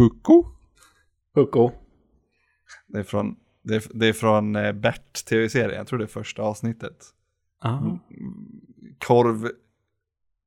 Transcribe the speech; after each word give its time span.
Pucko. 0.00 0.44
Pucko. 1.34 1.70
Det 2.86 2.98
är 2.98 3.02
från, 3.02 3.36
det 3.62 3.74
är, 3.74 3.82
det 3.94 4.06
är 4.06 4.12
från 4.12 4.56
eh, 4.56 4.72
Bert 4.72 5.24
tv-serien, 5.24 5.78
jag 5.78 5.86
tror 5.86 5.98
det 5.98 6.04
är 6.04 6.06
första 6.06 6.42
avsnittet. 6.42 7.06
Mm. 7.64 7.98
Korv... 8.98 9.50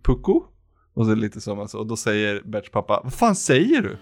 Pucko. 0.03 0.45
Och 0.95 1.05
så 1.05 1.11
är 1.13 1.15
det 1.15 1.21
lite 1.21 1.41
som 1.41 1.59
alltså, 1.59 1.79
och 1.79 1.87
då 1.87 1.97
säger 1.97 2.43
Berts 2.45 2.71
pappa, 2.71 3.01
vad 3.05 3.15
fan 3.15 3.37
säger 3.37 3.83
du? 3.83 3.97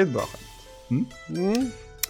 Är 0.00 0.04
ett 0.04 0.12
bra 0.12 0.22
skämt. 0.22 1.08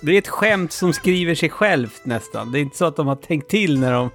Det 0.01 0.13
är 0.13 0.19
ett 0.19 0.29
skämt 0.29 0.73
som 0.73 0.93
skriver 0.93 1.35
sig 1.35 1.51
självt 1.51 2.01
nästan. 2.05 2.53
Det 2.53 2.59
är 2.59 2.61
inte 2.61 2.77
så 2.77 2.85
att 2.85 2.97
de 2.97 3.07
har 3.07 3.17
tänkt 3.17 3.49
till 3.49 3.81
när 3.81 3.93
de... 3.93 4.11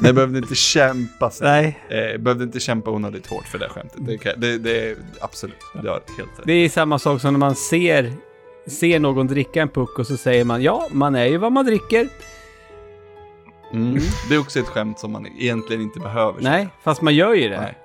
Nej, 0.00 0.12
behövde 0.12 0.38
inte 0.38 0.54
kämpa 0.54 1.30
sig. 1.30 1.46
Nej. 1.46 1.78
Eh, 1.88 2.18
behövde 2.18 2.44
inte 2.44 2.60
kämpa 2.60 2.90
onödigt 2.90 3.26
hårt 3.26 3.46
för 3.46 3.58
det 3.58 3.68
skämtet. 3.68 4.06
Det, 4.06 4.34
det, 4.36 4.58
det 4.58 4.90
är 4.90 4.96
absolut, 5.20 5.56
du 5.82 5.88
har 5.88 6.02
helt 6.18 6.38
rätt. 6.38 6.46
Det 6.46 6.52
är 6.52 6.68
samma 6.68 6.98
sak 6.98 7.20
som 7.20 7.34
när 7.34 7.38
man 7.38 7.54
ser, 7.54 8.12
ser 8.66 8.98
någon 8.98 9.26
dricka 9.26 9.62
en 9.62 9.68
puck 9.68 9.98
och 9.98 10.06
så 10.06 10.16
säger 10.16 10.44
man 10.44 10.62
ja, 10.62 10.88
man 10.90 11.14
är 11.14 11.26
ju 11.26 11.36
vad 11.36 11.52
man 11.52 11.66
dricker. 11.66 12.08
Mm. 13.72 13.98
Det 14.28 14.34
är 14.34 14.40
också 14.40 14.60
ett 14.60 14.66
skämt 14.66 14.98
som 14.98 15.12
man 15.12 15.26
egentligen 15.26 15.82
inte 15.82 16.00
behöver. 16.00 16.42
Nej, 16.42 16.68
fast 16.82 17.02
man 17.02 17.14
gör 17.14 17.34
ju 17.34 17.48
det. 17.48 17.60
Nej. 17.60 17.78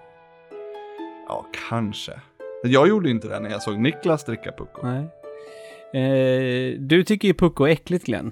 Ja, 1.28 1.45
kanske. 1.69 2.22
Jag 2.63 2.88
gjorde 2.88 3.09
inte 3.09 3.27
det 3.27 3.39
när 3.39 3.50
jag 3.50 3.61
såg 3.61 3.80
Niklas 3.80 4.23
dricka 4.25 4.52
Pucko. 4.52 4.88
Nej. 4.88 5.08
Eh, 5.94 6.80
du 6.80 7.03
tycker 7.03 7.27
ju 7.27 7.33
pucko 7.33 7.63
är 7.63 7.69
äckligt 7.69 8.05
Glenn. 8.05 8.31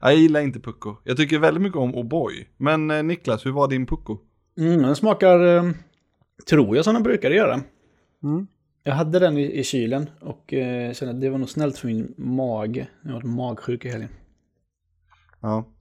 Jag 0.00 0.14
gillar 0.16 0.40
inte 0.40 0.60
Pucko. 0.60 0.96
Jag 1.04 1.16
tycker 1.16 1.38
väldigt 1.38 1.62
mycket 1.62 1.78
om 1.78 1.94
O'boy. 1.94 2.46
Men 2.56 2.90
eh, 2.90 3.02
Niklas, 3.02 3.46
hur 3.46 3.50
var 3.50 3.68
din 3.68 3.86
Pucko? 3.86 4.18
Mm, 4.58 4.82
den 4.82 4.96
smakar, 4.96 5.56
eh, 5.56 5.70
tror 6.48 6.76
jag, 6.76 6.84
som 6.84 6.94
den 6.94 7.02
brukade 7.02 7.34
göra. 7.34 7.60
Mm. 8.22 8.46
Jag 8.82 8.94
hade 8.94 9.18
den 9.18 9.38
i, 9.38 9.58
i 9.58 9.64
kylen 9.64 10.10
och 10.20 10.52
eh, 10.52 10.92
kände 10.92 11.14
att 11.14 11.20
det 11.20 11.30
var 11.30 11.38
nog 11.38 11.48
snällt 11.48 11.78
för 11.78 11.86
min 11.88 12.14
mage. 12.16 12.88
Jag 13.02 13.10
har 13.10 13.14
varit 13.14 13.34
magsjuk 13.36 13.84
i 13.84 13.88
helgen. 13.88 14.10
Ja. 15.40 15.72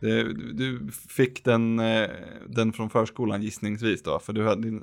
Du, 0.00 0.32
du 0.32 0.92
fick 1.08 1.44
den, 1.44 1.78
eh, 1.78 2.08
den 2.48 2.72
från 2.72 2.90
förskolan 2.90 3.42
gissningsvis 3.42 4.02
då, 4.02 4.18
för 4.18 4.32
du 4.32 4.44
hade 4.46 4.62
din... 4.62 4.82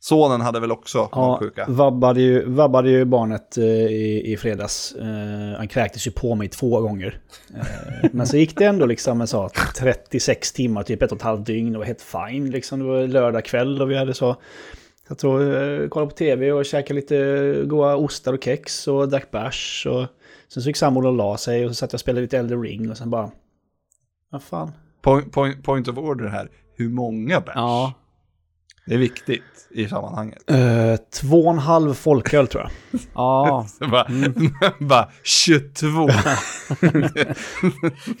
Sonen 0.00 0.40
hade 0.40 0.60
väl 0.60 0.72
också 0.72 1.08
Ja, 1.12 1.28
magsjuka? 1.28 1.66
vabbade 1.68 2.20
ju, 2.20 2.44
vabbade 2.44 2.90
ju 2.90 3.04
barnet 3.04 3.58
eh, 3.58 3.64
i, 3.64 4.32
i 4.32 4.36
fredags. 4.36 4.92
Eh, 4.94 5.56
han 5.56 5.68
kräktes 5.68 6.06
ju 6.06 6.10
på 6.10 6.34
mig 6.34 6.48
två 6.48 6.80
gånger. 6.80 7.20
Eh, 7.56 8.10
men 8.12 8.26
så 8.26 8.36
gick 8.36 8.56
det 8.58 8.64
ändå 8.64 8.86
liksom 8.86 9.20
en 9.20 9.26
så 9.26 9.50
36 9.76 10.52
timmar, 10.52 10.82
typ 10.82 11.02
ett 11.02 11.12
och 11.12 11.16
ett 11.18 11.22
halvt 11.22 11.46
dygn. 11.46 11.72
Det 11.72 11.78
var 11.78 11.84
helt 11.86 12.02
fine 12.02 12.50
liksom. 12.50 12.78
Det 12.78 12.84
var 12.84 13.06
lördag 13.06 13.44
kväll 13.44 13.82
och 13.82 13.90
vi 13.90 13.96
hade 13.96 14.14
så... 14.14 14.36
Jag 15.08 15.18
tror, 15.18 15.62
eh, 15.82 15.88
kollade 15.88 16.10
på 16.10 16.16
tv 16.16 16.52
och 16.52 16.64
käkade 16.64 16.94
lite 17.00 17.54
goda 17.66 17.96
ostar 17.96 18.32
och 18.32 18.44
kex 18.44 18.88
och 18.88 19.08
drack 19.08 19.30
bärs. 19.30 19.86
Och 19.90 20.06
sen 20.54 20.62
så 20.62 20.68
gick 20.68 20.76
sambon 20.76 21.06
och 21.06 21.12
la 21.12 21.36
sig 21.36 21.64
och 21.64 21.70
så 21.70 21.74
satt 21.74 21.92
jag 21.92 21.96
och 21.96 22.00
spelade 22.00 22.20
lite 22.22 22.38
Elder 22.38 22.58
Ring 22.58 22.90
och 22.90 22.96
sen 22.96 23.10
bara... 23.10 23.30
Vad 24.30 24.42
fan? 24.42 24.72
Point, 25.02 25.32
point, 25.32 25.64
point 25.64 25.88
of 25.88 25.98
order 25.98 26.28
här. 26.28 26.48
Hur 26.74 26.88
många 26.88 27.40
bärs? 27.40 27.52
Ja. 27.54 27.92
Det 28.88 28.94
är 28.94 28.98
viktigt 28.98 29.42
i 29.70 29.88
sammanhanget. 29.88 30.50
Eh, 30.50 30.96
två 31.20 31.40
och 31.44 31.52
en 31.52 31.58
halv 31.58 31.94
folköl 31.94 32.46
tror 32.46 32.62
jag. 32.62 33.00
Ja. 33.14 33.66
Så 33.78 33.88
bara, 33.88 34.06
bara 34.78 35.08
22. 35.22 36.08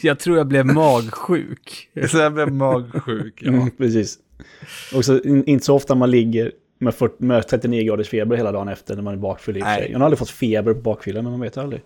Jag 0.00 0.18
tror 0.18 0.36
jag 0.36 0.46
blev 0.46 0.66
magsjuk. 0.66 1.88
Så 2.08 2.18
jag 2.18 2.34
blev 2.34 2.52
magsjuk. 2.52 3.42
Ja. 3.42 3.52
Mm, 3.52 3.70
precis. 3.70 4.18
Och 4.94 5.04
så 5.04 5.20
in, 5.20 5.44
inte 5.44 5.64
så 5.64 5.74
ofta 5.74 5.94
man 5.94 6.10
ligger 6.10 6.52
med, 6.78 6.94
40, 6.94 7.14
med 7.18 7.48
39 7.48 7.82
graders 7.82 8.08
feber 8.08 8.36
hela 8.36 8.52
dagen 8.52 8.68
efter 8.68 8.94
när 8.94 9.02
man 9.02 9.14
är 9.14 9.18
bakfull 9.18 9.56
i 9.56 9.60
sig. 9.60 9.88
Jag 9.90 9.98
har 9.98 10.04
aldrig 10.04 10.18
fått 10.18 10.30
feber 10.30 10.74
på 10.74 10.80
bakfyllan, 10.80 11.24
men 11.24 11.30
man 11.32 11.40
vet 11.40 11.58
aldrig. 11.58 11.82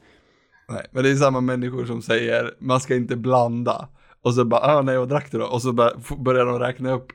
Nej, 0.68 0.86
men 0.90 1.02
det 1.04 1.10
är 1.10 1.16
samma 1.16 1.40
människor 1.40 1.84
som 1.84 2.02
säger 2.02 2.54
man 2.58 2.80
ska 2.80 2.94
inte 2.94 3.16
blanda. 3.16 3.88
Och 4.22 4.34
så 4.34 4.44
bara, 4.44 4.60
ah, 4.60 4.82
nej, 4.82 4.94
jag 4.94 5.08
drack 5.08 5.32
det 5.32 5.38
då. 5.38 5.44
Och 5.44 5.62
så 5.62 5.72
bara, 5.72 5.90
börjar 6.18 6.46
de 6.46 6.58
räkna 6.58 6.92
upp 6.92 7.12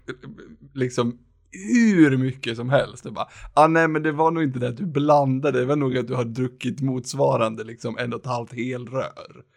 liksom 0.73 1.17
hur 1.51 2.17
mycket 2.17 2.55
som 2.57 2.69
helst. 2.69 3.05
Och 3.05 3.13
bara, 3.13 3.27
ah, 3.53 3.67
nej, 3.67 3.87
men 3.87 4.03
det 4.03 4.11
var 4.11 4.31
nog 4.31 4.43
inte 4.43 4.59
det 4.59 4.67
att 4.67 4.77
du 4.77 4.85
blandade, 4.85 5.59
det 5.59 5.65
var 5.65 5.75
nog 5.75 5.97
att 5.97 6.07
du 6.07 6.13
har 6.13 6.23
druckit 6.23 6.81
motsvarande 6.81 7.63
liksom 7.63 7.97
en 7.97 8.13
och 8.13 8.19
ett 8.19 8.25
halvt 8.25 8.53
helrör. 8.53 9.05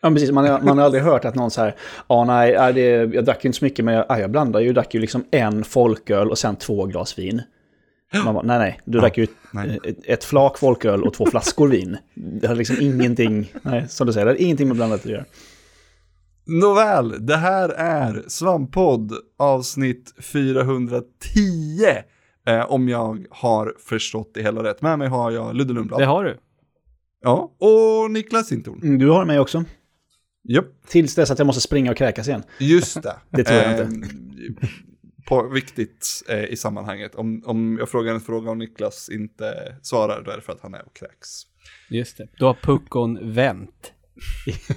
Ja, 0.00 0.10
precis. 0.10 0.30
Man, 0.30 0.46
har- 0.48 0.60
man 0.60 0.78
har 0.78 0.84
aldrig 0.84 1.02
hört 1.02 1.24
att 1.24 1.34
någon 1.34 1.50
så 1.50 1.60
här, 1.60 1.76
ja 2.08 2.24
nej, 2.24 2.54
nej, 2.58 2.72
det, 2.72 3.14
jag 3.14 3.24
drack 3.24 3.44
ju 3.44 3.48
inte 3.48 3.58
så 3.58 3.64
mycket, 3.64 3.84
men 3.84 3.94
jag, 3.94 4.06
ja, 4.08 4.18
jag 4.18 4.30
blandade 4.30 4.62
ju, 4.64 4.68
jag 4.68 4.74
drack 4.74 4.94
ju 4.94 5.00
liksom 5.00 5.24
en 5.30 5.64
folköl 5.64 6.30
och 6.30 6.38
sen 6.38 6.56
två 6.56 6.86
glas 6.86 7.18
vin. 7.18 7.42
Man 8.24 8.34
bara, 8.34 8.44
nej, 8.46 8.58
nej, 8.58 8.80
du 8.84 8.98
drack 9.00 9.18
ju 9.18 9.24
ett, 9.24 9.30
ett 10.04 10.24
flak 10.24 10.58
folköl 10.58 11.02
och 11.02 11.14
två 11.14 11.26
flaskor 11.26 11.68
vin. 11.68 11.96
Det 12.14 12.46
har 12.46 12.54
liksom 12.54 12.76
ingenting, 12.80 13.52
nej, 13.62 13.84
som 13.88 14.06
du 14.06 14.12
säger, 14.12 14.26
det 14.26 14.32
har 14.32 14.40
ingenting 14.40 14.68
med 14.68 14.76
blandat 14.76 15.00
att 15.00 15.10
göra. 15.10 15.24
Nåväl, 16.50 17.26
det 17.26 17.36
här 17.36 17.68
är 17.68 18.24
Svamppodd 18.28 19.12
avsnitt 19.38 20.14
410. 20.18 21.04
Eh, 22.46 22.70
om 22.72 22.88
jag 22.88 23.26
har 23.30 23.74
förstått 23.78 24.30
det 24.34 24.42
hela 24.42 24.62
rätt. 24.62 24.82
Med 24.82 24.98
mig 24.98 25.08
har 25.08 25.30
jag 25.30 25.56
Ludde 25.56 25.72
Lundblad. 25.72 26.00
Det 26.00 26.04
har 26.04 26.24
du. 26.24 26.38
Ja, 27.22 27.52
och 27.58 28.10
Niklas 28.10 28.46
Sintorn. 28.48 28.80
Mm, 28.82 28.98
Du 28.98 29.08
har 29.08 29.24
mig 29.24 29.38
också. 29.40 29.64
Japp, 30.48 30.66
Tills 30.86 31.14
dess 31.14 31.30
att 31.30 31.38
jag 31.38 31.46
måste 31.46 31.60
springa 31.60 31.90
och 31.90 31.96
kräkas 31.96 32.28
igen. 32.28 32.42
just 32.58 33.02
det. 33.02 33.16
Det 33.30 33.44
tror 33.44 33.58
jag 33.58 33.70
inte. 33.70 34.06
Eh, 34.62 34.68
På, 35.28 35.48
viktigt 35.48 36.06
eh, 36.28 36.44
i 36.44 36.56
sammanhanget. 36.56 37.14
Om, 37.14 37.42
om 37.46 37.76
jag 37.78 37.88
frågar 37.88 38.14
en 38.14 38.20
fråga 38.20 38.50
och 38.50 38.58
Niklas 38.58 39.08
inte 39.08 39.76
svarar, 39.82 40.22
då 40.24 40.30
är 40.30 40.36
det 40.36 40.42
för 40.42 40.52
att 40.52 40.60
han 40.60 40.74
är 40.74 40.86
och 40.86 40.96
kräks. 40.96 41.28
Just 41.90 42.16
det. 42.18 42.28
Då 42.38 42.46
har 42.46 42.54
puckon 42.54 43.32
vänt. 43.34 43.92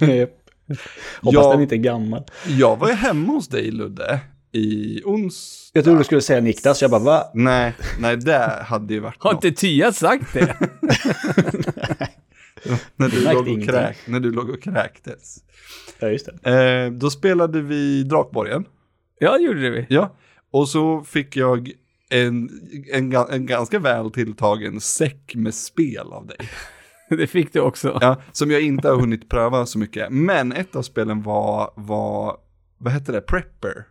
Hoppas 1.20 1.34
Ja. 1.44 1.52
den 1.52 1.62
inte 1.62 1.74
är 1.74 1.78
gammal. 1.78 2.22
Jag 2.46 2.76
var 2.76 2.88
ju 2.88 2.94
hemma 2.94 3.32
hos 3.32 3.48
dig 3.48 3.70
Ludde 3.70 4.20
i 4.52 5.02
onsdag. 5.04 5.70
Jag 5.78 5.84
trodde 5.84 6.00
du 6.00 6.04
skulle 6.04 6.20
säga 6.20 6.40
Niklas, 6.40 6.82
jag 6.82 6.90
bara 6.90 7.00
va? 7.02 7.24
Nej, 7.34 7.74
nej 7.98 8.16
det 8.16 8.62
hade 8.66 8.94
ju 8.94 9.00
varit 9.00 9.16
Har 9.18 9.32
något. 9.32 9.44
inte 9.44 9.60
Tia 9.60 9.92
sagt 9.92 10.32
det? 10.34 10.56
när, 12.96 13.08
du 13.08 13.20
låg 13.24 13.48
och 13.48 13.64
kräk, 13.64 13.96
när 14.06 14.20
du 14.20 14.30
låg 14.32 14.50
och 14.50 14.62
kräktes. 14.62 15.36
Ja, 15.98 16.08
just 16.08 16.28
det. 16.42 16.50
Eh, 16.84 16.90
då 16.92 17.10
spelade 17.10 17.62
vi 17.62 18.02
Drakborgen. 18.02 18.64
ja, 19.18 19.32
det 19.38 19.42
gjorde 19.44 19.70
vi. 19.70 19.86
Ja, 19.88 20.16
och 20.52 20.68
så 20.68 21.02
fick 21.04 21.36
jag 21.36 21.70
en, 22.10 22.50
en, 22.92 23.12
en 23.30 23.46
ganska 23.46 23.78
väl 23.78 24.10
tilltagen 24.10 24.80
säck 24.80 25.32
med 25.34 25.54
spel 25.54 26.12
av 26.12 26.26
dig. 26.26 26.36
Det 27.18 27.26
fick 27.26 27.52
du 27.52 27.60
också. 27.60 27.98
Ja, 28.00 28.16
som 28.32 28.50
jag 28.50 28.62
inte 28.62 28.88
har 28.88 28.96
hunnit 28.96 29.28
pröva 29.28 29.66
så 29.66 29.78
mycket. 29.78 30.08
Men 30.10 30.52
ett 30.52 30.76
av 30.76 30.82
spelen 30.82 31.22
var, 31.22 31.72
var 31.76 32.36
vad 32.78 32.92
hette 32.92 33.12
det, 33.12 33.20
Prepper. 33.20 33.86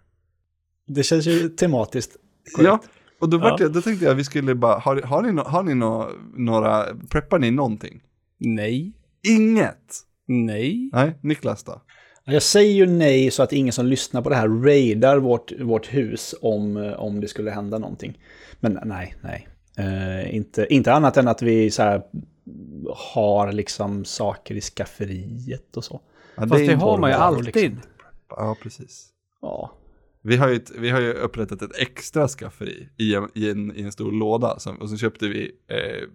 Det 0.88 1.04
känns 1.04 1.26
ju 1.28 1.50
tematiskt. 1.50 2.16
Ja, 2.58 2.80
och 3.20 3.30
då, 3.30 3.38
Ja. 3.38 3.58
jag, 3.60 3.74
då 3.74 3.82
tänkte 3.82 4.06
jag 4.06 4.16
vi 4.16 4.24
skulle 4.24 4.56
bara, 4.56 4.80
har, 4.80 5.02
har 5.02 5.22
ni, 5.22 5.32
no, 5.32 5.42
har 5.42 5.64
ni 5.64 5.74
no, 5.76 6.10
några, 6.36 6.86
preppar 7.10 7.40
ni 7.40 7.52
någonting? 7.52 8.02
Nej. 8.40 8.94
Inget? 9.28 10.00
Nej. 10.28 10.90
Nej, 10.94 11.18
Niklas 11.22 11.64
då? 11.64 11.82
Jag 12.26 12.44
säger 12.44 12.74
ju 12.74 12.86
nej 12.86 13.32
så 13.32 13.44
att 13.44 13.54
ingen 13.54 13.74
som 13.74 13.86
lyssnar 13.86 14.22
på 14.22 14.30
det 14.30 14.36
här 14.36 14.48
raidar 14.48 15.18
vårt, 15.18 15.52
vårt 15.62 15.94
hus 15.94 16.36
om, 16.42 16.94
om 16.98 17.22
det 17.22 17.28
skulle 17.28 17.52
hända 17.52 17.78
någonting. 17.78 18.20
Men 18.60 18.80
nej, 18.86 19.16
nej. 19.22 19.48
Eh, 19.78 20.36
inte, 20.36 20.74
inte 20.74 20.94
annat 20.94 21.18
än 21.18 21.28
att 21.28 21.42
vi 21.42 21.72
så 21.72 21.84
här, 21.84 22.02
har 22.96 23.52
liksom 23.52 24.06
saker 24.06 24.56
i 24.56 24.62
skafferiet 24.62 25.78
och 25.78 25.84
så. 25.84 26.02
Ja, 26.36 26.48
Fast 26.48 26.66
det, 26.68 26.74
har 26.76 26.98
man 26.98 27.10
ju 27.10 27.16
alltid. 27.16 27.56
liksom. 27.56 27.82
Ja, 28.30 28.58
precis. 28.64 29.10
Ja. 29.42 29.74
Vi 30.26 30.38
har, 30.38 30.50
ju 30.50 30.56
ett, 30.56 30.72
vi 30.78 30.90
har 30.90 31.02
ju 31.02 31.14
upprättat 31.14 31.62
ett 31.62 31.78
extra 31.78 32.28
skafferi 32.28 32.90
i 32.98 33.16
en, 33.16 33.30
i 33.36 33.50
en, 33.50 33.76
i 33.76 33.82
en 33.82 33.92
stor 33.92 34.12
låda. 34.12 34.60
Som, 34.60 34.76
och 34.78 34.90
så 34.90 34.98
köpte 34.98 35.28
vi 35.28 35.52
eh, 35.68 36.08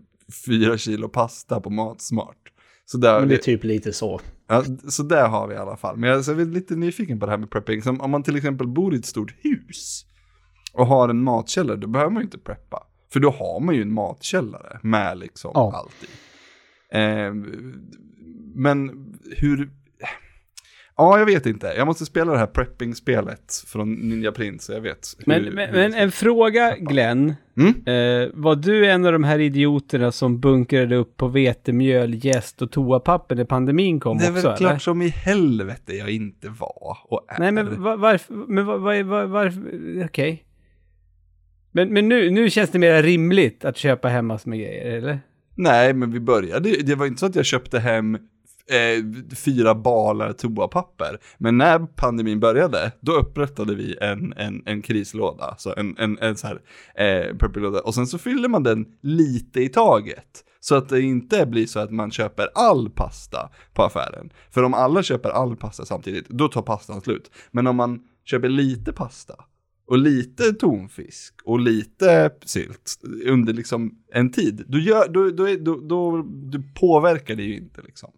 fyra 0.47 0.79
kilo 0.79 1.09
pasta 1.09 1.61
på 1.61 1.71
Matsmart. 1.71 2.53
Så 2.85 2.99
där, 2.99 3.21
Men 3.21 3.29
det 3.29 3.35
är 3.35 3.39
typ 3.39 3.65
lite 3.65 3.93
så. 3.93 4.21
ja, 4.47 4.65
så 4.89 5.03
där 5.03 5.29
har 5.29 5.47
vi 5.49 5.55
i 5.55 5.59
alla 5.59 5.77
fall. 5.77 5.97
Men 5.97 6.11
jag, 6.11 6.25
så 6.25 6.31
jag 6.31 6.41
är 6.41 6.45
lite 6.45 6.77
nyfiken 6.77 7.21
på 7.21 7.27
det 7.27 7.33
här 7.33 7.39
med 7.39 7.51
prepping. 7.51 7.83
Som 7.83 8.01
om 8.01 8.11
man 8.11 8.23
till 8.23 8.37
exempel 8.37 8.67
bor 8.67 8.95
i 8.95 8.99
ett 8.99 9.07
stort 9.07 9.35
hus 9.41 10.05
och 10.73 10.87
har 10.87 11.09
en 11.09 11.23
matkällare, 11.23 11.77
då 11.77 11.87
behöver 11.89 12.11
man 12.13 12.21
ju 12.23 12.25
inte 12.25 12.39
preppa. 12.39 12.87
För 13.13 13.21
då 13.21 13.31
har 13.31 13.61
man 13.61 13.75
ju 13.75 13.83
en 13.83 13.93
matkällare 13.93 14.79
med 14.83 15.19
liksom 15.19 15.51
Ja. 15.55 15.73
allt 15.77 16.05
i. 16.05 16.07
Eh, 16.93 17.33
men 18.55 18.91
hur... 19.37 19.71
Ja, 20.97 21.19
jag 21.19 21.27
vet 21.27 21.47
inte. 21.47 21.67
Jag 21.77 21.87
måste 21.87 22.07
spela 22.07 22.33
det 22.33 22.39
här 22.39 22.47
prepping-spelet 22.47 23.65
från 23.67 23.93
Ninja 23.95 24.33
Prince, 24.33 24.65
så 24.67 24.73
jag 24.73 24.81
vet. 24.81 25.07
Men, 25.27 25.45
hur- 25.45 25.51
men, 25.53 25.69
hur 25.69 25.77
men 25.77 25.95
en 25.95 26.11
fråga 26.13 26.77
Glenn. 26.77 27.35
Mm? 27.57 27.69
Eh, 27.69 28.29
var 28.35 28.57
du 28.57 28.87
en 28.87 29.05
av 29.07 29.13
de 29.13 29.25
här 29.25 29.39
idioterna 29.39 30.13
som 30.13 30.41
bunkrade 30.41 30.97
upp 30.97 31.17
på 31.17 31.29
vetemjöl, 31.29 32.25
jäst 32.25 32.63
och 32.63 32.71
toapapper 32.73 33.35
när 33.37 33.45
pandemin 33.45 34.01
kom 34.01 34.19
Det 34.19 34.25
är 34.27 34.31
också? 34.33 34.49
väl 34.49 34.57
klart 34.57 34.71
eller? 34.71 34.79
som 34.79 35.03
i 35.03 35.09
helvete 35.09 35.93
jag 35.97 36.11
inte 36.11 36.49
var 36.49 36.99
och 37.05 37.25
är. 37.29 37.39
Nej 37.41 37.53
men 37.53 37.83
var, 37.83 37.97
varför, 37.97 38.35
men 38.35 38.67
var, 38.67 38.79
var, 38.79 39.03
var, 39.03 39.25
var, 39.27 39.53
okej. 40.05 40.45
Men, 41.73 41.93
men 41.93 42.09
nu, 42.09 42.31
nu 42.31 42.51
känns 42.51 42.71
det 42.71 42.79
mer 42.79 43.03
rimligt 43.03 43.65
att 43.65 43.77
köpa 43.77 44.09
hemma 44.09 44.39
med 44.45 44.59
grejer, 44.59 44.97
eller? 44.97 45.21
Nej, 45.59 45.95
men 45.95 46.11
vi 46.11 46.21
började, 46.21 46.83
det 46.83 46.95
var 46.95 47.07
inte 47.07 47.21
så 47.21 47.27
att 47.27 47.35
jag 47.35 47.45
köpte 47.45 47.79
hem 47.79 48.15
eh, 48.15 49.05
fyra 49.37 49.75
balar 49.75 50.33
toapapper. 50.33 51.19
Men 51.39 51.59
när 51.59 51.79
pandemin 51.79 52.41
började, 52.41 52.93
då 53.01 53.13
upprättade 53.13 53.75
vi 53.75 53.97
en, 54.01 54.33
en, 54.37 54.63
en 54.67 54.83
krislåda, 54.83 55.55
så 55.59 55.75
en, 55.77 55.99
en, 55.99 56.19
en 56.19 56.37
så 56.37 56.47
här 56.47 56.61
eh, 56.95 57.37
purple-låda. 57.37 57.81
Och 57.81 57.95
sen 57.95 58.07
så 58.07 58.19
fyller 58.19 58.49
man 58.49 58.63
den 58.63 58.87
lite 59.03 59.61
i 59.61 59.69
taget. 59.69 60.45
Så 60.61 60.75
att 60.75 60.89
det 60.89 61.01
inte 61.01 61.47
blir 61.47 61.67
så 61.67 61.81
att 61.81 61.91
man 61.91 62.11
köper 62.11 62.49
all 62.55 62.91
pasta 62.91 63.51
på 63.75 63.83
affären. 63.83 64.31
För 64.51 64.63
om 64.63 64.75
alla 64.75 65.03
köper 65.03 65.31
all 65.31 65.57
pasta 65.57 65.85
samtidigt, 65.85 66.29
då 66.29 66.49
tar 66.49 66.63
pastan 66.63 67.01
slut. 67.01 67.31
Men 67.51 67.67
om 67.67 67.77
man 67.77 68.01
köper 68.25 68.49
lite 68.49 68.93
pasta, 68.93 69.35
och 69.89 69.99
lite 69.99 70.53
tonfisk 70.53 71.35
och 71.45 71.61
lite 71.61 72.31
sylt 72.45 73.01
under 73.27 73.53
liksom 73.53 73.95
en 74.13 74.31
tid, 74.33 74.65
då, 74.69 74.79
gör, 74.79 75.09
då, 75.09 75.31
då, 75.31 75.47
då, 75.61 75.75
då, 75.81 76.23
då 76.53 76.59
påverkar 76.81 77.35
det 77.37 77.43
ju 77.43 77.57
inte 77.57 77.83
liksom. 77.83 78.11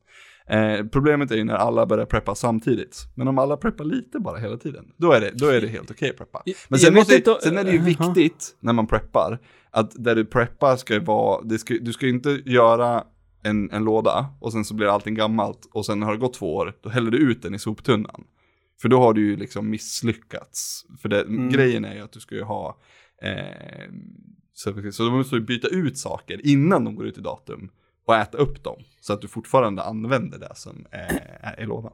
Eh, 0.47 0.87
problemet 0.93 1.31
är 1.31 1.37
ju 1.37 1.45
när 1.45 1.55
alla 1.55 1.87
börjar 1.87 2.07
preppa 2.07 2.35
samtidigt. 2.35 2.97
Men 3.15 3.29
om 3.29 3.39
alla 3.39 3.57
preppar 3.57 3.85
lite 3.85 4.19
bara 4.19 4.39
hela 4.39 4.57
tiden, 4.57 4.85
då 4.97 5.13
är 5.13 5.21
det, 5.21 5.31
då 5.35 5.47
är 5.47 5.61
det 5.61 5.67
helt 5.67 5.91
okej 5.91 6.11
att 6.11 6.17
preppa. 6.17 6.43
Men 6.69 6.79
sen, 6.79 6.95
måste, 6.95 7.17
inte- 7.17 7.39
sen 7.43 7.59
är 7.59 7.65
det 7.65 7.71
ju 7.71 7.79
viktigt 8.15 8.57
när 8.61 8.73
man 8.73 8.87
preppar, 8.87 9.39
att 9.71 10.05
där 10.05 10.15
du 10.17 10.25
preppar 10.25 10.77
ska 10.77 10.95
ju 10.95 11.01
vara, 11.01 11.43
det 11.43 11.59
ska, 11.59 11.75
du 11.81 11.93
ska 11.93 12.09
inte 12.09 12.31
göra 12.45 13.05
en, 13.43 13.71
en 13.71 13.85
låda 13.85 14.27
och 14.41 14.53
sen 14.53 14.65
så 14.65 14.75
blir 14.75 14.87
allting 14.95 15.15
gammalt 15.15 15.69
och 15.73 15.87
sen 15.87 16.03
har 16.03 16.13
det 16.13 16.19
gått 16.19 16.35
två 16.35 16.55
år, 16.57 16.75
då 16.83 16.89
häller 16.89 17.11
du 17.11 17.19
ut 17.19 17.43
den 17.43 17.55
i 17.55 17.59
soptunnan. 17.59 18.25
För 18.83 18.89
då 18.89 19.01
har 19.01 19.13
du 19.15 19.27
ju 19.27 19.37
liksom 19.37 19.71
misslyckats. 19.71 20.87
För 21.03 21.09
det, 21.09 21.21
Mm. 21.21 21.49
grejen 21.49 21.85
är 21.85 21.95
ju 21.95 22.01
att 22.01 22.13
du 22.13 22.21
ska 22.21 22.35
ju 22.35 22.43
ha, 22.43 22.79
eh, 23.23 23.91
så, 24.53 24.93
så 24.93 25.03
då 25.03 25.11
måste 25.11 25.37
du 25.37 25.41
byta 25.41 25.69
ut 25.69 25.99
saker 25.99 26.47
innan 26.47 26.85
de 26.85 26.95
går 26.95 27.07
ut 27.07 27.19
i 27.19 27.21
datum 27.21 27.71
och 28.07 28.17
äta 28.17 28.39
upp 28.39 28.65
dem. 28.65 28.83
Så 29.01 29.13
att 29.13 29.21
du 29.21 29.29
fortfarande 29.29 29.83
använder 29.83 30.39
det 30.39 30.53
som 30.55 30.87
eh, 30.93 31.17
är 31.41 31.61
i 31.61 31.67
lådan. 31.67 31.93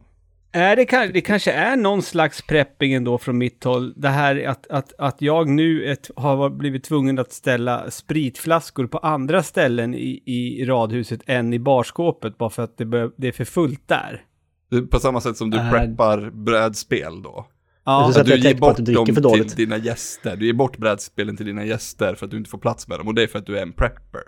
Är 0.53 0.77
det, 0.77 1.12
det 1.12 1.21
kanske 1.21 1.53
är 1.53 1.77
någon 1.77 2.03
slags 2.03 2.43
prepping 2.43 2.93
ändå 2.93 3.19
från 3.19 3.38
mitt 3.38 3.65
håll. 3.65 3.94
Det 3.97 4.09
här 4.09 4.47
att, 4.47 4.67
att, 4.67 4.93
att 4.99 5.23
jag 5.23 5.49
nu 5.49 5.91
ett, 5.91 6.11
har 6.17 6.50
blivit 6.50 6.85
tvungen 6.85 7.19
att 7.19 7.33
ställa 7.33 7.91
spritflaskor 7.91 8.87
på 8.87 8.99
andra 8.99 9.43
ställen 9.43 9.94
i, 9.94 10.23
i 10.25 10.65
radhuset 10.65 11.21
än 11.27 11.53
i 11.53 11.59
barskåpet 11.59 12.38
bara 12.38 12.50
för 12.50 12.62
att 12.62 12.77
det, 12.79 12.85
bör, 12.85 13.12
det 13.17 13.29
är 13.29 13.33
för 13.33 13.44
fullt 13.44 13.88
där. 13.88 14.25
Det 14.70 14.82
På 14.82 14.98
samma 15.00 15.20
sätt 15.20 15.36
som 15.36 15.50
du 15.50 15.58
Äh. 15.58 15.70
preppar 15.70 16.30
brädspel 16.30 17.22
då. 17.22 17.46
Ja, 17.84 18.10
Så 18.14 18.20
att 18.20 18.26
du 18.26 18.36
ger 18.38 18.54
bort 18.54 18.76
du 18.78 18.92
dem 18.92 19.06
till 19.06 19.48
dina 19.56 19.76
gäster. 19.76 20.36
Du 20.36 20.46
ger 20.46 20.52
bort 20.52 20.78
brädspelen 20.78 21.36
till 21.36 21.46
dina 21.46 21.64
gäster 21.64 22.14
för 22.14 22.24
att 22.26 22.30
du 22.30 22.36
inte 22.36 22.50
får 22.50 22.58
plats 22.58 22.88
med 22.88 22.98
dem. 22.98 23.08
Och 23.08 23.14
det 23.14 23.22
är 23.22 23.26
för 23.26 23.38
att 23.38 23.46
du 23.46 23.58
är 23.58 23.62
en 23.62 23.72
prepper. 23.72 24.20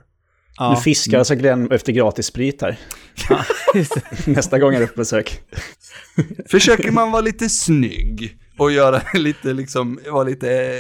ja. 0.59 0.71
Nu 0.71 0.77
fiskar 0.77 1.19
alltså 1.19 1.35
Glenn 1.35 1.73
efter 1.73 1.93
gratis 1.93 2.27
sprit 2.27 2.63
här. 2.63 2.79
det. 3.75 3.87
Nästa 4.27 4.59
gång 4.59 4.75
är 4.75 4.87
på 4.87 4.93
besök. 4.97 5.41
Försöker 6.51 6.91
man 6.91 7.11
vara 7.11 7.23
lite 7.23 7.49
snygg 7.49 8.39
och 8.59 8.73
göra 8.73 9.03
lite 9.15 9.53
liksom, 9.53 10.01
vara 10.11 10.25
lite 10.25 10.51
eh, 10.51 10.79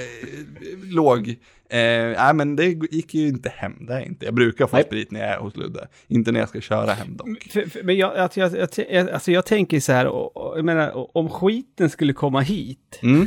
låg. 0.84 1.36
Eh, 1.70 1.78
nej 2.22 2.34
men 2.34 2.56
det 2.56 2.64
gick 2.66 3.14
ju 3.14 3.28
inte 3.28 3.48
hem, 3.48 3.86
det 3.86 3.94
är 3.94 4.00
inte. 4.00 4.24
Jag 4.24 4.34
brukar 4.34 4.66
få 4.66 4.76
Nej. 4.76 4.84
sprit 4.84 5.10
när 5.10 5.20
jag 5.20 5.28
är 5.28 5.38
hos 5.38 5.56
Ludde. 5.56 5.88
Inte 6.06 6.32
när 6.32 6.40
jag 6.40 6.48
ska 6.48 6.60
köra 6.60 6.92
hem 6.92 7.16
dock. 7.16 7.28
För, 7.50 7.62
för, 7.62 7.82
men 7.82 7.96
jag, 7.96 8.16
att 8.16 8.36
jag, 8.36 8.56
jag, 8.56 8.68
jag, 8.90 9.10
alltså 9.10 9.32
jag 9.32 9.46
tänker 9.46 9.80
så 9.80 9.92
här, 9.92 10.06
och, 10.06 10.36
och, 10.36 10.58
jag 10.58 10.64
menar, 10.64 11.16
om 11.16 11.28
skiten 11.28 11.90
skulle 11.90 12.12
komma 12.12 12.40
hit. 12.40 12.98
Mm. 13.02 13.26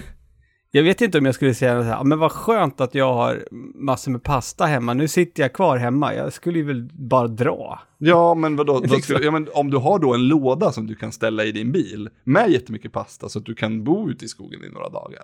Jag 0.73 0.83
vet 0.83 1.01
inte 1.01 1.17
om 1.17 1.25
jag 1.25 1.35
skulle 1.35 1.53
säga 1.53 1.79
så 1.79 1.83
här, 1.83 1.91
"Ja, 1.91 2.03
men 2.03 2.19
vad 2.19 2.31
skönt 2.31 2.81
att 2.81 2.95
jag 2.95 3.13
har 3.13 3.43
massor 3.75 4.11
med 4.11 4.23
pasta 4.23 4.65
hemma. 4.65 4.93
Nu 4.93 5.07
sitter 5.07 5.43
jag 5.43 5.53
kvar 5.53 5.77
hemma. 5.77 6.15
Jag 6.15 6.33
skulle 6.33 6.59
ju 6.59 6.65
väl 6.65 6.89
bara 6.93 7.27
dra. 7.27 7.79
Ja 7.97 8.33
men 8.33 8.55
vadå, 8.55 8.73
då 8.73 8.79
Liksom. 8.81 9.01
skulle, 9.01 9.25
ja, 9.25 9.31
men 9.31 9.47
om 9.53 9.69
du 9.71 9.77
har 9.77 9.99
då 9.99 10.13
en 10.13 10.27
låda 10.27 10.71
som 10.71 10.87
du 10.87 10.95
kan 10.95 11.11
ställa 11.11 11.45
i 11.45 11.51
din 11.51 11.71
bil 11.71 12.09
med 12.23 12.49
jättemycket 12.51 12.91
pasta 12.91 13.29
så 13.29 13.39
att 13.39 13.45
du 13.45 13.55
kan 13.55 13.83
bo 13.83 14.09
ute 14.09 14.25
i 14.25 14.27
skogen 14.27 14.63
i 14.63 14.69
några 14.69 14.89
dagar. 14.89 15.23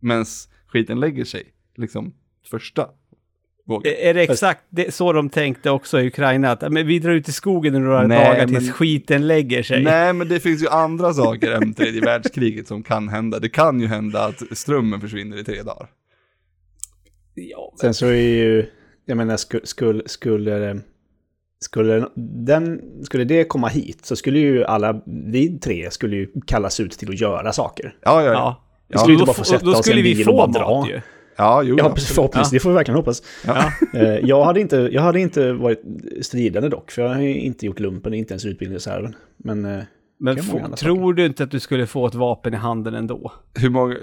Medan 0.00 0.24
skiten 0.66 1.00
lägger 1.00 1.24
sig, 1.24 1.42
liksom 1.76 2.14
första 2.50 2.86
vågen. 3.66 3.92
Är 3.98 4.14
det 4.14 4.22
exakt 4.22 4.64
det, 4.70 4.94
så 4.94 5.12
de 5.12 5.30
tänkte 5.30 5.70
också 5.70 6.00
i 6.00 6.06
Ukraina? 6.06 6.50
Att 6.50 6.62
"Ja, 6.62 6.68
men 6.70 6.86
vi 6.86 6.98
drar 6.98 7.12
ut 7.12 7.28
i 7.28 7.32
skogen 7.32 7.74
i 7.74 7.78
några 7.78 8.06
Nej, 8.06 8.24
dagar 8.24 8.46
tills 8.46 8.64
men- 8.64 8.72
skiten 8.72 9.26
lägger 9.26 9.62
sig. 9.62 9.82
Nej, 9.84 10.12
men 10.12 10.28
det 10.28 10.40
finns 10.40 10.62
ju 10.62 10.68
andra 10.70 11.12
saker 11.14 11.52
än 11.52 11.74
tredje 11.74 12.00
världskriget 12.00 12.68
som 12.68 12.82
kan 12.82 13.08
hända. 13.08 13.38
Det 13.38 13.48
kan 13.48 13.80
ju 13.80 13.86
hända 13.86 14.24
att 14.24 14.42
strömmen 14.58 15.00
försvinner 15.00 15.40
i 15.40 15.44
tre 15.44 15.62
dagar. 15.62 15.88
Ja, 17.34 17.70
men- 17.72 17.78
Sen 17.78 17.94
så 17.94 18.06
är 18.06 18.12
ju, 18.14 18.66
jag 19.06 19.16
menar, 19.16 19.36
skulle, 19.36 19.66
skulle, 19.66 20.02
skulle, 20.08 20.80
skulle, 21.60 22.08
den, 22.46 22.80
skulle 23.04 23.24
det 23.24 23.44
komma 23.44 23.68
hit 23.68 23.98
så 24.06 24.16
skulle 24.16 24.38
ju 24.38 24.64
alla, 24.64 25.02
vi 25.32 25.58
tre 25.58 25.90
skulle 25.90 26.16
ju 26.16 26.28
kallas 26.46 26.80
ut 26.80 26.92
till 26.92 27.08
att 27.08 27.20
göra 27.20 27.52
saker. 27.52 27.94
Ja, 28.02 28.22
ja, 28.22 28.26
ja. 28.26 28.32
ja. 28.32 28.64
Vi 28.88 28.98
skulle 28.98 29.14
då, 29.16 29.20
inte 29.20 29.26
bara 29.26 29.34
få 29.34 29.44
sätta 29.44 29.64
då 29.64 29.70
oss 29.72 29.78
i 29.80 29.82
skulle 29.82 30.00
en 30.00 30.04
vi 30.04 30.14
bil 30.14 30.28
och 30.28 30.34
få 30.46 30.46
bara 30.52 30.64
dra. 30.64 30.88
ju. 30.90 31.00
Ja, 31.38 31.62
jo. 31.62 31.76
Ja, 31.78 31.94
förhoppningsvis. 31.96 32.50
Det 32.50 32.60
får 32.60 32.70
vi 32.70 32.74
verkligen 32.74 32.96
hoppas. 32.96 33.22
Ja. 33.46 33.72
Eh, 33.94 34.02
Jag 34.02 34.44
hade, 34.44 34.60
inte, 34.60 34.76
jag 34.92 35.02
hade 35.02 35.20
inte 35.20 35.52
varit 35.52 35.82
stridande 36.22 36.68
dock, 36.68 36.90
för 36.90 37.02
jag 37.02 37.08
har 37.08 37.20
inte 37.20 37.66
gjort 37.66 37.80
lumpen, 37.80 38.14
inte 38.14 38.32
ens 38.34 38.44
utbildningsreserven. 38.44 39.16
Men 39.36 39.64
eh, 39.64 39.82
Men 40.20 40.42
få, 40.42 40.68
tror 40.76 41.14
du 41.14 41.26
inte 41.26 41.44
att 41.44 41.50
du 41.50 41.60
skulle 41.60 41.86
få 41.86 42.06
ett 42.06 42.14
vapen 42.14 42.54
i 42.54 42.56
handen 42.56 42.94
ändå? 42.94 43.32
Hur 43.54 43.70
många, 43.70 43.94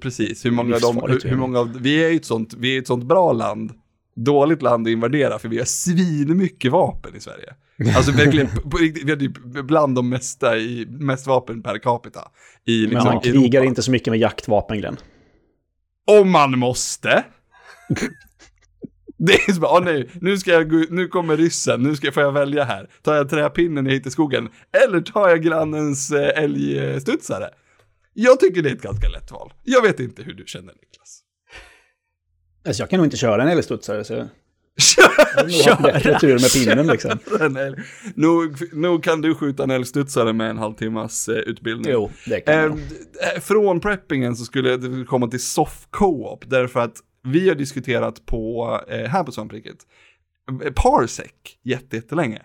precis, 0.00 0.44
hur 0.44 0.50
många 0.50 0.74
Livsfarligt, 0.74 1.24
hur, 1.24 1.30
hur 1.30 1.36
många 1.36 1.58
av, 1.60 1.78
vi 1.80 2.04
är 2.04 2.08
ju 2.08 2.16
ett 2.16 2.24
sånt, 2.24 2.54
vi 2.58 2.76
är 2.76 2.80
ett 2.80 2.86
sånt 2.86 3.04
bra 3.04 3.32
land, 3.32 3.72
dåligt 4.16 4.62
land 4.62 4.86
att 4.86 4.90
invadera, 4.90 5.38
för 5.38 5.48
vi 5.48 5.58
har 5.58 5.64
svinmycket 5.64 6.72
vapen 6.72 7.16
i 7.16 7.20
Sverige. 7.20 7.54
Alltså 7.96 8.12
verkligen, 8.12 8.46
på, 8.70 8.78
vi 9.04 9.10
har 9.10 9.16
typ 9.16 9.38
bland 9.42 9.94
de 9.94 10.08
mesta 10.08 10.56
i, 10.58 10.86
mest 10.90 11.26
vapen 11.26 11.62
per 11.62 11.78
capita 11.78 12.20
i 12.66 12.80
men 12.82 12.90
liksom 12.90 13.12
man 13.12 13.20
krigar 13.20 13.60
Europa. 13.60 13.68
inte 13.68 13.82
så 13.82 13.90
mycket 13.90 14.10
med 14.10 14.20
jaktvapen, 14.20 14.78
Glenn. 14.78 14.96
Om 16.06 16.30
man 16.30 16.58
måste. 16.58 17.24
Det 19.22 19.32
är 19.32 19.52
så 19.52 19.60
bara, 19.60 19.78
åh 19.78 19.84
nej, 19.84 20.10
nu 20.20 20.38
ska 20.38 20.50
jag 20.50 20.70
gå 20.70 20.76
ut, 20.76 20.90
nu 20.90 21.08
kommer 21.08 21.36
ryssen, 21.36 21.82
nu 21.82 21.96
ska, 21.96 22.12
får 22.12 22.22
jag 22.22 22.32
välja 22.32 22.64
här. 22.64 22.90
Tar 23.02 23.14
jag 23.14 23.30
träpinnen 23.30 23.86
jag 23.86 23.92
hittar 23.92 24.08
i 24.08 24.10
skogen, 24.10 24.48
eller 24.84 25.00
tar 25.00 25.28
jag 25.28 25.42
grannens 25.42 26.10
eh, 26.10 26.42
älgstudsare? 26.42 27.50
Jag 28.14 28.40
tycker 28.40 28.62
det 28.62 28.70
är 28.70 28.74
ett 28.74 28.82
ganska 28.82 29.08
lätt 29.08 29.30
val. 29.30 29.52
Jag 29.64 29.82
vet 29.82 30.00
inte 30.00 30.22
hur 30.22 30.34
du 30.34 30.44
känner 30.46 30.72
Niklas. 30.72 31.22
Alltså 32.66 32.82
jag 32.82 32.90
kan 32.90 32.96
nog 32.96 33.06
inte 33.06 33.16
köra 33.16 33.42
en 33.42 33.48
älgstudsare, 33.48 34.04
så 34.04 34.28
jag 35.64 35.82
bättre 35.82 36.18
tur 36.18 36.32
med 36.32 36.52
pinnen 36.52 36.86
liksom. 36.86 37.18
Nog, 38.14 38.74
nog 38.74 39.02
kan 39.04 39.20
du 39.20 39.34
skjuta 39.34 39.62
en 39.62 39.70
älgstudsare 39.70 40.32
med 40.32 40.50
en 40.50 40.58
halvtimmas 40.58 41.28
eh, 41.28 41.34
utbildning. 41.36 41.92
Jo, 41.92 42.10
det 42.26 42.40
kan 42.40 42.54
Eh, 42.54 42.60
jag. 42.60 42.76
d- 42.76 42.82
eh, 43.36 43.40
från 43.40 43.80
preppingen 43.80 44.36
så 44.36 44.44
skulle 44.44 44.76
det 44.76 45.04
komma 45.04 45.28
till 45.28 45.40
soft 45.42 45.88
co-op, 45.90 46.44
därför 46.50 46.80
att 46.80 46.94
vi 47.22 47.48
har 47.48 47.54
diskuterat 47.56 48.26
på, 48.26 48.80
eh, 48.88 48.98
här 49.10 49.24
på 49.24 49.32
Svampriket, 49.32 49.76
eh, 50.64 50.72
Parsec 50.72 51.26
jätte- 51.62 51.96
jättelänge 51.96 52.42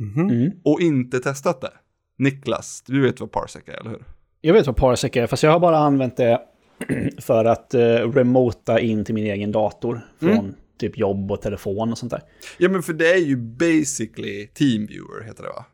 Mhm. 0.00 0.30
Mm. 0.30 0.50
och 0.64 0.80
inte 0.80 1.18
testat 1.20 1.60
det. 1.60 1.72
Niklas, 2.18 2.82
du 2.86 3.00
vet 3.02 3.20
vad 3.20 3.32
Parsec 3.32 3.62
är, 3.66 3.80
eller 3.80 3.90
hur? 3.90 4.04
Jag 4.40 4.52
vet 4.54 4.66
vad 4.66 4.76
Parsec 4.76 5.16
är, 5.16 5.26
fast 5.26 5.42
jag 5.42 5.50
har 5.50 5.60
bara 5.60 5.78
använt 5.78 6.16
det 6.16 6.40
för 7.18 7.44
att 7.44 7.74
uh, 7.74 7.80
remota 8.12 8.80
in 8.80 9.04
till 9.04 9.14
min 9.14 9.26
egen 9.26 9.52
dator. 9.52 10.00
Från 10.20 10.30
Mm. 10.30 10.54
Typ 10.78 10.98
jobb 10.98 11.32
och 11.32 11.42
telefon 11.42 11.92
och 11.92 11.98
sånt 11.98 12.10
där. 12.10 12.22
Ja 12.58 12.68
men 12.68 12.82
för 12.82 12.92
det 12.92 13.12
är 13.12 13.16
ju 13.18 13.36
basically 13.36 14.46
Teamviewer 14.46 15.24
heter 15.24 15.42
det 15.42 15.48
va? 15.48 15.64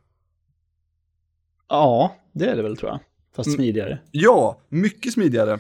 Ja, 1.69 2.17
det 2.33 2.45
är 2.47 2.57
det 2.57 2.63
väl 2.63 2.77
tror 2.77 2.91
jag. 2.91 3.01
Fast 3.37 3.47
Mm. 3.47 3.57
smidigare. 3.57 3.99
Ja, 4.11 4.61
mycket 4.69 5.13
smidigare. 5.13 5.59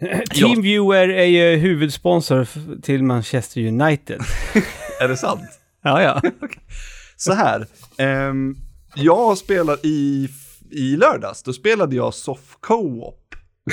Teamviewer 0.34 1.08
är 1.08 1.24
ju 1.24 1.56
huvudsponsor 1.56 2.46
till 2.80 3.02
Manchester 3.02 3.60
United. 3.66 4.20
Är 5.00 5.08
det 5.08 5.16
sant? 5.16 5.60
ja, 5.82 6.02
ja. 6.02 6.22
Så 7.16 7.32
här, 7.32 7.66
ehm, 7.98 8.56
jag 8.94 9.38
spelar 9.38 9.86
i, 9.86 10.28
i 10.70 10.96
lördags, 10.96 11.42
då 11.42 11.52
spelade 11.52 11.96
jag 11.96 12.14
soft 12.14 12.58
co-op 12.60 13.24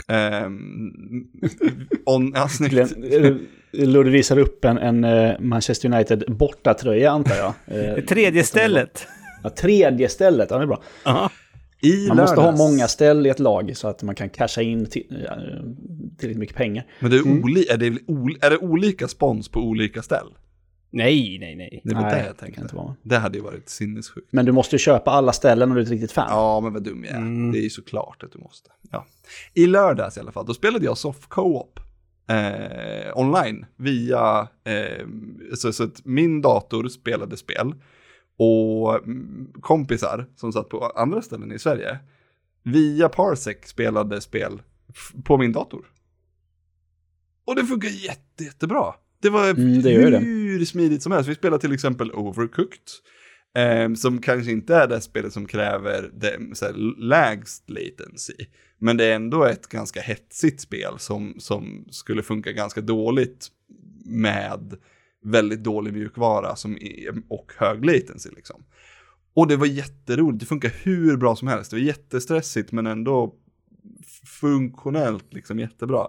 Um, 0.07 1.27
on, 2.05 2.31
ja, 2.35 2.47
snyggt. 2.49 2.73
Glenn, 2.73 3.47
Ludde 3.77 4.09
visar 4.09 4.37
upp 4.37 4.65
en, 4.65 4.77
en 4.77 5.03
eh, 5.03 5.39
Manchester 5.39 5.93
United 5.93 6.23
bortatröja 6.27 7.11
antar 7.11 7.35
jag. 7.35 7.47
Eh, 7.47 7.53
Det 7.95 8.01
tredje 8.01 8.43
stället. 8.43 9.07
Ja, 9.43 9.49
tredje 9.49 10.09
stället, 10.09 10.47
ja 10.51 10.57
det 10.57 10.63
är 10.63 10.67
bra. 10.67 10.81
Aha. 11.05 11.29
I 11.81 12.07
Man 12.07 12.17
måste 12.17 12.41
ha 12.41 12.51
lördags- 12.51 12.57
många 12.57 12.87
ställ 12.87 13.27
i 13.27 13.29
ett 13.29 13.39
lag 13.39 13.77
så 13.77 13.87
att 13.87 14.03
man 14.03 14.15
kan 14.15 14.29
casha 14.29 14.61
in 14.61 14.85
till, 14.85 15.25
ja, 15.27 15.35
tillräckligt 16.19 16.37
mycket 16.37 16.55
pengar. 16.55 16.85
Men 16.99 17.11
det 17.11 17.17
är, 17.17 17.21
Mm. 17.21 17.43
oli, 17.43 17.67
är, 17.69 17.77
det, 17.77 17.85
är 18.45 18.49
det 18.49 18.57
olika 18.57 19.07
spons 19.07 19.49
på 19.49 19.59
olika 19.59 20.01
ställ? 20.01 20.27
Nej, 20.91 21.37
nej, 21.39 21.55
nej. 21.55 21.81
Det 21.83 21.95
var 21.95 22.01
Nej, 22.01 22.11
det 22.13 22.19
det 22.21 22.25
jag 22.27 22.37
tänkte. 22.37 22.61
inte 22.61 22.75
vara. 22.75 22.95
Det 23.01 23.17
hade 23.17 23.37
ju 23.37 23.43
varit 23.43 23.69
sinnessjukt. 23.69 24.27
Men 24.31 24.45
du 24.45 24.51
måste 24.51 24.75
ju 24.75 24.79
köpa 24.79 25.11
alla 25.11 25.31
ställen 25.31 25.69
om 25.69 25.75
du 25.75 25.81
är 25.81 25.85
ett 25.85 25.91
riktigt 25.91 26.11
fan. 26.11 26.27
Ja, 26.29 26.59
men 26.61 26.73
vad 26.73 26.83
dum 26.83 27.03
jag 27.03 27.13
är. 27.13 27.17
Mm. 27.17 27.51
Det 27.51 27.59
är 27.59 27.63
ju 27.63 27.69
såklart 27.69 28.23
att 28.23 28.31
du 28.31 28.39
måste. 28.39 28.69
Ja. 28.91 29.05
I 29.53 29.65
lördags 29.67 30.17
i 30.17 30.19
alla 30.19 30.31
fall, 30.31 30.45
då 30.45 30.53
spelade 30.53 30.85
jag 30.85 30.97
soft 30.97 31.29
co-op. 31.29 31.79
Eh, 32.27 33.17
online 33.17 33.65
via, 33.77 34.47
eh, 34.63 35.07
så, 35.55 35.73
så 35.73 35.83
att 35.83 36.05
min 36.05 36.41
dator 36.41 36.87
spelade 36.87 37.37
spel 37.37 37.75
och 38.37 38.95
mm, 38.95 39.47
kompisar 39.61 40.25
som 40.35 40.51
satt 40.53 40.69
på 40.69 40.85
andra 40.85 41.21
ställen 41.21 41.51
i 41.51 41.59
Sverige 41.59 41.99
via 42.63 43.09
Parsec 43.09 43.57
spelade 43.65 44.21
spel 44.21 44.61
på 45.23 45.37
min 45.37 45.51
dator. 45.51 45.85
Och 47.45 47.55
det 47.55 47.63
funkar 47.65 47.89
jätte, 47.89 48.43
jättebra. 48.43 48.93
Det 49.21 49.29
var 49.29 49.49
Mm, 49.49 49.81
det 49.81 49.91
gör 49.91 50.11
det. 50.11 50.17
hur 50.17 50.65
smidigt 50.65 51.03
som 51.03 51.11
helst. 51.11 51.29
Vi 51.29 51.35
spelade 51.35 51.61
till 51.61 51.73
exempel 51.73 52.11
Overcooked. 52.11 52.79
Um, 53.57 53.95
som 53.95 54.21
kanske 54.21 54.51
inte 54.51 54.75
är 54.75 54.87
det 54.87 55.01
spelet 55.01 55.33
som 55.33 55.45
kräver 55.45 56.09
det, 56.13 56.39
så 56.53 56.65
här, 56.65 56.73
lägst 56.99 57.69
latency. 57.69 58.33
Men 58.79 58.97
det 58.97 59.05
är 59.05 59.15
ändå 59.15 59.43
ett 59.43 59.67
ganska 59.67 60.01
hetsigt 60.01 60.61
spel 60.61 60.93
som, 60.97 61.35
som 61.39 61.87
skulle 61.89 62.23
funka 62.23 62.51
ganska 62.51 62.81
dåligt 62.81 63.47
med 64.05 64.77
väldigt 65.23 65.63
dålig 65.63 65.93
mjukvara 65.93 66.55
som 66.55 66.77
är, 66.81 67.23
och 67.27 67.53
hög 67.57 67.85
latency 67.85 68.29
liksom. 68.35 68.65
Och 69.33 69.47
det 69.47 69.55
var 69.55 69.67
jätteroligt, 69.67 70.39
det 70.39 70.45
funkar 70.45 70.71
hur 70.83 71.17
bra 71.17 71.35
som 71.35 71.47
helst. 71.47 71.71
Det 71.71 71.77
var 71.77 71.83
jättestressigt 71.83 72.71
men 72.71 72.87
ändå 72.87 73.35
funktionellt 74.25 75.33
liksom 75.33 75.59
jättebra. 75.59 76.07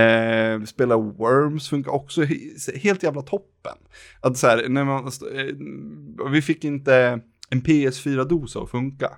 Eh, 0.00 0.62
spela 0.64 0.96
Worms 0.96 1.68
funkar 1.68 1.90
också 1.92 2.22
he- 2.22 2.76
helt 2.78 3.02
jävla 3.02 3.22
toppen. 3.22 3.76
Att 4.20 4.36
så 4.38 4.46
här, 4.46 4.68
när 4.68 4.84
man, 4.84 5.06
eh, 5.06 6.30
vi 6.30 6.42
fick 6.42 6.64
inte 6.64 7.20
en 7.50 7.62
PS4-dosa 7.62 8.62
att 8.62 8.70
funka. 8.70 9.10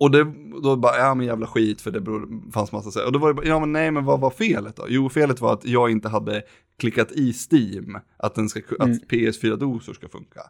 Och 0.00 0.10
det, 0.10 0.24
då 0.62 0.76
bara, 0.76 0.96
ja 0.98 1.14
men 1.14 1.26
jävla 1.26 1.46
skit 1.46 1.80
för 1.80 1.90
det 1.90 2.00
beror, 2.00 2.50
fanns 2.52 2.72
massa 2.72 2.90
så 2.90 2.98
här. 2.98 3.06
Och 3.06 3.12
då 3.12 3.18
var 3.18 3.28
det 3.28 3.34
bara, 3.34 3.46
ja 3.46 3.60
men 3.60 3.72
nej 3.72 3.90
men 3.90 4.04
vad 4.04 4.20
var 4.20 4.30
felet 4.30 4.76
då? 4.76 4.84
Jo 4.88 5.08
felet 5.08 5.40
var 5.40 5.52
att 5.52 5.64
jag 5.64 5.90
inte 5.90 6.08
hade 6.08 6.42
klickat 6.78 7.12
i 7.12 7.32
Steam 7.32 7.98
att, 8.16 8.34
den 8.34 8.48
ska, 8.48 8.60
Mm. 8.80 8.92
att 8.92 9.08
PS4-dosor 9.10 9.92
ska 9.92 10.08
funka. 10.08 10.40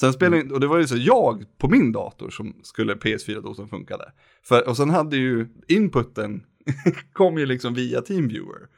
Sen 0.00 0.12
spelade 0.12 0.42
inte, 0.42 0.54
och 0.54 0.60
det 0.60 0.66
var 0.66 0.78
ju 0.78 0.86
så 0.86 0.96
jag 0.96 1.44
på 1.58 1.68
min 1.68 1.92
dator 1.92 2.30
som 2.30 2.54
skulle 2.62 2.94
PS4-dosen 2.94 3.68
funkade. 3.68 4.12
För, 4.44 4.68
och 4.68 4.76
sen 4.76 4.90
hade 4.90 5.16
ju 5.16 5.48
inputen 5.68 6.42
kom 7.12 7.38
ju 7.38 7.46
liksom 7.46 7.74
via 7.74 8.02
TeamViewer. 8.02 8.68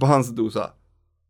På 0.00 0.06
hans 0.06 0.30
dosa. 0.30 0.70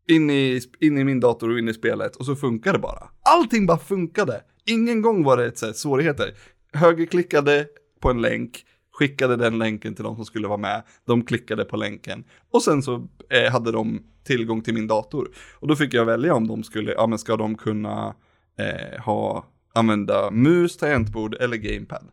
In 0.08 0.30
i, 0.30 0.60
in 0.80 0.98
i 0.98 1.04
min 1.04 1.20
dator 1.20 1.50
och 1.50 1.58
in 1.58 1.68
i 1.68 1.74
spelet 1.74 2.16
och 2.16 2.26
så 2.26 2.36
funkade 2.36 2.78
det 2.78 2.82
bara. 2.82 3.08
Allting 3.22 3.66
bara 3.66 3.78
funkade. 3.78 4.42
Ingen 4.66 5.02
gång 5.02 5.24
var 5.24 5.36
det 5.36 5.46
ett 5.46 5.58
sätt 5.58 5.76
svårigheter. 5.76 6.34
Högerklickade 6.72 7.66
på 8.00 8.10
en 8.10 8.22
länk, 8.22 8.64
skickade 8.92 9.36
den 9.36 9.58
länken 9.58 9.94
till 9.94 10.04
de 10.04 10.16
som 10.16 10.24
skulle 10.24 10.48
vara 10.48 10.58
med. 10.58 10.82
De 11.06 11.24
klickade 11.24 11.64
på 11.64 11.76
länken 11.76 12.24
och 12.50 12.62
sen 12.62 12.82
så 12.82 13.08
eh, 13.30 13.52
hade 13.52 13.72
de 13.72 14.02
tillgång 14.24 14.62
till 14.62 14.74
min 14.74 14.86
dator. 14.86 15.30
Och 15.54 15.68
då 15.68 15.76
fick 15.76 15.94
jag 15.94 16.04
välja 16.04 16.34
om 16.34 16.48
de 16.48 16.62
skulle, 16.62 16.92
ja 16.92 17.06
men 17.06 17.18
ska 17.18 17.36
de 17.36 17.56
kunna 17.56 18.14
eh, 18.58 19.00
ha, 19.00 19.44
använda 19.74 20.30
mus, 20.30 20.76
tangentbord 20.76 21.34
eller 21.34 21.56
gamepad. 21.56 22.08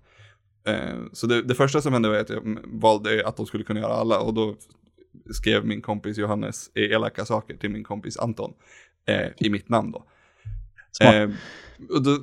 Eh, 0.68 0.96
så 1.14 1.28
det, 1.28 1.42
det 1.42 1.56
första 1.56 1.82
som 1.82 1.94
hände 1.94 2.10
var 2.10 2.16
att 2.16 2.30
jag 2.30 2.60
valde 2.66 3.28
att 3.28 3.38
de 3.38 3.46
skulle 3.46 3.64
kunna 3.64 3.80
göra 3.80 3.94
alla 3.94 4.20
och 4.20 4.34
då 4.34 4.56
skrev 5.34 5.66
min 5.66 5.82
kompis 5.82 6.18
Johannes 6.18 6.72
elaka 6.76 7.26
saker 7.26 7.58
till 7.58 7.70
min 7.70 7.84
kompis 7.84 8.18
Anton 8.18 8.54
eh, 9.08 9.28
i 9.38 9.50
mitt 9.50 9.70
namn 9.70 9.92
då. 9.92 10.06
Eh, 11.02 11.30
och 11.90 12.04
då, 12.04 12.20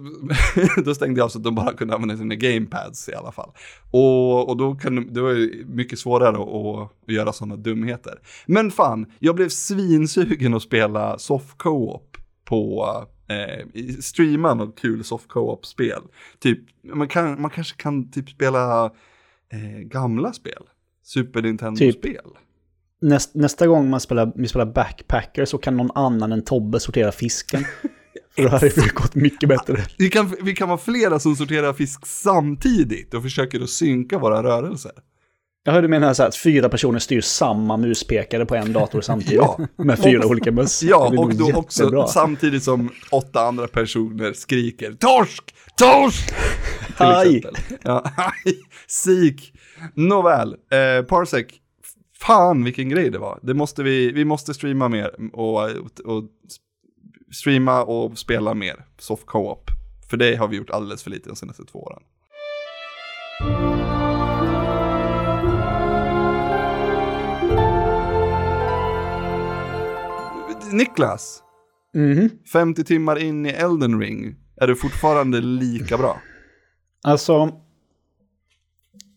då 0.85 0.95
stängde 0.95 1.21
jag 1.21 1.31
så 1.31 1.39
att 1.39 1.45
de 1.45 1.55
bara 1.55 1.73
kunde 1.73 1.95
använda 1.95 2.17
sina 2.17 2.35
gamepads 2.35 3.09
i 3.09 3.15
alla 3.15 3.33
fall. 3.33 3.51
Och, 3.91 4.49
och 4.49 4.57
då 4.57 4.75
kan 4.75 5.13
det 5.15 5.21
var 5.21 5.65
mycket 5.75 5.99
svårare 5.99 6.37
att, 6.37 6.89
att 7.07 7.15
göra 7.15 7.33
sådana 7.33 7.57
dumheter. 7.57 8.19
Men 8.47 8.71
fan, 8.71 9.13
jag 9.19 9.37
blev 9.37 9.49
svinsugen 9.49 10.55
att 10.55 10.63
spela 10.63 11.19
soft 11.19 11.59
co-op 11.59 12.17
på 12.45 12.87
eh, 13.29 13.67
streama 14.01 14.55
något 14.55 14.79
kul 14.79 15.05
soft 15.05 15.29
co-op-spel. 15.29 16.03
Typ, 16.39 16.59
man, 16.95 17.09
kan, 17.09 17.43
man 17.43 17.51
kanske 17.51 17.77
kan 17.77 18.11
typ 18.11 18.31
spela 18.31 18.85
eh, 19.53 19.81
gamla 19.81 20.33
spel. 20.33 20.63
Super 21.03 21.43
Nintendo-spel. 21.43 22.31
Näst, 23.01 23.35
nästa 23.35 23.67
gång 23.67 23.91
man 23.91 24.01
spelar, 24.01 24.33
vi 24.35 24.49
spelar 24.49 24.67
backpacker 24.67 25.45
så 25.45 25.59
kan 25.59 25.77
någon 25.77 25.91
annan 25.95 26.33
än 26.33 26.45
Tobbe 26.45 26.81
sortera 26.81 27.13
fisken. 27.13 27.65
För 28.37 28.43
det 28.43 28.51
hade 28.51 28.69
gått 28.95 29.15
mycket 29.15 29.49
bättre. 29.49 29.85
Vi 29.99 30.09
kan, 30.09 30.35
vi 30.43 30.55
kan 30.55 30.69
vara 30.69 30.79
flera 30.79 31.19
som 31.19 31.37
sorterar 31.37 31.73
fisk 31.73 32.07
samtidigt 32.07 33.15
och 33.15 33.23
försöker 33.23 33.61
att 33.61 33.71
synka 33.71 34.19
våra 34.19 34.43
rörelser. 34.43 34.93
Jag 35.67 35.73
hörde 35.73 35.89
mena 35.89 36.15
så 36.15 36.23
här 36.23 36.29
att 36.29 36.37
fyra 36.37 36.69
personer 36.69 36.99
styr 36.99 37.21
samma 37.21 37.77
muspekare 37.77 38.47
på 38.47 38.55
en 38.55 38.73
dator 38.73 39.01
samtidigt. 39.01 39.35
Ja. 39.45 39.59
Med 39.77 39.99
fyra 39.99 40.27
olika 40.27 40.53
möss. 40.53 40.83
Ja, 40.83 41.09
och 41.19 41.35
då 41.35 41.53
också 41.55 41.83
jättebra. 41.83 42.07
samtidigt 42.07 42.63
som 42.63 42.91
åtta 43.11 43.41
andra 43.41 43.67
personer 43.67 44.33
skriker 44.33 44.93
torsk, 44.93 45.55
torsk! 45.77 46.29
Till 46.97 47.07
Haj! 47.07 47.37
exempel. 47.37 47.63
Ja, 47.83 48.03
haj, 48.17 48.59
sik. 48.87 49.53
Nåväl, 49.95 50.57
eh, 50.71 51.05
Parsec, 51.05 51.47
fan 52.19 52.65
vilken 52.65 52.89
grej 52.89 53.11
det 53.11 53.19
var. 53.19 53.39
Det 53.43 53.55
måste 53.55 53.83
vi, 53.83 54.13
vi 54.13 54.25
måste 54.25 54.55
streama 54.55 54.89
mer 54.89 55.11
och, 55.33 55.63
och, 55.65 56.01
och 56.05 56.25
streama 57.33 57.83
och 57.83 58.19
spela 58.19 58.55
mer 58.55 58.85
soft 58.99 59.27
co-op. 59.27 59.71
För 60.11 60.17
det 60.17 60.37
har 60.37 60.49
vi 60.49 60.57
gjort 60.57 60.71
alldeles 60.71 61.03
för 61.03 61.11
lite 61.11 61.29
de 61.29 61.37
senaste 61.37 61.65
två 61.65 61.79
åren. 61.79 62.03
Niklas, 70.77 71.41
Mhm. 71.95 72.31
50 72.53 72.85
timmar 72.85 73.17
in 73.23 73.47
i 73.47 73.49
Elden 73.49 74.01
Ring, 74.01 74.35
är 74.57 74.67
du 74.67 74.77
fortfarande 74.77 75.41
lika 75.41 75.97
bra? 75.99 76.21
Alltså, 77.03 77.53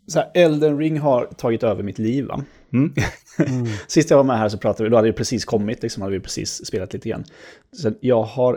så 0.07 0.19
här, 0.19 0.31
Elden 0.33 0.77
Ring 0.77 0.99
har 0.99 1.25
tagit 1.25 1.63
över 1.63 1.83
mitt 1.83 1.99
liv 1.99 2.25
va? 2.25 2.43
Mm. 2.73 2.93
Sist 3.87 4.09
jag 4.09 4.17
var 4.17 4.23
med 4.23 4.37
här 4.37 4.49
så 4.49 4.57
pratade 4.57 4.83
vi, 4.83 4.89
då 4.89 4.95
hade 4.95 5.07
det 5.07 5.13
precis 5.13 5.45
kommit, 5.45 5.83
liksom 5.83 6.01
hade 6.01 6.13
vi 6.13 6.19
precis 6.19 6.65
spelat 6.65 6.93
lite 6.93 7.09
grann. 7.09 7.23
Så 7.71 7.91
jag 7.99 8.23
har, 8.23 8.53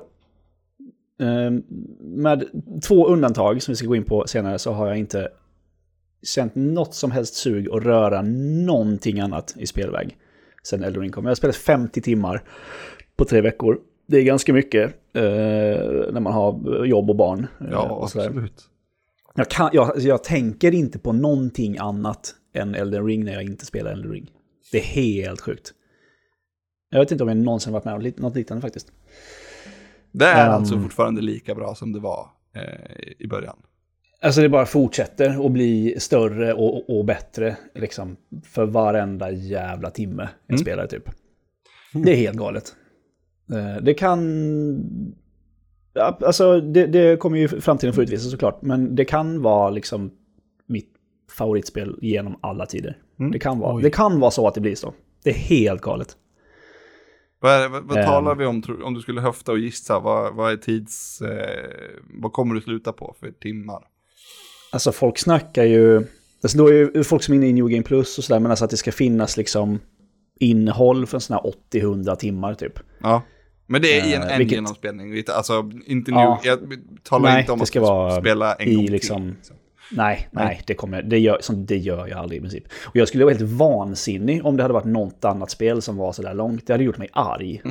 eh, 1.21 1.51
med 2.01 2.45
två 2.83 3.07
undantag 3.07 3.63
som 3.63 3.73
vi 3.73 3.77
ska 3.77 3.87
gå 3.87 3.97
in 3.97 4.05
på 4.05 4.27
senare, 4.27 4.59
så 4.59 4.73
har 4.73 4.87
jag 4.89 4.99
inte 4.99 5.29
känt 6.23 6.55
något 6.55 6.95
som 6.95 7.11
helst 7.11 7.35
sug 7.35 7.69
att 7.71 7.83
röra 7.83 8.23
någonting 8.67 9.21
annat 9.21 9.55
i 9.59 9.67
spelväg 9.67 10.17
sen 10.63 10.85
Elden 10.85 11.03
Ring 11.03 11.13
kom. 11.13 11.25
Jag 11.25 11.31
har 11.31 11.35
spelat 11.35 11.57
50 11.57 12.01
timmar 12.03 12.43
på 13.17 13.25
tre 13.25 13.41
veckor. 13.41 13.79
Det 14.07 14.19
är 14.19 14.23
ganska 14.23 14.53
mycket 14.53 14.85
eh, 15.13 15.23
när 16.13 16.21
man 16.21 16.33
har 16.33 16.85
jobb 16.85 17.11
och 17.11 17.17
barn. 17.17 17.47
eh, 17.61 17.67
Ja, 17.71 17.89
och 17.91 18.05
absolut. 18.05 18.67
Jag, 19.35 19.49
kan, 19.49 19.71
jag, 19.73 19.91
alltså 19.91 20.09
jag 20.09 20.25
tänker 20.25 20.75
inte 20.75 20.99
på 20.99 21.13
någonting 21.13 21.79
annat 21.79 22.35
än 22.55 22.75
Elden 22.75 23.07
Ring 23.07 23.25
när 23.25 23.33
jag 23.33 23.43
inte 23.43 23.67
spelar 23.67 23.93
Elden 23.93 24.13
Ring. 24.13 24.31
Det 24.73 24.79
är 24.79 24.83
helt 24.83 25.41
sjukt. 25.41 25.73
Jag 26.91 27.01
vet 27.01 27.13
inte 27.13 27.25
om 27.25 27.29
jag 27.29 27.37
någonsin 27.39 27.73
varit 27.73 27.85
med 27.85 27.95
om 27.95 28.13
något 28.17 28.35
liknande 28.37 28.63
faktiskt. 28.63 28.93
Det 30.13 30.25
är 30.27 30.47
Ehm. 30.47 30.53
alltså 30.53 30.81
fortfarande 30.81 31.21
lika 31.23 31.55
bra 31.55 31.75
som 31.75 31.93
det 31.93 32.01
var 32.01 32.29
eh, 32.55 33.13
i 33.19 33.27
början. 33.27 33.57
Alltså 34.23 34.41
det 34.41 34.49
bara 34.49 34.67
fortsätter 34.67 35.47
att 35.47 35.53
bli 35.53 35.95
större 35.99 36.53
och, 36.55 36.77
och, 36.77 36.99
och 36.99 37.05
bättre 37.05 37.57
liksom, 37.75 38.17
för 38.45 38.67
varenda 38.67 39.31
jävla 39.31 39.91
timme 39.91 40.29
jag 40.47 40.55
Mm. 40.55 40.59
spelar 40.59 40.87
typ. 40.87 41.11
Det 41.93 42.13
är 42.13 42.17
helt 42.17 42.37
galet. 42.39 42.75
Eh, 43.53 43.83
Det 43.83 43.95
kan... 43.95 44.21
Alltså 45.95 46.61
det, 46.61 46.87
det 46.87 47.17
kommer 47.21 47.39
ju 47.39 47.49
framtiden 47.49 47.95
få 47.95 48.03
utvisa 48.03 48.31
såklart, 48.31 48.63
men 48.63 48.95
det 48.97 49.05
kan 49.05 49.43
vara 49.43 49.71
liksom 49.71 50.11
mitt 50.67 50.91
favoritspel 51.39 51.99
genom 52.03 52.37
alla 52.41 52.67
tider. 52.67 52.99
Mm. 53.19 53.33
Det, 53.33 53.39
kan 53.39 53.59
vara, 53.59 53.75
Oj. 53.77 53.83
det 53.83 53.91
kan 53.91 54.21
vara 54.21 54.31
så 54.31 54.47
att 54.49 54.55
det 54.55 54.61
blir 54.61 54.75
så. 54.75 54.95
Det 55.25 55.31
är 55.31 55.35
helt 55.35 55.81
galet. 55.81 56.17
Vad, 57.41 57.53
är, 57.53 57.69
vad, 57.69 57.83
vad 57.85 57.99
Ehm. 57.99 58.07
talar 58.07 58.35
vi 58.35 58.47
om, 58.47 58.63
om 58.85 58.95
du 58.95 59.01
skulle 59.01 59.21
höfta 59.21 59.53
och 59.53 59.59
gissa, 59.59 60.01
vad, 60.01 60.35
vad 60.35 60.53
är 60.53 60.57
tids, 60.57 61.21
eh, 61.21 61.71
vad 62.23 62.33
kommer 62.33 62.55
du 62.55 62.61
sluta 62.61 62.93
på 62.93 63.15
för 63.21 63.31
timmar? 63.31 63.83
Alltså 64.71 64.93
folk 64.93 65.19
snackar 65.19 65.65
ju 65.65 66.07
Alltså 66.43 66.59
då 66.59 66.69
är 66.69 66.73
ju 66.73 67.05
folk 67.05 67.23
som 67.23 67.35
är 67.35 67.37
inne 67.39 67.47
i 67.49 67.53
New 67.53 67.69
Game 67.69 67.83
Plus 67.83 68.19
och 68.19 68.25
sådär, 68.25 68.41
men 68.41 68.51
alltså 68.51 68.65
att 68.65 68.71
det 68.71 68.77
ska 68.77 68.93
finnas 68.93 69.37
liksom 69.37 69.79
innehåll 70.41 71.07
för 71.07 71.17
en 71.17 71.21
sån 71.21 71.35
här 71.35 71.53
80-100 71.73 72.17
timmar 72.17 72.55
typ. 72.55 72.79
Ja. 73.03 73.23
Men 73.67 73.83
det 73.83 73.99
är 74.01 74.07
i 74.07 74.15
en, 74.15 74.23
Eh, 74.23 74.33
en 74.33 74.39
vilket- 74.39 74.55
genomspelning. 74.55 75.23
Alltså, 75.29 75.71
inte 75.87 76.11
nu. 76.11 76.17
Ja. 76.17 76.41
Jag 76.45 76.59
talar 77.03 77.31
Nej, 77.31 77.41
inte 77.41 77.53
om 77.53 77.61
att 77.63 77.77
vara 77.77 78.21
spela 78.21 78.55
en 78.55 78.69
i 78.69 78.75
gång 78.75 78.85
till. 78.85 78.93
liksom- 78.93 79.29
liksom. 79.37 79.57
Nej, 79.93 80.29
nej, 80.33 80.45
Nej. 80.45 80.63
det, 80.67 80.75
kommer, 80.75 81.03
det, 81.03 81.19
gör, 81.19 81.41
det 81.67 81.77
gör 81.77 82.07
jag 82.07 82.19
aldrig 82.19 82.39
i 82.39 82.41
princip. 82.41 82.65
Och 82.85 82.97
jag 82.97 83.09
skulle 83.09 83.25
vara 83.25 83.35
helt 83.35 83.51
vansinnig 83.51 84.47
om 84.47 84.57
det 84.57 84.63
hade 84.63 84.75
varit 84.75 84.85
något 84.85 85.25
annat 85.25 85.51
spel 85.51 85.83
som 85.83 85.97
var 85.97 86.13
sådär 86.13 86.35
långt. 86.35 86.67
Det 86.67 86.73
hade 86.73 86.85
gjort 86.85 86.99
mig 86.99 87.09
arg. 87.13 87.63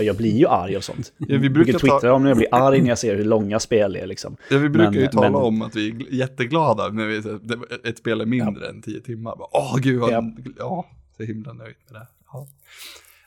Jag 0.00 0.16
blir 0.16 0.36
ju 0.38 0.46
arg 0.46 0.76
av 0.76 0.80
sånt. 0.80 1.12
Ja, 1.18 1.38
vi 1.38 1.50
brukar 1.50 1.72
twittra 1.78 2.00
ta- 2.00 2.12
om 2.12 2.22
när 2.22 2.30
jag 2.30 2.36
blir 2.36 2.48
arg 2.54 2.80
när 2.80 2.88
jag 2.88 2.98
ser 2.98 3.16
hur 3.16 3.24
långa 3.24 3.60
spel 3.60 3.96
är 3.96 4.06
liksom. 4.06 4.36
Ja, 4.50 4.58
vi 4.58 4.68
brukar 4.68 4.90
Men- 4.90 5.00
ju 5.00 5.06
tala 5.06 5.30
men- 5.30 5.34
om 5.40 5.62
att 5.62 5.76
vi 5.76 5.88
är 5.88 5.92
gl- 5.94 6.06
jätteglada 6.14 6.88
när 6.88 7.06
vi, 7.06 7.16
ett 7.90 7.98
spel 7.98 8.20
är 8.20 8.26
mindre 8.26 8.68
än 8.68 8.82
10 8.82 9.00
timmar. 9.00 9.34
Åh, 9.38 9.76
gud 9.80 10.00
vad, 10.00 10.12
Ja. 10.12 10.32
ja. 10.58 10.86
så 11.16 11.22
himla 11.22 11.52
nöjd 11.52 11.74
med 11.90 12.00
det. 12.00 12.06
Ja. 12.32 12.46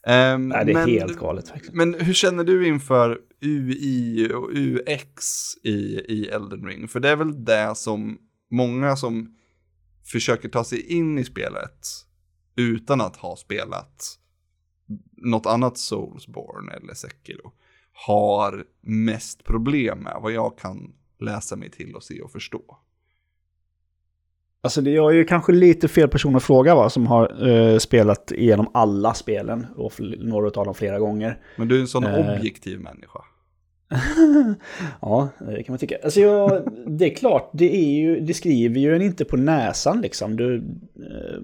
Ehm, 0.03 0.47
Nej, 0.49 0.65
det 0.65 0.71
är 0.71 0.73
men, 0.73 0.89
helt 0.89 1.19
galet 1.19 1.51
verkligen. 1.51 1.77
Men 1.77 1.93
hur 1.93 2.13
känner 2.13 2.43
du 2.43 2.67
inför 2.67 3.17
UI 3.41 4.29
och 4.33 4.49
UX 4.53 5.23
i, 5.63 5.69
i 6.07 6.29
Elden 6.33 6.65
Ring? 6.65 6.87
För 6.87 6.99
det 6.99 7.09
är 7.09 7.15
väl 7.15 7.45
det 7.45 7.71
som 7.75 8.17
många 8.49 8.95
som 8.95 9.35
försöker 10.03 10.49
ta 10.49 10.63
sig 10.63 10.81
in 10.93 11.17
i 11.17 11.23
spelet 11.23 11.87
utan 12.55 13.01
att 13.01 13.15
ha 13.15 13.35
spelat 13.35 14.19
något 15.17 15.45
annat 15.45 15.77
Soulsborne 15.77 16.71
eller 16.71 16.93
Sekiro 16.93 17.51
har 17.93 18.65
mest 18.81 19.43
problem 19.43 19.99
med 19.99 20.17
vad 20.21 20.31
jag 20.31 20.57
kan 20.57 20.93
läsa 21.19 21.55
mig 21.55 21.71
till 21.71 21.95
och 21.95 22.03
se 22.03 22.21
och 22.21 22.31
förstå. 22.31 22.77
Alltså 24.61 24.81
det 24.81 24.95
är 24.95 25.11
ju 25.11 25.25
kanske 25.25 25.51
lite 25.51 25.87
fel 25.87 26.09
person 26.09 26.35
att 26.35 26.43
fråga 26.43 26.75
va, 26.75 26.89
som 26.89 27.07
har 27.07 27.47
eh, 27.47 27.77
spelat 27.77 28.31
igenom 28.31 28.71
alla 28.73 29.13
spelen 29.13 29.67
och 29.75 29.93
några 30.19 30.47
av 30.47 30.65
dem 30.65 30.75
flera 30.75 30.99
gånger. 30.99 31.41
Men 31.57 31.67
du 31.67 31.75
är 31.75 31.81
en 31.81 31.87
sån 31.87 32.03
Eh. 32.03 32.37
objektiv 32.37 32.79
människa. 32.79 33.19
ja, 35.01 35.29
det 35.39 35.63
kan 35.63 35.73
man 35.73 35.79
tycka. 35.79 35.97
Alltså 36.03 36.19
jag, 36.19 36.73
det 36.87 37.05
är 37.05 37.15
klart, 37.15 37.49
det, 37.53 37.75
är 37.75 37.93
ju, 37.93 38.19
det 38.19 38.33
skriver 38.33 38.79
ju 38.79 38.95
en 38.95 39.01
inte 39.01 39.25
på 39.25 39.37
näsan 39.37 40.01
liksom. 40.01 40.35
Du, 40.35 40.55
eh, 40.55 41.41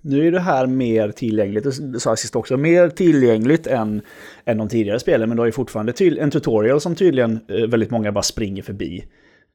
nu 0.00 0.26
är 0.26 0.32
det 0.32 0.40
här 0.40 0.66
mer 0.66 1.10
tillgängligt, 1.10 1.64
det 1.92 2.00
sa 2.00 2.10
jag 2.10 2.18
sist 2.18 2.36
också, 2.36 2.56
mer 2.56 2.88
tillgängligt 2.88 3.66
än, 3.66 4.02
än 4.44 4.58
de 4.58 4.68
tidigare 4.68 5.00
spelen. 5.00 5.28
Men 5.28 5.36
du 5.36 5.40
har 5.40 5.46
ju 5.46 5.52
fortfarande 5.52 5.92
en 6.00 6.30
tutorial 6.30 6.80
som 6.80 6.94
tydligen 6.94 7.38
eh, 7.48 7.66
väldigt 7.66 7.90
många 7.90 8.12
bara 8.12 8.22
springer 8.22 8.62
förbi. 8.62 9.04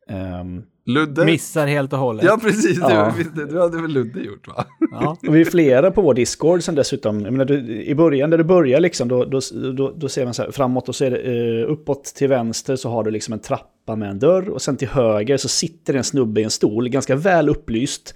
Ehm, 0.09 0.63
Ludde? 0.85 1.25
Missar 1.25 1.67
helt 1.67 1.93
och 1.93 1.99
hållet. 1.99 2.25
Ja, 2.25 2.39
precis. 2.41 2.77
Ja. 2.81 3.13
Du, 3.35 3.45
du 3.45 3.59
hade 3.59 3.81
väl 3.81 3.91
Ludde 3.91 4.19
gjort 4.19 4.47
va? 4.47 4.65
Ja. 4.91 5.17
Och 5.27 5.35
vi 5.35 5.41
är 5.41 5.45
flera 5.45 5.91
på 5.91 6.01
vår 6.01 6.13
Discord 6.13 6.63
sen 6.63 6.75
dessutom. 6.75 7.21
Jag 7.21 7.31
menar, 7.31 7.45
du, 7.45 7.83
I 7.83 7.95
början 7.95 8.29
där 8.29 8.37
du 8.37 8.43
börjar 8.43 8.79
liksom, 8.79 9.07
då, 9.07 9.25
då, 9.25 9.39
då, 9.77 9.93
då 9.97 10.09
ser 10.09 10.25
man 10.25 10.33
så 10.33 10.43
här, 10.43 10.51
framåt 10.51 10.89
och 10.89 10.95
så 10.95 11.05
är 11.05 11.11
det 11.11 11.17
eh, 11.17 11.71
uppåt 11.71 12.03
till 12.03 12.27
vänster 12.27 12.75
så 12.75 12.89
har 12.89 13.03
du 13.03 13.11
liksom 13.11 13.33
en 13.33 13.39
trappa 13.39 13.95
med 13.95 14.09
en 14.09 14.19
dörr 14.19 14.49
och 14.49 14.61
sen 14.61 14.77
till 14.77 14.87
höger 14.87 15.37
så 15.37 15.47
sitter 15.47 15.93
en 15.93 16.03
snubbe 16.03 16.41
i 16.41 16.43
en 16.43 16.49
stol, 16.49 16.89
ganska 16.89 17.15
väl 17.15 17.49
upplyst, 17.49 18.15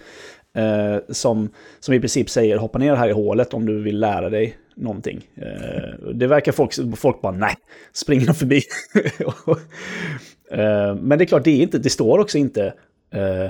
eh, 0.57 0.97
som, 1.09 1.49
som 1.79 1.93
i 1.93 1.99
princip 1.99 2.29
säger 2.29 2.57
hoppa 2.57 2.79
ner 2.79 2.95
här 2.95 3.09
i 3.09 3.13
hålet 3.13 3.53
om 3.53 3.65
du 3.65 3.81
vill 3.81 3.99
lära 3.99 4.29
dig 4.29 4.57
någonting. 4.75 5.27
Eh, 5.35 6.09
det 6.13 6.27
verkar 6.27 6.51
folk, 6.51 6.97
folk 6.97 7.21
bara 7.21 7.31
nej, 7.31 7.55
springer 7.93 8.25
de 8.25 8.33
förbi. 8.33 8.61
eh, 10.55 10.95
men 10.95 11.17
det 11.17 11.23
är 11.23 11.25
klart, 11.25 11.43
det, 11.43 11.51
är 11.51 11.61
inte, 11.61 11.77
det 11.77 11.89
står 11.89 12.19
också 12.19 12.37
inte 12.37 12.73
eh, 13.11 13.49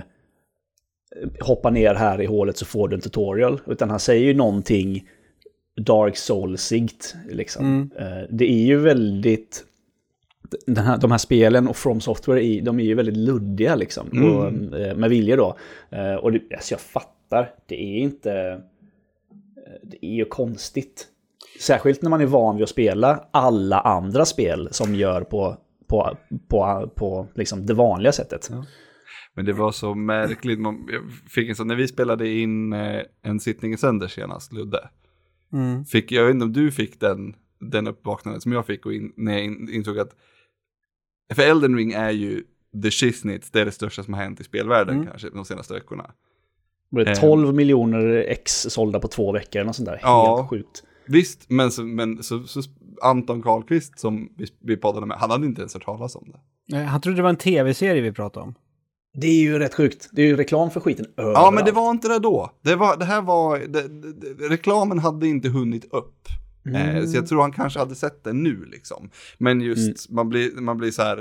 hoppa 1.41 1.69
ner 1.69 1.95
här 1.95 2.21
i 2.21 2.25
hålet 2.25 2.57
så 2.57 2.65
får 2.65 2.87
du 2.87 2.95
en 2.95 3.01
tutorial. 3.01 3.61
Utan 3.67 3.89
han 3.89 3.99
säger 3.99 4.25
ju 4.25 4.33
någonting 4.33 5.07
Dark 5.81 6.17
Soulsigt. 6.17 7.15
Liksom. 7.29 7.65
Mm. 7.65 7.91
Eh, 7.97 8.23
Det 8.29 8.51
är 8.51 8.65
ju 8.65 8.77
väldigt... 8.77 9.63
Här, 10.77 10.97
de 10.97 11.11
här 11.11 11.17
spelen 11.17 11.67
och 11.67 11.75
From 11.75 12.01
Software, 12.01 12.61
de 12.61 12.79
är 12.79 12.83
ju 12.83 12.93
väldigt 12.95 13.17
luddiga 13.17 13.75
liksom. 13.75 14.07
Mm. 14.11 14.35
Och, 14.35 14.79
eh, 14.79 14.95
med 14.95 15.09
vilja 15.09 15.35
då. 15.35 15.57
Eh, 15.89 16.15
Och 16.15 16.31
det, 16.31 16.41
alltså 16.53 16.73
jag 16.73 16.81
fattar, 16.81 17.49
det 17.65 17.75
är 17.75 17.97
inte... 17.97 18.61
Det 19.83 20.05
är 20.05 20.13
ju 20.13 20.25
konstigt. 20.25 21.07
Särskilt 21.61 22.01
när 22.01 22.09
man 22.09 22.21
är 22.21 22.25
van 22.25 22.55
vid 22.55 22.63
att 22.63 22.69
spela 22.69 23.25
alla 23.31 23.79
andra 23.79 24.25
spel 24.25 24.67
som 24.71 24.95
gör 24.95 25.21
på, 25.21 25.57
på, 25.87 26.17
på, 26.47 26.91
på 26.95 27.27
liksom 27.35 27.65
det 27.65 27.73
vanliga 27.73 28.11
sättet. 28.11 28.49
Men 29.33 29.45
det 29.45 29.53
var 29.53 29.71
så 29.71 29.95
märkligt. 29.95 30.59
Man, 30.59 30.87
jag 30.91 31.01
fick 31.29 31.49
en 31.49 31.55
sån, 31.55 31.67
när 31.67 31.75
vi 31.75 31.87
spelade 31.87 32.29
in 32.29 32.73
eh, 32.73 33.01
en 33.21 33.39
sittning 33.39 33.73
i 33.73 33.77
sänder 33.77 34.07
senast, 34.07 34.53
Ludde. 34.53 34.89
Mm. 35.53 35.85
Fick, 35.85 36.11
jag 36.11 36.25
vet 36.25 36.33
inte 36.33 36.45
om 36.45 36.53
du 36.53 36.71
fick 36.71 36.99
den, 36.99 37.35
den 37.59 37.87
uppvaknandet 37.87 38.43
som 38.43 38.51
jag 38.51 38.65
fick 38.65 38.85
och 38.85 38.93
in, 38.93 39.13
när 39.15 39.31
jag 39.31 39.43
in, 39.43 39.69
insåg 39.71 39.99
att 39.99 40.15
för 41.33 41.43
Elden 41.43 41.75
Ring 41.77 41.91
är 41.91 42.11
ju 42.11 42.43
the 42.83 42.91
shiznit, 42.91 43.53
det 43.53 43.61
är 43.61 43.65
det 43.65 43.71
största 43.71 44.03
som 44.03 44.13
har 44.13 44.21
hänt 44.21 44.39
i 44.39 44.43
spelvärlden 44.43 44.95
Mm. 44.95 45.07
kanske 45.07 45.29
de 45.29 45.45
senaste 45.45 45.73
veckorna. 45.73 46.11
Var 46.89 47.05
det 47.05 47.11
Eh. 47.11 47.19
12 47.19 47.53
miljoner 47.53 48.07
ex 48.07 48.51
sålda 48.61 48.99
på 48.99 49.07
två 49.07 49.31
veckor 49.31 49.59
eller 49.59 49.65
något 49.65 49.75
sånt 49.75 49.89
där. 49.89 49.99
Ja. 50.01 50.37
Helt 50.37 50.49
sjukt. 50.49 50.83
Visst, 51.07 51.49
men, 51.49 51.71
så, 51.71 51.83
men 51.83 52.23
så, 52.23 52.43
så 52.43 52.61
Anton 53.01 53.41
Karlqvist 53.41 53.99
som 53.99 54.29
vi, 54.37 54.47
vi 54.59 54.77
poddade 54.77 55.05
med, 55.05 55.17
han 55.17 55.31
hade 55.31 55.45
inte 55.45 55.61
ens 55.61 55.73
hört 55.73 55.85
talas 55.85 56.15
om 56.15 56.31
det. 56.31 56.77
Eh, 56.77 56.83
Han 56.83 57.01
trodde 57.01 57.15
det 57.15 57.23
var 57.23 57.29
en 57.29 57.35
tv-serie 57.35 58.01
vi 58.01 58.11
pratade 58.11 58.45
om. 58.45 58.55
Det 59.17 59.27
är 59.27 59.41
ju 59.41 59.59
rätt 59.59 59.73
sjukt. 59.73 60.09
Det 60.11 60.21
är 60.21 60.25
ju 60.25 60.35
reklam 60.35 60.71
för 60.71 60.79
skiten 60.79 61.05
överallt. 61.17 61.37
Ja, 61.45 61.51
men 61.51 61.65
det 61.65 61.71
var 61.71 61.91
inte 61.91 62.07
det 62.07 62.19
då. 62.19 62.51
Det, 62.61 62.75
var, 62.75 62.97
det 62.97 63.05
här 63.05 63.21
var, 63.21 63.59
det, 63.59 63.87
det, 63.87 64.47
reklamen 64.49 64.99
hade 64.99 65.27
inte 65.27 65.49
hunnit 65.49 65.93
upp. 65.93 66.27
Eh, 66.75 67.05
så 67.05 67.17
jag 67.17 67.27
tror 67.27 67.41
han 67.41 67.51
kanske 67.51 67.79
hade 67.79 67.95
sett 67.95 68.23
det 68.23 68.33
nu 68.33 68.65
liksom. 68.65 69.09
Men 69.37 69.61
just, 69.61 70.09
man, 70.09 70.29
blir, 70.29 70.61
man 70.61 70.77
blir 70.77 70.91
så 70.91 71.01
här, 71.01 71.17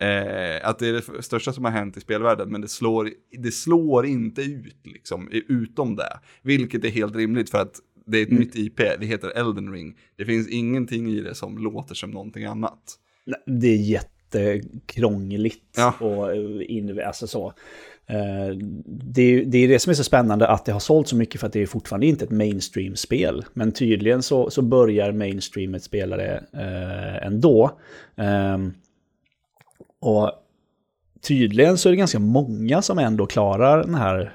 eh, 0.00 0.68
att 0.68 0.78
det 0.78 0.88
är 0.88 0.92
det 0.92 1.22
största 1.22 1.52
som 1.52 1.64
har 1.64 1.72
hänt 1.72 1.96
i 1.96 2.00
spelvärlden, 2.00 2.48
men 2.48 2.60
det 2.60 2.68
slår, 2.68 3.10
det 3.38 3.52
slår 3.52 4.06
inte 4.06 4.42
ut 4.42 4.76
liksom, 4.84 5.28
utom 5.30 5.96
det. 5.96 6.18
Vilket 6.42 6.84
är 6.84 6.88
helt 6.88 7.16
rimligt 7.16 7.50
för 7.50 7.58
att 7.58 7.80
det 8.10 8.18
är 8.18 8.22
ett 8.22 8.32
nytt 8.32 8.56
IP, 8.56 8.76
det 8.76 9.06
heter 9.06 9.30
Elden 9.30 9.72
Ring. 9.72 9.96
Det 10.16 10.24
finns 10.24 10.48
ingenting 10.48 11.10
i 11.10 11.20
det 11.20 11.34
som 11.34 11.58
låter 11.58 11.94
som 11.94 12.10
någonting 12.10 12.44
annat. 12.44 12.78
Det 13.46 13.68
är 13.68 13.76
jättekrångligt. 13.76 15.64
Ja. 15.76 15.94
Och 16.00 16.32
eh, 16.32 16.60
in, 16.68 17.00
alltså 17.06 17.26
så. 17.26 17.46
Eh, 18.06 18.56
Det 18.86 19.22
är, 19.22 19.44
det 19.44 19.58
är 19.58 19.68
det 19.68 19.78
som 19.78 19.90
är 19.90 19.94
så 19.94 20.04
spännande 20.04 20.48
att 20.48 20.64
det 20.64 20.72
har 20.72 20.80
sålt 20.80 21.08
så 21.08 21.16
mycket 21.16 21.40
för 21.40 21.46
att 21.46 21.52
det 21.52 21.62
är 21.62 21.66
fortfarande 21.66 22.06
inte 22.06 22.24
ett 22.24 22.30
mainstream-spel. 22.30 23.44
Men 23.52 23.72
tydligen 23.72 24.22
så, 24.22 24.50
så 24.50 24.62
börjar 24.62 25.12
mainstreamet 25.12 25.82
spela 25.82 26.16
det 26.16 26.44
eh, 26.52 27.26
ändå. 27.26 27.78
Ehm, 28.16 28.72
och 30.00 30.32
tydligen 31.22 31.78
så 31.78 31.88
är 31.88 31.90
det 31.90 31.96
ganska 31.96 32.18
många 32.18 32.82
som 32.82 32.98
ändå 32.98 33.26
klarar 33.26 33.82
den 33.82 33.94
här 33.94 34.20
eh, 34.20 34.28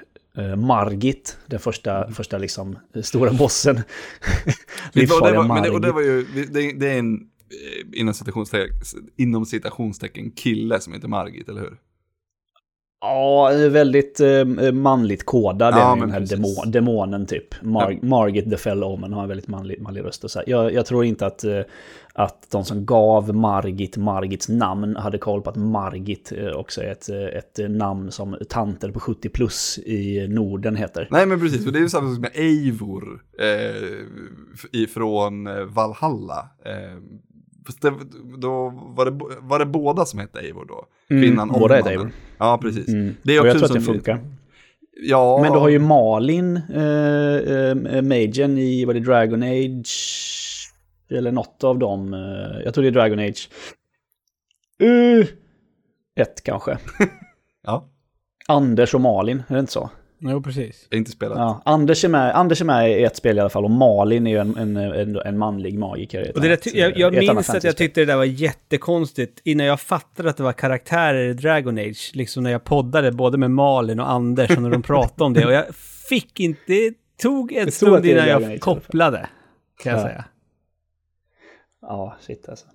Margit, 0.58 1.38
den 1.46 1.60
första, 1.60 2.12
första 2.12 2.38
liksom, 2.38 2.80
stora 3.04 3.34
bossen. 3.34 3.76
Livsfarliga 4.94 5.42
var, 5.42 5.48
men 5.48 5.64
det, 5.64 5.70
och 5.70 5.82
det 5.82 5.94
Margit. 5.94 5.96
var 5.96 6.02
ju, 6.02 6.46
det, 6.46 6.80
det 6.80 6.90
är 6.90 7.00
en 7.00 7.16
eh, 7.16 8.00
inom 8.00 8.14
citationstecken, 8.14 8.76
inom 9.18 9.46
citationstecken 9.46 10.32
kille 10.32 10.80
som 10.80 10.94
heter 10.94 11.08
Margit, 11.08 11.50
eller 11.50 11.62
hur? 11.62 11.78
Ja, 13.06 13.52
väldigt 13.70 14.20
eh, 14.20 14.72
manligt 14.74 15.26
kodad 15.26 15.74
Ja, 15.74 15.96
är 15.96 16.00
den 16.00 16.12
här 16.12 16.20
demon, 16.20 16.72
demonen 16.72 17.26
typ. 17.26 17.62
Mar 17.62 18.00
Margit 18.02 18.50
the 18.50 18.58
Fell 18.58 18.84
Omen 18.84 19.14
har 19.14 19.22
en 19.22 19.28
väldigt 19.28 19.48
manlig, 19.48 19.82
manlig 19.82 20.04
röst. 20.04 20.24
Och 20.24 20.32
så. 20.32 20.42
Jag, 20.48 20.74
jag 20.74 20.86
tror 20.86 21.06
inte 21.06 21.26
att, 21.26 21.44
eh, 21.44 21.60
att 22.14 22.48
de 22.52 22.66
som 22.66 22.86
gav 22.86 23.36
Margit 23.36 23.98
Margits 23.98 24.50
namn 24.50 24.96
hade 24.96 25.18
koll 25.18 25.42
på 25.42 25.50
att 25.50 25.56
Margit 25.56 26.32
eh, 26.38 26.52
också 26.52 26.82
är 26.82 26.92
ett, 26.92 27.10
eh, 27.10 27.18
ett 27.18 27.60
eh, 27.60 27.70
namn 27.70 28.12
som 28.12 28.38
tanter 28.50 28.92
på 28.92 29.00
70 29.00 29.30
plus 29.30 29.78
i 29.78 30.28
Norden 30.28 30.76
heter. 30.76 31.08
Nej 31.12 31.26
men 31.26 31.40
precis, 31.40 31.68
och 31.68 31.74
det 31.74 31.80
är 31.80 31.82
ju 31.82 31.90
samma 31.90 32.12
sak 32.12 32.20
med 32.20 32.32
Eivor 32.34 33.24
eh, 33.40 34.82
ifrån 34.82 35.48
eh, 35.48 35.64
Valhalla. 35.64 36.50
Eh, 36.66 36.98
fast 37.66 37.82
det, 37.82 37.94
då 38.38 38.70
var 38.70 39.06
det, 39.06 39.12
var 39.42 39.60
det 39.60 39.66
båda 39.66 40.06
som 40.06 40.20
hette 40.20 40.40
Eivor 40.40 40.66
då? 40.66 40.86
Kvinnan 41.08 41.52
och 41.52 41.60
båda 41.60 41.76
mannen. 41.76 41.92
Eivor. 41.92 42.12
Ja, 42.38 42.60
precis. 42.62 42.88
Mm. 42.88 43.16
Det 43.24 43.36
är 43.36 43.42
och 43.42 43.48
jag 43.48 43.58
tror 43.58 43.66
att 43.66 43.74
det 43.74 43.82
funkar. 43.82 44.20
Ja, 45.02 45.40
Men 45.42 45.54
du 45.54 45.60
har 45.60 45.70
ju 45.70 45.80
Malin, 45.80 46.62
eh, 46.74 47.36
eh, 47.96 48.02
Magen 48.02 48.58
i, 48.58 48.86
vad 48.86 48.96
det 48.96 49.00
Dragon 49.00 49.44
Age? 49.44 50.72
Eller 51.10 51.32
något 51.32 51.64
av 51.64 51.80
dem. 51.80 52.14
Eh, 52.14 52.64
jag 52.64 52.74
tror 52.74 52.82
det 52.82 52.90
är 52.90 52.92
Dragon 52.92 53.20
Age. 53.20 53.50
Uh, 54.84 55.26
ett 56.16 56.44
kanske. 56.44 56.78
Ja. 57.68 57.90
Anders 58.48 58.94
och 58.96 59.02
Malin, 59.02 59.44
är 59.48 59.54
det 59.54 59.60
inte 59.60 59.72
så? 59.72 59.90
Jo, 60.28 60.42
precis. 60.42 60.88
Jag 60.90 60.96
har 60.96 61.00
inte 61.00 61.12
spelat. 61.12 61.38
Ja, 61.38 61.62
Anders, 61.66 62.04
är 62.06 62.10
med, 62.10 62.36
Anders 62.36 62.62
är 62.62 62.66
med 62.66 62.92
i 63.00 63.04
ett 63.04 63.16
spel 63.16 63.38
i 63.38 63.40
alla 63.40 63.50
fall 63.50 63.66
och 63.66 63.72
Malin 63.72 64.28
är 64.28 64.32
ju 64.32 64.38
en, 64.38 64.58
en, 64.58 64.78
en, 64.78 65.16
en 65.16 65.38
manlig 65.38 65.80
magiker. 65.80 66.32
Och 66.36 66.42
det 66.42 66.48
där, 66.48 66.50
annat, 66.50 66.66
jag, 66.74 66.98
jag 66.98 67.14
minns 67.36 67.50
att 67.50 67.64
jag 67.64 67.78
tyckte 67.78 68.02
det 68.02 68.06
där 68.06 68.16
var 68.18 68.24
jättekonstigt 68.24 69.42
innan 69.44 69.66
jag 69.66 69.80
fattade 69.80 70.30
att 70.30 70.38
det 70.38 70.44
var 70.44 70.54
karaktärer 70.54 71.30
i 71.30 71.34
Dragon 71.34 71.78
Age. 71.78 72.12
Liksom 72.14 72.44
när 72.44 72.52
jag 72.52 72.64
poddade 72.64 73.12
både 73.12 73.38
med 73.38 73.52
Malin 73.52 74.00
och 74.00 74.10
Anders 74.12 74.52
och 74.58 74.64
när 74.64 74.70
de 74.70 74.82
pratade 74.82 75.24
om 75.24 75.34
det. 75.34 75.46
Och 75.46 75.54
jag 75.54 75.76
fick 76.10 76.40
inte, 76.40 76.62
det 76.68 76.94
tog 77.22 77.52
en 77.54 77.72
stund 77.72 78.06
innan 78.06 78.28
jag 78.28 78.62
kopplade. 78.62 79.30
Kan 79.84 79.92
jag 79.92 80.02
Ja. 80.02 80.06
säga. 80.08 80.26
Ja, 81.82 82.18
shit 82.22 82.50
alltså. 82.50 82.66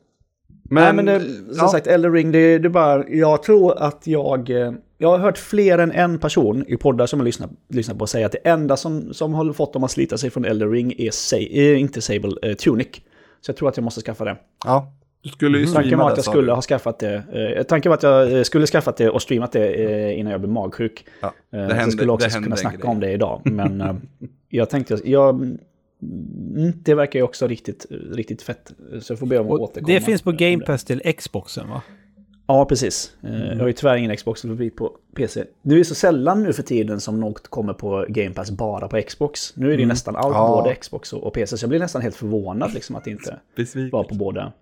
Men, 0.73 0.85
Nej, 0.85 0.93
men 0.93 1.05
det, 1.07 1.21
som 1.55 1.57
ja, 1.59 1.69
sagt, 1.69 1.87
Elden 1.87 2.13
Ring, 2.13 2.33
det, 2.33 2.59
det 2.59 2.67
är 2.69 2.71
bara, 2.71 3.09
jag 3.09 3.43
tror 3.43 3.79
att 3.83 4.07
jag, 4.07 4.51
eh, 4.51 4.73
jag 4.99 5.09
har 5.09 5.19
hört 5.19 5.39
fler 5.39 5.79
än 5.79 5.93
en 5.93 6.19
person 6.19 6.65
i 6.69 6.77
poddar 6.77 7.07
som 7.07 7.21
jag 7.21 7.25
lyssnat, 7.25 7.51
lyssnat 7.69 7.99
på 7.99 8.07
säga 8.07 8.27
att 8.27 8.33
det 8.33 8.39
enda 8.49 8.77
som, 8.77 9.15
som 9.15 9.35
har 9.35 9.53
fått 9.53 9.73
dem 9.73 9.85
att 9.85 9.91
slita 9.91 10.19
sig 10.19 10.31
från 10.31 10.45
Elden 10.45 10.71
Ring 10.71 10.95
är, 10.99 11.11
Sa- 11.11 11.37
är 11.37 11.75
inte 11.75 12.01
Sable, 12.01 12.33
eh, 12.43 12.55
Tunic. 12.55 12.89
Så 13.41 13.51
jag 13.51 13.57
tror 13.57 13.69
att 13.69 13.77
jag 13.77 13.85
måste 13.85 14.01
skaffa 14.01 14.25
det. 14.25 14.37
ja, 14.65 14.93
du 15.23 15.29
skulle 15.29 15.59
ju 15.59 15.67
Tanken 15.67 15.99
var 15.99 16.07
det, 16.07 16.13
att 16.13 16.19
jag 16.19 16.25
skulle 16.25 16.53
ha 16.53 16.63
skaffat 16.63 16.99
det. 16.99 17.15
Eh, 17.57 17.63
tanken 17.63 17.91
var 17.91 17.97
att 17.97 18.03
jag 18.03 18.33
eh, 18.37 18.43
skulle 18.43 18.67
skaffat 18.67 18.97
det 18.97 19.11
och 19.11 19.23
streamat 19.23 19.53
det 19.53 19.67
eh, 19.69 20.19
innan 20.19 20.33
jag 20.33 20.41
blev 20.41 20.53
magsjuk. 20.53 21.05
Ja, 21.21 21.27
Eh, 21.27 21.33
det 21.53 21.59
hände- 21.59 21.77
jag 21.83 21.93
skulle 21.93 22.13
också 22.13 22.31
kunna 22.41 22.57
snacka 22.57 22.77
grej. 22.77 22.87
om 22.91 23.01
det 23.01 23.11
idag. 23.13 23.41
Men 23.45 23.81
eh, 23.81 23.95
jag 24.49 24.71
tänkte, 24.71 24.99
jag, 25.05 25.57
det 26.75 26.95
verkar 26.95 27.19
ju 27.19 27.23
också 27.23 27.47
riktigt, 27.47 27.87
riktigt 28.13 28.43
fett. 28.43 28.73
Så 29.01 29.13
jag 29.13 29.19
får 29.19 29.27
be 29.27 29.39
om 29.39 29.47
att 29.47 29.53
återkomma. 29.61 29.95
det 29.95 30.01
finns 30.01 30.23
på 30.23 30.33
Game. 30.33 30.65
Pass 30.65 30.85
till 30.85 31.15
Xboxen 31.19 31.69
va? 31.69 31.83
Ja, 32.47 32.65
precis. 32.65 33.17
Eh, 33.23 33.31
Jag 33.49 33.57
har 33.59 33.67
ju 33.67 33.73
tyvärr 33.73 33.97
ingen 33.97 34.17
Xbox 34.17 34.41
för 34.41 34.49
bli 34.49 34.71
på 34.71 34.97
PC. 35.17 35.45
Det 35.63 35.75
är 35.81 35.85
så 35.85 35.95
sällan 35.95 36.43
nu 36.43 36.53
för 36.53 36.63
tiden 36.63 37.01
som 37.01 37.21
något 37.21 37.49
kommer 37.49 37.73
på 37.75 38.07
Game 38.09 38.31
Pass 38.35 38.51
bara 38.51 38.89
på 38.89 39.03
Xbox. 39.03 39.57
Nu 39.57 39.73
är 39.73 39.77
det 39.77 39.81
ju 39.83 39.89
nästan 39.89 40.17
allt, 40.17 40.35
Ja. 40.35 40.63
både 40.63 40.75
Xbox 40.75 41.13
och 41.13 41.35
PC. 41.35 41.57
Så 41.59 41.65
jag 41.65 41.69
blir 41.69 41.79
nästan 41.79 42.03
helt 42.03 42.17
förvånad 42.17 42.75
liksom 42.75 42.97
att 42.97 43.05
det 43.05 43.11
inte 43.11 43.41
Besviken. 43.57 43.91
var 43.91 44.05
på 44.05 44.15
båda. 44.15 44.53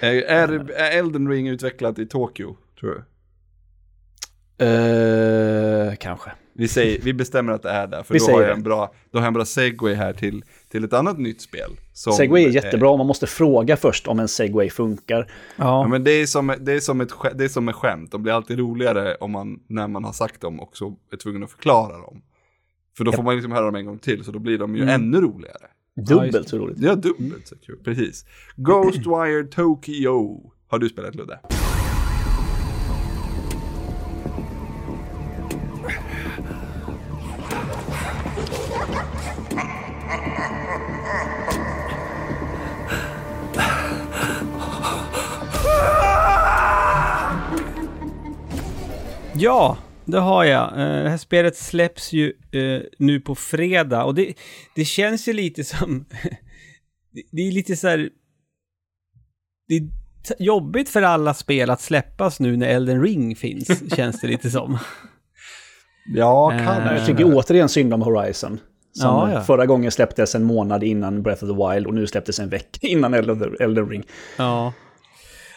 Är, 0.00 0.14
är 0.14 0.70
är 0.70 0.98
Elden 0.98 1.28
Ring 1.28 1.48
utvecklat 1.48 1.98
i 1.98 2.06
Tokyo, 2.06 2.56
tror 2.80 2.90
du? 2.90 4.64
Uh, 4.64 5.94
kanske. 5.94 6.30
Vi, 6.58 6.68
säger, 6.68 7.00
vi 7.02 7.12
bestämmer 7.12 7.52
att 7.52 7.62
det 7.62 7.70
är 7.70 7.86
där, 7.86 8.02
för 8.02 8.14
Vi 8.14 8.18
då 8.20 8.24
har, 8.26 8.40
jag 8.40 8.48
det. 8.48 8.52
en 8.52 8.62
bra, 8.62 8.94
då 9.10 9.18
har 9.18 9.22
jag 9.22 9.26
en 9.26 9.34
bra 9.34 9.44
segway 9.44 9.94
här 9.94 10.12
till, 10.12 10.44
till 10.68 10.84
ett 10.84 10.92
annat 10.92 11.18
nytt 11.18 11.40
spel. 11.40 11.70
Som, 11.92 12.12
Segway 12.12 12.44
är 12.44 12.48
eh, 12.48 12.54
jättebra, 12.54 12.96
man 12.96 13.06
måste 13.06 13.26
fråga 13.26 13.76
först 13.76 14.06
om 14.06 14.18
en 14.20 14.28
segway 14.28 14.70
funkar. 14.70 15.30
Ja, 15.56 15.88
men 15.88 16.04
det 16.04 16.10
är, 16.10 16.26
som, 16.26 16.54
det, 16.60 16.72
är 16.72 16.80
som 16.80 17.00
ett, 17.00 17.08
det 17.34 17.44
är 17.44 17.48
som 17.48 17.68
ett 17.68 17.74
skämt, 17.74 18.12
de 18.12 18.22
blir 18.22 18.32
alltid 18.32 18.58
roligare 18.58 19.14
om 19.14 19.30
man, 19.30 19.58
när 19.68 19.88
man 19.88 20.04
har 20.04 20.12
sagt 20.12 20.40
dem 20.40 20.60
också 20.60 20.94
är 21.12 21.16
tvungen 21.16 21.42
att 21.44 21.50
förklara 21.50 21.98
dem. 21.98 22.22
För 22.96 23.04
då 23.04 23.12
får 23.12 23.22
man 23.22 23.34
liksom 23.34 23.52
höra 23.52 23.64
dem 23.64 23.74
en 23.74 23.86
gång 23.86 23.98
till, 23.98 24.24
så 24.24 24.32
då 24.32 24.38
blir 24.38 24.58
de 24.58 24.76
ju 24.76 24.82
Mm. 24.82 24.94
ännu 24.94 25.20
roligare. 25.20 25.66
Dubbelt 26.08 26.48
så 26.48 26.58
roligt. 26.58 26.78
Ja, 26.80 26.94
dubbelt 26.94 27.46
så 27.48 27.54
kul, 27.58 27.78
precis. 27.84 28.24
Ghostwire 28.56 29.44
Tokyo, 29.44 30.40
har 30.68 30.78
du 30.78 30.88
spelat 30.88 31.14
Ludde? 31.14 31.38
Ja, 49.38 49.76
det 50.04 50.18
har 50.18 50.44
jag. 50.44 50.68
Eh, 50.72 51.02
Det 51.02 51.08
här 51.10 51.16
spelet 51.16 51.56
släpps 51.56 52.12
ju 52.12 52.32
eh, 52.52 52.82
nu 52.98 53.20
på 53.20 53.34
fredag 53.34 54.04
och 54.04 54.14
det, 54.14 54.34
det 54.74 54.84
känns 54.84 55.28
ju 55.28 55.32
lite 55.32 55.64
som... 55.64 56.04
det- 57.32 57.42
är 57.48 57.52
lite 57.52 57.76
så 57.76 57.88
här... 57.88 58.08
Det 59.68 59.74
är 59.76 59.82
jobbigt 60.38 60.88
för 60.88 61.02
alla 61.02 61.34
spel 61.34 61.70
att 61.70 61.80
släppas 61.80 62.40
nu 62.40 62.56
när 62.56 62.66
Elden 62.66 63.02
Ring 63.02 63.36
finns, 63.36 63.94
känns 63.96 64.20
det 64.20 64.26
lite 64.26 64.50
som. 64.50 64.78
Ja, 66.14 66.52
Eh, 66.52 66.64
kan 66.64 66.96
Jag 66.96 67.06
tycker 67.06 67.24
återigen 67.36 67.68
synd 67.68 67.94
om 67.94 68.02
Horizon. 68.02 68.60
Som 68.92 69.06
Ja, 69.08 69.32
ja. 69.32 69.40
förra 69.42 69.66
gången 69.66 69.90
släpptes 69.90 70.34
en 70.34 70.44
månad 70.44 70.82
innan 70.84 71.22
Breath 71.22 71.44
of 71.44 71.50
the 71.50 71.74
Wild 71.74 71.86
och 71.86 71.94
nu 71.94 72.06
släpptes 72.06 72.38
en 72.40 72.48
vecka 72.48 72.78
innan 72.86 73.14
Elden, 73.14 73.56
Elden 73.60 73.88
Ring. 73.88 74.02
Ja. 74.36 74.72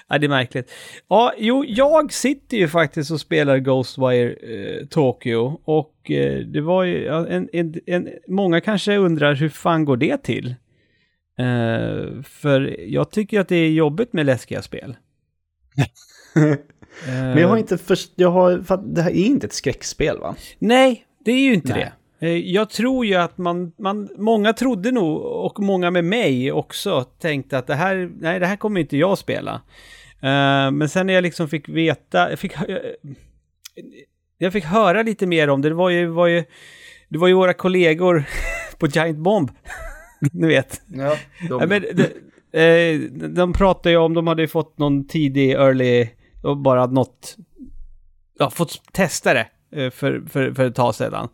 Ja, 0.09 0.17
det 0.17 0.25
är 0.25 0.29
märkligt. 0.29 0.71
Ja, 1.07 1.33
jo, 1.37 1.65
jag 1.67 2.13
sitter 2.13 2.57
ju 2.57 2.67
faktiskt 2.67 3.11
och 3.11 3.19
spelar 3.19 3.57
Ghostwire 3.57 4.33
eh, 4.33 4.85
Tokyo 4.85 5.61
och 5.63 6.11
eh, 6.11 6.39
det 6.39 6.61
var 6.61 6.83
ju, 6.83 7.07
en, 7.07 7.49
en, 7.53 7.75
en, 7.85 8.09
många 8.27 8.61
kanske 8.61 8.97
undrar 8.97 9.35
hur 9.35 9.49
fan 9.49 9.85
går 9.85 9.97
det 9.97 10.23
till? 10.23 10.55
Eh, 11.39 12.21
för 12.23 12.79
jag 12.79 13.11
tycker 13.11 13.39
att 13.39 13.47
det 13.47 13.55
är 13.55 13.71
jobbigt 13.71 14.13
med 14.13 14.25
läskiga 14.25 14.61
spel. 14.61 14.95
Men 17.05 17.37
jag 17.37 17.47
har 17.47 17.57
inte 17.57 17.77
först, 17.77 18.11
jag 18.15 18.31
har, 18.31 18.61
för 18.61 18.77
det 18.77 19.01
här 19.01 19.11
är 19.11 19.25
inte 19.25 19.47
ett 19.47 19.53
skräckspel 19.53 20.19
va? 20.19 20.35
Nej, 20.59 21.05
det 21.25 21.31
är 21.31 21.39
ju 21.39 21.53
inte 21.53 21.73
Nej. 21.73 21.79
det. 21.79 21.91
Eh, 22.19 22.37
Jag 22.37 22.69
tror 22.69 23.05
ju 23.05 23.15
att 23.15 23.37
man, 23.37 23.71
man, 23.77 24.09
många 24.17 24.53
trodde 24.53 24.91
nog, 24.91 25.21
och 25.21 25.59
många 25.59 25.91
med 25.91 26.05
mig 26.05 26.51
också, 26.51 27.03
tänkte 27.03 27.57
att 27.57 27.67
det 27.67 27.75
här, 27.75 28.11
nej 28.19 28.39
det 28.39 28.45
här 28.45 28.55
kommer 28.55 28.81
inte 28.81 28.97
jag 28.97 29.17
spela. 29.17 29.61
Eh, 30.21 30.71
men 30.71 30.89
sen 30.89 31.07
när 31.07 31.13
jag 31.13 31.21
liksom 31.21 31.47
fick 31.49 31.69
veta, 31.69 32.29
jag 32.29 32.39
fick, 32.39 32.53
hö- 32.53 32.93
jag 34.37 34.53
fick 34.53 34.63
höra 34.65 35.03
lite 35.03 35.25
mer 35.27 35.49
om 35.49 35.61
det, 35.61 35.69
det 35.69 35.75
var 35.75 35.89
ju, 35.89 36.05
var 36.07 36.27
ju, 36.27 36.43
det 37.09 37.17
var 37.17 37.27
ju 37.27 37.33
våra 37.33 37.53
kollegor 37.53 38.23
på 38.77 38.87
Giant 38.87 39.17
Bomb, 39.17 39.51
ni 40.33 40.47
vet. 40.47 40.81
Ja, 40.87 41.17
de, 41.49 41.69
men, 41.69 41.85
de, 41.93 42.03
eh, 42.59 42.99
de 43.29 43.53
pratade 43.53 43.89
ju 43.91 43.97
om, 43.97 44.13
de 44.13 44.27
hade 44.27 44.41
ju 44.41 44.47
fått 44.47 44.77
någon 44.77 45.07
tidig 45.07 45.51
early, 45.51 46.07
och 46.43 46.57
bara 46.57 46.85
något, 46.85 47.37
ja, 48.39 48.49
fått 48.49 48.93
testa 48.93 49.33
det 49.33 49.47
eh, 49.75 49.89
för, 49.89 50.21
för, 50.29 50.51
för 50.53 50.65
ett 50.67 50.75
tag 50.75 50.95
sedan. 50.95 51.29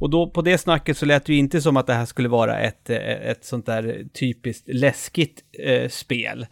Och 0.00 0.10
då 0.10 0.30
på 0.30 0.42
det 0.42 0.58
snacket 0.58 0.96
så 0.96 1.06
lät 1.06 1.24
det 1.24 1.32
ju 1.32 1.38
inte 1.38 1.60
som 1.60 1.76
att 1.76 1.86
det 1.86 1.94
här 1.94 2.04
skulle 2.06 2.28
vara 2.28 2.58
ett, 2.58 2.90
eh, 2.90 2.98
ett 3.30 3.44
sånt 3.44 3.66
där 3.66 4.04
typiskt 4.14 4.68
läskigt 4.68 5.40
eh, 5.64 5.88
spel. 5.88 6.46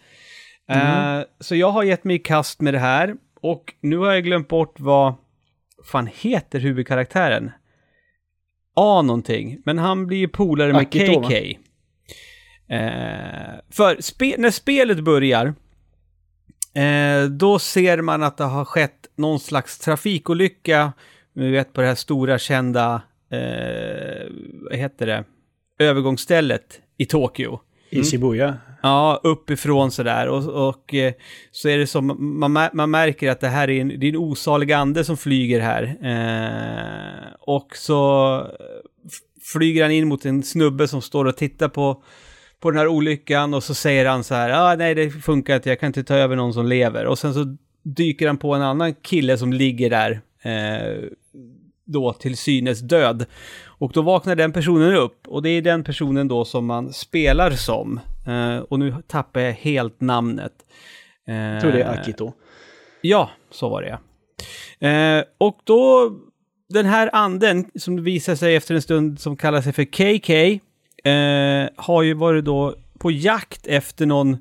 Eh, 0.69 1.21
så 1.41 1.57
jag 1.57 1.71
har 1.71 1.83
gett 1.83 2.05
mig 2.05 2.17
i 2.17 2.19
kast 2.19 2.61
med 2.61 2.75
det 2.75 2.79
här 2.79 3.17
och 3.41 3.75
nu 3.81 3.97
har 3.97 4.13
jag 4.13 4.25
glömt 4.25 4.49
bort 4.49 4.81
vad 4.81 5.15
fan 5.85 6.09
heter 6.15 6.61
huvudkaraktären? 6.61 7.51
A 8.75 9.03
någonting, 9.03 9.63
men 9.65 9.79
han 9.79 10.07
blir 10.07 10.19
ju 10.19 10.29
polare 10.29 10.73
med 10.73 10.81
Akito? 10.81 11.23
KK. 11.23 11.35
Eh, 12.69 13.61
för 13.71 14.03
spe 14.03 14.35
när 14.39 14.51
spelet 14.51 15.01
börjar, 15.01 15.55
eh, 16.75 17.25
då 17.25 17.59
ser 17.59 18.03
man 18.03 18.23
att 18.23 18.37
det 18.37 18.45
har 18.45 18.65
skett 18.65 19.09
någon 19.17 19.41
slags 19.41 19.79
trafikolycka, 19.79 20.93
vi 21.33 21.51
vet 21.51 21.73
på 21.73 21.81
det 21.81 21.87
här 21.87 21.95
stora 21.95 22.39
kända, 22.39 23.03
vad 24.63 24.77
heter 24.77 25.07
det, 25.07 25.25
övergångsstället 25.79 26.81
i 26.97 27.07
Tokyo. 27.07 27.61
I 27.91 28.03
Shibuya. 28.05 28.57
Ja, 28.83 29.21
uppifrån 29.23 29.91
sådär. 29.91 30.29
Och, 30.29 30.69
och 30.69 30.95
eh, 30.95 31.13
så 31.51 31.69
är 31.69 31.79
det 31.79 31.87
som, 31.87 32.17
man, 32.41 32.69
man 32.73 32.91
märker 32.91 33.31
att 33.31 33.41
det 33.41 33.49
här 33.49 33.71
är 33.71 33.81
en, 33.81 33.89
det 33.89 34.07
är 34.07 34.09
en 34.09 34.17
osalig 34.17 34.73
ande 34.73 35.05
som 35.05 35.17
flyger 35.17 35.61
här. 35.61 35.83
Eh, 36.03 37.33
och 37.41 37.77
så 37.77 38.37
f- 39.07 39.43
flyger 39.53 39.83
han 39.83 39.93
in 39.93 40.09
mot 40.09 40.25
en 40.25 40.43
snubbe 40.43 40.89
som 40.89 41.03
står 41.03 41.25
och 41.25 41.37
tittar 41.37 41.69
på, 41.69 42.03
på 42.61 42.71
den 42.71 42.79
här 42.79 42.87
olyckan 42.89 43.55
och 43.55 43.63
så 43.65 43.75
säger 43.75 44.07
han 44.07 44.25
så 44.25 44.35
här, 44.35 44.51
ah, 44.73 44.77
nej 44.77 44.95
det 44.95 45.11
funkar 45.11 45.57
inte, 45.57 45.69
jag 45.69 45.81
kan 45.81 45.87
inte 45.87 46.05
ta 46.05 46.15
över 46.15 46.37
någon 46.37 46.53
som 46.55 46.67
lever. 46.67 47.07
Och 47.07 47.19
sen 47.19 47.35
så 47.35 47.57
dyker 47.83 48.27
han 48.27 48.39
på 48.39 48.55
en 48.55 48.63
annan 48.63 48.95
kille 48.95 49.39
som 49.39 49.53
ligger 49.53 49.91
där, 49.91 50.21
eh, 50.43 51.09
då 51.85 52.13
till 52.13 52.37
synes 52.37 52.81
död. 52.81 53.27
Och 53.79 53.93
då 53.93 54.03
vaknar 54.03 54.37
den 54.37 54.53
personen 54.53 54.95
upp 54.95 55.29
och 55.29 55.43
det 55.43 55.51
är 55.51 55.63
den 55.63 55.85
personen 55.85 56.29
då 56.29 56.45
som 56.45 56.67
man 56.67 56.93
spelar 56.93 57.51
som. 57.51 58.01
Eh, 58.27 58.59
och 58.59 58.79
nu 58.79 58.95
tappar 59.07 59.41
jag 59.41 59.53
helt 59.53 60.01
namnet. 60.01 60.53
Eh, 61.29 61.35
Jag 61.37 61.61
tror 61.61 61.73
det 61.73 61.83
är 61.83 62.01
Akito. 62.01 62.33
Ja, 63.01 63.31
så 63.51 63.69
var 63.69 63.83
det. 63.83 63.99
Eh, 64.89 65.25
och 65.39 65.59
då, 65.65 66.11
den 66.69 66.87
här 66.87 67.11
anden 67.13 67.71
som 67.75 68.05
visar 68.05 68.35
sig 68.35 68.57
efter 68.57 68.75
en 68.75 68.83
stund 68.83 69.21
som 69.21 69.37
kallar 69.37 69.63
sig 69.63 69.73
för 69.73 69.85
KK, 69.85 70.33
eh, 71.11 71.69
har 71.77 72.03
ju 72.03 72.15
varit 72.15 72.45
då 72.45 72.75
på 72.99 73.11
jakt 73.11 73.67
efter 73.67 74.07
någon 74.07 74.33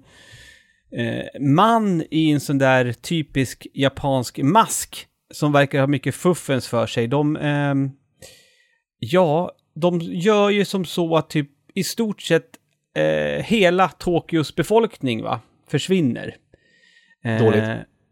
eh, 0.91 1.41
man 1.41 2.03
i 2.11 2.31
en 2.31 2.39
sån 2.39 2.57
där 2.57 2.93
typisk 2.93 3.67
japansk 3.73 4.37
mask 4.37 5.07
som 5.33 5.51
verkar 5.51 5.79
ha 5.79 5.87
mycket 5.87 6.15
fuffens 6.15 6.67
för 6.67 6.87
sig. 6.87 7.07
De, 7.07 7.35
ja, 8.99 9.51
de 9.73 9.99
gör 10.01 10.49
ju 10.49 10.65
som 10.65 10.85
så 10.85 11.17
att 11.17 11.29
typ 11.29 11.49
i 11.73 11.83
stort 11.83 12.21
sett 12.21 12.49
eh, 12.97 13.43
hela 13.43 13.87
Tokyos 13.89 14.55
befolkning 14.55 15.23
va, 15.23 15.39
försvinner. 15.67 16.35
Eh, 17.23 17.39
Dåligt. 17.39 17.63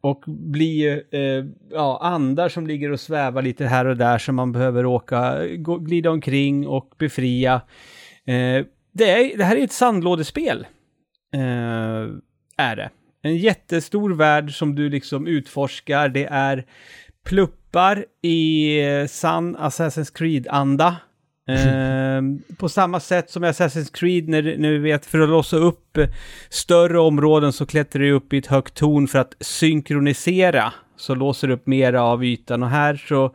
och 0.02 0.24
blir 0.28 1.04
eh, 1.12 1.46
ja, 1.72 2.00
andar 2.02 2.50
som 2.50 2.68
ligger 2.68 2.92
och 2.92 3.00
svävar 3.00 3.42
lite 3.42 3.66
här 3.66 3.86
och 3.86 3.98
där 3.98 4.18
som 4.18 4.36
man 4.36 4.52
behöver 4.52 4.86
åka, 4.86 5.48
gå, 5.58 5.78
glida 5.78 6.12
omkring 6.12 6.68
och 6.68 6.94
befria. 6.98 7.54
Eh, 8.26 8.66
det, 8.92 9.12
är, 9.12 9.38
det 9.38 9.44
här 9.44 9.56
är 9.56 9.64
ett 9.64 9.72
sandlådespel. 9.72 10.68
Eh, 11.34 12.08
är 12.58 12.76
det. 12.76 12.90
En 13.22 13.38
jättestor 13.38 14.14
värld 14.14 14.58
som 14.58 14.76
du 14.76 14.90
liksom 14.90 15.28
utforskar. 15.28 16.10
Det 16.10 16.26
är 16.26 16.66
pluppar 17.76 18.06
i 18.22 18.80
eh, 18.82 19.08
sann 19.08 19.58
Assassin's 19.58 20.14
Creed-anda. 20.14 20.96
Eh, 21.50 22.22
på 22.58 22.70
samma 22.70 23.00
sätt 23.00 23.30
som 23.30 23.44
i 23.44 23.48
Assassin's 23.48 23.94
Creed 23.94 24.30
när, 24.30 24.58
när 24.58 24.72
vi 24.72 24.78
vet 24.78 25.06
för 25.06 25.20
att 25.20 25.30
låsa 25.30 25.58
upp 25.58 25.98
eh, 25.98 26.08
större 26.50 27.00
områden 27.00 27.54
så 27.54 27.66
klättrar 27.66 28.02
du 28.02 28.12
upp 28.12 28.34
i 28.34 28.38
ett 28.38 28.48
högt 28.48 28.74
torn 28.74 29.08
för 29.08 29.20
att 29.20 29.36
synkronisera. 29.40 30.74
Så 30.98 31.16
låser 31.16 31.48
du 31.48 31.54
upp 31.54 31.68
mera 31.68 32.04
av 32.04 32.26
ytan 32.26 32.64
och 32.64 32.70
här 32.70 32.96
så 32.96 33.26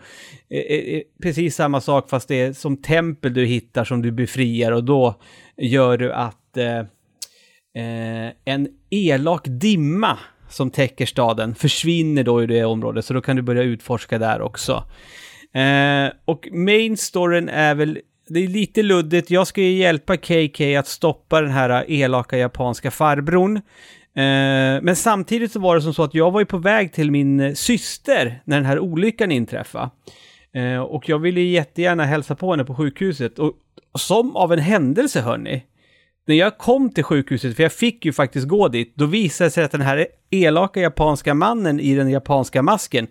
eh, 0.50 0.76
eh, 0.76 1.02
precis 1.22 1.56
samma 1.56 1.80
sak 1.80 2.10
fast 2.10 2.28
det 2.28 2.40
är 2.40 2.52
som 2.52 2.76
tempel 2.76 3.34
du 3.34 3.44
hittar 3.44 3.84
som 3.84 4.02
du 4.02 4.10
befriar 4.10 4.72
och 4.72 4.84
då 4.84 5.14
gör 5.56 5.98
du 5.98 6.12
att 6.12 6.56
eh, 6.56 6.84
en 8.44 8.68
elak 8.90 9.42
dimma 9.44 10.18
som 10.50 10.70
täcker 10.70 11.06
staden 11.06 11.54
försvinner 11.54 12.24
då 12.24 12.42
i 12.42 12.46
det 12.46 12.64
området 12.64 13.04
så 13.04 13.14
då 13.14 13.20
kan 13.20 13.36
du 13.36 13.42
börja 13.42 13.62
utforska 13.62 14.18
där 14.18 14.42
också. 14.42 14.84
Eh, 15.54 16.12
och 16.24 16.48
main 16.52 16.96
storyn 16.96 17.48
är 17.48 17.74
väl, 17.74 17.98
det 18.28 18.40
är 18.44 18.48
lite 18.48 18.82
luddigt, 18.82 19.30
jag 19.30 19.46
ska 19.46 19.60
ju 19.60 19.72
hjälpa 19.72 20.16
KK 20.16 20.76
att 20.78 20.86
stoppa 20.86 21.40
den 21.40 21.50
här 21.50 21.90
elaka 21.90 22.38
japanska 22.38 22.90
farbrorn. 22.90 23.56
Eh, 23.56 24.82
men 24.82 24.96
samtidigt 24.96 25.52
så 25.52 25.60
var 25.60 25.76
det 25.76 25.82
som 25.82 25.94
så 25.94 26.02
att 26.02 26.14
jag 26.14 26.30
var 26.30 26.40
ju 26.40 26.46
på 26.46 26.58
väg 26.58 26.92
till 26.92 27.10
min 27.10 27.56
syster 27.56 28.42
när 28.44 28.56
den 28.56 28.66
här 28.66 28.78
olyckan 28.78 29.32
inträffade. 29.32 29.90
Eh, 30.54 30.80
och 30.80 31.08
jag 31.08 31.18
ville 31.18 31.40
jättegärna 31.40 32.04
hälsa 32.04 32.34
på 32.34 32.50
henne 32.50 32.64
på 32.64 32.74
sjukhuset. 32.74 33.38
Och 33.38 33.52
som 33.98 34.36
av 34.36 34.52
en 34.52 34.58
händelse 34.58 35.20
hörni, 35.20 35.64
när 36.26 36.34
jag 36.34 36.58
kom 36.58 36.90
till 36.90 37.04
sjukhuset, 37.04 37.56
för 37.56 37.62
jag 37.62 37.72
fick 37.72 38.04
ju 38.04 38.12
faktiskt 38.12 38.48
gå 38.48 38.68
dit, 38.68 38.92
då 38.96 39.06
visade 39.06 39.46
det 39.48 39.52
sig 39.52 39.64
att 39.64 39.72
den 39.72 39.80
här 39.80 40.06
elaka 40.30 40.80
japanska 40.80 41.34
mannen 41.34 41.80
i 41.80 41.94
den 41.94 42.10
japanska 42.10 42.62
masken 42.62 43.06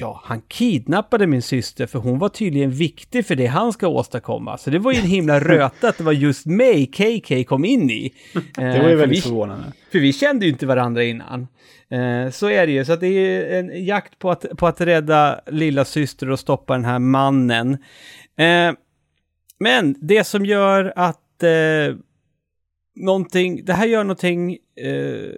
Ja, 0.00 0.20
han 0.24 0.40
kidnappade 0.40 1.26
min 1.26 1.42
syster 1.42 1.86
för 1.86 1.98
hon 1.98 2.18
var 2.18 2.28
tydligen 2.28 2.70
viktig 2.70 3.26
för 3.26 3.36
det 3.36 3.46
han 3.46 3.72
ska 3.72 3.88
åstadkomma. 3.88 4.58
Så 4.58 4.70
det 4.70 4.78
var 4.78 4.92
ju 4.92 4.98
en 4.98 5.06
himla 5.06 5.40
röta 5.48 5.88
att 5.88 5.98
det 5.98 6.04
var 6.04 6.12
just 6.12 6.46
mig 6.46 6.86
KK 6.86 7.44
kom 7.44 7.64
in 7.64 7.90
i. 7.90 8.12
Det 8.54 8.82
var 8.82 8.88
ju 8.88 8.96
väldigt 8.96 9.22
förvånande. 9.22 9.72
För 9.92 9.98
vi 9.98 10.12
kände 10.12 10.46
ju 10.46 10.52
inte 10.52 10.66
varandra 10.66 11.04
innan. 11.04 11.48
Eh, 11.90 12.30
så 12.30 12.50
är 12.50 12.66
det 12.66 12.72
ju, 12.72 12.84
så 12.84 12.92
att 12.92 13.00
det 13.00 13.06
är 13.06 13.58
en 13.58 13.84
jakt 13.84 14.18
på 14.18 14.30
att, 14.30 14.46
på 14.56 14.66
att 14.66 14.80
rädda 14.80 15.40
lilla 15.46 15.84
syster 15.84 16.30
och 16.30 16.40
stoppa 16.40 16.72
den 16.72 16.84
här 16.84 16.98
mannen. 16.98 17.72
Eh, 18.36 18.72
men 19.58 19.96
det 20.00 20.24
som 20.24 20.46
gör 20.46 20.92
att 20.96 21.42
eh, 21.42 21.96
någonting, 22.94 23.64
det 23.64 23.72
här 23.72 23.86
gör 23.86 24.04
någonting 24.04 24.58
eh, 24.76 25.30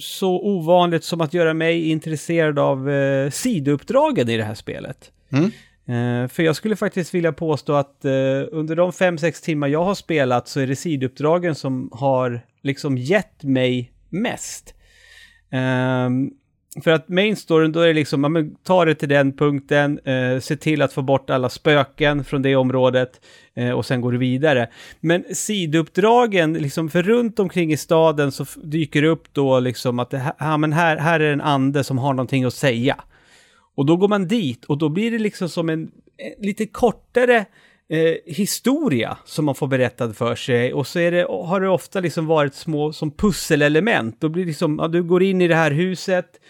så 0.00 0.30
ovanligt 0.30 1.04
som 1.04 1.20
att 1.20 1.34
göra 1.34 1.54
mig 1.54 1.90
intresserad 1.90 2.58
av 2.58 2.90
eh, 2.90 3.30
sidouppdragen 3.30 4.28
i 4.28 4.36
det 4.36 4.44
här 4.44 4.54
spelet. 4.54 5.12
Mm. 5.30 5.44
Eh, 5.88 6.28
för 6.28 6.42
jag 6.42 6.56
skulle 6.56 6.76
faktiskt 6.76 7.14
vilja 7.14 7.32
påstå 7.32 7.72
att 7.72 8.04
eh, 8.04 8.12
under 8.50 8.76
de 8.76 8.90
5-6 8.90 9.44
timmar 9.44 9.68
jag 9.68 9.84
har 9.84 9.94
spelat 9.94 10.48
så 10.48 10.60
är 10.60 10.66
det 10.66 10.76
sidouppdragen 10.76 11.54
som 11.54 11.88
har 11.92 12.40
liksom 12.62 12.98
gett 12.98 13.42
mig 13.42 13.92
mest. 14.08 14.74
För 16.84 16.90
att 16.90 17.08
main 17.08 17.36
storyn, 17.36 17.72
då 17.72 17.80
är 17.80 17.86
det 17.86 17.92
liksom, 17.92 18.24
ja 18.24 18.28
men 18.28 18.54
ta 18.54 18.84
det 18.84 18.94
till 18.94 19.08
den 19.08 19.32
punkten, 19.32 19.98
eh, 20.04 20.40
se 20.40 20.56
till 20.56 20.82
att 20.82 20.92
få 20.92 21.02
bort 21.02 21.30
alla 21.30 21.48
spöken 21.48 22.24
från 22.24 22.42
det 22.42 22.56
området 22.56 23.20
eh, 23.54 23.70
och 23.70 23.86
sen 23.86 24.00
går 24.00 24.12
du 24.12 24.18
vidare. 24.18 24.68
Men 25.00 25.24
sidouppdragen, 25.34 26.52
liksom 26.52 26.90
för 26.90 27.02
runt 27.02 27.38
omkring 27.38 27.72
i 27.72 27.76
staden 27.76 28.32
så 28.32 28.44
dyker 28.56 29.02
det 29.02 29.08
upp 29.08 29.24
då 29.32 29.60
liksom 29.60 29.98
att 29.98 30.10
det 30.10 30.18
här, 30.18 30.32
ja, 30.38 30.56
men 30.56 30.72
här, 30.72 30.96
här 30.96 31.20
är 31.20 31.32
en 31.32 31.40
ande 31.40 31.84
som 31.84 31.98
har 31.98 32.12
någonting 32.12 32.44
att 32.44 32.54
säga. 32.54 32.96
Och 33.74 33.86
då 33.86 33.96
går 33.96 34.08
man 34.08 34.28
dit 34.28 34.64
och 34.64 34.78
då 34.78 34.88
blir 34.88 35.10
det 35.10 35.18
liksom 35.18 35.48
som 35.48 35.68
en, 35.68 35.90
en 36.16 36.46
lite 36.46 36.66
kortare 36.66 37.44
eh, 37.88 38.14
historia 38.26 39.18
som 39.24 39.44
man 39.44 39.54
får 39.54 39.66
berättad 39.66 40.12
för 40.12 40.34
sig 40.34 40.72
och 40.72 40.86
så 40.86 40.98
är 40.98 41.10
det, 41.10 41.26
har 41.28 41.60
det 41.60 41.68
ofta 41.68 42.00
liksom 42.00 42.26
varit 42.26 42.54
små 42.54 42.92
som 42.92 43.10
pusselelement. 43.10 44.20
Då 44.20 44.28
blir 44.28 44.44
det 44.44 44.48
liksom, 44.48 44.78
ja, 44.78 44.88
du 44.88 45.02
går 45.02 45.22
in 45.22 45.40
i 45.40 45.48
det 45.48 45.54
här 45.54 45.70
huset, 45.70 46.40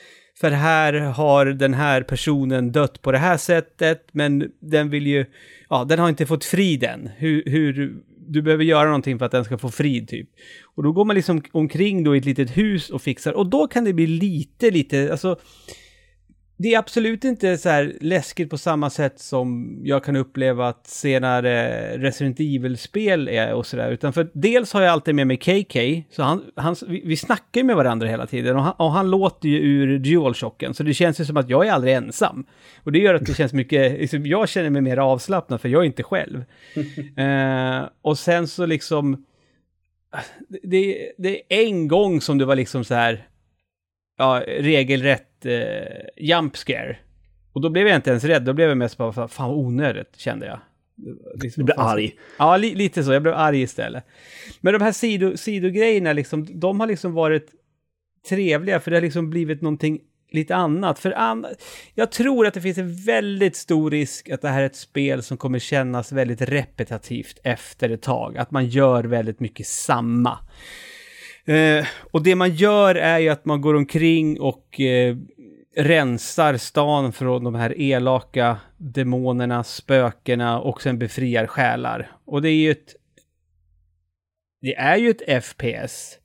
för 0.41 0.51
här 0.51 0.93
har 0.93 1.47
den 1.47 1.75
här 1.75 2.03
personen 2.03 2.73
dött 2.73 3.03
på 3.03 3.13
det 3.13 3.19
här 3.19 3.37
sättet, 3.37 4.07
men 4.13 4.51
den 4.61 4.91
vill 4.91 5.07
ju, 5.07 5.27
ja, 5.69 5.85
den 5.85 5.99
har 5.99 6.09
inte 6.09 6.27
fått 6.27 6.45
frid 6.45 6.85
än. 6.85 7.11
Hur, 7.17 7.43
hur, 7.47 8.03
du 8.29 8.43
behöver 8.43 8.65
göra 8.65 8.85
någonting 8.85 9.19
för 9.19 9.27
att 9.27 9.33
den 9.33 9.45
ska 9.45 9.59
få 9.59 9.71
frid 9.71 10.09
typ. 10.09 10.29
Och 10.75 10.83
då 10.83 10.93
går 10.93 11.05
man 11.05 11.17
liksom 11.17 11.43
omkring 11.53 12.05
då 12.05 12.15
i 12.15 12.19
ett 12.19 12.25
litet 12.25 12.57
hus 12.57 12.91
och 12.91 13.03
fixar, 13.03 13.33
och 13.33 13.47
då 13.47 13.67
kan 13.67 13.85
det 13.85 13.93
bli 13.93 14.07
lite, 14.07 14.71
lite, 14.71 15.09
alltså 15.11 15.39
det 16.61 16.75
är 16.75 16.79
absolut 16.79 17.25
inte 17.25 17.59
så 17.59 17.69
här 17.69 17.97
läskigt 18.01 18.51
på 18.51 18.59
samma 18.59 18.91
sätt 18.91 19.21
som 19.21 19.79
jag 19.85 20.05
kan 20.05 20.17
uppleva 20.17 20.69
att 20.69 20.87
senare 20.87 21.99
Resident 21.99 22.41
Evil-spel 22.41 23.29
är 23.29 23.55
och 23.55 23.67
sådär. 23.67 23.91
Utan 23.91 24.13
för 24.13 24.31
dels 24.33 24.73
har 24.73 24.83
jag 24.83 24.93
alltid 24.93 25.15
med 25.15 25.27
mig 25.27 25.37
KK, 25.37 26.03
så 26.11 26.23
han, 26.23 26.45
han, 26.57 26.77
vi, 26.89 27.03
vi 27.05 27.17
snackar 27.17 27.63
med 27.63 27.77
varandra 27.77 28.07
hela 28.07 28.27
tiden 28.27 28.57
och 28.57 28.63
han, 28.63 28.75
och 28.77 28.93
han 28.93 29.11
låter 29.11 29.49
ju 29.49 29.59
ur 29.59 29.99
DualShocken, 29.99 30.75
så 30.75 30.83
det 30.83 30.95
känns 30.95 31.21
ju 31.21 31.25
som 31.25 31.37
att 31.37 31.49
jag 31.49 31.67
är 31.67 31.73
aldrig 31.73 31.95
ensam. 31.95 32.47
Och 32.85 32.93
det 32.93 32.99
gör 32.99 33.15
att 33.15 33.27
det 33.27 33.35
känns 33.35 33.53
mycket, 33.53 33.93
liksom, 34.01 34.27
jag 34.27 34.49
känner 34.49 34.71
mig 34.71 34.83
mer 34.83 34.97
avslappnad 34.97 35.61
för 35.61 35.69
jag 35.69 35.83
är 35.83 35.87
inte 35.87 36.03
själv. 36.03 36.45
uh, 37.19 37.89
och 38.03 38.19
sen 38.19 38.49
så 38.49 38.67
liksom, 38.67 39.25
det, 40.63 41.13
det 41.19 41.37
är 41.49 41.67
en 41.67 41.89
gång 41.89 42.21
som 42.21 42.39
det 42.39 42.45
var 42.45 42.57
liksom 42.57 42.85
så 42.85 42.95
här, 42.95 43.29
ja, 44.19 44.43
regelrätt 44.47 45.47
eh, 45.47 45.55
jump 46.17 46.57
scare. 46.57 46.97
Och 47.53 47.61
då 47.61 47.71
blev 47.71 47.87
jag 47.87 47.97
inte 47.97 48.11
ens 48.11 48.25
rädd, 48.25 48.43
då 48.43 48.53
blev 48.53 48.69
jag 48.69 48.79
mest 48.79 48.97
bara, 48.97 49.29
fan 49.29 49.51
onödigt, 49.51 50.17
kände 50.17 50.47
jag. 50.47 50.61
Liksom, 51.43 51.61
du 51.61 51.65
blev 51.65 51.81
arg? 51.81 52.15
Ja, 52.39 52.57
li 52.57 52.75
lite 52.75 53.05
så. 53.05 53.13
Jag 53.13 53.23
blev 53.23 53.35
arg 53.35 53.63
istället. 53.63 54.05
Men 54.61 54.73
de 54.73 54.83
här 54.83 54.93
sido, 54.93 55.37
sidogrejerna, 55.37 56.13
liksom, 56.13 56.61
de 56.61 56.81
har 56.81 56.87
liksom 56.87 57.13
varit 57.13 57.51
trevliga, 58.29 58.81
för 58.81 58.91
det 58.91 58.97
har 58.97 59.03
liksom 59.03 59.31
blivit 59.31 59.63
någonting 59.63 60.01
lite 60.31 60.57
annat. 60.57 60.99
För 60.99 61.13
an 61.13 61.47
jag 61.95 62.13
tror 62.13 62.47
att 62.47 62.55
det 62.55 62.61
finns 62.61 62.79
en 62.79 62.97
väldigt 62.97 63.57
stor 63.57 63.91
risk 63.91 64.31
att 64.31 64.43
det 64.43 64.49
här 64.49 64.63
är 64.63 64.67
ett 64.67 64.77
spel 64.77 65.23
som 65.23 65.37
kommer 65.37 65.59
kännas 65.59 66.13
väldigt 66.13 66.43
repetitivt 66.43 67.41
efter 67.43 67.91
ett 67.91 68.03
tag. 68.03 68.39
Att 68.39 68.51
man 68.51 68.67
gör 68.67 69.05
väldigt 69.05 69.41
mycket 69.41 69.67
samma. 69.67 70.39
Eh, 71.49 71.87
och 72.11 72.23
det 72.23 72.35
man 72.35 72.55
gör 72.55 72.95
är 72.95 73.19
ju 73.19 73.29
att 73.29 73.45
man 73.45 73.61
går 73.61 73.75
omkring 73.75 74.41
och 74.41 74.81
eh, 74.81 75.17
rensar 75.77 76.57
stan 76.57 77.13
från 77.13 77.45
de 77.45 77.55
här 77.55 77.81
elaka 77.81 78.57
demonerna, 78.77 79.65
spökena 79.65 80.61
och 80.61 80.83
sen 80.83 80.99
befriar 80.99 81.47
själar. 81.47 82.11
Och 82.25 82.43
det 82.43 82.49
är 82.49 82.55
ju 82.55 82.71
ett... 82.71 82.95
Det 84.61 84.75
är 84.75 84.97
ju 84.97 85.11
ett 85.11 85.45
FPS. 85.45 86.19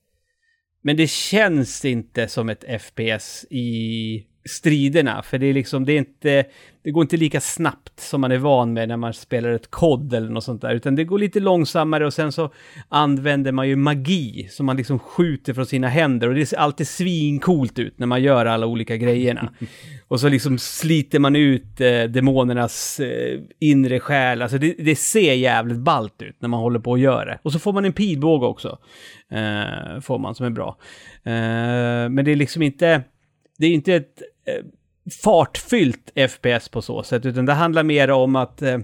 Men 0.82 0.98
det 0.98 1.10
känns 1.10 1.86
inte 1.86 2.28
som 2.28 2.50
ett 2.50 2.82
FPS 2.82 3.46
i 3.50 4.28
striderna, 4.46 5.24
för 5.24 5.38
det 5.38 5.46
är 5.46 5.54
liksom, 5.54 5.86
det 5.86 5.94
är 5.94 5.98
inte, 5.98 6.46
det 6.84 6.92
går 6.92 7.02
inte 7.02 7.18
lika 7.18 7.42
snabbt 7.42 8.00
som 8.00 8.22
man 8.22 8.32
är 8.32 8.38
van 8.38 8.74
med 8.74 8.88
när 8.88 8.98
man 8.98 9.14
spelar 9.14 9.50
ett 9.50 9.72
kod 9.72 10.14
eller 10.14 10.30
något 10.30 10.44
sånt 10.44 10.62
där, 10.62 10.76
utan 10.76 10.96
det 10.96 11.04
går 11.04 11.20
lite 11.20 11.40
långsammare 11.40 12.06
och 12.06 12.14
sen 12.14 12.32
så 12.32 12.52
använder 12.90 13.52
man 13.52 13.70
ju 13.70 13.76
magi 13.76 14.48
som 14.52 14.66
man 14.66 14.78
liksom 14.78 15.00
skjuter 15.00 15.54
från 15.54 15.66
sina 15.66 15.88
händer 15.88 16.28
och 16.30 16.36
det 16.36 16.46
ser 16.46 16.58
alltid 16.58 16.88
svincoolt 16.88 17.80
ut 17.80 18.00
när 18.00 18.08
man 18.08 18.24
gör 18.24 18.46
alla 18.46 18.66
olika 18.66 18.98
grejerna. 18.98 19.54
och 20.08 20.20
så 20.20 20.30
liksom 20.30 20.58
sliter 20.58 21.20
man 21.20 21.36
ut 21.36 21.82
eh, 21.82 22.04
demonernas 22.04 23.00
eh, 23.00 23.40
inre 23.60 24.00
själ, 24.00 24.42
alltså 24.42 24.58
det, 24.58 24.76
det, 24.78 24.96
ser 24.96 25.34
jävligt 25.34 25.78
ballt 25.78 26.22
ut 26.22 26.36
när 26.40 26.50
man 26.50 26.60
håller 26.60 26.80
på 26.80 26.94
att 26.94 27.00
göra 27.00 27.26
det. 27.26 27.40
Och 27.44 27.52
så 27.52 27.60
får 27.60 27.74
man 27.74 27.86
en 27.86 27.94
pilbåge 27.94 28.46
också, 28.46 28.78
eh, 29.32 30.00
får 30.02 30.20
man 30.20 30.36
som 30.36 30.46
är 30.46 30.50
bra. 30.50 30.78
Eh, 31.24 32.10
men 32.10 32.26
det 32.26 32.32
är 32.32 32.36
liksom 32.36 32.62
inte, 32.62 33.04
det 33.58 33.68
är 33.68 33.72
inte 33.72 33.94
ett 33.94 34.22
eh, 34.48 34.66
fartfyllt 35.24 36.12
FPS 36.30 36.70
på 36.70 36.82
så 36.82 37.04
sätt, 37.04 37.26
utan 37.26 37.46
det 37.46 37.54
handlar 37.54 37.84
mer 37.84 38.12
om 38.12 38.36
att, 38.36 38.62
eh, 38.62 38.80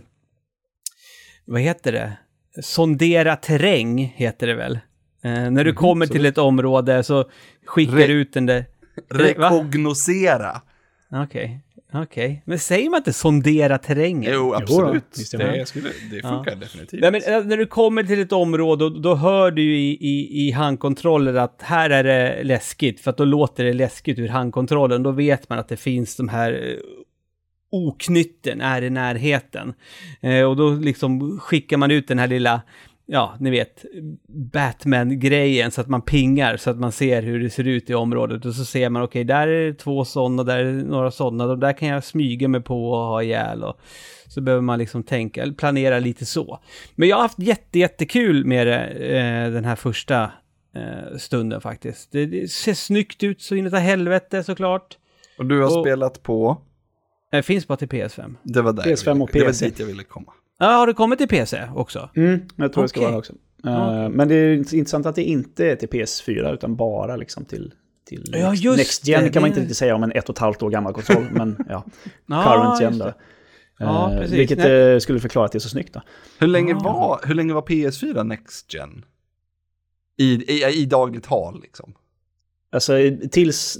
vad 1.45 1.62
heter 1.62 1.91
det? 1.91 2.17
Sondera 2.62 3.36
terräng 3.36 4.13
heter 4.15 4.47
det 4.47 4.55
väl? 4.55 4.79
Eh, 5.23 5.32
när 5.32 5.63
du 5.63 5.69
mm, 5.69 5.75
kommer 5.75 6.05
till 6.05 6.25
ett 6.25 6.38
område 6.38 7.03
så 7.03 7.29
skickar 7.65 8.08
du 8.08 8.13
ut 8.13 8.34
den 8.34 8.45
där... 8.45 8.65
Rekognosera. 9.10 10.62
Okej. 11.12 11.63
Okej, 11.93 12.41
men 12.45 12.60
säger 12.60 12.89
man 12.89 12.97
inte 12.97 13.13
sondera 13.13 13.78
terrängen? 13.78 14.32
Jo, 14.34 14.54
absolut. 14.54 15.04
man. 15.34 15.47
det, 15.47 15.67
skulle, 15.67 15.89
det 16.12 16.21
funkar 16.21 16.56
definitivt. 16.56 17.02
Nej, 17.02 17.12
men 17.12 17.21
eh, 17.21 17.45
när 17.45 17.58
du 17.58 17.65
kommer 17.65 18.04
till 18.04 18.21
ett 18.21 18.32
område, 18.32 18.89
då, 18.89 18.99
då 18.99 19.15
hör 19.15 19.52
du 19.52 19.62
ju 19.62 19.78
i, 19.78 19.97
i, 20.02 20.47
i 20.47 20.52
handkontroller 20.52 21.34
att 21.34 21.62
här 21.62 21.89
är 21.89 22.04
det 22.04 22.43
läskigt, 22.43 22.99
för 22.99 23.10
att 23.10 23.17
då 23.17 23.25
låter 23.25 23.63
det 23.63 23.73
läskigt 23.73 24.19
ur 24.19 24.28
handkontrollen. 24.28 25.04
Då 25.04 25.12
vet 25.12 25.49
man 25.49 25.60
att 25.60 25.67
det 25.67 25.78
finns 25.78 26.15
de 26.15 26.30
här 26.30 26.52
eh, 26.54 26.78
oknytten 27.71 28.62
är 28.62 28.82
i 28.82 28.89
närheten. 28.89 29.73
Eh, 30.21 30.43
och 30.43 30.56
då 30.56 30.69
liksom 30.69 31.39
skickar 31.39 31.78
man 31.78 31.91
ut 31.91 32.08
den 32.08 32.19
här 32.19 32.28
lilla, 32.28 32.62
ja, 33.12 33.36
ni 33.39 33.50
vet, 33.50 33.86
Batman-grejen 34.54 35.72
så 35.72 35.82
att 35.82 35.88
man 35.88 36.02
pingar 36.02 36.58
så 36.58 36.69
att 36.69 36.80
man 36.80 36.91
ser 36.91 37.22
hur 37.22 37.39
det 37.39 37.50
ser 37.50 37.67
ut 37.67 37.89
i 37.89 37.93
området. 37.93 38.45
Och 38.45 38.54
så 38.56 38.65
ser 38.65 38.89
man, 38.89 39.02
okej, 39.04 39.24
där 39.24 39.48
är 39.48 39.67
det 39.67 39.74
två 39.74 40.06
sådana, 40.06 40.43
där 40.43 40.58
är 40.60 40.63
det 40.63 40.72
några 40.84 41.12
sådana, 41.12 41.45
och 41.45 41.58
där 41.60 41.74
kan 41.74 41.88
jag 41.88 42.04
smyga 42.04 42.48
mig 42.48 42.62
på 42.62 42.91
och 42.91 42.98
ha 42.98 43.24
ihjäl. 43.24 43.63
Och 43.63 43.80
så 44.28 44.41
behöver 44.41 44.62
man 44.62 44.80
liksom 44.80 45.04
tänka, 45.04 45.41
eller 45.43 45.54
planera 45.54 46.00
lite 46.00 46.26
så. 46.26 46.60
Men 46.95 47.10
jag 47.10 47.15
har 47.15 47.22
haft 47.24 47.39
jätte, 47.39 47.80
jättekul 47.80 48.45
med 48.45 48.67
det 48.67 48.86
eh, 49.17 49.52
den 49.52 49.65
här 49.65 49.76
första 49.76 50.24
eh, 50.76 51.17
stunden 51.17 51.62
faktiskt. 51.62 52.12
Det, 52.12 52.26
det 52.26 52.52
ser 52.52 52.74
snyggt 52.74 53.24
ut 53.24 53.41
så 53.41 53.56
inåt 53.56 53.74
helvete 53.74 54.43
såklart. 54.43 54.98
Och 55.38 55.45
du 55.45 55.58
har 55.62 55.78
och- 55.78 55.84
spelat 55.86 56.24
på, 56.24 56.62
Det 57.32 57.43
finns 57.43 57.67
bara 57.67 57.78
till 57.78 57.88
PS5. 57.88 58.36
det 58.43 58.62
var 58.62 58.74
där 58.74 58.84
PS5 58.84 59.04
jag 59.06 59.13
ville, 59.13 59.24
och 59.24 59.30
det 59.34 59.43
var 59.43 59.52
dit 59.65 59.80
jag 59.80 59.86
ville 59.88 60.04
komma. 60.04 60.34
Ja, 60.60 60.65
har 60.67 60.88
det 60.88 60.93
kommit 60.93 61.19
till 61.19 61.28
PC 61.28 61.67
också? 61.76 62.10
Mm, 62.15 62.39
jag 62.56 62.74
tror 62.74 62.84
det 62.84 62.89
ska 62.89 63.02
vara 63.02 63.12
det 63.12 63.17
också. 63.17 63.34
Eh, 63.65 64.10
Men 64.10 64.28
det 64.28 64.36
är 64.36 64.54
intressant 64.74 65.06
att 65.06 65.15
det 65.15 65.24
inte 65.24 65.72
är 65.72 65.76
till 65.76 65.89
PS4 65.89 66.54
utan 66.54 66.76
bara 66.76 67.15
liksom 67.15 67.45
till, 67.45 67.74
till 68.06 68.24
Ja, 68.34 68.38
Next- 68.52 68.56
just 68.63 68.78
Next 68.78 69.08
Gen 69.08 69.24
det, 69.24 69.30
kan 69.30 69.41
man 69.41 69.48
inte 69.50 69.60
riktigt 69.62 69.78
säga 69.78 69.95
om 69.95 70.04
en 70.04 70.12
ett 70.12 70.30
och 70.30 70.36
ett 70.36 70.39
halvt 70.39 70.63
år 70.63 70.69
gammal 70.69 70.93
konsol, 70.93 71.28
men 71.32 71.65
ja, 71.69 71.84
Ja, 72.28 72.43
current 72.43 72.82
gen 72.82 72.98
då. 73.00 73.06
det. 73.06 73.13
Ja, 73.82 74.12
Eh, 74.13 74.19
precis. 74.19 74.38
Vilket 74.38 74.58
Nej. 74.58 74.72
eh, 74.93 75.00
skulle 75.00 75.19
förklara 75.19 75.45
att 75.45 75.52
det 75.52 75.58
är 75.58 75.60
så 75.60 75.69
snyggt 75.69 75.93
då. 75.93 76.02
Hur 76.39 76.48
länge, 76.48 76.76
Ah. 76.76 76.80
var, 76.80 77.19
hur 77.28 77.36
länge 77.36 77.54
var 77.54 77.62
PS4 77.62 78.24
Next 78.24 78.74
Gen? 78.74 79.06
I, 80.17 80.54
i, 80.54 80.65
i 80.82 80.86
dagligt 80.86 81.24
tal 81.24 81.62
liksom. 81.62 81.93
Alltså 82.71 82.93
tills... 83.32 83.77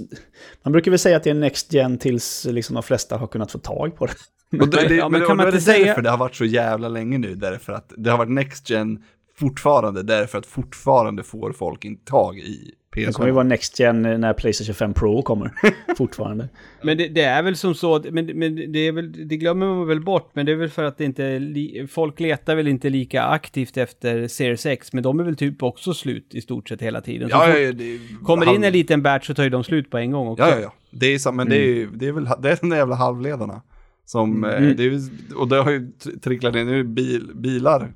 Man 0.62 0.72
brukar 0.72 0.90
väl 0.90 0.98
säga 0.98 1.16
att 1.16 1.22
det 1.24 1.30
är 1.30 1.34
Next 1.34 1.72
Gen 1.72 1.98
tills 1.98 2.44
liksom 2.50 2.74
de 2.74 2.82
flesta 2.82 3.16
har 3.16 3.26
kunnat 3.26 3.52
få 3.52 3.58
tag 3.58 3.96
på 3.96 4.06
det. 4.06 4.14
Och 4.60 4.68
det, 4.68 4.76
det, 4.88 4.94
Ja, 4.94 5.08
men 5.08 5.18
men 5.20 5.28
kan 5.28 5.36
man 5.36 5.46
inte 5.46 5.60
säga- 5.60 5.86
därför 5.86 6.02
det 6.02 6.10
har 6.10 6.18
varit 6.18 6.34
så 6.34 6.44
jävla 6.44 6.88
länge 6.88 7.18
nu, 7.18 7.34
därför 7.34 7.72
att 7.72 7.92
det 7.96 8.10
har 8.10 8.18
varit 8.18 8.30
Next 8.30 8.70
Gen 8.70 9.04
fortfarande, 9.40 10.02
därför 10.02 10.38
att 10.38 10.46
fortfarande 10.46 11.22
får 11.22 11.52
folk 11.52 11.84
inte 11.84 12.04
tag 12.10 12.38
i 12.38 12.70
Det 12.94 13.12
kommer 13.12 13.26
ju 13.28 13.32
PS5. 13.32 13.34
vara 13.34 13.44
Next 13.44 13.80
Gen 13.80 14.02
när 14.02 14.32
Playstation 14.32 14.74
5 14.74 14.94
Pro 14.94 15.22
kommer. 15.22 15.50
Fortfarande. 15.96 16.48
Men 16.82 16.98
det, 16.98 17.08
det 17.08 17.22
är 17.22 17.42
väl 17.42 17.56
som 17.56 17.74
så, 17.74 18.04
men, 18.10 18.26
men 18.26 18.72
det, 18.72 18.78
är 18.78 18.92
väl, 18.92 19.28
det 19.28 19.36
glömmer 19.36 19.66
man 19.66 19.86
väl 19.86 20.00
bort, 20.00 20.30
men 20.32 20.46
det 20.46 20.52
är 20.52 20.56
väl 20.56 20.70
för 20.70 20.84
att 20.84 20.98
det 20.98 21.04
inte, 21.04 21.38
li, 21.38 21.86
folk 21.90 22.20
letar 22.20 22.54
väl 22.56 22.68
inte 22.68 22.90
lika 22.90 23.22
aktivt 23.22 23.76
efter 23.76 24.28
Series 24.28 24.66
X, 24.66 24.92
men 24.92 25.02
de 25.02 25.20
är 25.20 25.24
väl 25.24 25.36
typ 25.36 25.62
också 25.62 25.94
slut 25.94 26.34
i 26.34 26.40
stort 26.40 26.68
sett 26.68 26.82
hela 26.82 27.00
tiden. 27.00 27.28
Så 27.30 27.36
Ja, 27.36 27.48
ja, 27.48 27.58
ja, 27.58 27.72
det 27.72 27.98
kommer 28.24 28.46
halv- 28.46 28.56
in 28.56 28.64
en 28.64 28.72
liten 28.72 29.02
batch 29.02 29.26
så 29.26 29.34
tar 29.34 29.42
ju 29.42 29.50
de 29.50 29.64
slut 29.64 29.90
på 29.90 29.98
en 29.98 30.10
gång 30.10 30.28
också. 30.28 30.44
Ja, 30.44 30.50
ja, 30.54 30.60
ja. 30.60 30.72
Det 30.90 31.06
är, 31.14 31.18
så, 31.18 31.32
men 31.32 31.48
det 31.48 31.56
är, 31.56 31.76
Mm. 31.82 31.98
det 31.98 32.06
är 32.08 32.12
väl 32.12 32.24
det 32.42 32.50
är 32.50 32.58
de 32.60 32.70
där 32.70 32.76
jävla 32.76 32.94
halvledarna. 32.96 33.62
Som, 34.10 34.44
eh, 34.44 34.56
Mm. 34.56 34.76
det 34.76 34.82
ju- 34.82 35.00
och 35.36 35.48
det 35.48 35.56
har 35.56 35.70
ju 35.70 35.78
tr- 35.78 36.20
tricklat 36.20 36.54
in, 36.56 36.66
nu 36.66 36.84
bil, 36.84 37.30
bilar, 37.34 37.92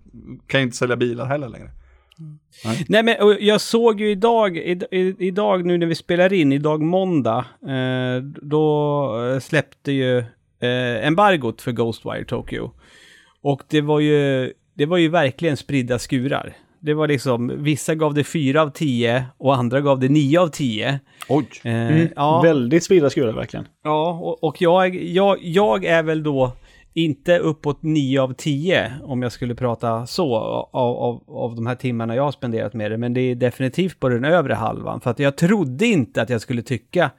kan 0.46 0.60
ju 0.60 0.64
inte 0.64 0.76
sälja 0.76 0.96
bilar 0.96 1.26
heller 1.26 1.48
längre. 1.48 1.70
Nej 2.88 3.02
men 3.02 3.16
och 3.20 3.36
jag 3.40 3.60
såg 3.60 4.00
ju 4.00 4.10
idag, 4.10 4.56
idag 5.18 5.64
nu 5.66 5.78
när 5.78 5.86
vi 5.86 5.94
spelar 5.94 6.32
in, 6.32 6.52
idag 6.52 6.82
måndag, 6.82 7.44
eh, 7.62 8.22
då 8.22 9.06
eh, 9.32 9.38
släppte 9.40 9.92
ju 9.92 10.18
eh, 10.60 11.06
embargot 11.06 11.62
för 11.62 11.72
Ghostwire 11.72 12.24
Tokyo. 12.24 12.70
Och 13.42 13.62
det 13.68 13.80
var 13.80 14.00
ju, 14.00 14.52
det 14.74 14.86
var 14.86 14.96
ju 14.98 15.08
verkligen 15.08 15.56
spridda 15.56 15.98
skurar. 15.98 16.56
Det 16.84 16.94
var 16.94 17.08
liksom, 17.08 17.52
vissa 17.64 17.94
gav 17.94 18.14
det 18.14 18.24
4 18.24 18.62
av 18.62 18.70
10 18.70 19.24
och 19.38 19.54
andra 19.56 19.80
gav 19.80 20.00
det 20.00 20.08
9 20.08 20.40
av 20.40 20.48
10. 20.48 21.00
Oj! 21.28 21.46
Eh, 21.64 21.74
Mm. 21.74 22.08
ja, 22.16 22.40
Väldigt 22.42 22.84
spridda 22.84 23.10
skurar 23.10 23.32
verkligen. 23.32 23.66
ja, 23.84 24.10
och, 24.22 24.44
och 24.44 24.62
jag, 24.62 24.94
jag, 24.94 25.38
jag 25.42 25.84
är 25.84 26.02
väl 26.02 26.22
då 26.22 26.52
inte 26.94 27.38
uppåt 27.38 27.82
9 27.82 28.20
av 28.20 28.32
10 28.34 28.92
om 29.02 29.22
jag 29.22 29.32
skulle 29.32 29.54
prata 29.54 30.06
så 30.06 30.36
av, 30.36 30.96
av, 31.02 31.22
av 31.28 31.54
de 31.56 31.66
här 31.66 31.74
timmarna 31.74 32.16
jag 32.16 32.22
har 32.22 32.32
spenderat 32.32 32.74
med 32.74 32.90
det. 32.90 32.98
Men 32.98 33.14
det 33.14 33.20
är 33.20 33.34
definitivt 33.34 34.00
på 34.00 34.08
den 34.08 34.24
övre 34.24 34.54
halvan. 34.54 35.00
För 35.00 35.10
att 35.10 35.18
jag 35.18 35.36
trodde 35.36 35.86
inte 35.86 36.22
att 36.22 36.30
jag 36.30 36.40
skulle 36.40 36.62
tycka 36.62 37.10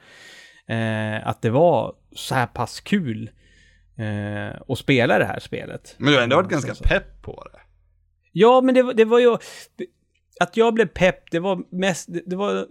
eh, 0.67 1.27
att 1.27 1.41
det 1.41 1.49
var 1.49 1.93
så 2.15 2.35
här 2.35 2.47
pass 2.47 2.79
kul 2.79 3.29
eh, 3.97 4.61
att 4.67 4.77
spela 4.77 5.19
det 5.19 5.25
här 5.25 5.39
spelet. 5.39 5.95
Men 5.97 6.07
du 6.11 6.15
har 6.17 6.23
ändå 6.23 6.35
varit 6.35 6.49
ganska 6.49 6.73
pepp 6.87 7.21
på 7.21 7.43
det. 7.53 7.59
Ja, 8.37 8.61
men 8.61 8.75
det, 8.75 8.83
var- 8.83 8.93
det 8.93 9.05
var 9.05 9.19
ju... 9.19 9.37
Att 10.39 10.57
jag 10.57 10.73
blev 10.73 10.85
pepp, 10.87 11.31
det 11.31 11.39
var 11.39 11.63
mest... 11.69 12.13
det- 12.13 12.23
Det 12.25 12.35
var 12.35 12.67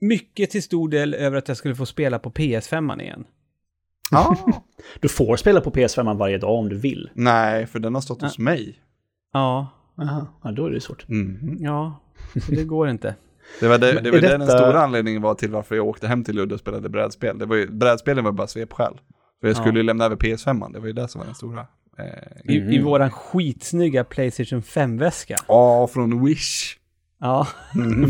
mycket 0.00 0.50
till 0.50 0.62
stor 0.62 0.88
del 0.88 1.14
över 1.14 1.36
att 1.38 1.48
jag 1.48 1.56
skulle 1.56 1.74
få 1.74 1.86
spela 1.86 2.18
på 2.18 2.30
PS5 2.30 3.02
igen. 3.02 3.24
Ja. 4.10 4.36
Du 5.00 5.08
får 5.08 5.36
spela 5.36 5.60
på 5.60 5.70
PS5 5.70 6.16
varje 6.18 6.38
dag 6.38 6.54
om 6.58 6.68
du 6.68 6.76
vill. 6.78 7.10
Nej, 7.14 7.66
för 7.66 7.78
den 7.78 7.94
har 7.94 8.00
stått 8.02 8.22
hos 8.22 8.38
mig. 8.38 8.78
Ja, 9.32 9.68
Aha. 10.02 10.26
Ja, 10.44 10.50
då 10.52 10.66
är 10.66 10.70
det 10.70 10.80
svårt. 10.80 11.08
Mhm. 11.08 11.56
ja. 11.60 12.00
Så 12.46 12.52
det 12.52 12.64
går 12.64 12.88
inte. 12.88 13.14
Det 13.60 13.68
var, 13.68 13.78
det, 13.78 14.00
det, 14.00 14.10
var 14.10 14.18
är 14.18 14.22
det 14.22 14.28
den 14.28 14.40
detta- 14.40 14.58
stora 14.58 14.80
anledningen 14.82 15.22
var 15.22 15.34
till 15.34 15.50
varför 15.50 15.74
jag 15.76 15.86
åkte 15.88 16.08
hem 16.08 16.24
till 16.24 16.34
Ludde 16.36 16.54
och 16.54 16.60
spelade 16.60 16.88
brädspel. 16.88 17.38
Det 17.38 17.46
var 17.46 17.56
ju, 17.56 17.70
brädspelen 17.70 18.24
var 18.24 18.32
bara 18.32 18.46
svepskäl. 18.46 19.00
För 19.40 19.48
jag 19.48 19.56
skulle 19.56 19.72
Ja. 19.72 19.76
ju 19.76 19.82
lämna 19.82 20.04
över 20.04 20.16
PS5, 20.16 20.72
det 20.72 20.78
var 20.78 20.86
ju 20.86 20.92
det 20.92 21.08
som 21.08 21.18
var 21.18 21.26
den 21.26 21.34
stora. 21.34 21.66
Eh, 21.98 22.54
I, 22.54 22.60
Mhm. 22.60 22.72
I 22.72 22.82
våran 22.82 23.10
skitsnygga 23.10 24.04
Playstation 24.04 24.62
5-väska. 24.62 25.36
Ja, 25.48 25.86
från 25.92 26.24
Wish. 26.24 26.76
Ja. 27.20 27.46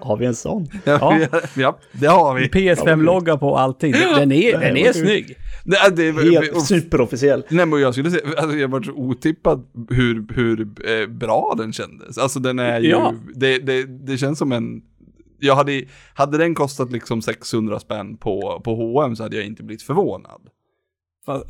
Har 0.00 0.16
vi 0.16 0.26
en 0.26 0.34
sån? 0.34 0.66
Ja, 0.84 1.18
Ja. 1.32 1.40
ja 1.56 1.78
det 1.92 2.06
har 2.06 2.34
vi. 2.34 2.46
PS5-logga 2.48 3.36
på 3.38 3.56
allting. 3.56 3.92
Den 3.92 4.32
är, 4.32 4.58
den 4.60 4.76
är 4.76 4.92
snygg. 4.92 5.36
Det, 5.64 5.96
det, 5.96 6.12
Helt 6.22 6.52
och- 6.56 6.62
superofficiell. 6.62 7.44
Nej 7.50 7.66
men 7.66 7.80
jag 7.80 7.94
skulle 7.94 8.10
säga, 8.10 8.22
alltså 8.38 8.56
jag 8.56 8.68
var 8.68 8.82
så 8.82 8.92
otippad 8.92 9.66
hur, 9.90 10.34
hur 10.34 10.60
eh, 10.60 11.06
bra 11.08 11.54
den 11.58 11.72
kändes. 11.72 12.18
Alltså 12.18 12.40
den 12.40 12.58
är 12.58 12.80
ju, 12.80 12.88
Ja. 12.88 13.14
det, 13.34 13.58
det, 13.58 13.82
det 14.06 14.18
känns 14.18 14.38
som 14.38 14.52
en, 14.52 14.82
jag 15.38 15.56
hade, 15.56 15.84
hade 16.14 16.38
den 16.38 16.54
kostat 16.54 16.92
liksom 16.92 17.22
600 17.22 17.80
spänn 17.80 18.16
på, 18.16 18.60
på 18.64 18.74
H&M 18.74 19.16
så 19.16 19.22
hade 19.22 19.36
jag 19.36 19.46
inte 19.46 19.62
blivit 19.62 19.82
förvånad. 19.82 20.40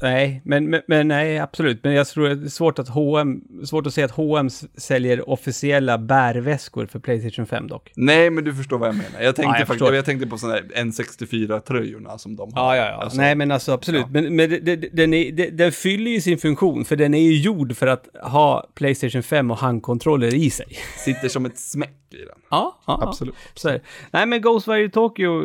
Nej, 0.02 0.42
men, 0.44 0.70
men, 0.70 0.82
men 0.86 1.08
nej, 1.08 1.38
absolut. 1.38 1.84
Men 1.84 1.92
jag 1.92 2.06
tror 2.06 2.28
det 2.28 2.46
är 2.46 2.48
svårt 2.48 2.78
att 2.78 2.88
H&M, 2.88 3.40
svårt 3.64 3.86
att 3.86 3.94
se 3.94 4.02
att 4.02 4.10
H&M 4.10 4.50
säljer 4.76 5.28
officiella 5.30 5.98
bärväskor 5.98 6.86
för 6.86 6.98
Playstation 6.98 7.46
5 7.46 7.68
dock. 7.68 7.92
Nej 7.96 8.30
men 8.30 8.44
du 8.44 8.54
förstår 8.54 8.78
vad 8.78 8.88
jag 8.88 8.96
menar. 8.96 9.20
Jag 9.20 9.36
tänkte, 9.36 9.42
Ja, 9.42 9.58
jag 9.58 9.68
faktiskt, 9.68 9.94
jag 9.94 10.04
tänkte 10.04 10.26
på 10.26 10.38
sådana 10.38 10.54
här 10.56 10.84
N64-tröjorna 10.84 12.18
som 12.18 12.36
de 12.36 12.50
Ja, 12.54 12.60
har. 12.60 12.74
ja, 12.76 12.86
ja. 12.86 12.92
Alltså, 12.92 13.20
Nej, 13.20 13.34
men 13.34 13.50
alltså 13.50 13.72
absolut. 13.72 14.00
Ja. 14.02 14.08
Men, 14.10 14.36
men 14.36 14.50
det, 14.50 14.58
det, 14.58 14.76
den, 14.76 15.14
är, 15.14 15.32
det, 15.32 15.50
den 15.50 15.72
fyller 15.72 16.10
ju 16.10 16.20
sin 16.20 16.38
funktion, 16.38 16.84
för 16.84 16.96
den 16.96 17.14
är 17.14 17.20
ju 17.22 17.36
gjord 17.40 17.76
för 17.76 17.86
att 17.86 18.06
ha 18.22 18.66
Playstation 18.74 19.22
5 19.22 19.50
och 19.50 19.58
handkontroller 19.58 20.34
i 20.34 20.50
sig. 20.50 20.66
Sitter 20.98 21.28
som 21.28 21.46
ett 21.46 21.58
smäck 21.58 21.98
i 22.10 22.16
den. 22.16 22.38
Ja, 22.50 22.78
ja, 22.86 22.98
Absolut. 23.02 23.34
Ja. 23.64 23.78
Nej, 24.10 24.26
men 24.26 24.40
Ghostwire 24.42 24.88
Tokyo, 24.88 25.42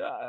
ja, 0.00 0.20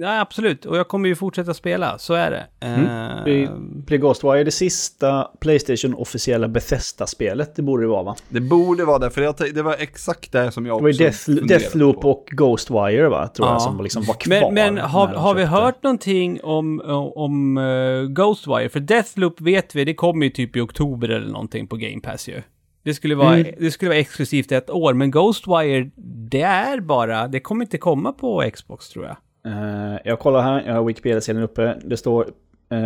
ja, 0.00 0.20
absolut. 0.20 0.66
Och 0.66 0.76
jag 0.78 0.88
kommer 0.88 1.08
ju 1.08 1.14
fortsätta 1.16 1.54
spela, 1.54 1.98
så 1.98 2.14
är 2.14 2.30
det. 2.30 2.37
Eh, 2.60 3.24
Blir 3.24 3.48
blir 3.86 3.98
Ghostwire 3.98 4.44
det 4.44 4.50
sista 4.50 5.30
Playstation 5.40 5.94
officiella 5.94 6.48
Bethesda-spelet? 6.48 7.56
Det 7.56 7.62
borde 7.62 7.82
det 7.82 7.88
vara 7.88 8.02
va? 8.02 8.16
Det 8.28 8.40
borde 8.40 8.84
vara 8.84 8.98
det, 8.98 9.10
för 9.10 9.22
jag, 9.22 9.34
det 9.54 9.62
var 9.62 9.76
exakt 9.78 10.32
det 10.32 10.50
som 10.50 10.66
jag 10.66 10.78
Det 10.78 10.82
var 10.82 11.08
också 11.08 11.32
Death, 11.32 11.46
Deathloop 11.48 12.00
på. 12.00 12.10
och 12.10 12.28
Ghostwire 12.30 13.08
va? 13.08 13.28
Tror 13.28 13.48
Ja. 13.48 13.52
jag 13.54 13.62
som 13.62 13.82
liksom 13.82 14.02
var 14.04 14.14
kvar. 14.14 14.50
Men, 14.52 14.74
men 14.74 14.84
har, 14.84 15.08
har 15.08 15.34
vi 15.34 15.44
hört 15.44 15.82
någonting 15.82 16.40
om, 16.42 16.80
om 17.14 17.58
eh, 17.58 18.02
Ghostwire? 18.08 18.68
För 18.68 18.80
Deathloop 18.80 19.40
vet 19.40 19.74
vi, 19.74 19.84
det 19.84 19.94
kommer 19.94 20.24
ju 20.26 20.30
typ 20.30 20.56
i 20.56 20.60
oktober 20.60 21.08
eller 21.08 21.28
någonting 21.28 21.66
på 21.66 21.76
Game 21.76 22.00
Pass 22.00 22.28
ju. 22.28 22.42
Det 22.84 22.94
skulle, 22.94 23.14
vara, 23.14 23.34
Mm. 23.38 23.54
det 23.58 23.70
skulle 23.70 23.88
vara 23.88 23.98
exklusivt 23.98 24.52
ett 24.52 24.70
år, 24.70 24.94
men 24.94 25.10
Ghostwire, 25.10 25.90
det 26.30 26.42
är 26.42 26.80
bara, 26.80 27.28
det 27.28 27.40
kommer 27.40 27.64
inte 27.64 27.78
komma 27.78 28.12
på 28.12 28.50
Xbox 28.54 28.88
tror 28.88 29.04
jag. 29.04 29.16
Eh, 29.48 29.98
jag 30.04 30.18
kollar 30.18 30.42
här, 30.42 30.66
jag 30.66 30.74
har 30.74 30.84
Wikipedia-sidan 30.84 31.42
uppe. 31.42 31.78
Det 31.84 31.96
står 31.96 32.22
eh, 32.70 32.76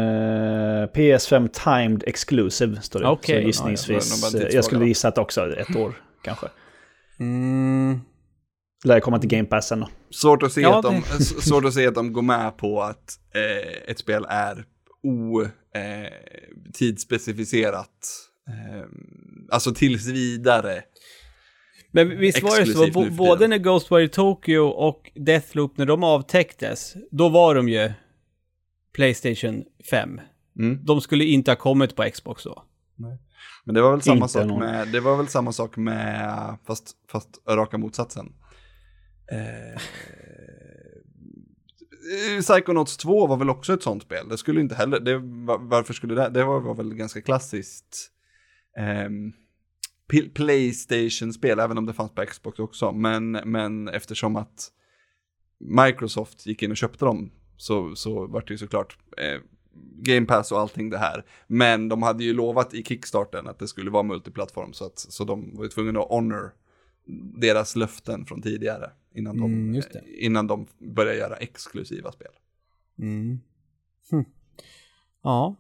PS5 0.94 1.48
Timed 1.48 2.05
Exclusive. 2.07 2.81
Står 2.81 3.01
det. 3.01 3.07
Okej. 3.09 3.35
Så 3.37 3.40
Ja, 3.40 3.46
gissningsvis. 3.46 4.22
jag 4.25 4.33
nog 4.33 4.40
bara 4.42 4.48
eh, 4.48 4.55
jag 4.55 4.64
skulle 4.64 4.87
gissa 4.87 5.09
att 5.09 5.18
också 5.18 5.53
ett 5.57 5.77
år 5.77 5.94
kanske. 6.22 6.46
Mm. 7.20 8.01
Lär 8.85 9.01
komma 9.01 9.18
till 9.18 9.29
Game 9.31 9.44
Pass 9.44 9.68
sen 9.68 9.81
då. 9.81 9.88
Svårt 10.11 10.42
att 10.42 10.53
se, 10.53 10.61
Ja, 10.61 10.79
att, 10.79 10.85
de, 10.85 11.03
svårt 11.25 11.64
att 11.64 11.75
se 11.75 11.87
att 11.87 11.94
de 11.94 12.12
går 12.12 12.22
med 12.22 12.57
på 12.57 12.83
att 12.83 13.18
eh, 13.35 13.90
ett 13.90 13.98
spel 13.98 14.27
är 14.29 14.64
o, 15.03 15.42
eh, 15.42 16.12
tidsspecificerat. 16.72 17.88
Eh, 18.48 18.85
alltså 19.50 19.75
tills 19.75 20.06
vidare. 20.08 20.83
Men 21.93 22.19
visst 22.19 22.43
var 22.43 22.61
det 22.61 22.67
så, 22.67 23.11
både 23.11 23.49
när 23.49 23.59
Ghostwire 23.59 24.09
Tokyo 24.09 24.61
och 24.63 25.11
Deathloop, 25.15 25.77
när 25.77 25.87
de 25.87 26.05
avtäcktes, 26.05 26.95
då 27.11 27.29
var 27.29 27.55
de 27.55 27.69
ju 27.69 27.93
Playstation 28.95 29.65
5. 29.90 30.21
Mm. 30.59 30.85
De 30.85 31.01
skulle 31.01 31.25
inte 31.25 31.51
ha 31.51 31.57
kommit 31.57 31.97
på 31.97 32.03
Xbox 32.13 32.45
då. 32.45 32.65
Men 33.65 33.75
det 33.75 33.83
var 33.83 33.90
väl 33.90 34.03
samma 34.03 34.17
Inte 34.17 34.29
sak 34.29 34.47
någon. 34.47 34.61
med, 34.61 34.88
det 34.88 35.01
var 35.01 35.17
väl 35.17 35.29
samma 35.29 35.53
sak 35.53 35.77
med, 35.77 36.57
fast, 36.67 36.90
fast 37.11 37.29
raka 37.49 37.79
motsatsen. 37.79 38.33
Eh, 39.33 39.81
Psychonauts 42.40 42.97
2 42.97 43.27
var 43.27 43.37
väl 43.37 43.51
också 43.51 43.75
ett 43.75 43.83
sånt 43.83 44.03
spel. 44.03 44.29
Det 44.29 44.38
skulle 44.38 44.61
inte 44.61 44.75
heller, 44.75 45.01
det, 45.01 45.19
var- 45.19 45.69
varför 45.69 45.95
skulle 45.95 46.15
det, 46.15 46.29
det 46.29 46.45
var, 46.45 46.61
var 46.61 46.75
väl 46.75 46.95
ganska 46.95 47.21
klassiskt. 47.23 48.09
P- 48.77 49.09
Playstation-spel, 50.35 51.58
även 51.58 51.79
om 51.79 51.87
det 51.87 51.92
fanns 51.92 52.13
på 52.15 52.25
Xbox 52.27 52.58
också. 52.58 52.92
Men, 52.92 53.31
men 53.31 53.88
eftersom 53.88 54.37
att 54.37 54.73
Microsoft 55.60 56.46
gick 56.46 56.63
in 56.63 56.71
och 56.71 56.77
köpte 56.77 57.04
dem 57.04 57.31
så, 57.56 57.94
så 57.96 58.27
var 58.27 58.40
det 58.40 58.50
ju 58.54 58.58
såklart 58.58 58.98
eh, 59.19 59.40
Game 59.96 60.27
Pass 60.27 60.52
och 60.52 60.60
allting 60.60 60.90
det 60.90 60.98
här. 60.98 61.25
Men 61.46 61.88
de 61.88 62.02
hade 62.02 62.25
ju 62.25 62.33
lovat 62.33 62.75
i 62.75 62.83
Kickstarten 62.85 63.48
att 63.48 63.58
det 63.58 63.69
skulle 63.69 63.90
vara 63.90 64.02
multiplattform 64.02 64.73
så, 64.73 64.85
att, 64.87 64.98
så 64.98 65.25
de 65.25 65.56
var 65.56 65.65
ju 65.65 65.69
tvungna 65.71 66.00
att 66.00 66.08
honor 66.08 66.52
deras 67.40 67.77
löften 67.77 68.27
från 68.27 68.42
tidigare 68.42 68.90
innan, 69.15 69.37
de, 69.37 69.44
Mm, 69.52 69.73
det. 69.73 70.02
innan 70.19 70.46
de 70.46 70.67
började 70.79 71.19
göra 71.19 71.37
exklusiva 71.37 72.13
spel. 72.13 72.33
Mm. 72.98 73.40
Hm. 74.10 74.25
Ja. 75.23 75.56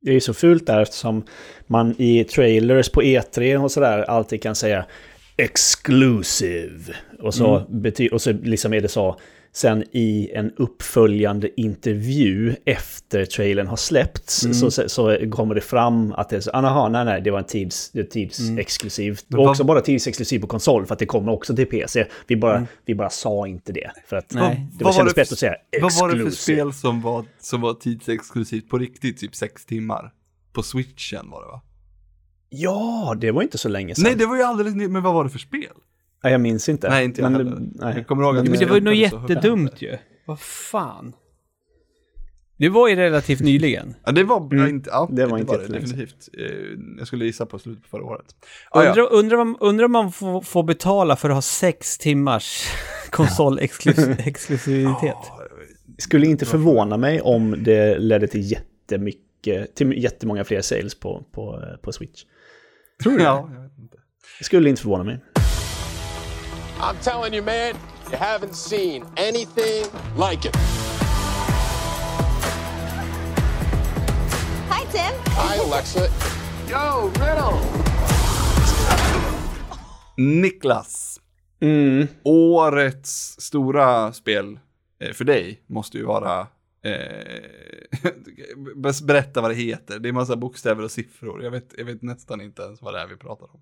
Det 0.00 0.10
är 0.10 0.14
ju 0.14 0.20
så 0.20 0.34
fult 0.34 0.66
där 0.66 0.80
eftersom 0.82 1.24
man 1.66 1.94
i 1.98 2.24
trailers 2.24 2.88
på 2.88 3.02
E3 3.02 3.56
och 3.56 3.72
sådär 3.72 3.98
alltid 4.02 4.42
kan 4.42 4.54
säga 4.54 4.84
exclusive. 5.36 6.94
Och 7.18 7.34
så, 7.34 7.66
bety- 7.70 8.10
och 8.10 8.22
så 8.22 8.32
liksom 8.32 8.74
är 8.74 8.80
det 8.80 8.88
så, 8.88 9.20
sen 9.56 9.84
i 9.92 10.30
en 10.34 10.50
uppföljande 10.56 11.60
intervju 11.60 12.56
efter 12.64 13.24
trailern 13.24 13.66
har 13.66 13.76
släppts 13.76 14.46
så, 14.52 14.70
så, 14.70 14.88
så 14.88 15.30
kommer 15.30 15.54
det 15.54 15.60
fram 15.60 16.12
att 16.12 16.28
det 16.28 16.36
är 16.36 16.40
så, 16.40 16.50
ah, 16.50 16.62
aha, 16.62 16.88
nej 16.88 17.04
nej, 17.04 17.20
det 17.22 17.30
var 17.30 17.38
en 17.38 17.44
tids. 17.44 17.90
Men 17.94 18.58
Och 18.58 19.16
vad- 19.28 19.48
också 19.48 19.64
bara 19.64 19.80
tidsexklusivt 19.80 20.40
på 20.42 20.46
konsol 20.46 20.86
för 20.86 20.92
att 20.92 20.98
det 20.98 21.06
kommer 21.06 21.32
också 21.32 21.56
till 21.56 21.66
PC. 21.66 22.06
Vi 22.26 22.36
bara, 22.36 22.66
vi 22.84 22.94
bara 22.94 23.10
sa 23.10 23.46
inte 23.46 23.72
det. 23.72 23.90
För 24.06 24.16
att 24.16 24.32
Nej. 24.34 24.66
det 24.78 24.84
var, 24.84 24.92
kändes 24.92 25.14
bättre 25.14 25.32
att 25.32 25.38
säga 25.38 25.54
Vad 25.82 25.92
var 26.00 26.14
det 26.14 26.24
för 26.24 26.30
spel 26.30 26.72
som 26.72 27.00
var, 27.02 27.24
som 27.40 27.60
var 27.60 27.74
tidsexklusivt 27.74 28.68
på 28.68 28.78
riktigt, 28.78 29.18
typ 29.18 29.34
sex 29.34 29.66
timmar? 29.66 30.12
På 30.52 30.62
switchen 30.62 31.30
var 31.30 31.40
det 31.42 31.48
va? 31.48 31.62
Ja, 32.48 33.14
det 33.20 33.30
var 33.30 33.42
inte 33.42 33.58
så 33.58 33.68
länge 33.68 33.94
sedan. 33.94 34.04
Nej, 34.04 34.14
det 34.14 34.26
var 34.26 34.36
ju 34.36 34.42
alldeles 34.42 34.74
nytt, 34.74 34.90
men 34.90 35.02
vad 35.02 35.14
var 35.14 35.24
det 35.24 35.30
för 35.30 35.38
spel? 35.38 35.72
Nej, 36.24 36.32
jag 36.32 36.40
minns 36.40 36.68
inte. 36.68 36.88
Nej, 36.88 37.04
inte 37.04 37.20
jag 37.20 37.32
Men, 37.32 37.46
heller. 37.46 37.60
nej. 37.74 37.94
Jag 37.96 38.06
kommer 38.06 38.22
ihåg 38.22 38.36
att 38.38 38.44
Men 38.48 38.58
det 38.58 38.66
var 38.66 38.74
ju 38.76 38.80
något 38.82 38.96
jättedumt 38.96 39.82
ju. 39.82 39.96
Vad 40.26 40.40
fan. 40.40 41.12
Det 42.58 42.68
var 42.68 42.88
ju 42.88 42.96
relativt 42.96 43.40
nyligen. 43.40 43.94
Ja, 44.04 44.12
det 44.12 44.24
var 44.24 44.52
Mm. 44.54 44.68
inte, 44.68 44.90
ja, 44.90 45.08
Det 45.12 45.26
var 45.26 45.38
inte 45.38 45.52
det 45.56 45.60
jättelänge 45.62 45.86
sedan. 45.86 45.98
definitivt. 45.98 46.28
Eh, 46.38 46.78
Jag 46.98 47.06
skulle 47.06 47.24
gissa 47.24 47.46
på 47.46 47.58
slutet 47.58 47.82
på 47.82 47.88
förra 47.88 48.04
året. 48.04 48.26
Ah, 48.70 48.82
ja. 48.82 48.88
Undrar 48.90 49.12
undra 49.12 49.40
om, 49.42 49.56
undra 49.60 49.84
om 49.86 49.92
man 49.92 50.12
får, 50.12 50.40
får 50.42 50.62
betala 50.62 51.16
för 51.16 51.28
att 51.28 51.34
ha 51.34 51.42
sex 51.42 51.98
timmars 51.98 52.64
konsolexklusivitet. 53.10 55.16
skulle 55.98 56.26
inte 56.26 56.46
förvåna 56.46 56.96
mig 56.96 57.20
om 57.20 57.56
det 57.64 57.98
ledde 57.98 58.26
till 58.26 58.52
jättemycket, 58.52 59.74
till 59.74 60.02
jättemånga 60.02 60.44
fler 60.44 60.60
sales 60.60 60.94
på, 60.94 61.24
på, 61.32 61.62
på 61.82 61.92
Switch. 61.92 62.24
Tror 63.02 63.18
du? 63.18 63.24
Ja, 63.24 63.50
jag 63.54 63.62
vet 63.62 63.78
inte. 63.78 63.96
Det 64.38 64.44
skulle 64.44 64.70
inte 64.70 64.82
förvåna 64.82 65.04
mig. 65.04 65.18
I'm 66.88 66.96
telling 67.02 67.34
you, 67.34 67.42
man, 67.42 67.74
you 68.10 68.16
haven't 68.16 68.54
seen 68.54 69.04
anything 69.16 69.84
like 70.16 70.44
it. 70.48 70.56
Hi, 74.70 74.84
Tim. 74.92 75.14
Hi, 75.26 75.56
Alexa. 75.58 76.08
Yo, 76.70 77.10
Riddle. 77.14 77.60
Niklas, 80.16 81.20
Mm. 81.60 82.06
årets 82.24 83.40
stora 83.40 84.12
spel 84.12 84.58
eh, 85.00 85.12
för 85.12 85.24
dig 85.24 85.62
måste 85.66 85.98
ju 85.98 86.04
vara 86.04 86.46
eh, 86.82 88.10
berätta 89.06 89.40
vad 89.40 89.50
det 89.50 89.54
heter. 89.54 89.98
Det 89.98 90.08
är 90.08 90.12
massa 90.12 90.36
bokstäver 90.36 90.84
och 90.84 90.90
siffror. 90.90 91.42
Jag 91.44 91.50
vet, 91.50 91.74
jag 91.78 91.84
vet 91.84 92.02
nästan 92.02 92.40
inte 92.40 92.62
ens 92.62 92.82
vad 92.82 92.94
det 92.94 93.00
är 93.00 93.06
vi 93.06 93.16
pratar 93.16 93.46
om. 93.54 93.60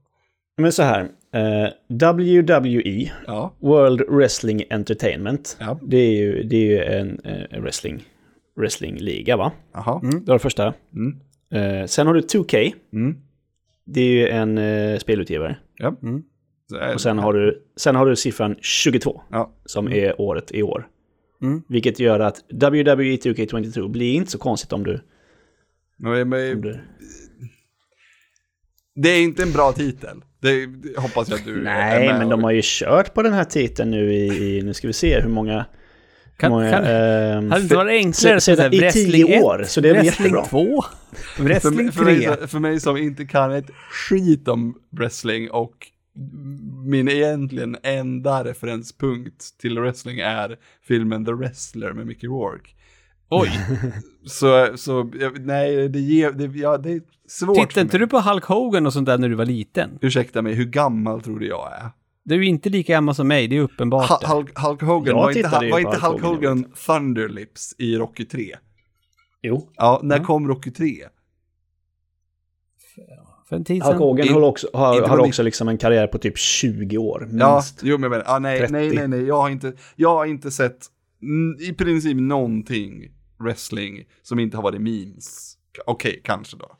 Men 0.57 0.72
så 0.72 0.82
här, 0.82 1.00
eh, 1.32 1.68
WWE, 1.88 3.11
Ja, 3.26 3.55
World 3.61 4.00
Wrestling 4.09 4.62
Entertainment, 4.70 5.57
Ja. 5.61 5.78
det 5.82 5.96
är 5.96 6.11
ju, 6.11 6.42
det 6.42 6.57
är 6.57 6.61
ju 6.64 6.78
en 6.84 7.20
eh, 7.24 7.61
wrestling, 7.61 8.05
wrestlingliga 8.57 9.36
va? 9.36 9.52
jaha. 9.74 10.00
Det 10.02 10.26
var 10.26 10.34
det 10.34 10.38
första. 10.38 10.74
Mm. 10.94 11.20
Eh, 11.52 11.86
sen 11.86 12.07
har 12.07 12.14
du 12.14 12.20
2K, 12.20 12.74
Mm. 12.92 13.16
det 13.84 14.00
är 14.00 14.09
ju 14.11 14.28
en 14.28 14.59
eh, 14.59 14.98
spelutgivare. 14.98 15.57
Ja. 15.76 15.96
Mm. 16.02 16.22
Och 16.94 17.00
sen 17.00 17.18
har 17.18 17.32
du, 17.32 17.62
sen 17.76 17.96
har 17.96 18.07
du 18.07 18.16
siffran 18.16 18.57
22, 18.61 19.22
Ja. 19.30 19.52
som 19.64 19.88
är 19.88 20.20
året 20.20 20.50
i 20.55 20.62
år. 20.62 20.88
Mm. 21.42 21.62
Vilket 21.68 22.00
gör 22.00 22.20
att 22.20 22.44
WWE 22.52 23.16
2K22 23.16 23.88
blir 23.88 24.14
inte 24.14 24.30
så 24.30 24.38
konstigt 24.38 24.72
om 24.72 24.84
du... 24.84 25.00
Men, 25.96 26.28
men, 26.28 26.52
Om 26.55 26.61
du 26.61 26.80
det 28.94 29.09
är 29.09 29.22
inte 29.22 29.42
en 29.42 29.52
bra 29.52 29.72
titel. 29.72 30.20
Det, 30.45 30.68
hoppas 31.01 31.28
jag 31.28 31.38
att 31.38 31.45
du 31.45 31.59
är 31.61 31.62
nej, 31.64 32.09
med 32.09 32.18
men 32.18 32.28
de 32.28 32.42
har 32.45 32.51
ju 32.51 32.61
kört 32.64 33.14
på 33.14 33.22
den 33.22 33.32
här 33.32 33.45
titeln 33.45 33.90
nu 33.90 34.12
i... 34.14 34.26
i 34.59 34.62
nu 34.62 34.74
ska 34.74 34.86
vi 34.86 34.92
se 34.92 35.20
hur 35.20 35.28
många... 35.28 35.64
Kan, 36.36 36.51
många 36.51 36.70
kan, 36.70 36.84
ehm, 36.84 37.51
hade 37.51 37.61
det 37.61 37.62
inte 37.62 37.76
varit 37.76 37.90
enklare 37.90 38.40
se- 38.40 38.53
att 38.53 38.57
säga 38.57 38.57
sedan 38.57 38.72
i 38.74 38.92
tio 38.92 39.36
1, 39.38 39.45
år, 39.45 39.64
så 39.66 39.80
det 39.80 39.88
är 39.88 39.92
wrestling 39.95 40.26
jättebra. 40.26 40.45
2, 40.45 40.84
för, 41.36 41.42
wrestling 41.45 41.76
mig- 41.76 41.92
för, 41.92 42.05
mig, 42.05 42.26
3. 42.26 42.47
för 42.47 42.59
mig 42.59 42.80
som 42.80 42.97
inte 42.97 43.24
kan 43.24 43.53
ett 43.53 43.70
skit 43.90 44.49
om 44.49 44.78
wrestling 44.90 45.51
och 45.51 45.72
min 46.84 47.09
egentligen 47.09 47.76
enda 47.82 48.45
referenspunkt 48.45 49.59
till 49.61 49.78
wrestling 49.78 50.18
är 50.18 50.57
filmen 50.88 51.24
The 51.24 51.32
Wrestler 51.32 51.92
med 51.92 52.07
Mickey 52.07 52.26
Rourke. 52.26 52.70
Oj! 53.41 53.51
så, 54.26 54.76
så, 54.76 55.11
nej, 55.41 55.89
det, 55.89 56.01
ger, 56.01 56.30
det, 56.30 56.59
ja, 56.59 56.78
det 56.78 56.93
är 56.93 57.01
svårt 57.28 57.55
Tittade 57.55 57.72
för 57.72 57.80
inte 57.80 57.99
du 57.99 58.07
på 58.07 58.20
Hulk 58.20 58.45
Hogan 58.45 58.87
och 58.87 58.93
sånt 58.93 59.07
där 59.07 59.18
när 59.18 59.28
du 59.28 59.35
var 59.35 59.47
liten? 59.47 59.99
Ursäkta 60.01 60.43
mig, 60.43 60.55
hur 60.55 60.64
gammal 60.64 61.20
tror 61.20 61.39
du 61.39 61.47
jag 61.47 61.72
är? 61.72 61.91
Du 62.24 62.35
är 62.35 62.39
ju 62.39 62.47
inte 62.47 62.68
lika 62.68 62.93
gammal 62.93 63.14
som 63.14 63.28
mig, 63.28 63.49
det 63.49 63.57
är 63.57 63.61
uppenbart. 63.61 64.24
Hulk, 64.24 64.59
Hulk 64.59 64.82
Hogan, 64.82 65.07
Jag 65.07 65.14
var 65.14 65.37
inte, 65.37 65.70
var 65.70 65.78
inte 65.78 65.91
Hulk 65.91 66.03
Hulk 66.03 66.22
Hogan, 66.22 66.64
Thunderlips 66.87 67.74
i 67.78 67.97
Rocky 67.97 68.24
3? 68.24 68.57
Jo. 69.43 69.70
Ja, 69.76 70.01
när 70.03 70.18
kom 70.18 70.49
Rocky 70.49 70.70
3? 70.70 70.89
För 73.49 73.57
en 73.57 73.64
tid 73.64 73.82
Hulk 73.82 73.93
sedan. 73.93 74.03
Hogan 74.03 74.26
In- 74.26 74.35
har 74.35 74.43
också, 74.43 74.68
har, 74.72 75.03
har 75.03 75.18
också 75.18 75.43
liksom 75.43 75.68
en 75.68 75.78
karriär 75.78 76.07
på 76.07 76.18
typ 76.18 76.39
20 76.39 76.99
år. 76.99 77.28
Ja, 77.32 77.55
Minst. 77.55 77.80
jo 77.82 77.99
men, 77.99 78.11
men 78.11 78.22
ah, 78.26 78.39
nej, 78.39 78.59
30. 78.59 78.72
nej, 78.72 78.91
nej, 78.91 79.09
nej, 79.09 79.24
jag 79.24 79.41
har 79.41 79.49
inte, 79.49 79.72
jag 79.97 80.09
har 80.09 80.26
inte 80.26 80.51
sett 80.51 80.78
i 81.61 81.72
princip 81.72 82.16
någonting 82.16 83.14
wrestling 83.45 84.05
som 84.22 84.39
inte 84.39 84.57
har 84.57 84.62
varit 84.62 84.80
memes. 84.80 85.57
Okej, 85.87 86.20
kanske 86.24 86.57
då. 86.57 86.76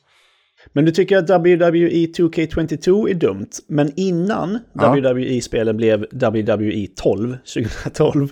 Men 0.73 0.85
du 0.85 0.91
tycker 0.91 1.17
att 1.19 1.31
E 1.31 1.39
WWE 1.57 2.07
2K22 2.07 3.11
är 3.11 3.15
dumt, 3.15 3.49
men 3.69 3.93
innan 3.97 4.59
Ja. 4.75 4.95
WWE-spelen 4.97 5.77
blev 5.77 6.07
WWE 6.13 6.87
12, 6.97 7.37
2012, 7.55 8.29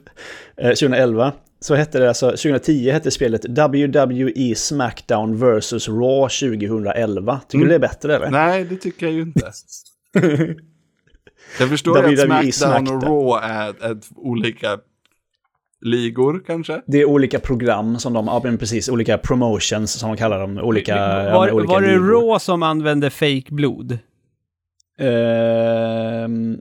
eh, 0.57 0.69
2011, 0.69 1.33
så 1.61 1.75
hette 1.75 1.99
det 1.99 2.09
alltså, 2.09 2.27
2010 2.31 2.91
hette 2.91 3.11
spelet 3.11 3.45
WWE 3.45 4.55
Smackdown 4.55 5.37
vs. 5.37 5.89
Raw 5.89 6.29
2011. 6.29 7.41
Tycker 7.49 7.57
Mm. 7.59 7.65
du 7.65 7.69
det 7.69 7.75
är 7.75 7.79
bättre 7.89 8.17
eller? 8.17 8.31
Nej, 8.31 8.65
det 8.65 8.77
tycker 8.77 9.07
jag 9.07 9.13
ju 9.15 9.23
inte. 9.23 9.53
jag 11.59 11.69
förstår 11.69 12.11
ju 12.11 12.23
att 12.23 12.29
WWE 12.29 12.53
Smackdown 12.53 12.97
och 12.97 13.03
Smackdown. 13.03 13.03
Raw 13.03 13.47
är, 13.47 13.91
är 13.91 13.99
olika 14.17 14.79
ligor 15.83 16.43
kanske. 16.47 16.83
Det 16.87 17.01
är 17.01 17.05
olika 17.05 17.39
program 17.41 17.99
som 17.99 18.13
de, 18.13 18.27
ja 18.27 18.41
men 18.45 18.59
precis, 18.59 18.89
olika 18.89 19.19
promotions 19.19 19.93
som 19.93 20.09
de 20.11 20.17
kallar 20.17 20.41
dem, 20.41 20.59
olika, 20.59 20.97
var, 21.33 21.51
olika 21.51 21.73
var 21.73 21.83
det. 21.83 21.97
Raw 21.97 22.39
som 22.39 22.63
använde 22.63 23.11
fake 23.11 23.47
blod? 23.49 23.99
Ehm, 24.99 26.59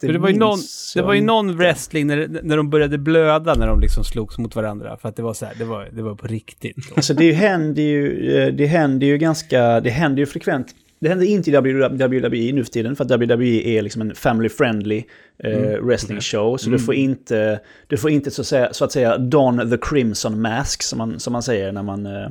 För 0.00 0.12
det 0.12 0.18
var 0.18 0.28
ju 0.28 0.36
någon, 0.38 0.58
det 0.94 1.02
var 1.02 1.14
ju 1.14 1.20
någon 1.20 1.56
wrestling 1.56 2.06
när, 2.06 2.28
när 2.42 2.56
de 2.56 2.70
började 2.70 2.98
blöda 2.98 3.54
när 3.54 3.66
de 3.66 3.80
liksom 3.80 4.04
slogs 4.04 4.38
mot 4.38 4.56
varandra. 4.56 4.96
För 4.96 5.08
att 5.08 5.16
det 5.16 5.22
var 5.22 5.34
så 5.34 5.46
här, 5.46 5.54
det 5.58 5.64
var, 5.64 5.88
det 5.92 6.02
var 6.02 6.14
på 6.14 6.26
riktigt. 6.26 6.76
då. 6.88 6.94
Alltså 6.96 7.14
det 7.14 7.32
händer 7.32 7.82
ju, 7.82 8.32
eh, 8.36 8.54
det 8.54 8.66
händer 8.66 9.06
ju 9.06 9.18
ganska, 9.18 9.80
det 9.80 9.90
händer 9.90 10.18
ju 10.20 10.26
frekvent. 10.26 10.74
Det 11.00 11.08
händer 11.08 11.26
inte 11.26 11.50
i 11.50 11.56
WWE 11.56 12.52
nu 12.52 12.64
för 12.64 12.70
tiden 12.72 12.96
för 12.96 13.04
att 13.04 13.10
WWE 13.10 13.44
är 13.78 13.82
liksom 13.82 14.02
en 14.02 14.14
family 14.14 14.48
friendly 14.48 15.04
eh, 15.44 15.80
wrestling 15.82 16.20
show. 16.20 16.56
Så 16.56 16.70
du 16.70 16.78
får 16.78 16.94
inte, 16.94 17.60
du 17.86 17.96
får 17.96 18.10
inte 18.10 18.30
så 18.30 18.40
att 18.40 18.46
säga, 18.46 18.68
så 18.72 18.84
att 18.84 18.92
säga 18.92 19.18
don 19.18 19.70
the 19.70 19.78
crimson 19.82 20.40
mask 20.42 20.82
som 20.82 20.98
man, 20.98 21.20
som 21.20 21.32
man 21.32 21.42
säger 21.42 21.72
när 21.72 21.82
man, 21.82 22.06
eh, 22.06 22.24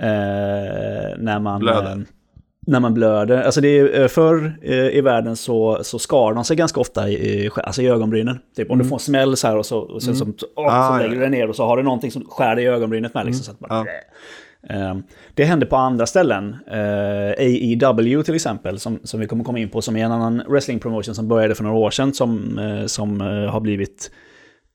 eh, 0.00 1.16
när 1.18 1.40
man, 1.40 1.60
Blöder. 1.60 1.90
eh, 1.92 1.98
när 2.66 2.80
man 2.80 2.94
blöder. 2.94 3.42
Alltså 3.42 3.60
det 3.60 3.68
är, 3.78 4.00
eh, 4.00 4.08
förr 4.08 4.64
i 4.92 5.00
världen 5.00 5.36
så, 5.36 5.78
så 5.82 5.98
skar 5.98 6.34
de 6.34 6.44
sig 6.44 6.56
ganska 6.56 6.80
ofta 6.80 7.08
i, 7.08 7.50
alltså 7.56 7.82
i 7.82 7.86
ögonbrynen. 7.88 8.38
Typ 8.56 8.70
om 8.70 8.78
du 8.78 8.84
får 8.84 8.96
en 8.96 9.00
smäll 9.00 9.36
så 9.36 9.46
här 9.46 9.56
och, 9.56 9.66
så, 9.66 9.78
och 9.78 10.02
sen 10.02 10.16
så, 10.16 10.24
åh, 10.56 10.66
Ah, 10.66 10.88
så 10.88 10.94
ja. 10.94 10.98
lägger 11.02 11.14
du 11.14 11.20
det 11.20 11.28
ner 11.30 11.48
och 11.48 11.56
så 11.56 11.64
har 11.64 11.76
du 11.76 11.82
någonting 11.82 12.10
som 12.10 12.24
skär 12.24 12.56
dig 12.56 12.64
i 12.64 12.68
ögonbrynet 12.68 13.14
med. 13.14 13.26
Liksom, 13.26 13.44
så 13.44 13.50
att 13.50 13.58
bara, 13.58 13.68
Ja. 13.78 13.86
Eh, 14.70 14.96
Det 15.34 15.44
hände 15.44 15.66
på 15.66 15.76
andra 15.76 16.06
ställen. 16.06 16.56
Eh, 16.66 17.30
AEW 17.38 18.22
till 18.22 18.34
exempel, 18.34 18.78
som, 18.78 18.98
som 19.04 19.20
vi 19.20 19.26
kommer 19.26 19.44
komma 19.44 19.58
in 19.58 19.68
på, 19.68 19.82
som 19.82 19.96
är 19.96 20.04
en 20.04 20.12
annan 20.12 20.42
wrestling 20.48 20.78
promotion 20.78 21.14
som 21.14 21.28
började 21.28 21.54
för 21.54 21.64
några 21.64 21.78
år 21.78 21.90
sedan, 21.90 22.14
som, 22.14 22.58
eh, 22.58 22.86
som 22.86 23.20
har 23.20 23.60
blivit 23.60 24.10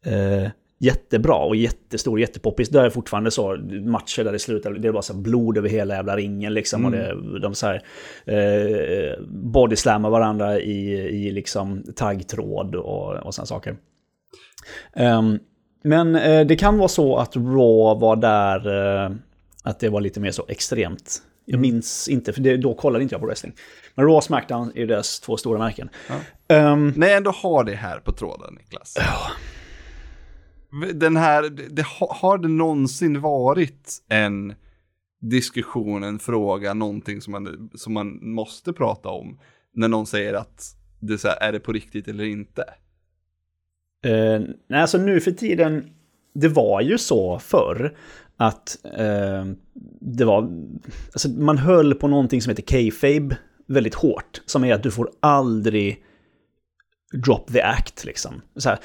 eh, 0.05 0.49
jättebra 0.79 1.35
och 1.35 1.55
jättestor, 1.55 2.19
jättepoppis. 2.19 2.69
Det 2.69 2.81
är 2.81 2.89
fortfarande 2.89 3.31
så, 3.31 3.57
matcher 3.85 4.23
där 4.23 4.31
det 4.31 4.39
slutar, 4.39 4.71
det 4.71 4.87
är 4.87 4.91
bara 4.91 5.01
så 5.01 5.13
blod 5.13 5.57
över 5.57 5.69
hela 5.69 5.95
jävla 5.95 6.17
ringen 6.17 6.53
liksom. 6.53 6.85
Och 6.85 6.91
det, 6.91 7.39
de 7.39 7.55
så 7.55 7.67
här, 7.67 7.81
eh, 8.25 9.23
bodyslammar 9.29 10.09
varandra 10.09 10.59
i, 10.59 10.91
i 10.91 11.31
liksom 11.31 11.83
taggtråd 11.95 12.75
och, 12.75 13.13
och 13.13 13.33
sådana 13.33 13.45
saker. 13.45 13.75
Ehm, 14.95 15.39
men 15.83 16.15
eh, 16.15 16.47
det 16.47 16.55
kan 16.55 16.77
vara 16.77 16.87
så 16.87 17.17
att 17.17 17.35
Raw 17.35 17.99
var 18.01 18.15
där, 18.15 18.57
eh, 19.05 19.11
att 19.63 19.79
det 19.79 19.89
var 19.89 20.01
lite 20.01 20.19
mer 20.19 20.31
så 20.31 20.45
extremt. 20.47 21.21
Jag 21.45 21.59
minns 21.59 22.07
inte, 22.07 22.33
för 22.33 22.41
det, 22.41 22.57
då 22.57 22.73
kollade 22.73 23.03
inte 23.03 23.13
jag 23.15 23.19
på 23.21 23.27
wrestling. 23.27 23.53
Men 23.95 24.05
Raw 24.05 24.17
och 24.17 24.23
Smackdown 24.23 24.71
är 24.75 24.79
ju 24.79 24.85
deras 24.87 25.19
två 25.19 25.37
stora 25.37 25.59
märken. 25.59 25.89
Ehm, 26.47 26.93
När 26.95 27.07
jag 27.07 27.17
ändå 27.17 27.31
har 27.31 27.63
det 27.63 27.75
här 27.75 27.99
på 27.99 28.11
tråden, 28.11 28.53
Niklas. 28.53 28.97
Den 30.93 31.17
här, 31.17 31.49
det, 31.69 31.85
har- 31.85 32.37
det 32.37 32.47
någonsin 32.47 33.21
varit 33.21 34.03
en 34.09 34.53
diskussion, 35.21 36.03
en 36.03 36.19
fråga, 36.19 36.73
någonting 36.73 37.21
som 37.21 37.31
man, 37.31 37.69
som 37.75 37.93
man 37.93 38.19
måste 38.33 38.73
prata 38.73 39.09
om? 39.09 39.39
När 39.73 39.87
någon 39.87 40.05
säger 40.05 40.33
att 40.33 40.75
det 40.99 41.13
är, 41.13 41.17
så 41.17 41.27
här, 41.27 41.37
är 41.41 41.51
det 41.51 41.59
på 41.59 41.71
riktigt 41.73 42.07
eller 42.07 42.23
inte? 42.23 42.61
Eh, 44.05 44.41
nej, 44.67 44.81
alltså 44.81 44.97
nu 44.97 45.19
för 45.21 45.31
tiden, 45.31 45.89
det 46.33 46.47
var 46.47 46.81
ju 46.81 46.97
så 46.97 47.39
förr 47.39 47.97
att 48.43 48.77
eh, 48.83 49.45
det 49.99 50.25
var, 50.25 50.49
alltså 51.13 51.29
man 51.29 51.57
höll 51.57 51.95
på 51.95 52.07
någonting 52.07 52.41
som 52.41 52.49
heter 52.49 52.63
kayfabe 52.63 53.37
väldigt 53.67 53.95
hårt. 53.95 54.41
Som 54.45 54.63
är 54.63 54.73
att 54.73 54.83
du 54.83 54.91
får 54.91 55.09
aldrig 55.19 56.03
drop 57.13 57.53
the 57.53 57.61
act 57.61 58.05
liksom. 58.05 58.41
Så 58.55 58.69
här, 58.69 58.79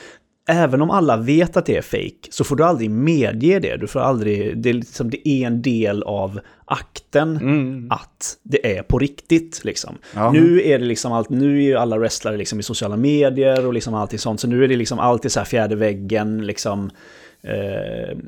även 0.48 0.82
om 0.82 0.90
alla 0.90 1.16
vet 1.16 1.56
att 1.56 1.66
det 1.66 1.76
är 1.76 1.82
fake 1.82 2.28
så 2.30 2.44
får 2.44 2.56
du 2.56 2.64
aldrig 2.64 2.90
medge 2.90 3.58
det. 3.58 3.76
Du 3.76 3.86
får 3.86 4.00
aldrig, 4.00 4.58
det 4.58 4.68
är, 4.68 4.74
liksom, 4.74 5.10
det 5.10 5.28
är 5.28 5.46
en 5.46 5.62
del 5.62 6.02
av 6.02 6.40
akten 6.64 7.88
att 7.90 8.38
det 8.42 8.76
är 8.76 8.82
på 8.82 8.98
riktigt. 8.98 9.64
Liksom. 9.64 9.98
Ja. 10.14 10.32
Nu 10.32 10.62
är 10.62 10.78
det 10.78 10.84
liksom 10.84 11.12
allt, 11.12 11.28
nu 11.28 11.56
är 11.56 11.62
ju 11.62 11.74
alla 11.74 11.98
wrestlare 11.98 12.36
liksom 12.36 12.60
i 12.60 12.62
sociala 12.62 12.96
medier 12.96 13.66
och 13.66 13.74
liksom 13.74 13.94
allting 13.94 14.18
sånt. 14.18 14.40
Så 14.40 14.48
nu 14.48 14.64
är 14.64 14.68
det 14.68 14.76
liksom 14.76 14.98
alltid 14.98 15.32
så 15.32 15.40
här 15.40 15.44
fjärde 15.44 15.76
väggen 15.76 16.46
liksom. 16.46 16.90
Eh, 17.42 18.18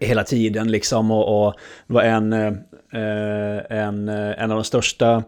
hela 0.00 0.24
tiden 0.24 0.70
liksom 0.70 1.10
och, 1.10 1.46
och 1.46 1.54
det 1.86 1.94
var 1.94 2.02
en, 2.02 2.32
eh, 2.32 3.78
en, 3.78 4.08
eh, 4.08 4.42
en 4.42 4.50
av 4.50 4.56
de 4.56 4.64
största 4.64 5.24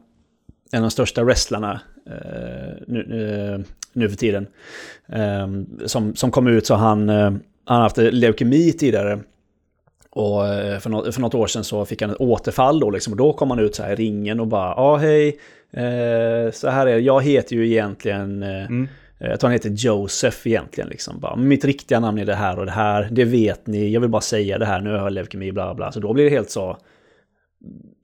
en 0.72 0.78
av 0.78 0.82
de 0.82 0.90
största 0.90 1.24
wrestlarna 1.24 1.80
eh, 2.06 2.74
nu, 2.86 3.00
eh, 3.54 3.60
nu 3.92 4.08
för 4.08 4.16
tiden. 4.16 4.46
Eh, 5.08 5.48
som, 5.86 6.16
som 6.16 6.30
kom 6.30 6.46
ut 6.46 6.66
så 6.66 6.74
han, 6.74 7.08
eh, 7.08 7.32
han 7.64 7.82
haft 7.82 7.96
leukemi 7.96 8.72
tidigare. 8.72 9.18
Och 10.10 10.46
eh, 10.46 10.78
för 10.78 10.90
något, 10.90 11.14
för 11.14 11.20
något 11.20 11.34
år 11.34 11.46
sedan 11.46 11.64
så 11.64 11.84
fick 11.84 12.02
han 12.02 12.10
ett 12.10 12.20
återfall 12.20 12.80
då 12.80 12.90
liksom. 12.90 13.12
Och 13.12 13.16
då 13.16 13.32
kom 13.32 13.50
han 13.50 13.58
ut 13.58 13.74
så 13.74 13.82
här 13.82 13.92
i 13.92 13.94
ringen 13.94 14.40
och 14.40 14.46
bara, 14.46 14.74
ja 14.76 14.96
hej, 14.96 15.28
eh, 15.72 16.52
så 16.52 16.68
här 16.68 16.86
är 16.86 16.94
det, 16.94 17.00
jag 17.00 17.22
heter 17.22 17.56
ju 17.56 17.66
egentligen, 17.66 18.42
eh, 18.42 18.66
Mm 18.66 18.88
jag 19.18 19.40
tror 19.40 19.48
han 19.48 19.52
heter 19.52 19.70
Joseph 19.70 20.46
egentligen 20.46 20.88
liksom. 20.88 21.20
Bara, 21.20 21.36
mitt 21.36 21.64
riktiga 21.64 22.00
namn 22.00 22.18
är 22.18 22.24
det 22.24 22.34
här 22.34 22.58
och 22.58 22.66
det 22.66 22.72
här, 22.72 23.08
det 23.12 23.24
vet 23.24 23.66
ni, 23.66 23.92
jag 23.92 24.00
vill 24.00 24.10
bara 24.10 24.22
säga 24.22 24.58
det 24.58 24.66
här, 24.66 24.80
nu 24.80 24.90
har 24.90 24.98
jag 24.98 25.12
leukemi, 25.12 25.52
bla 25.52 25.74
bla. 25.74 25.92
Så 25.92 26.00
då 26.00 26.12
blir 26.12 26.24
det 26.24 26.30
helt 26.30 26.50
så, 26.50 26.78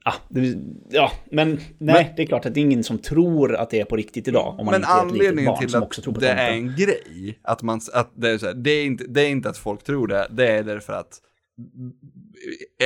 Ja, 0.04 0.14
det, 0.28 0.54
ja, 0.90 1.12
men 1.30 1.48
nej, 1.48 1.60
Men- 1.78 2.16
det 2.16 2.22
är 2.22 2.26
klart 2.26 2.46
att 2.46 2.54
det 2.54 2.60
är 2.60 2.62
ingen 2.62 2.84
som 2.84 2.98
tror 2.98 3.54
att 3.56 3.70
det 3.70 3.80
är 3.80 3.84
på 3.84 3.96
riktigt 3.96 4.28
idag. 4.28 4.56
Om 4.58 4.66
man 4.66 4.72
Men 4.72 4.74
inte 4.74 4.92
är 4.92 4.96
ett 4.96 5.02
anledningen 5.02 5.58
till 5.58 5.76
att 5.76 5.92
tror 5.92 6.14
på 6.14 6.20
det 6.20 6.28
är 6.28 6.52
en 6.52 6.76
grej, 6.76 7.38
att 7.42 7.62
man, 7.62 7.80
att 7.92 8.12
det 8.14 8.30
är 8.30 8.38
här, 8.46 8.54
det 8.54 8.70
är, 8.70 8.84
inte, 8.84 9.04
det 9.08 9.20
är 9.20 9.28
inte 9.28 9.48
att 9.48 9.58
folk 9.58 9.84
tror 9.84 10.06
det, 10.06 10.26
det 10.30 10.48
är 10.48 10.62
därför 10.62 10.92
att 10.92 11.20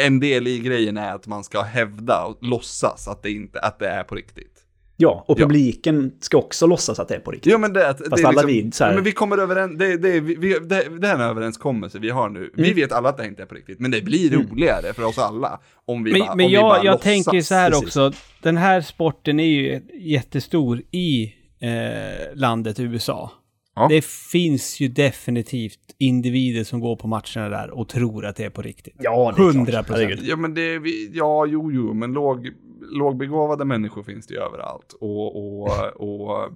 en 0.04 0.20
del 0.20 0.46
i 0.46 0.58
grejen 0.58 0.96
är 0.96 1.14
att 1.14 1.26
man 1.26 1.44
ska 1.44 1.62
hävda 1.62 2.24
och 2.24 2.38
låtsas 2.42 3.08
att 3.08 3.22
det, 3.22 3.30
inte, 3.30 3.60
att 3.60 3.78
det 3.78 3.88
är 3.88 4.02
på 4.02 4.14
riktigt. 4.14 4.55
Ja, 4.98 5.24
och 5.28 5.40
Ja. 5.40 5.46
publiken 5.46 6.12
ska 6.20 6.38
också 6.38 6.66
låtsas 6.66 6.98
att 6.98 7.08
det 7.08 7.14
är 7.14 7.18
på 7.20 7.30
riktigt. 7.30 7.52
Jo 7.52 7.58
men 7.58 7.72
det, 7.72 7.80
det 7.80 8.20
är 8.20 8.26
alla 8.26 8.42
liksom, 8.42 8.46
vi, 8.46 8.72
så 8.72 8.84
här- 8.84 8.90
ja, 8.90 8.94
men 8.94 9.04
vi 9.04 9.12
kommer 9.12 9.38
överens, 9.38 9.78
det, 9.78 9.96
det, 9.96 10.20
vi, 10.20 10.34
vi, 10.34 10.48
det, 10.58 10.98
det 11.00 11.08
är 11.08 11.14
en 11.14 11.20
överenskommelse 11.20 11.98
vi 11.98 12.10
har 12.10 12.28
nu. 12.28 12.50
Vi 12.54 12.62
Mm. 12.64 12.74
vet 12.76 12.92
alla 12.92 13.08
att 13.08 13.16
det 13.18 13.26
inte 13.26 13.42
är 13.42 13.46
på 13.46 13.54
riktigt, 13.54 13.80
men 13.80 13.90
det 13.90 14.02
blir 14.02 14.30
roligare 14.30 14.92
för 14.94 15.04
oss 15.04 15.18
alla 15.18 15.60
om 15.86 16.04
vi 16.04 16.12
bara, 16.12 16.18
Men, 16.18 16.28
om 16.30 16.36
men 16.36 16.48
vi 16.48 16.56
bara 16.56 16.76
jag, 16.76 16.84
jag 16.84 16.92
låtsas. 16.92 17.02
tänker 17.04 17.40
så 17.40 17.54
här 17.54 17.70
precis. 17.70 17.84
också. 17.86 18.12
Den 18.42 18.56
här 18.56 18.80
sporten 18.80 19.40
är 19.40 19.44
ju 19.46 19.80
jättestor 20.00 20.82
i 20.90 21.32
eh, 21.60 22.34
landet 22.36 22.80
USA. 22.80 23.30
Ja. 23.78 23.86
Det 23.90 24.04
finns 24.04 24.80
ju 24.80 24.88
definitivt 24.88 25.78
individer 25.98 26.64
som 26.64 26.80
går 26.80 26.96
på 26.96 27.08
matcherna 27.08 27.48
där 27.48 27.70
och 27.70 27.88
tror 27.88 28.26
att 28.26 28.36
det 28.36 28.44
är 28.44 28.50
på 28.50 28.62
riktigt. 28.62 28.94
Ja, 28.98 29.32
det 29.36 29.42
är 29.42 29.52
klart. 29.52 29.54
100 29.54 29.82
procent. 29.82 30.20
Ja 30.22 30.36
men 30.36 30.54
det, 30.54 30.60
är 30.74 30.78
vi, 30.78 31.10
ja 31.14 31.46
jo 31.46 31.72
jo, 31.72 31.94
men 31.94 32.12
låg, 32.12 32.50
lågbegåvade 32.92 33.64
människor 33.64 34.02
finns 34.02 34.26
det 34.26 34.34
ju 34.34 34.40
överallt. 34.40 34.92
Och, 35.00 35.36
och, 35.36 35.68
och 35.96 36.44
eh, 36.44 36.50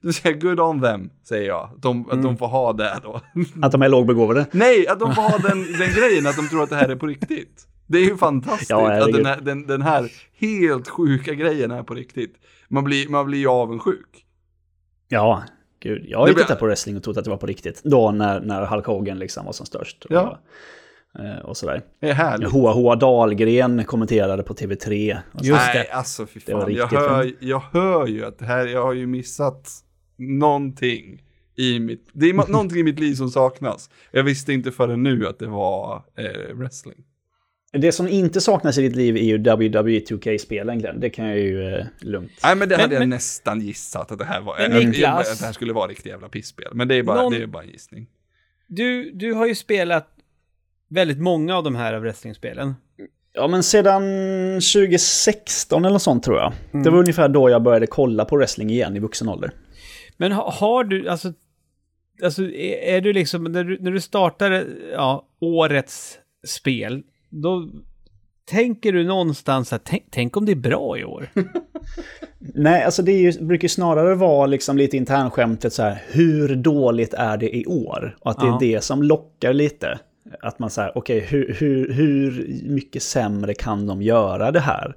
det 0.00 0.12
säger 0.12 0.40
good 0.40 0.60
on 0.60 0.80
them, 0.82 1.10
säger 1.22 1.48
jag. 1.48 1.70
Att 1.74 1.82
de, 1.82 2.06
att 2.06 2.12
Mm. 2.12 2.24
de 2.24 2.36
får 2.36 2.46
ha 2.48 2.72
det 2.72 3.00
då. 3.02 3.20
Att 3.62 3.72
de 3.72 3.82
är 3.82 3.88
lågbegåvade. 3.88 4.46
Nej, 4.52 4.88
att 4.88 5.00
de 5.00 5.14
får 5.14 5.22
ha 5.22 5.38
den, 5.38 5.58
den 5.62 5.90
grejen 5.94 6.26
att 6.26 6.36
de 6.36 6.48
tror 6.48 6.62
att 6.62 6.70
det 6.70 6.76
här 6.76 6.88
är 6.88 6.96
på 6.96 7.06
riktigt. 7.06 7.66
Det 7.86 7.98
är 7.98 8.02
ju 8.04 8.16
fantastiskt 8.16 8.70
Ja, 8.70 8.92
att 8.92 9.12
den 9.12 9.26
här, 9.26 9.40
den, 9.40 9.66
den 9.66 9.82
här 9.82 10.12
helt 10.38 10.88
sjuka 10.88 11.34
grejen 11.34 11.70
är 11.70 11.82
på 11.82 11.94
riktigt. 11.94 12.34
Man 12.68 12.84
blir, 12.84 13.08
man 13.08 13.26
blir 13.26 13.38
ju 13.38 13.48
avundsjuk. 13.48 14.24
Ja, 15.08 15.42
gud. 15.80 16.04
Jag 16.08 16.18
har 16.18 16.28
ju 16.28 16.34
blir- 16.34 16.44
tittat 16.44 16.58
på 16.60 16.66
wrestling 16.66 16.96
och 16.96 17.02
trott 17.02 17.16
att 17.16 17.24
det 17.24 17.30
var 17.30 17.36
på 17.36 17.46
riktigt. 17.46 17.82
Då 17.84 18.10
när, 18.10 18.40
när 18.40 18.66
Hulk 18.66 18.86
Hogan 18.86 19.18
liksom 19.18 19.44
var 19.44 19.52
som 19.52 19.66
störst. 19.66 20.04
Och, 20.04 20.10
Ja. 20.12 20.22
eh, 20.22 20.38
och 21.44 21.56
sådär. 21.56 21.82
Det 22.00 22.08
är 22.10 22.14
härligt. 22.14 22.50
Hoa 22.52 22.72
Hoa 22.72 22.96
Dahlgren 22.96 23.84
kommenterade 23.84 24.42
på 24.42 24.54
TV3. 24.54 25.16
Och 25.32 25.40
så. 25.40 25.46
Just 25.46 25.60
Nej, 25.74 25.84
det. 25.88 25.92
alltså 25.94 26.26
fy 26.26 26.40
Det 26.46 26.54
var 26.54 26.60
fan. 26.60 26.74
Jag 26.74 26.86
hör, 26.88 27.32
jag 27.40 27.60
hör 27.72 28.06
ju 28.06 28.24
att 28.24 28.38
det 28.38 28.44
här, 28.44 28.66
jag 28.66 28.82
har 28.82 28.92
ju 28.92 29.06
missat 29.06 29.68
någonting 30.18 31.22
i 31.56 31.80
mitt, 31.80 32.08
det 32.12 32.26
är 32.26 32.34
någonting 32.52 32.78
i 32.78 32.82
mitt 32.82 33.00
liv 33.00 33.14
som 33.14 33.30
saknas. 33.30 33.90
Jag 34.12 34.22
visste 34.24 34.52
inte 34.52 34.72
förrän 34.72 35.02
nu 35.02 35.26
att 35.26 35.38
det 35.38 35.46
var 35.46 36.02
eh, 36.18 36.54
wrestling. 36.54 36.96
Det 37.72 37.92
som 37.92 38.08
inte 38.08 38.40
saknas 38.40 38.78
i 38.78 38.82
ditt 38.82 38.96
liv 38.96 39.16
är 39.16 39.20
ju 39.22 39.38
WWE 39.38 39.98
2K-spelen, 40.00 40.78
Glenn. 40.78 41.00
Det 41.00 41.10
kan 41.10 41.26
jag 41.26 41.38
ju 41.38 41.74
eh, 41.74 41.84
lugnt. 42.00 42.30
Nej 42.44 42.56
men 42.56 42.68
det 42.68 42.74
Men- 42.74 42.80
hade 42.80 42.94
jag 42.94 43.00
men- 43.00 43.08
nästan 43.10 43.60
gissat 43.60 44.12
att 44.12 44.18
det 44.18 44.24
här 44.24 44.40
var, 44.40 44.56
Men 44.58 44.76
att, 44.76 44.82
Niklas- 44.84 45.32
att 45.32 45.38
det 45.38 45.44
här 45.46 45.52
skulle 45.52 45.72
vara 45.72 45.88
riktigt 45.88 46.06
jävla 46.06 46.28
pisspel. 46.28 46.68
Men 46.74 46.88
det 46.88 46.94
är 46.94 47.02
bara, 47.02 47.22
Någon- 47.22 47.32
det 47.32 47.42
är 47.42 47.46
bara 47.46 47.62
en 47.62 47.68
gissning. 47.68 48.06
Du, 48.66 49.10
du 49.10 49.32
har 49.32 49.46
ju 49.46 49.54
spelat 49.54 50.08
väldigt 50.94 51.18
många 51.18 51.56
av 51.56 51.64
de 51.64 51.76
här 51.76 51.98
wrestlingspelen. 51.98 52.74
Ja, 53.32 53.48
men 53.48 53.62
sedan 53.62 54.02
2016 54.60 55.84
eller 55.84 55.92
något 55.92 56.02
sånt 56.02 56.24
tror 56.24 56.38
jag. 56.38 56.52
Det 56.84 56.90
var 56.90 56.98
ungefär 56.98 57.28
då 57.28 57.50
jag 57.50 57.62
började 57.62 57.86
kolla 57.86 58.24
på 58.24 58.36
wrestling 58.36 58.70
igen 58.70 58.96
i 58.96 58.98
vuxen 59.00 59.28
ålder. 59.28 59.50
Men 60.16 60.32
ha, 60.32 60.50
har 60.50 60.84
du, 60.84 61.08
alltså, 61.08 61.32
alltså 62.22 62.42
är, 62.42 62.96
är 62.96 63.00
du 63.00 63.12
liksom, 63.12 63.44
när 63.44 63.64
du, 63.64 63.78
när 63.80 63.90
du 63.90 64.00
startar 64.00 64.64
ja, 64.92 65.26
årets 65.40 66.18
spel, 66.46 67.02
då 67.30 67.68
tänker 68.50 68.92
du 68.92 69.04
någonstans 69.04 69.72
att 69.72 69.84
tänk, 69.84 70.04
tänk 70.10 70.36
om 70.36 70.46
det 70.46 70.52
är 70.52 70.56
bra 70.56 70.98
i 70.98 71.04
år. 71.04 71.28
Nej, 72.38 72.82
alltså 72.84 73.02
det 73.02 73.12
ju, 73.12 73.32
brukar 73.44 73.68
snarare 73.68 74.14
vara 74.14 74.46
liksom 74.46 74.76
lite 74.76 74.96
internskämtet 74.96 75.72
så 75.72 75.82
här, 75.82 76.02
hur 76.08 76.56
dåligt 76.56 77.14
är 77.14 77.36
det 77.36 77.56
i 77.56 77.66
år? 77.66 78.16
Och 78.20 78.30
att 78.30 78.40
det 78.40 78.46
Ja. 78.46 78.56
är 78.56 78.60
det 78.60 78.80
som 78.84 79.02
lockar 79.02 79.52
lite. 79.52 79.98
Att 80.40 80.58
man 80.58 80.70
säger, 80.70 80.98
okej, 80.98 81.20
hur, 81.20 81.54
hur, 81.58 81.92
hur 81.92 82.60
mycket 82.64 83.02
sämre 83.02 83.54
kan 83.54 83.86
de 83.86 84.02
göra 84.02 84.50
det 84.50 84.60
här? 84.60 84.94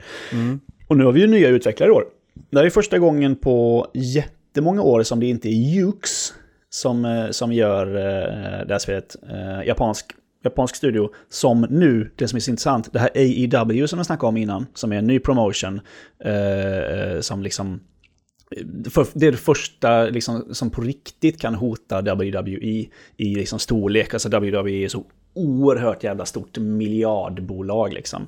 Och 0.88 0.98
nu 0.98 1.06
har 1.06 1.12
vi 1.12 1.22
ju 1.22 1.28
nya 1.28 1.50
utvecklare 1.50 1.90
i 1.90 1.92
år. 1.92 2.04
Det 2.50 2.58
här 2.58 2.66
är 2.66 2.70
första 2.70 3.00
gången 3.00 3.36
på 3.36 3.88
jättemånga 3.94 4.82
år 4.82 5.04
som 5.04 5.20
det 5.20 5.26
inte 5.26 5.50
är 5.50 5.74
Jukes 5.74 6.34
som, 6.70 7.06
eh, 7.06 7.30
som 7.30 7.54
gör 7.54 7.88
eh, 7.88 8.68
det 8.68 8.74
här 8.74 8.80
spelet. 8.80 9.16
Eh, 9.30 9.68
japansk, 9.68 10.06
japansk 10.44 10.76
studio. 10.76 11.10
Som 11.30 11.68
nu, 11.70 12.12
det 12.16 12.28
som 12.28 12.36
är 12.36 12.40
så 12.40 12.52
intressant, 12.52 12.94
det 12.94 13.00
här 13.00 13.10
AEW 13.16 13.88
som 13.88 14.00
jag 14.00 14.06
snackade 14.06 14.28
om 14.28 14.38
innan, 14.38 14.66
som 14.74 14.92
är 14.92 14.98
en 14.98 15.08
ny 15.08 15.20
promotion. 15.20 15.82
Som 17.22 17.44
liksom... 17.44 17.80
Det 19.14 19.28
är 19.28 19.32
det 19.32 19.38
första 19.38 20.04
liksom, 20.04 20.46
som 20.52 20.70
på 20.70 20.82
riktigt 20.82 21.42
kan 21.42 21.56
hota 21.56 22.02
WWE 22.02 22.86
i 23.18 23.36
liksom 23.36 23.60
storlek. 23.60 24.14
Alltså 24.14 24.30
WWE 24.30 24.84
är 24.84 24.88
så 24.88 25.04
oerhört 25.38 26.04
jävla 26.04 26.26
stort 26.26 26.58
miljardbolag 26.58 27.94
liksom. 27.94 28.28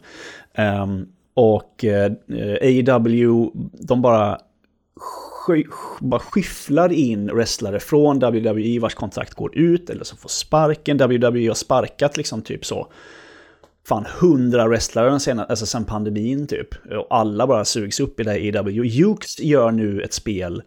Ehm, 0.53 1.07
och 1.33 1.83
uh, 1.83 2.11
AEW, 2.61 3.51
de 3.73 4.01
bara, 4.01 4.37
bara 5.99 6.19
skyfflar 6.19 6.91
in 6.91 7.27
wrestlare 7.27 7.79
från 7.79 8.19
WWE 8.19 8.79
vars 8.79 8.95
kontrakt 8.95 9.33
går 9.33 9.57
ut 9.57 9.89
eller 9.89 10.03
som 10.03 10.17
får 10.17 10.29
sparken. 10.29 10.97
WWE 10.97 11.47
har 11.47 11.53
sparkat 11.53 12.17
liksom 12.17 12.41
typ 12.41 12.65
så 12.65 12.87
fan 13.87 14.05
hundra 14.19 14.67
wrestlare 14.67 15.19
senaste, 15.19 15.49
alltså 15.49 15.65
sen 15.65 15.85
pandemin 15.85 16.47
typ. 16.47 16.67
Och 16.85 17.07
alla 17.09 17.47
bara 17.47 17.65
sugs 17.65 17.99
upp 17.99 18.19
i 18.19 18.23
det 18.23 18.31
här 18.31 18.55
EW. 18.55 18.85
Jukes 18.85 19.39
gör 19.39 19.71
nu 19.71 20.01
ett 20.01 20.13
spel 20.13 20.61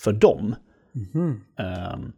för 0.00 0.12
dem. 0.12 0.54
Mm 0.94 1.08
-hmm. 1.56 1.94
um, 1.94 2.12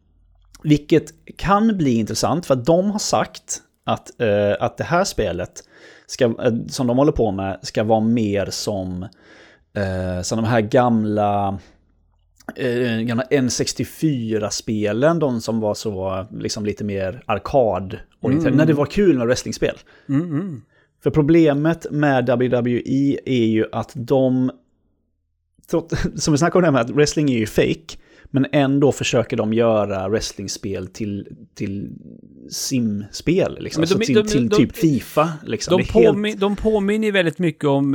vilket 0.65 1.15
kan 1.37 1.77
bli 1.77 1.95
intressant 1.95 2.47
för 2.47 2.55
att 2.55 2.65
de 2.65 2.91
har 2.91 2.99
sagt 2.99 3.63
att, 3.85 4.11
uh, 4.23 4.55
att 4.61 4.77
det 4.77 4.85
här 4.85 5.05
spelet 5.05 5.65
ska, 6.07 6.27
uh, 6.27 6.67
som 6.69 6.87
de 6.87 6.99
håller 6.99 7.13
på 7.13 7.31
med 7.31 7.59
ska 7.63 7.85
vara 7.85 8.01
mer 8.01 8.49
som, 8.51 9.03
uh, 9.79 10.23
som 10.23 10.37
de 10.37 10.45
här 10.45 10.61
gamla 10.61 11.59
eh, 12.57 13.01
gamla 13.01 13.25
N64-spelen, 13.25 15.19
de 15.19 15.41
som 15.41 15.61
var 15.61 15.75
så 15.75 16.27
liksom 16.33 16.67
lite 16.67 16.85
mer 16.85 17.23
arkad 17.27 17.99
mm. 18.25 18.57
när 18.57 18.67
det 18.67 18.73
var 18.73 18.87
kul 18.87 19.19
med 19.19 19.27
wrestlingspel. 19.27 19.77
Mm, 20.09 20.23
mm. 20.23 20.63
För 21.03 21.11
problemet 21.11 21.87
med 21.91 22.29
WWE 22.29 23.19
är 23.25 23.47
ju 23.47 23.67
att 23.73 23.93
de, 23.95 24.51
som 26.17 26.33
vi 26.33 26.39
snackade 26.39 26.59
om 26.59 26.61
det 26.63 26.67
här 26.67 26.73
med 26.73 26.81
att 26.91 26.97
wrestling 26.97 27.31
är 27.31 27.39
ju 27.39 27.47
fake, 27.47 27.97
men 28.35 28.47
ändå 28.53 28.93
försöker 28.93 29.37
de 29.37 29.53
göra 29.53 30.09
wrestlingspel 30.09 30.87
till, 30.87 31.27
till 31.55 31.89
simspel, 32.51 33.59
liksom. 33.61 33.83
alltså 33.83 33.99
till, 33.99 34.15
de, 34.15 34.27
till 34.27 34.49
de, 34.49 34.57
typ 34.57 34.77
Fifa. 34.77 35.33
Liksom. 35.43 35.79
De, 35.79 35.87
påmin, 35.87 36.25
helt... 36.25 36.41
de 36.41 36.57
påminner 36.57 37.13
väldigt 37.13 37.39
mycket 37.39 37.65
om 37.65 37.95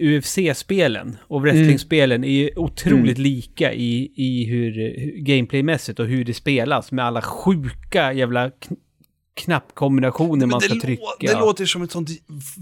UFC-spelen. 0.00 1.16
Och 1.20 1.42
wrestlingspelen 1.42 2.24
mm. 2.24 2.30
är 2.30 2.58
otroligt 2.58 3.18
mm. 3.18 3.22
lika 3.22 3.72
i, 3.72 4.12
i 4.14 4.44
hur 4.44 4.72
gameplaymässigt 5.16 6.00
och 6.00 6.06
hur 6.06 6.24
det 6.24 6.34
spelas 6.34 6.92
med 6.92 7.04
alla 7.04 7.22
sjuka 7.22 8.12
jävla 8.12 8.50
knappkombinationer 9.36 10.46
man 10.46 10.60
ska 10.60 10.80
trycka. 10.80 11.02
Det 11.20 11.38
låter 11.38 11.66
som 11.66 11.82
ett 11.82 11.90
sånt 11.90 12.10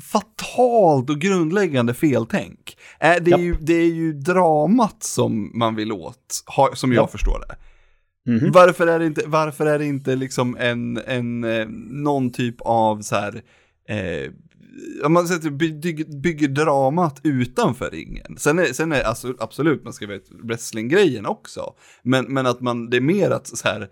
fatalt 0.03 1.11
och 1.11 1.21
grundläggande 1.21 1.95
feltänk. 1.95 2.77
Äh, 3.01 3.15
det, 3.21 3.33
är 3.33 3.39
ju, 3.39 3.57
det 3.61 3.75
är 3.75 3.93
ju 3.93 4.13
dramat 4.13 5.03
som 5.03 5.59
man 5.59 5.75
vill 5.75 5.93
åt, 5.93 6.45
som 6.75 6.93
jag 6.93 7.11
förstår 7.11 7.45
det. 7.49 7.57
Mm 8.31 8.41
-hmm. 8.41 8.53
Varför 8.53 8.87
är 8.87 8.99
det 8.99 9.07
inte, 9.07 9.23
varför 9.27 9.67
är 9.67 9.79
det 9.79 9.87
inte 9.87 10.17
liksom 10.17 10.57
en, 10.61 10.97
en, 11.07 11.45
eh, 11.45 11.67
någon 11.91 12.33
typ 12.33 12.57
av 12.61 13.03
så 13.03 13.17
här, 13.17 13.43
eh, 13.89 14.31
man 15.09 15.29
säger, 15.29 15.51
bygger, 15.51 16.21
bygger 16.21 16.49
dramat 16.49 17.21
utanför 17.23 17.91
ringen. 17.91 18.37
Sen 18.39 18.59
är, 18.59 18.65
sen 18.65 18.93
är 18.93 19.03
alltså, 19.03 19.35
absolut, 19.39 19.85
man 19.85 19.93
ska 19.93 20.07
veta 20.07 20.35
wrestlinggrejen 20.43 21.27
också. 21.27 21.75
Men, 22.03 22.25
men 22.25 22.47
att 22.47 22.61
man, 22.61 22.91
det 22.91 22.97
är 22.97 23.01
mer 23.01 23.31
att 23.31 23.47
så 23.47 23.69
här, 23.69 23.89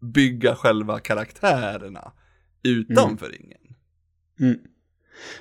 bygga 0.00 0.54
själva 0.54 0.98
karaktärerna 0.98 2.12
utanför 2.62 3.26
mm. 3.26 3.38
ringen. 3.38 3.58
Mm. 4.40 4.58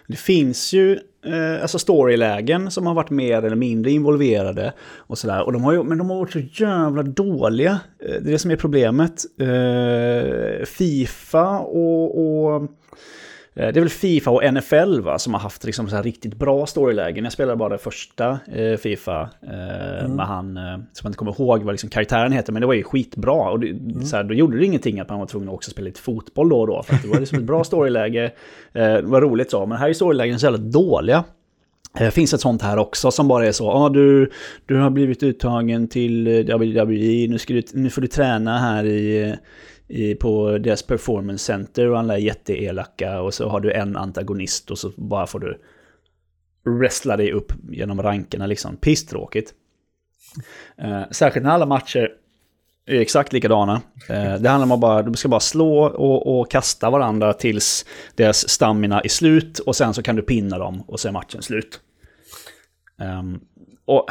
Det 0.08 0.16
finns 0.16 0.74
ju 0.74 1.00
eh, 1.26 1.62
alltså 1.62 1.80
storylägen 1.80 2.72
som 2.72 2.88
har 2.88 2.94
varit 2.94 3.10
mer 3.10 3.44
eller 3.44 3.56
mindre 3.56 3.92
involverade. 3.92 4.74
och 4.96 5.18
sådär. 5.18 5.44
Och 5.44 5.54
de 5.54 5.64
har 5.64 5.74
ju, 5.74 5.84
Men 5.84 5.98
de 5.98 6.10
har 6.10 6.18
varit 6.18 6.32
så 6.32 6.64
jävla 6.64 7.04
dåliga. 7.04 7.80
Eh, 8.00 8.10
det 8.10 8.30
är 8.30 8.32
det 8.32 8.40
som 8.40 8.52
är 8.52 8.56
problemet. 8.56 9.26
Eh, 9.42 10.66
Fifa 10.66 11.60
och, 11.60 12.20
och 12.20 12.72
det 13.58 13.78
är 13.78 13.80
väl 13.82 13.90
Fifa 13.90 14.32
och 14.32 14.54
NFL 14.54 15.02
va, 15.02 15.20
som 15.20 15.34
har 15.34 15.42
haft 15.42 15.64
liksom 15.64 15.90
så 15.90 15.96
här 15.96 16.04
riktigt 16.04 16.36
bra 16.36 16.66
storylägen. 16.66 17.24
Jag 17.24 17.34
spelade 17.34 17.58
bara 17.58 17.70
det 17.70 17.78
första 17.78 18.40
eh, 18.54 18.78
Fifa 18.78 19.30
eh, 19.42 20.00
mm. 20.00 20.16
med 20.16 20.28
han, 20.28 20.58
eh, 20.58 20.64
som 20.64 20.84
jag 21.04 21.10
inte 21.10 21.18
kommer 21.18 21.42
ihåg 21.42 21.64
vad 21.64 21.74
liksom 21.74 21.90
karaktären 21.90 22.32
heter, 22.32 22.54
men 22.54 22.62
det 22.62 22.68
var 22.68 22.74
ju 22.74 22.84
skitbra. 22.84 23.50
Och 23.50 23.60
det, 23.60 23.70
mm. 23.70 24.06
så 24.06 24.16
här, 24.16 24.24
då 24.24 24.34
gjorde 24.34 24.58
det 24.58 24.66
ingenting 24.66 25.00
att 25.00 25.10
man 25.10 25.20
var 25.20 25.26
tvungen 25.26 25.50
att 25.50 25.56
också 25.56 25.72
spela 25.72 25.86
lite 25.86 26.02
fotboll 26.02 26.50
då 26.50 26.60
och 26.60 26.68
då. 26.68 26.84
För 26.84 26.96
det 27.04 27.08
var 27.08 27.20
liksom 27.20 27.38
ett 27.38 27.44
bra 27.44 27.64
storyläge, 27.64 28.24
eh, 28.74 28.84
det 28.84 29.02
var 29.02 29.22
roligt 29.22 29.52
så. 29.52 29.66
Men 29.66 29.78
här 29.78 29.90
är 29.90 29.94
storylägen 29.94 30.40
så 30.40 30.46
jävla 30.46 30.60
dåliga. 30.60 31.24
Det 31.98 32.06
eh, 32.06 32.12
finns 32.12 32.34
ett 32.34 32.42
sånt 32.42 32.62
här 32.62 32.78
också 32.78 33.12
som 33.12 33.28
bara 33.28 33.48
är 33.48 33.52
så, 33.52 33.72
ah, 33.72 33.90
du, 33.90 34.32
du 34.66 34.76
har 34.76 34.90
blivit 34.90 35.24
uttagen 35.24 35.88
till 35.88 36.44
WWE, 36.44 37.28
nu, 37.30 37.38
ska 37.38 37.54
du, 37.54 37.64
nu 37.74 37.90
får 37.90 38.02
du 38.02 38.08
träna 38.08 38.58
här 38.58 38.86
i 38.86 39.36
i, 39.88 40.16
på 40.16 40.58
deras 40.58 40.84
performance 40.84 41.46
center 41.46 41.90
och 41.90 42.00
alla 42.00 42.14
är 42.14 42.18
jätteelaka 42.18 43.22
och 43.22 43.34
så 43.34 43.50
har 43.50 43.60
du 43.60 43.72
en 43.72 43.96
antagonist 43.96 44.72
och 44.72 44.78
så 44.78 44.92
bara 44.96 45.28
får 45.28 45.40
du 45.40 45.62
wrestla 46.64 47.18
dig 47.18 47.32
upp 47.32 47.54
genom 47.70 48.02
rankerna 48.02 48.46
liksom. 48.46 48.78
Pisstråkigt. 48.78 49.54
Eh, 50.78 51.04
särskilt 51.12 51.46
när 51.46 51.54
alla 51.54 51.66
matcher 51.66 52.12
är 52.86 53.02
exakt 53.02 53.34
likadana. 53.34 53.82
Eh, 54.10 54.36
det 54.36 54.50
handlar 54.50 54.64
om 54.64 54.72
att 54.72 54.80
bara, 54.80 55.02
de 55.02 55.16
ska 55.16 55.30
bara 55.30 55.40
slå 55.40 55.84
och, 55.84 56.40
och, 56.40 56.52
kasta 56.52 56.90
varandra 56.90 57.34
tills 57.34 57.86
deras 58.16 58.50
stamina 58.50 59.02
är 59.02 59.10
slut 59.10 59.60
och 59.60 59.76
sen 59.76 59.94
så 59.94 60.04
kan 60.04 60.16
du 60.16 60.22
pinna 60.22 60.58
dem 60.58 60.84
och 60.88 61.00
så 61.00 61.08
är 61.08 61.12
matchen 61.12 61.42
slut. 61.42 61.80
Um, 63.20 63.40
och 63.86 64.10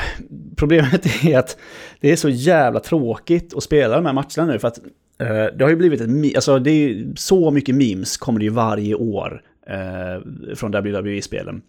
problemet 0.56 1.24
är 1.24 1.38
att 1.38 1.56
det 2.00 2.12
är 2.12 2.16
så 2.16 2.28
jävla 2.28 2.80
tråkigt 2.80 3.54
att 3.54 3.62
spela 3.62 3.96
de 3.96 4.06
här 4.06 4.12
matcherna 4.12 4.52
nu 4.52 4.58
för 4.58 4.68
att 4.68 4.78
det 5.18 5.60
har 5.60 5.68
ju 5.68 5.76
blivit 5.76 6.00
ett, 6.00 6.36
alltså 6.36 6.58
det 6.58 6.70
är 6.70 7.06
så 7.16 7.50
mycket 7.50 7.74
memes 7.74 8.16
kommer 8.16 8.38
det 8.38 8.44
ju 8.44 8.50
varje 8.50 8.94
år 8.94 9.42
uh, 9.70 10.54
från 10.54 10.70
WWE-spelen. 10.70 11.62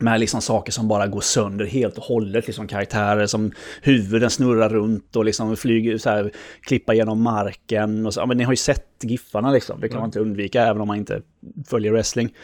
Med 0.00 0.20
liksom 0.20 0.40
saker 0.40 0.72
som 0.72 0.88
bara 0.88 1.06
går 1.06 1.20
sönder 1.20 1.66
helt 1.66 1.98
och 1.98 2.04
hållet, 2.04 2.46
liksom 2.46 2.66
karaktärer 2.66 3.26
som 3.26 3.52
huvuden 3.82 4.30
snurrar 4.30 4.68
runt 4.68 5.16
och 5.16 5.24
liksom 5.24 5.56
flyger 5.56 5.98
så 5.98 6.10
här, 6.10 6.30
klippa 6.60 6.94
genom 6.94 7.22
marken. 7.22 8.06
Och 8.06 8.14
så. 8.14 8.20
Ja, 8.20 8.26
men 8.26 8.36
ni 8.36 8.44
har 8.44 8.52
ju 8.52 8.56
sett 8.56 8.86
giffarna 9.02 9.50
liksom, 9.50 9.80
det 9.80 9.88
kan 9.88 9.98
man 9.98 10.08
inte 10.08 10.20
undvika 10.20 10.62
även 10.62 10.80
om 10.80 10.88
man 10.88 10.96
inte 10.96 11.22
följer 11.68 11.92
wrestling. 11.92 12.34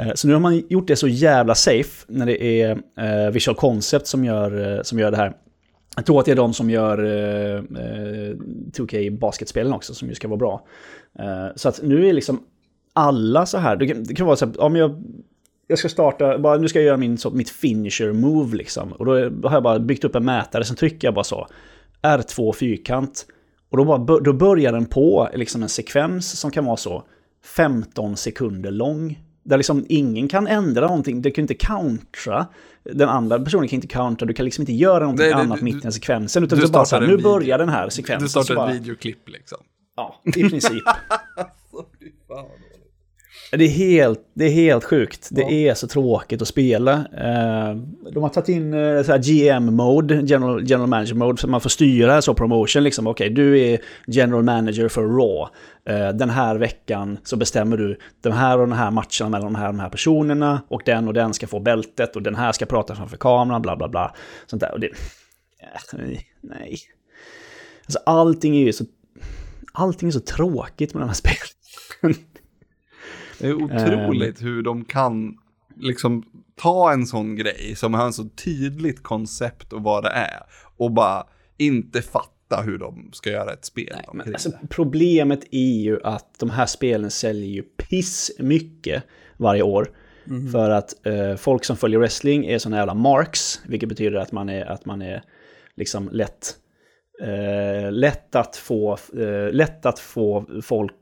Uh, 0.00 0.14
så 0.14 0.28
nu 0.28 0.32
har 0.32 0.40
man 0.40 0.62
gjort 0.68 0.88
det 0.88 0.96
så 0.96 1.08
jävla 1.08 1.54
safe 1.54 2.04
när 2.08 2.26
det 2.26 2.62
är 2.62 3.30
Visual 3.30 3.56
Concept 3.56 4.06
som 4.06 4.24
gör, 4.24 4.80
som 4.82 4.98
gör 4.98 5.10
det 5.10 5.16
här. 5.16 5.32
Jag 5.98 6.06
tror 6.06 6.20
att 6.20 6.26
det 6.26 6.32
är 6.32 6.36
de 6.36 6.52
som 6.52 6.70
gör 6.70 7.04
eh, 7.04 7.56
eh 7.56 8.36
2K-basketspelen 8.72 9.72
också, 9.72 9.94
som 9.94 10.08
ju 10.08 10.14
ska 10.14 10.28
vara 10.28 10.38
bra. 10.38 10.66
Eh, 11.18 11.46
så 11.56 11.68
att 11.68 11.82
nu 11.82 12.08
är 12.08 12.12
liksom 12.12 12.40
alla 12.92 13.46
så 13.46 13.58
här, 13.58 13.76
det 13.76 13.86
kan, 13.86 14.04
det 14.04 14.14
kan 14.14 14.26
vara 14.26 14.36
så 14.36 14.46
här, 14.46 14.60
om 14.60 14.76
jag, 14.76 15.02
jag 15.66 15.78
ska 15.78 15.88
starta, 15.88 16.38
bara, 16.38 16.58
nu 16.58 16.68
ska 16.68 16.78
jag 16.78 16.86
göra 16.86 16.96
min, 16.96 17.18
så, 17.18 17.30
mitt 17.30 17.50
finisher 17.50 18.12
move 18.12 18.56
liksom. 18.56 18.92
Och 18.92 19.04
då, 19.04 19.12
har 19.48 19.56
jag 19.56 19.62
bara 19.62 19.78
byggt 19.78 20.04
upp 20.04 20.14
en 20.14 20.24
mätare, 20.24 20.64
sen 20.64 20.76
trycker 20.76 21.08
jag 21.08 21.14
bara 21.14 21.24
så, 21.24 21.46
R2 22.02 22.52
fyrkant. 22.52 23.26
Och 23.70 23.76
då, 23.76 23.84
bara, 23.84 24.20
då 24.20 24.32
börjar 24.32 24.72
den 24.72 24.86
på 24.86 25.28
liksom 25.34 25.62
en 25.62 25.68
sekvens 25.68 26.40
som 26.40 26.50
kan 26.50 26.64
vara 26.64 26.76
så 26.76 27.02
15 27.56 28.16
sekunder 28.16 28.70
lång. 28.70 29.18
Där 29.48 29.56
liksom 29.56 29.86
ingen 29.88 30.28
kan 30.28 30.46
ändra 30.46 30.86
någonting, 30.86 31.22
det 31.22 31.30
kan 31.30 31.42
inte 31.42 31.54
countera 31.54 32.46
den 32.82 33.08
andra 33.08 33.38
personen 33.38 33.68
kan 33.68 33.76
inte 33.76 33.86
countra, 33.86 34.26
du 34.26 34.34
kan 34.34 34.44
liksom 34.44 34.62
inte 34.62 34.72
göra 34.72 35.00
någonting 35.00 35.26
nej, 35.26 35.34
annat 35.34 35.58
du, 35.58 35.64
mitt 35.64 35.76
i 35.76 35.80
den 35.80 35.92
sekvensen. 35.92 36.44
Utan 36.44 36.58
du, 36.58 36.66
du 36.66 36.72
bara 36.72 36.84
så 36.84 36.96
här, 36.96 37.06
nu 37.06 37.16
börjar 37.16 37.58
den 37.58 37.68
här 37.68 37.88
sekvensen. 37.88 38.24
Du 38.24 38.28
startar 38.28 38.54
bara, 38.54 38.70
ett 38.70 38.80
videoklipp 38.80 39.28
liksom. 39.28 39.58
Ja, 39.96 40.20
i 40.24 40.30
princip. 40.32 40.82
Det 43.50 43.64
är 43.64 43.68
helt, 43.68 44.20
det 44.34 44.44
är 44.44 44.50
helt 44.50 44.84
sjukt. 44.84 45.28
Det 45.30 45.40
ja. 45.40 45.50
är 45.50 45.74
så 45.74 45.88
tråkigt 45.88 46.42
att 46.42 46.48
spela. 46.48 46.92
Eh, 46.92 47.76
de 48.12 48.22
har 48.22 48.28
tagit 48.28 48.48
in 48.48 48.74
eh, 48.74 49.16
GM-mode, 49.18 50.14
general, 50.14 50.70
general 50.70 50.88
Manager-mode, 50.88 51.40
så 51.40 51.48
man 51.48 51.60
får 51.60 51.70
styra 51.70 52.22
så 52.22 52.34
promotion. 52.34 52.82
Liksom, 52.82 53.06
Okej, 53.06 53.26
okay, 53.26 53.34
du 53.34 53.60
är 53.60 53.78
General 54.06 54.42
Manager 54.42 54.88
för 54.88 55.02
Raw. 55.02 55.50
Eh, 55.84 56.16
den 56.16 56.30
här 56.30 56.56
veckan 56.56 57.18
så 57.24 57.36
bestämmer 57.36 57.76
du 57.76 57.98
de 58.20 58.30
här 58.32 58.58
och 58.58 58.68
de 58.68 58.72
här 58.72 58.90
matcherna 58.90 59.28
mellan 59.28 59.52
de 59.52 59.54
här 59.54 59.68
och 59.68 59.74
de 59.74 59.80
här 59.80 59.90
personerna. 59.90 60.62
Och 60.68 60.82
den 60.84 61.08
och 61.08 61.14
den 61.14 61.34
ska 61.34 61.46
få 61.46 61.60
bältet 61.60 62.16
och 62.16 62.22
den 62.22 62.34
här 62.34 62.52
ska 62.52 62.66
prata 62.66 62.94
framför 62.94 63.16
kameran, 63.16 63.62
bla 63.62 63.76
bla 63.76 63.88
bla. 63.88 64.14
Sånt 64.46 64.60
där. 64.60 64.72
Och 64.72 64.80
det, 64.80 64.90
nej. 66.40 66.78
Alltså 67.84 67.98
allting 68.06 68.56
är 68.56 68.64
ju 68.64 68.72
så... 68.72 68.84
Allting 69.72 70.08
är 70.08 70.12
så 70.12 70.20
tråkigt 70.20 70.94
med 70.94 71.02
de 71.02 71.06
här 71.06 71.14
spelen. 72.00 72.14
Det 73.38 73.46
är 73.46 73.54
otroligt 73.54 74.42
um, 74.42 74.48
hur 74.48 74.62
de 74.62 74.84
kan 74.84 75.38
liksom 75.76 76.24
ta 76.56 76.92
en 76.92 77.06
sån 77.06 77.36
grej 77.36 77.74
som 77.76 77.94
har 77.94 78.06
en 78.06 78.12
så 78.12 78.28
tydligt 78.44 79.02
koncept 79.02 79.72
och 79.72 79.82
vad 79.82 80.04
det 80.04 80.10
är 80.10 80.42
och 80.76 80.92
bara 80.92 81.26
inte 81.56 82.02
fatta 82.02 82.62
hur 82.64 82.78
de 82.78 83.10
ska 83.12 83.30
göra 83.30 83.52
ett 83.52 83.64
spel. 83.64 83.92
Nej, 83.92 84.08
men 84.12 84.34
alltså, 84.34 84.50
problemet 84.68 85.44
är 85.50 85.82
ju 85.82 86.02
att 86.02 86.38
de 86.38 86.50
här 86.50 86.66
spelen 86.66 87.10
säljer 87.10 87.50
ju 87.50 87.62
piss 87.62 88.30
mycket 88.38 89.02
varje 89.36 89.62
år. 89.62 89.92
Mm. 90.26 90.52
För 90.52 90.70
att 90.70 91.06
eh, 91.06 91.36
folk 91.36 91.64
som 91.64 91.76
följer 91.76 91.98
wrestling 91.98 92.46
är 92.46 92.58
såna 92.58 92.76
jävla 92.76 92.94
marks, 92.94 93.60
vilket 93.66 93.88
betyder 93.88 94.18
att 94.18 94.32
man 94.32 94.48
är, 94.48 94.64
att 94.66 94.84
man 94.84 95.02
är 95.02 95.22
liksom 95.76 96.08
lätt, 96.12 96.56
eh, 97.22 97.92
lätt, 97.92 98.34
att 98.34 98.56
få, 98.56 98.98
eh, 99.18 99.52
lätt 99.52 99.86
att 99.86 99.98
få 99.98 100.46
folk 100.62 100.94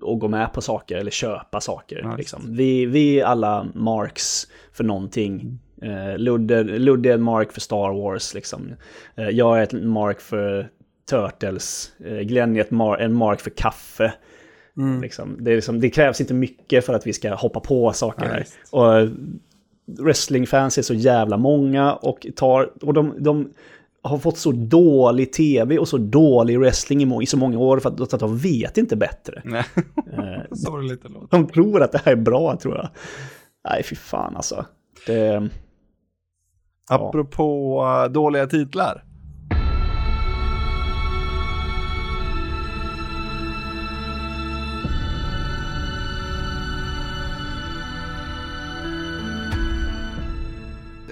och 0.00 0.18
gå 0.18 0.28
med 0.28 0.52
på 0.52 0.60
saker 0.60 0.96
eller 0.96 1.10
köpa 1.10 1.60
saker. 1.60 1.96
Just 1.96 2.18
liksom. 2.18 2.56
vi, 2.56 2.86
vi 2.86 3.20
är 3.20 3.24
alla 3.24 3.66
marks 3.74 4.46
för 4.72 4.84
någonting. 4.84 5.58
Eh, 5.82 6.18
Ludde, 6.18 6.62
Ludde 6.62 7.10
är 7.10 7.14
en 7.14 7.22
mark 7.22 7.52
för 7.52 7.60
Star 7.60 8.02
Wars. 8.02 8.34
Liksom. 8.34 8.74
Eh, 9.16 9.28
jag 9.28 9.58
är 9.58 9.62
ett 9.62 9.72
mark 9.72 10.20
för 10.20 10.68
Turtles. 11.10 11.92
Eh, 12.04 12.18
Glenn 12.18 12.56
är 12.56 12.60
ett 12.60 12.70
mar 12.70 12.98
en 12.98 13.14
mark 13.14 13.40
för 13.40 13.50
kaffe. 13.50 14.14
Liksom. 15.02 15.36
Det, 15.40 15.54
liksom, 15.54 15.80
det 15.80 15.90
krävs 15.90 16.20
inte 16.20 16.34
mycket 16.34 16.86
för 16.86 16.94
att 16.94 17.06
vi 17.06 17.12
ska 17.12 17.34
hoppa 17.34 17.60
på 17.60 17.92
saker 17.92 18.24
Ja, 18.24 18.30
här. 18.30 18.46
Och 18.70 18.98
eh, 18.98 19.10
wrestlingfans 19.86 20.78
är 20.78 20.82
så 20.82 20.94
jävla 20.94 21.36
många 21.36 21.94
och, 21.94 22.26
tar, 22.36 22.72
och 22.84 22.94
de, 22.94 23.14
de 23.18 23.52
har 24.02 24.18
fått 24.18 24.38
så 24.38 24.52
dålig 24.52 25.32
tv 25.32 25.78
och 25.78 25.88
så 25.88 25.98
dålig 25.98 26.58
wrestling 26.58 27.22
i, 27.22 27.26
så 27.26 27.36
många 27.36 27.58
år 27.58 27.78
för 27.80 27.88
att, 27.88 28.14
att 28.14 28.20
de 28.20 28.38
vet 28.38 28.78
inte 28.78 28.96
bättre. 28.96 29.42
Nej, 29.44 29.64
Eh, 30.12 30.42
sorgligt 30.56 31.10
låter. 31.10 31.36
de 31.36 31.46
tror 31.46 31.82
att 31.82 31.92
det 31.92 32.00
här 32.04 32.12
är 32.12 32.16
bra 32.16 32.56
tror 32.56 32.76
jag. 32.76 32.88
Nej, 33.68 33.82
fy 33.82 33.96
fan 33.96 34.36
alltså. 34.36 34.66
Det, 35.06 35.48
Apropå 36.90 37.80
uh, 37.82 38.12
dåliga 38.12 38.46
titlar. 38.46 39.04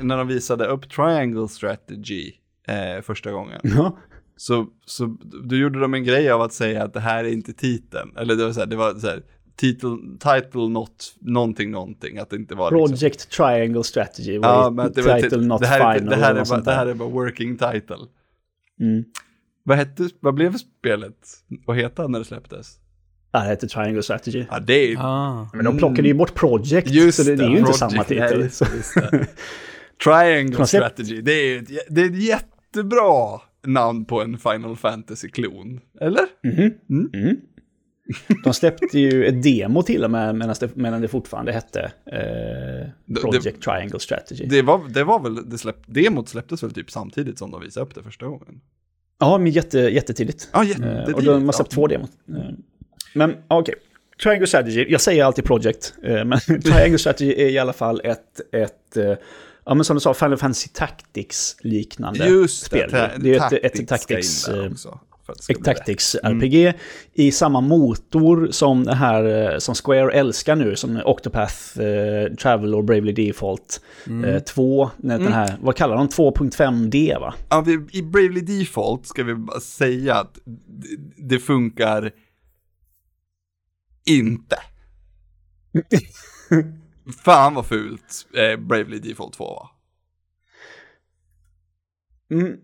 När 0.02 0.16
de 0.16 0.28
visade 0.28 0.66
upp 0.66 0.90
Triangle 0.90 1.48
Strategy 1.48 2.32
eh, 2.68 3.02
första 3.02 3.32
gången. 3.32 3.60
ja. 3.62 3.96
Så, 4.36 4.66
så 4.86 5.16
då 5.48 5.56
gjorde 5.56 5.80
de 5.80 5.94
en 5.94 6.04
grej 6.04 6.30
av 6.30 6.42
att 6.42 6.52
säga 6.52 6.84
att 6.84 6.94
det 6.94 7.00
här 7.00 7.24
är 7.24 7.28
inte 7.32 7.52
titeln. 7.52 8.16
Eller 8.16 8.36
det 8.36 8.44
var 8.44 8.52
så 8.52 8.60
här, 8.60 8.66
det 8.66 8.76
var 8.76 8.94
så 8.94 9.06
här, 9.06 9.22
title, 9.56 9.96
title 10.18 10.68
not, 10.68 11.14
någonting, 11.20 11.70
någonting. 11.70 12.18
Att 12.18 12.30
det 12.30 12.36
inte 12.36 12.54
var 12.54 12.70
liksom. 12.70 12.88
Project 12.88 13.30
Triangle 13.30 13.84
Strategy 13.84 14.38
var 14.38 14.48
Ja, 14.48 14.70
men 14.70 14.92
det, 14.92 15.02
var, 15.02 15.20
title 15.20 15.38
det, 15.38 15.46
not 15.46 15.60
det, 15.60 15.66
här, 15.66 15.94
är- 15.94 15.98
final. 15.98 16.10
det, 16.10 16.16
här 16.16 16.30
eller 16.30 16.40
är 16.40 16.44
bara, 16.44 16.60
det 16.60 16.72
här 16.72 16.86
är 16.86 16.94
bara 16.94 17.08
working 17.08 17.56
title. 17.58 17.96
Mm. 18.80 19.04
Vad, 19.64 19.76
hette, 19.78 20.08
vad 20.20 20.34
blev 20.34 20.56
spelet? 20.56 21.14
Vad 21.66 21.76
hette 21.76 22.02
han 22.02 22.12
när 22.12 22.18
det 22.18 22.24
släpptes? 22.24 22.76
Ja, 23.32 23.40
det 23.40 23.48
heter 23.48 23.68
Triangle 23.68 24.02
Strategy. 24.02 24.44
Ja, 24.50 24.60
det 24.60 24.92
är... 24.92 24.96
Ah. 24.98 25.50
Men 25.54 25.64
de 25.64 25.78
plockade 25.78 26.08
ju 26.08 26.14
bort 26.14 26.34
Project, 26.34 26.88
Just 26.90 27.18
så 27.18 27.30
det, 27.30 27.36
det 27.36 27.44
är 27.44 27.48
ju 27.48 27.58
inte 27.58 27.62
Project, 27.62 27.78
samma 27.78 28.04
titel. 28.04 28.48
nej. 29.12 29.26
Triangle 30.04 30.66
släppt- 30.66 30.68
Strategy, 30.68 31.20
det 31.20 31.32
är 31.32 31.64
det 31.88 32.00
är 32.00 32.06
ett 32.06 32.22
jättebra 32.22 33.40
namn 33.66 34.04
på 34.04 34.22
en 34.22 34.38
Final 34.38 34.76
Fantasy-klon. 34.76 35.80
Eller? 36.00 36.26
De 38.44 38.54
släppte 38.54 38.98
ju 38.98 39.24
ett 39.26 39.42
demo 39.42 39.82
till 39.82 40.04
och 40.04 40.10
med 40.10 40.34
medan 40.34 40.54
det, 40.60 40.76
medan 40.76 41.00
det 41.00 41.08
fortfarande 41.08 41.52
hette 41.52 41.80
eh, 42.06 42.88
Det- 43.06 43.20
Project 43.20 43.62
Triangle 43.62 44.00
Strategy. 44.00 44.44
Det 44.46 44.62
var, 44.62 44.88
det 44.88 45.04
var 45.04 45.20
väl, 45.20 45.50
det 45.50 45.58
släpp, 45.58 45.76
demot 45.86 46.28
släpptes 46.28 46.62
väl 46.62 46.70
typ 46.70 46.90
samtidigt 46.90 47.38
som 47.38 47.50
de 47.50 47.60
visade 47.60 47.86
upp 47.86 47.94
det 47.94 48.02
första 48.02 48.26
gången? 48.26 48.60
Ja, 49.18 49.38
men 49.38 49.52
jätte, 49.52 49.78
jättetidigt. 49.78 50.48
Ja, 50.52 50.62
Eh, 50.62 50.68
jättetidigt. 50.68 51.16
och 51.16 51.22
de 51.24 51.44
har 51.44 51.52
släppt 51.52 51.72
ja. 51.72 51.74
två 51.74 51.86
demon. 51.86 52.08
Eh, 52.28 52.34
Men 53.14 53.34
okej. 53.48 53.74
Triangle 54.22 54.46
Strategy, 54.46 54.86
jag 54.88 55.00
säger 55.00 55.24
alltid 55.24 55.44
Project, 55.44 55.94
eh, 56.02 56.24
men 56.24 56.38
Triangle 56.62 56.98
Strategy 56.98 57.32
är 57.42 57.48
i 57.48 57.58
alla 57.58 57.72
fall 57.72 58.00
ett, 58.04 58.54
ett 58.54 58.96
eh, 58.96 59.14
ja 59.64 59.74
men 59.74 59.84
som 59.84 59.96
du 59.96 60.00
sa, 60.00 60.14
Final 60.14 60.38
Fantasy 60.38 60.68
Tactics-liknande 60.68 62.28
Just 62.28 62.66
spel. 62.66 62.90
det, 62.90 63.12
det 63.18 63.34
är 63.34 63.64
ett, 63.66 63.80
ett 63.80 63.88
Tactics... 63.88 64.48
eh, 64.48 64.70
det 65.46 65.52
Ett. 65.52 65.64
Tactics-RPG 65.64 66.74
i 67.12 67.32
samma 67.32 67.60
motor 67.60 68.48
som 68.50 68.84
det 68.84 68.94
här 68.94 69.52
eh, 69.52 69.58
som 69.58 69.74
Square 69.74 70.12
älskar 70.12 70.56
nu, 70.56 70.76
som 70.76 71.02
Octopath 71.04 71.80
eh, 71.80 72.34
Travel 72.34 72.74
och 72.74 72.84
Bravely 72.84 73.12
Default 73.12 73.80
eh, 74.26 74.38
2. 74.38 74.90
Den 74.96 75.32
här, 75.32 75.56
vad 75.60 75.76
kallar 75.76 75.96
de? 75.96 76.08
2.5D 76.08 77.20
va? 77.20 77.34
Ja, 77.48 77.60
vi, 77.60 77.86
I 77.92 78.02
Bravely 78.02 78.40
Default 78.40 79.06
ska 79.06 79.24
vi 79.24 79.34
bara 79.34 79.60
säga 79.60 80.14
att 80.14 80.38
det, 80.66 80.96
det 81.28 81.38
funkar 81.38 82.10
inte. 84.04 84.56
Fan 87.12 87.54
vad 87.54 87.66
fult 87.66 88.26
eh, 88.34 88.56
Bravely 88.60 88.98
Default 88.98 89.32
2 89.34 89.44
var. 89.44 89.70
Mm. 92.30 92.56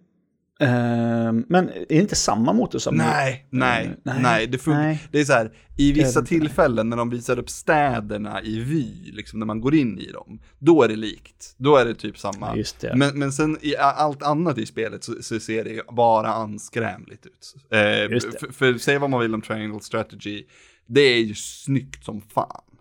Eh, 0.60 1.32
men 1.48 1.68
är 1.68 1.86
det 1.88 1.94
inte 1.94 2.16
samma 2.16 2.52
motor 2.52 2.78
som... 2.78 2.94
Nej, 2.94 3.46
nej, 3.50 3.86
Mm, 3.86 3.98
nej, 4.02 4.22
nej, 4.22 4.46
det 4.46 4.66
nej. 4.66 5.02
Det 5.12 5.20
är 5.20 5.24
så 5.24 5.32
här, 5.32 5.52
i 5.76 5.92
vissa 5.92 6.22
tillfällen 6.22 6.90
när 6.90 6.96
de 6.96 7.10
visar 7.10 7.38
upp 7.38 7.50
städerna 7.50 8.42
i 8.42 8.58
vy, 8.58 9.12
liksom 9.12 9.38
när 9.38 9.46
man 9.46 9.60
går 9.60 9.74
in 9.74 9.98
i 9.98 10.12
dem, 10.12 10.40
då 10.58 10.82
är 10.82 10.88
det 10.88 10.96
likt. 10.96 11.54
Då 11.56 11.76
är 11.76 11.84
det 11.84 11.94
typ 11.94 12.18
samma. 12.18 12.56
Just 12.56 12.80
det. 12.80 12.96
Men, 12.96 13.18
men 13.18 13.32
sen 13.32 13.58
i 13.62 13.76
allt 13.76 14.22
annat 14.22 14.58
i 14.58 14.66
spelet 14.66 15.04
så, 15.04 15.22
så 15.22 15.40
ser 15.40 15.64
det 15.64 15.80
bara 15.92 16.28
anskrämligt 16.28 17.26
ut. 17.26 17.54
Eh. 17.70 17.78
För, 17.78 18.52
för 18.52 18.78
säg 18.78 18.98
vad 18.98 19.10
man 19.10 19.20
vill 19.20 19.34
om 19.34 19.42
Triangle 19.42 19.80
Strategy, 19.80 20.44
det 20.86 21.00
är 21.00 21.20
ju 21.20 21.34
snyggt 21.34 22.04
som 22.04 22.20
fan. 22.20 22.75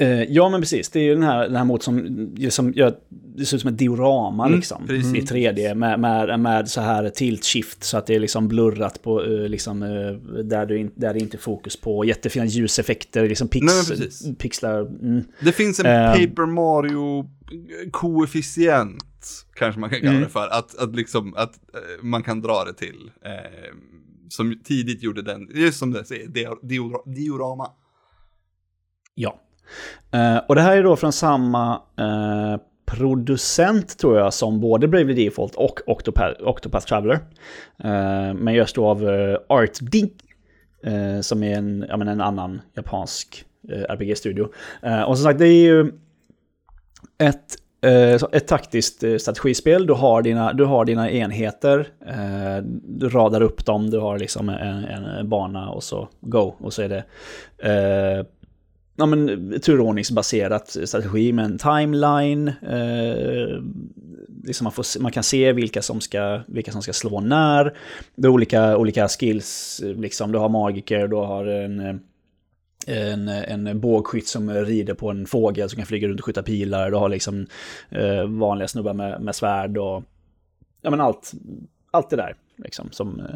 Eh, 0.00 0.22
ja, 0.22 0.48
men 0.48 0.60
precis. 0.60 0.88
Det 0.90 0.98
är 0.98 1.02
ju 1.04 1.14
den 1.14 1.22
här, 1.22 1.42
den 1.46 1.56
här 1.56 1.64
mot 1.64 1.82
som, 1.82 2.36
som 2.50 2.72
gör, 2.72 2.94
det 3.36 3.44
ser 3.44 3.56
ut 3.56 3.60
som 3.60 3.70
ett 3.72 3.78
diorama 3.78 4.46
Mm, 4.46 4.56
liksom. 4.58 4.86
precis. 4.86 5.14
I 5.14 5.20
3D 5.34 5.74
med, 5.74 6.00
med, 6.00 6.40
med 6.40 6.68
så 6.68 6.80
här 6.80 7.08
tilt 7.08 7.44
shift 7.44 7.84
så 7.84 7.96
att 7.96 8.06
det 8.06 8.14
är 8.14 8.20
liksom 8.20 8.48
blurrat 8.48 9.02
på, 9.02 9.24
eh, 9.24 9.48
liksom, 9.48 9.82
eh, 9.82 9.88
där, 10.42 10.66
du 10.66 10.78
in, 10.78 10.90
där 10.94 11.14
det 11.14 11.20
inte 11.20 11.36
är 11.36 11.38
fokus 11.38 11.76
på. 11.76 12.04
Jättefina 12.04 12.44
ljuseffekter, 12.46 13.28
liksom 13.28 13.48
pix, 13.48 13.66
Nej, 13.66 13.84
pixlar. 14.38 14.80
Mm. 14.80 15.24
Det 15.40 15.52
finns 15.52 15.80
en 15.80 15.86
Ehm. 15.86 16.12
Paper 16.12 16.46
Mario-koefficient, 16.46 19.04
kanske 19.54 19.80
man 19.80 19.90
kan 19.90 19.98
kalla 20.00 20.10
Mm. 20.12 20.22
det 20.22 20.28
för, 20.28 20.48
att, 20.48 20.78
att, 20.78 20.96
liksom, 20.96 21.34
att 21.36 21.52
man 22.02 22.22
kan 22.22 22.40
dra 22.40 22.64
det 22.64 22.74
till. 22.74 23.10
Eh, 23.24 23.74
som 24.28 24.60
tidigt 24.64 25.02
gjorde 25.02 25.22
den, 25.22 25.48
just 25.54 25.78
som 25.78 25.90
det 25.92 26.04
säger, 26.04 26.26
dior- 26.28 26.60
dior- 26.62 27.14
diorama. 27.14 27.66
Ja. 29.14 29.40
Eh, 30.12 30.38
och 30.48 30.54
det 30.54 30.60
här 30.60 30.76
är 30.76 30.82
då 30.82 30.96
från 30.96 31.12
samma 31.12 31.82
eh, 31.98 32.60
producent 32.86 33.98
tror 33.98 34.18
jag 34.18 34.34
som 34.34 34.60
både 34.60 34.88
Bravely 34.88 35.24
Default 35.24 35.54
och 35.54 35.80
Octopath, 35.86 36.42
Octopath 36.42 36.86
Traveler. 36.86 37.18
Eh, 37.84 38.34
men 38.34 38.54
görs 38.54 38.72
då 38.72 38.86
av 38.86 39.04
uh, 39.04 39.36
Art 39.48 39.78
Dink. 39.80 40.12
eh, 40.84 41.20
som 41.20 41.42
är 41.42 41.56
en, 41.58 41.86
ja, 41.88 41.96
men 41.96 42.08
en 42.08 42.20
annan 42.20 42.60
japansk 42.74 43.44
eh, 43.68 43.94
RPG-studio. 43.94 44.48
Eh, 44.82 45.02
och 45.02 45.18
som 45.18 45.24
sagt, 45.24 45.38
det 45.38 45.46
är 45.48 45.62
ju 45.62 45.92
ett, 47.18 47.54
eh, 47.84 48.14
ett 48.32 48.48
taktiskt 48.48 49.02
eh, 49.02 49.16
strategispel. 49.16 49.86
Du 49.86 49.92
har 49.92 50.22
dina, 50.22 50.52
du 50.52 50.64
har 50.64 50.84
dina 50.84 51.10
enheter, 51.10 51.88
eh, 52.06 52.64
du 52.84 53.08
radar 53.08 53.40
upp 53.42 53.66
dem, 53.66 53.90
du 53.90 53.98
har 53.98 54.18
liksom 54.18 54.48
en, 54.48 54.84
en 54.84 55.28
bana 55.28 55.70
och 55.70 55.82
så 55.82 56.08
go. 56.20 56.54
Och 56.58 56.72
så 56.72 56.82
är 56.82 56.88
det 56.88 57.04
eh, 57.68 58.26
ja, 59.00 59.06
men, 59.06 59.60
turordningsbaserat 59.60 60.76
strategi 60.84 61.32
med 61.32 61.44
en 61.44 61.58
timeline. 61.58 62.48
Eh, 62.48 63.62
liksom 64.44 64.64
man, 64.64 64.72
får, 64.72 65.00
man 65.00 65.12
kan 65.12 65.22
se 65.22 65.52
vilka 65.52 65.82
som 65.82 66.00
ska, 66.00 66.40
vilka 66.46 66.72
som 66.72 66.82
ska 66.82 66.92
slå 66.92 67.20
när. 67.20 67.76
Det 68.14 68.26
är 68.26 68.30
olika, 68.30 68.76
olika 68.76 69.08
skills, 69.08 69.80
liksom. 69.84 70.32
Du 70.32 70.38
har 70.38 70.48
magiker, 70.48 71.08
du 71.08 71.16
har 71.16 71.44
en, 71.46 72.00
en, 72.86 73.28
en 73.28 73.80
bågskytt 73.80 74.28
som 74.28 74.50
rider 74.50 74.94
på 74.94 75.10
en 75.10 75.26
fågel 75.26 75.70
som 75.70 75.76
kan 75.76 75.86
flyga 75.86 76.08
runt 76.08 76.20
och 76.20 76.26
skjuta 76.26 76.42
pilar. 76.42 76.90
Du 76.90 76.96
har 76.96 77.08
liksom 77.08 77.46
eh, 77.90 78.24
vanliga 78.24 78.68
snubbar 78.68 78.94
med, 78.94 79.22
med 79.22 79.34
svärd 79.34 79.78
och 79.78 80.02
ja, 80.82 80.90
men 80.90 81.00
allt, 81.00 81.32
allt 81.90 82.10
det 82.10 82.16
där. 82.16 82.34
Liksom, 82.64 82.88
som, 82.92 83.20
eh, 83.20 83.34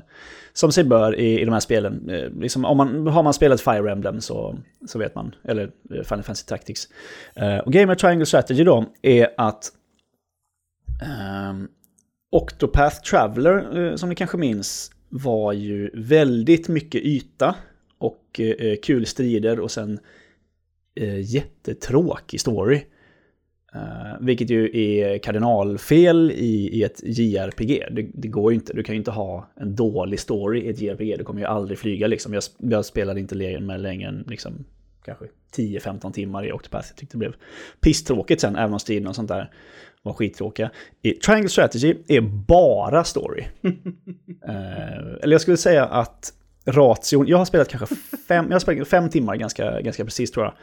som 0.52 0.72
sig 0.72 0.84
bör 0.84 1.16
i, 1.16 1.40
i 1.40 1.44
de 1.44 1.52
här 1.52 1.60
spelen. 1.60 2.10
Eh, 2.10 2.30
liksom, 2.30 2.64
om 2.64 2.76
man, 2.76 3.06
har 3.06 3.22
man 3.22 3.34
spelat 3.34 3.60
Fire 3.60 3.92
Emblem 3.92 4.20
så, 4.20 4.58
så 4.86 4.98
vet 4.98 5.14
man, 5.14 5.34
eller 5.44 5.62
eh, 5.64 5.70
Final 6.02 6.22
Fantasy 6.22 6.46
Tactics. 6.46 6.88
Eh, 7.34 7.58
och 7.58 7.72
Gamer 7.72 7.94
Triangle 7.94 8.26
Strategy 8.26 8.64
då 8.64 8.84
är 9.02 9.28
att 9.36 9.72
ehm, 11.02 11.68
Octopath 12.32 13.00
Traveler, 13.10 13.78
eh, 13.78 13.96
som 13.96 14.08
ni 14.08 14.14
kanske 14.14 14.36
minns, 14.36 14.90
var 15.08 15.52
ju 15.52 15.90
väldigt 15.94 16.68
mycket 16.68 17.00
yta 17.00 17.54
och 17.98 18.40
eh, 18.40 18.76
kul 18.82 19.06
strider 19.06 19.60
och 19.60 19.70
sen 19.70 19.98
eh, 20.94 21.34
jättetråkig 21.34 22.40
story. 22.40 22.84
Eh, 23.74 24.16
vilket 24.20 24.50
ju 24.50 24.70
är 24.72 25.18
kardinalfel 25.18 26.30
i, 26.30 26.68
i 26.72 26.82
ett 26.82 27.00
JRPG. 27.02 27.84
Det, 27.90 28.06
det 28.14 28.28
går 28.28 28.52
ju 28.52 28.54
inte, 28.54 28.72
du 28.72 28.82
kan 28.82 28.94
ju 28.94 28.98
inte 28.98 29.10
ha 29.10 29.48
en 29.56 29.76
dålig 29.76 30.20
story 30.20 30.60
i 30.60 30.68
ett 30.68 30.80
JRPG. 30.80 31.18
Du 31.18 31.24
kommer 31.24 31.40
ju 31.40 31.46
aldrig 31.46 31.78
flyga 31.78 32.06
liksom. 32.06 32.34
Jag, 32.34 32.42
jag 32.58 32.84
spelade 32.84 33.20
inte 33.20 33.60
med 33.60 33.80
längre 33.80 34.08
än 34.08 34.24
liksom, 34.28 34.64
kanske 35.04 35.24
10-15 35.56 36.12
timmar 36.12 36.46
i 36.46 36.52
Octopath. 36.52 36.88
Jag 36.90 36.96
tyckte 36.96 37.14
det 37.14 37.18
blev 37.18 37.34
pisstråkigt 37.80 38.40
sen, 38.40 38.56
även 38.56 38.72
om 38.72 38.80
striden 38.80 39.08
och 39.08 39.14
sånt 39.14 39.28
där 39.28 39.50
var 40.02 40.12
skittråkiga. 40.12 40.70
I 41.02 41.10
Triangle 41.10 41.48
Strategy 41.48 41.94
är 42.08 42.20
bara 42.20 43.04
story. 43.04 43.44
Eh, 44.48 45.22
eller 45.22 45.32
jag 45.32 45.40
skulle 45.40 45.56
säga 45.56 45.84
att 45.84 46.32
ration, 46.64 47.26
jag 47.26 47.38
har 47.38 47.44
spelat 47.44 47.68
kanske 47.68 47.96
fem, 48.28 48.46
jag 48.48 48.54
har 48.54 48.58
spelat 48.58 48.88
fem 48.88 49.10
timmar 49.10 49.36
ganska, 49.36 49.80
ganska 49.80 50.04
precis 50.04 50.30
tror 50.30 50.44
jag. 50.44 50.54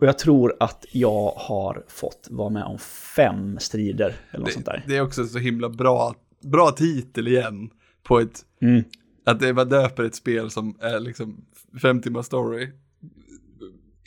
Och 0.00 0.06
jag 0.06 0.18
tror 0.18 0.56
att 0.60 0.84
jag 0.92 1.30
har 1.36 1.84
fått 1.88 2.28
vara 2.30 2.48
med 2.50 2.64
om 2.64 2.78
fem 3.16 3.58
strider 3.58 4.16
eller 4.30 4.44
något 4.44 4.52
sånt 4.52 4.66
där. 4.66 4.84
det 4.86 4.96
är 4.96 5.00
också 5.00 5.24
så 5.26 5.38
himla 5.38 5.68
bra, 5.68 6.14
bra 6.42 6.70
titel 6.70 7.28
igen 7.28 7.70
på 8.02 8.20
ett, 8.20 8.44
Mm. 8.62 8.84
att 9.26 9.40
det 9.40 9.52
var 9.52 9.64
döper 9.64 10.04
ett 10.04 10.14
spel 10.14 10.50
som 10.50 10.76
är 10.80 11.00
liksom 11.00 11.44
fem 11.82 12.00
timmar 12.02 12.22
story 12.22 12.68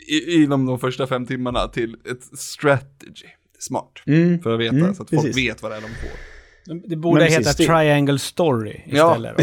i, 0.07 0.33
inom 0.43 0.65
de 0.65 0.79
första 0.79 1.07
fem 1.07 1.25
timmarna 1.25 1.67
till 1.67 1.97
ett 2.11 2.39
strategy. 2.39 3.27
Smart. 3.59 3.91
Mm. 4.05 4.39
För 4.41 4.53
att 4.53 4.59
veta, 4.59 4.75
Mm, 4.75 4.95
så 4.95 5.03
att 5.03 5.09
folk 5.09 5.21
precis. 5.21 5.37
vet 5.37 5.61
vad 5.61 5.71
det 5.71 5.75
är 5.77 5.81
de 5.81 5.87
får. 5.87 6.32
Det 6.65 6.95
borde 6.95 7.21
Men 7.21 7.29
heta 7.31 7.43
precis, 7.43 7.67
Triangle 7.67 8.19
Story 8.19 8.81
istället. 8.85 9.35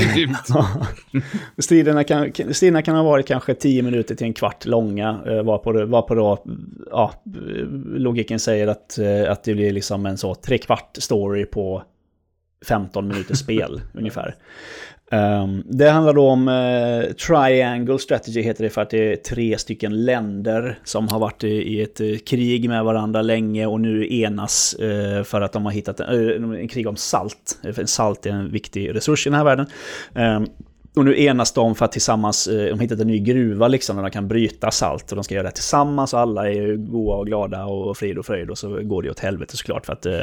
Ja. 0.48 0.86
Striderna 1.58 2.04
kan, 2.04 2.32
striderna 2.54 2.82
kan 2.82 2.96
ha 2.96 3.02
varit 3.02 3.26
kanske 3.26 3.54
10 3.54 3.82
minuter 3.82 4.14
till 4.14 4.26
en 4.26 4.32
kvart 4.32 4.64
långa. 4.66 5.22
eh, 5.26 5.42
Varpå, 5.42 5.86
varpå 5.86 6.14
då, 6.14 6.44
ja, 6.90 7.12
logiken 7.84 8.38
säger 8.38 8.66
att, 8.66 8.98
eh, 8.98 9.32
att 9.32 9.44
det 9.44 9.54
blir 9.54 9.72
liksom 9.72 10.06
en 10.06 10.18
så 10.18 10.34
tre 10.34 10.58
kvart 10.58 10.96
story 11.00 11.46
på 11.46 11.82
15 12.66 13.08
minuters 13.08 13.38
spel 13.38 13.80
ungefär. 13.94 14.34
Um, 15.12 15.62
det 15.66 15.88
handlar 15.88 16.14
då 16.14 16.28
om 16.28 16.48
uh, 16.48 17.12
Triangle 17.12 17.98
Strategy 17.98 18.42
heter 18.42 18.64
det 18.64 18.70
för 18.70 18.82
att 18.82 18.90
det 18.90 19.12
är 19.12 19.16
tre 19.16 19.58
stycken 19.58 20.04
länder 20.04 20.78
som 20.84 21.08
har 21.08 21.18
varit 21.18 21.44
i, 21.44 21.48
i 21.48 21.82
ett 21.82 22.00
uh, 22.00 22.18
krig 22.18 22.68
med 22.68 22.84
varandra 22.84 23.22
länge 23.22 23.66
och 23.66 23.80
nu 23.80 24.14
enas 24.14 24.76
uh, 24.82 25.22
för 25.22 25.40
att 25.40 25.52
de 25.52 25.64
har 25.64 25.72
hittat 25.72 26.00
en, 26.00 26.54
en 26.54 26.68
krig 26.68 26.86
om 26.86 26.96
salt. 26.96 27.58
Salt 27.84 28.26
är 28.26 28.30
en 28.30 28.52
viktig 28.52 28.94
resurs 28.94 29.26
i 29.26 29.30
den 29.30 29.36
här 29.36 29.44
världen. 29.44 29.66
Um, 30.14 30.46
och 30.96 31.04
nu 31.04 31.22
enas 31.22 31.52
de 31.52 31.74
för 31.74 31.84
att 31.84 31.92
tillsammans, 31.92 32.46
eh, 32.46 32.64
de 32.64 32.70
har 32.70 32.78
hittat 32.78 33.00
en 33.00 33.06
ny 33.06 33.18
gruva 33.18 33.68
liksom 33.68 33.96
där 33.96 34.02
de 34.02 34.10
kan 34.10 34.28
bryta 34.28 34.70
salt 34.70 35.10
och 35.10 35.16
de 35.16 35.24
ska 35.24 35.34
göra 35.34 35.46
det 35.46 35.50
tillsammans 35.50 36.14
och 36.14 36.20
alla 36.20 36.48
är 36.48 36.54
ju 36.54 36.76
goa 36.76 37.16
och 37.16 37.26
glada 37.26 37.64
och 37.64 37.96
frid 37.96 38.18
och 38.18 38.26
fröjd 38.26 38.50
och 38.50 38.58
så 38.58 38.82
går 38.82 39.02
det 39.02 39.10
åt 39.10 39.18
helvete 39.18 39.56
såklart 39.56 39.86
för 39.86 39.92
att 39.92 40.06
eh, 40.06 40.20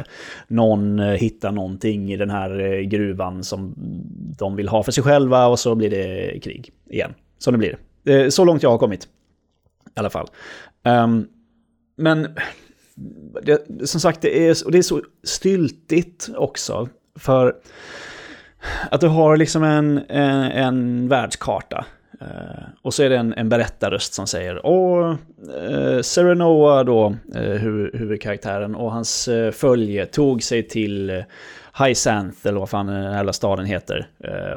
någon 0.47 0.99
eh, 0.99 1.05
hittar 1.05 1.51
någonting 1.51 2.13
i 2.13 2.17
den 2.17 2.29
här 2.29 2.59
eh, 2.59 2.79
gruvan 2.79 3.43
som 3.43 3.73
de 4.37 4.55
vill 4.55 4.67
ha 4.67 4.83
för 4.83 4.91
sig 4.91 5.03
själva 5.03 5.47
och 5.47 5.59
så 5.59 5.75
blir 5.75 5.89
det 5.89 6.39
krig 6.43 6.71
igen. 6.89 7.13
Så 7.37 7.51
det 7.51 7.57
blir. 7.57 7.77
Eh, 8.05 8.29
så 8.29 8.45
långt 8.45 8.63
jag 8.63 8.69
har 8.69 8.77
kommit. 8.77 9.03
I 9.95 9.99
alla 9.99 10.09
fall. 10.09 10.27
Um, 10.83 11.27
men 11.97 12.27
det, 13.43 13.87
som 13.89 14.01
sagt, 14.01 14.21
det 14.21 14.47
är, 14.47 14.65
och 14.65 14.71
det 14.71 14.77
är 14.77 14.81
så 14.81 15.01
styltigt 15.23 16.29
också. 16.35 16.89
För 17.15 17.55
att 18.91 19.01
du 19.01 19.07
har 19.07 19.37
liksom 19.37 19.63
en, 19.63 20.01
en, 20.09 20.43
en 20.43 21.07
världskarta. 21.07 21.85
Uh, 22.21 22.63
och 22.81 22.93
så 22.93 23.03
är 23.03 23.09
det 23.09 23.17
en, 23.17 23.33
en 23.33 23.49
berättarröst 23.49 24.13
som 24.13 24.27
säger 24.27 24.65
Åh, 24.65 25.15
uh, 25.69 26.01
Serenoa 26.01 26.83
då, 26.83 27.15
eh, 27.35 27.41
uh, 27.41 27.57
hu, 27.57 27.91
huvudkaraktären, 27.93 28.75
och 28.75 28.91
hans 28.91 29.27
uh, 29.27 29.51
följe 29.51 30.05
tog 30.05 30.43
sig 30.43 30.67
till 30.67 31.09
uh, 31.09 31.23
Hysanth, 31.83 32.47
eller 32.47 32.59
vad 32.59 32.69
fan 32.69 32.85
den 32.85 33.03
här 33.03 33.15
jävla 33.15 33.33
staden 33.33 33.65
heter. 33.65 34.07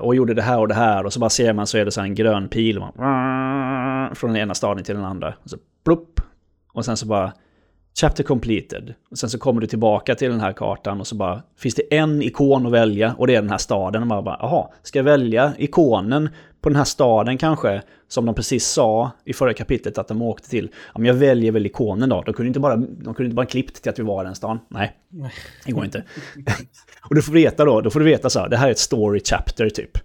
och 0.00 0.14
gjorde 0.14 0.34
det 0.34 0.42
här 0.42 0.58
och 0.58 0.68
det 0.68 0.74
här, 0.74 1.06
och 1.06 1.12
så 1.12 1.20
bara 1.20 1.30
ser 1.30 1.52
man 1.52 1.66
så 1.66 1.78
är 1.78 1.84
det 1.84 1.90
så 1.90 2.00
här 2.00 2.08
en 2.08 2.14
grön 2.14 2.48
pil. 2.48 2.78
Man, 2.78 4.14
från 4.14 4.32
den 4.32 4.42
ena 4.42 4.54
staden 4.54 4.84
till 4.84 4.94
den 4.94 5.04
andra. 5.04 5.34
Och 5.42 5.50
så 5.50 5.56
plupp. 5.84 6.20
Och 6.72 6.84
sen 6.84 6.96
så 6.96 7.06
bara 7.06 7.32
Chapter 7.94 8.24
completed. 8.24 8.94
Och 9.10 9.18
sen 9.18 9.30
så 9.30 9.38
kommer 9.38 9.60
du 9.60 9.66
tillbaka 9.66 10.14
till 10.14 10.30
den 10.30 10.40
här 10.40 10.52
kartan 10.52 11.00
och 11.00 11.06
så 11.06 11.14
bara 11.14 11.42
finns 11.58 11.74
det 11.74 11.96
en 11.96 12.22
ikon 12.22 12.66
att 12.66 12.72
välja 12.72 13.14
och 13.18 13.26
det 13.26 13.34
är 13.34 13.42
den 13.42 13.50
här 13.50 13.58
staden. 13.58 14.02
Och 14.02 14.08
man 14.08 14.24
bara, 14.24 14.36
jaha, 14.40 14.68
ska 14.82 14.98
jag 14.98 15.04
välja 15.04 15.52
ikonen 15.58 16.28
på 16.60 16.68
den 16.68 16.76
här 16.76 16.84
staden 16.84 17.38
kanske? 17.38 17.82
Som 18.08 18.26
de 18.26 18.34
precis 18.34 18.66
sa 18.66 19.10
i 19.24 19.32
förra 19.32 19.54
kapitlet 19.54 19.98
att 19.98 20.08
de 20.08 20.22
åkte 20.22 20.48
till. 20.48 20.68
Ja, 20.72 20.98
men 20.98 21.04
jag 21.04 21.14
väljer 21.14 21.52
väl 21.52 21.66
ikonen 21.66 22.08
då. 22.08 22.22
De 22.22 22.34
kunde 22.34 22.48
inte 22.48 22.60
bara, 22.60 22.76
de 22.76 23.14
kunde 23.14 23.24
inte 23.24 23.34
bara 23.34 23.46
klippt 23.46 23.82
till 23.82 23.90
att 23.90 23.98
vi 23.98 24.02
var 24.02 24.22
i 24.22 24.26
den 24.26 24.34
stan. 24.34 24.58
Nej, 24.68 24.96
det 25.66 25.72
går 25.72 25.84
inte. 25.84 26.04
och 27.08 27.14
du 27.14 27.22
får 27.22 27.32
veta 27.32 27.64
då, 27.64 27.80
då 27.80 27.90
får 27.90 28.00
du 28.00 28.06
veta 28.06 28.30
så 28.30 28.40
här, 28.40 28.48
det 28.48 28.56
här 28.56 28.66
är 28.66 28.70
ett 28.70 28.78
story 28.78 29.20
chapter 29.24 29.70
typ. 29.70 29.98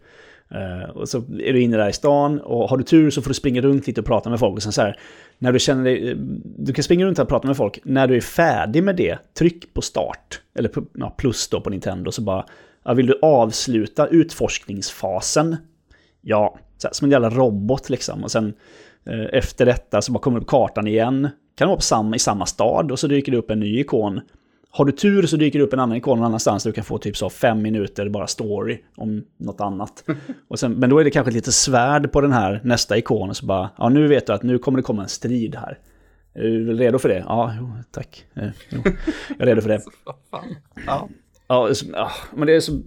Eh, 0.51 0.89
och 0.89 1.09
så 1.09 1.17
är 1.17 1.53
du 1.53 1.61
inne 1.61 1.77
där 1.77 1.89
i 1.89 1.93
stan 1.93 2.39
och 2.39 2.69
har 2.69 2.77
du 2.77 2.83
tur 2.83 3.09
så 3.09 3.21
får 3.21 3.29
du 3.29 3.33
springa 3.33 3.61
runt 3.61 3.87
lite 3.87 4.01
och 4.01 4.07
prata 4.07 4.29
med 4.29 4.39
folk. 4.39 4.55
Och 4.55 4.63
sen 4.63 4.71
så 4.71 4.81
här, 4.81 4.99
när 5.39 5.51
du 5.51 5.59
känner 5.59 5.83
dig, 5.83 6.15
du 6.57 6.73
kan 6.73 6.83
springa 6.83 7.05
runt 7.05 7.19
och 7.19 7.27
prata 7.27 7.47
med 7.47 7.57
folk. 7.57 7.79
När 7.83 8.07
du 8.07 8.15
är 8.15 8.21
färdig 8.21 8.83
med 8.83 8.95
det, 8.95 9.17
tryck 9.33 9.73
på 9.73 9.81
start. 9.81 10.41
Eller 10.55 10.69
på, 10.69 10.83
ja, 10.93 11.09
plus 11.17 11.47
då 11.47 11.61
på 11.61 11.69
Nintendo. 11.69 12.11
Så 12.11 12.21
bara, 12.21 12.45
ja, 12.85 12.93
vill 12.93 13.07
du 13.07 13.19
avsluta 13.21 14.07
utforskningsfasen? 14.07 15.57
Ja, 16.21 16.59
så 16.77 16.87
här, 16.87 16.93
som 16.93 17.05
en 17.05 17.11
jävla 17.11 17.29
robot 17.29 17.89
liksom. 17.89 18.23
Och 18.23 18.31
sen 18.31 18.53
eh, 19.05 19.25
efter 19.33 19.65
detta 19.65 20.01
så 20.01 20.11
bara 20.11 20.19
kommer 20.19 20.39
upp 20.39 20.47
kartan 20.47 20.87
igen. 20.87 21.29
Kan 21.55 21.67
vara 21.67 21.77
på 21.77 21.81
samma, 21.81 22.15
i 22.15 22.19
samma 22.19 22.45
stad 22.45 22.91
och 22.91 22.99
så 22.99 23.07
dyker 23.07 23.31
det 23.31 23.37
upp 23.37 23.51
en 23.51 23.59
ny 23.59 23.79
ikon. 23.79 24.21
Har 24.75 24.85
du 24.85 24.91
tur 24.91 25.25
så 25.25 25.37
dyker 25.37 25.59
det 25.59 25.65
upp 25.65 25.73
en 25.73 25.79
annan 25.79 25.97
ikon 25.97 26.17
någon 26.17 26.25
annanstans 26.25 26.63
du 26.63 26.71
kan 26.71 26.83
få 26.83 26.97
typ 26.97 27.17
så 27.17 27.29
fem 27.29 27.61
minuter 27.61 28.09
bara 28.09 28.27
story 28.27 28.77
om 28.95 29.23
något 29.37 29.61
annat. 29.61 30.03
Och 30.47 30.59
sen, 30.59 30.73
men 30.73 30.89
då 30.89 30.99
är 30.99 31.03
det 31.03 31.11
kanske 31.11 31.31
lite 31.31 31.51
svärd 31.51 32.11
på 32.11 32.21
den 32.21 32.31
här 32.31 32.61
nästa 32.63 32.97
ikon 32.97 33.29
och 33.29 33.37
så 33.37 33.45
bara, 33.45 33.69
ja 33.77 33.89
nu 33.89 34.07
vet 34.07 34.27
du 34.27 34.33
att 34.33 34.43
nu 34.43 34.57
kommer 34.57 34.77
det 34.77 34.83
komma 34.83 35.03
en 35.03 35.09
strid 35.09 35.55
här. 35.55 35.79
Är 36.33 36.41
du 36.41 36.73
redo 36.73 36.99
för 36.99 37.09
det? 37.09 37.23
Ja, 37.27 37.55
jo, 37.59 37.71
tack. 37.91 38.25
Eh, 38.35 38.49
jo, 38.69 38.81
jag 39.29 39.41
är 39.41 39.45
redo 39.45 39.61
för 39.61 39.69
det. 39.69 39.81
Ja. 40.85 41.09
Ja, 41.47 41.69
ja, 41.93 42.11
men 42.33 42.47
det 42.47 42.55
är 42.55 42.59
så... 42.59 42.81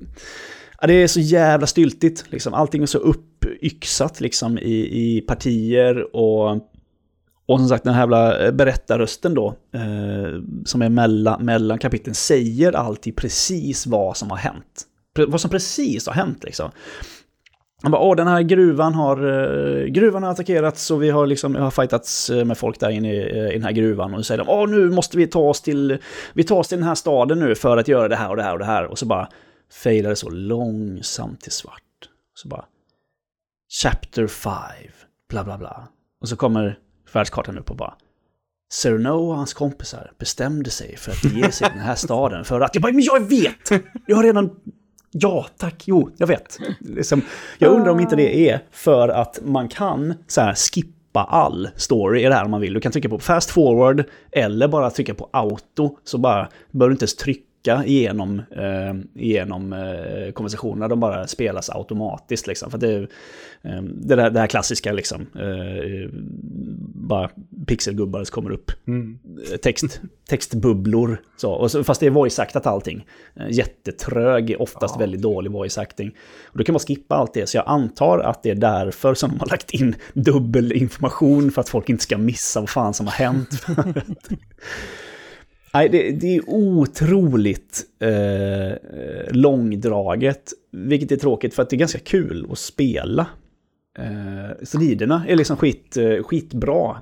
Ja, 0.80 0.86
det 0.86 0.92
är 0.92 1.06
så 1.06 1.20
jävla 1.20 1.66
styltigt. 1.66 2.24
Liksom. 2.32 2.54
Allting 2.54 2.82
är 2.82 2.86
så 2.86 2.98
uppyxat 2.98 4.20
liksom, 4.20 4.58
i, 4.58 4.88
i 4.90 5.20
partier 5.20 6.16
och... 6.16 6.68
Och 7.48 7.58
som 7.58 7.68
sagt 7.68 7.84
den 7.84 7.94
här 7.94 8.02
jävla 8.02 8.46
eh, 8.46 8.52
berättarrösten 8.52 9.34
då, 9.34 9.54
eh, 9.72 10.42
som 10.64 10.82
är 10.82 10.88
mellan, 10.88 11.44
mellan 11.44 11.78
kapitlen, 11.78 12.14
säger 12.14 12.72
alltid 12.72 13.16
precis 13.16 13.86
vad 13.86 14.16
som 14.16 14.30
har 14.30 14.36
hänt. 14.36 14.82
Pre 15.14 15.24
vad 15.26 15.40
som 15.40 15.50
precis 15.50 16.06
har 16.06 16.14
hänt 16.14 16.44
liksom. 16.44 16.70
Han 17.82 17.92
bara, 17.92 18.02
åh 18.02 18.16
den 18.16 18.26
här 18.26 18.42
gruvan 18.42 18.94
har, 18.94 19.16
eh, 19.26 19.84
gruvan 19.84 20.22
har 20.22 20.30
attackerats 20.30 20.90
och 20.90 21.02
vi 21.02 21.10
har 21.10 21.26
liksom, 21.26 21.54
har 21.54 21.70
fightats 21.70 22.30
eh, 22.30 22.44
med 22.44 22.58
folk 22.58 22.80
där 22.80 22.90
inne 22.90 23.12
i, 23.12 23.48
i 23.48 23.52
den 23.52 23.62
här 23.62 23.72
gruvan. 23.72 24.14
Och 24.14 24.20
så 24.20 24.24
säger 24.24 24.44
de, 24.44 24.48
åh 24.48 24.68
nu 24.68 24.90
måste 24.90 25.16
vi 25.16 25.26
ta 25.26 25.40
oss 25.40 25.60
till, 25.60 25.98
vi 26.32 26.44
tar 26.44 26.56
oss 26.56 26.68
till 26.68 26.78
den 26.78 26.88
här 26.88 26.94
staden 26.94 27.38
nu 27.38 27.54
för 27.54 27.76
att 27.76 27.88
göra 27.88 28.08
det 28.08 28.16
här 28.16 28.30
och 28.30 28.36
det 28.36 28.42
här 28.42 28.52
och 28.52 28.58
det 28.58 28.64
här. 28.64 28.84
Och 28.84 28.98
så 28.98 29.06
bara 29.06 29.28
fejdar 29.72 30.10
det 30.10 30.16
så 30.16 30.30
långsamt 30.30 31.40
till 31.40 31.52
svart. 31.52 31.82
Så 32.34 32.48
bara, 32.48 32.64
Chapter 33.82 34.26
5, 34.26 34.52
bla 35.28 35.44
bla 35.44 35.58
bla. 35.58 35.88
Och 36.20 36.28
så 36.28 36.36
kommer 36.36 36.78
världskartan 37.12 37.58
upp 37.58 37.70
och 37.70 37.76
bara, 37.76 37.94
Cerno 38.72 39.28
och 39.28 39.36
hans 39.36 39.54
kompisar 39.54 40.12
bestämde 40.18 40.70
sig 40.70 40.96
för 40.96 41.12
att 41.12 41.24
ge 41.24 41.52
sig 41.52 41.68
den 41.70 41.80
här 41.80 41.94
staden 41.94 42.44
för 42.44 42.60
att... 42.60 42.74
Jag 42.74 42.82
bara, 42.82 42.92
men 42.92 43.02
jag 43.02 43.28
vet! 43.28 43.84
Jag 44.06 44.16
har 44.16 44.22
redan... 44.22 44.50
Ja, 45.10 45.46
tack, 45.56 45.82
jo, 45.86 46.10
jag 46.16 46.26
vet. 46.26 46.58
Liksom, 46.80 47.22
jag 47.58 47.72
undrar 47.72 47.92
om 47.92 48.00
inte 48.00 48.16
det 48.16 48.50
är 48.50 48.60
för 48.70 49.08
att 49.08 49.40
man 49.44 49.68
kan 49.68 50.14
så 50.26 50.40
här 50.40 50.54
skippa 50.54 51.24
all 51.24 51.68
story 51.76 52.20
i 52.20 52.28
det 52.28 52.34
här 52.34 52.44
om 52.44 52.50
man 52.50 52.60
vill. 52.60 52.72
Du 52.72 52.80
kan 52.80 52.92
trycka 52.92 53.08
på 53.08 53.18
fast 53.18 53.50
forward 53.50 54.04
eller 54.32 54.68
bara 54.68 54.90
trycka 54.90 55.14
på 55.14 55.28
auto 55.32 55.96
så 56.04 56.18
bara 56.18 56.48
behöver 56.70 56.88
du 56.88 56.92
inte 56.92 57.02
ens 57.02 57.16
trycka 57.16 57.47
igenom, 57.84 58.42
eh, 58.50 59.22
igenom 59.22 59.72
eh, 59.72 60.32
konversationerna. 60.32 60.88
De 60.88 61.00
bara 61.00 61.26
spelas 61.26 61.70
automatiskt 61.70 62.46
liksom. 62.46 62.70
För 62.70 62.78
det, 62.78 62.96
eh, 63.62 63.82
det, 63.82 64.16
där, 64.16 64.30
det 64.30 64.40
här 64.40 64.46
klassiska 64.46 64.92
liksom. 64.92 65.26
Eh, 65.34 66.10
bara 66.94 67.30
pixelgubbar 67.66 68.24
som 68.24 68.34
kommer 68.34 68.50
upp. 68.50 68.70
Eh, 68.88 69.56
Text, 69.56 70.00
textbubblor. 70.28 71.20
Så. 71.36 71.52
Och 71.52 71.70
så, 71.70 71.84
fast 71.84 72.00
det 72.00 72.06
är 72.06 72.10
voice-actat 72.10 72.66
allting. 72.66 73.06
Eh, 73.36 73.50
jättetrög, 73.50 74.56
oftast 74.58 75.00
väldigt 75.00 75.22
dålig 75.22 75.50
voice-acting. 75.50 76.10
Och 76.46 76.58
då 76.58 76.64
kan 76.64 76.72
man 76.72 76.80
skippa 76.80 77.14
allt 77.14 77.34
det. 77.34 77.46
Så 77.46 77.56
jag 77.56 77.64
antar 77.66 78.18
att 78.18 78.42
det 78.42 78.50
är 78.50 78.54
därför 78.54 79.14
som 79.14 79.30
de 79.30 79.40
har 79.40 79.46
lagt 79.46 79.70
in 79.70 79.94
dubbel 80.12 80.72
information 80.72 81.50
för 81.50 81.60
att 81.60 81.68
folk 81.68 81.88
inte 81.88 82.02
ska 82.02 82.18
missa 82.18 82.60
vad 82.60 82.70
fan 82.70 82.94
som 82.94 83.06
har 83.06 83.14
hänt. 83.14 83.66
Nej, 85.74 85.88
det, 85.88 86.10
det 86.10 86.36
är 86.36 86.42
otroligt 86.46 87.82
eh, 88.00 88.78
långdraget. 89.30 90.52
Vilket 90.72 91.12
är 91.12 91.16
tråkigt 91.16 91.54
för 91.54 91.62
att 91.62 91.70
det 91.70 91.76
är 91.76 91.78
ganska 91.78 91.98
kul 91.98 92.46
att 92.50 92.58
spela. 92.58 93.26
Eh, 93.98 94.56
striderna 94.62 95.24
är 95.28 95.36
liksom 95.36 95.56
skit, 95.56 95.96
eh, 95.96 96.22
skitbra. 96.22 96.96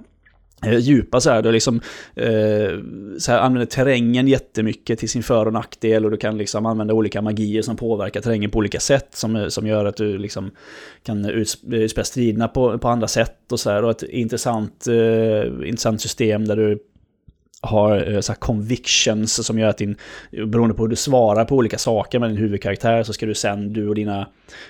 Eh, 0.63 0.79
djupa 0.79 1.21
så 1.21 1.31
här, 1.31 1.43
du 1.43 1.53
liksom 1.53 1.81
eh, 2.15 2.79
så 3.19 3.33
här, 3.33 3.39
använder 3.39 3.67
terrängen 3.67 4.29
jättemycket 4.29 4.99
till 4.99 5.09
sin 5.09 5.23
för 5.23 5.47
och 5.47 5.53
nackdel 5.53 6.05
och 6.05 6.11
du 6.11 6.17
kan 6.17 6.39
liksom 6.39 6.67
använda 6.67 6.95
olika 6.95 7.23
magier 7.23 7.63
som 7.63 7.77
påverkar 7.77 8.21
terrängen 8.21 8.51
på 8.51 8.59
olika 8.59 8.81
sätt 8.81 9.09
som, 9.11 9.37
eh, 9.37 9.49
som 9.49 9.67
gör 9.67 9.85
att 9.85 9.97
du 9.97 10.19
liksom 10.19 10.51
kan 11.03 11.25
utspela 11.25 12.05
striderna 12.05 12.49
på, 12.49 12.79
på 12.79 12.89
andra 12.89 13.09
sätt 13.09 13.53
och 13.53 13.61
så 13.61 13.71
här 13.71 13.85
och 13.85 13.91
ett 13.91 14.03
intressant, 14.03 14.87
eh, 14.87 15.69
intressant 15.69 16.01
system 16.01 16.45
där 16.45 16.57
du 16.57 16.79
har 17.67 18.13
eh, 18.15 18.21
så 18.21 18.33
här 18.33 18.39
convictions 18.39 19.47
som 19.47 19.59
gör 19.59 19.69
att 19.69 19.79
din, 19.79 19.97
beroende 20.31 20.75
på 20.75 20.83
hur 20.83 20.89
du 20.89 20.97
svarar 20.97 21.45
på 21.45 21.57
olika 21.57 21.79
saker 21.79 22.19
med 22.19 22.31
din 22.31 22.37
huvudkaraktär 22.39 23.03
så 23.03 23.13
ska 23.13 23.27
du 23.27 23.35
sen, 23.35 23.73
du 23.73 23.89
och 23.89 23.95
dina 23.95 24.29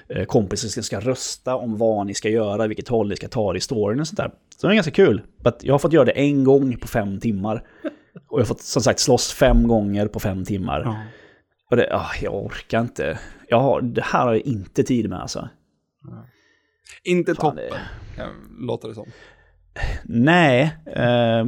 eh, 0.08 0.24
kompisar 0.24 0.82
ska 0.82 1.00
rösta 1.00 1.56
om 1.56 1.76
vad 1.78 2.06
ni 2.06 2.14
ska 2.14 2.28
göra, 2.28 2.66
vilket 2.66 2.88
håll 2.88 3.08
ni 3.08 3.16
ska 3.16 3.28
ta 3.28 3.56
i 3.56 3.60
storyn 3.60 4.00
och 4.00 4.08
sånt 4.08 4.16
där. 4.16 4.30
Så 4.56 4.66
det 4.66 4.72
är 4.72 4.74
ganska 4.74 4.90
kul. 4.92 5.22
But 5.44 5.54
jag 5.60 5.74
har 5.74 5.78
fått 5.78 5.92
göra 5.92 6.04
det 6.04 6.12
en 6.12 6.44
gång 6.44 6.76
på 6.76 6.88
fem 6.88 7.20
timmar. 7.20 7.62
Och 8.28 8.38
jag 8.38 8.44
har 8.44 8.46
fått 8.46 8.60
som 8.60 8.82
sagt 8.82 8.98
slåss 9.00 9.32
fem 9.32 9.68
gånger 9.68 10.06
på 10.08 10.20
fem 10.20 10.44
timmar. 10.44 10.82
Ja. 10.84 10.96
Och 11.70 11.76
det, 11.76 11.94
ah, 11.96 12.10
jag 12.22 12.34
orkar 12.34 12.80
inte. 12.80 13.18
Jag 13.48 13.60
har, 13.60 13.80
det 13.80 14.02
här 14.04 14.24
har 14.26 14.32
jag 14.32 14.42
inte 14.42 14.82
tid 14.82 15.10
med 15.10 15.20
alltså. 15.20 15.48
Inte 17.04 17.34
Fan, 17.34 17.50
toppen, 17.50 17.56
det- 17.70 18.16
kan 18.16 18.28
låter 18.66 18.88
det 18.88 18.94
som. 18.94 19.06
Nej, 20.04 20.76
eh, 20.86 21.40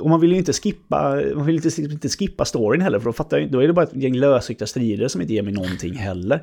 och 0.00 0.10
man 0.10 0.20
vill 0.20 0.32
ju 0.32 0.38
inte 0.38 0.52
skippa, 0.52 1.22
man 1.34 1.46
vill 1.46 1.54
inte, 1.54 1.82
inte 1.82 2.08
skippa 2.08 2.44
storyn 2.44 2.80
heller, 2.80 2.98
för 2.98 3.04
då, 3.04 3.12
fattar 3.12 3.38
jag, 3.38 3.50
då 3.50 3.62
är 3.62 3.66
det 3.66 3.72
bara 3.72 3.84
ett 3.86 3.96
gäng 3.96 4.16
lösryckta 4.16 4.66
strider 4.66 5.08
som 5.08 5.20
inte 5.20 5.34
ger 5.34 5.42
mig 5.42 5.52
någonting 5.52 5.94
heller. 5.94 6.42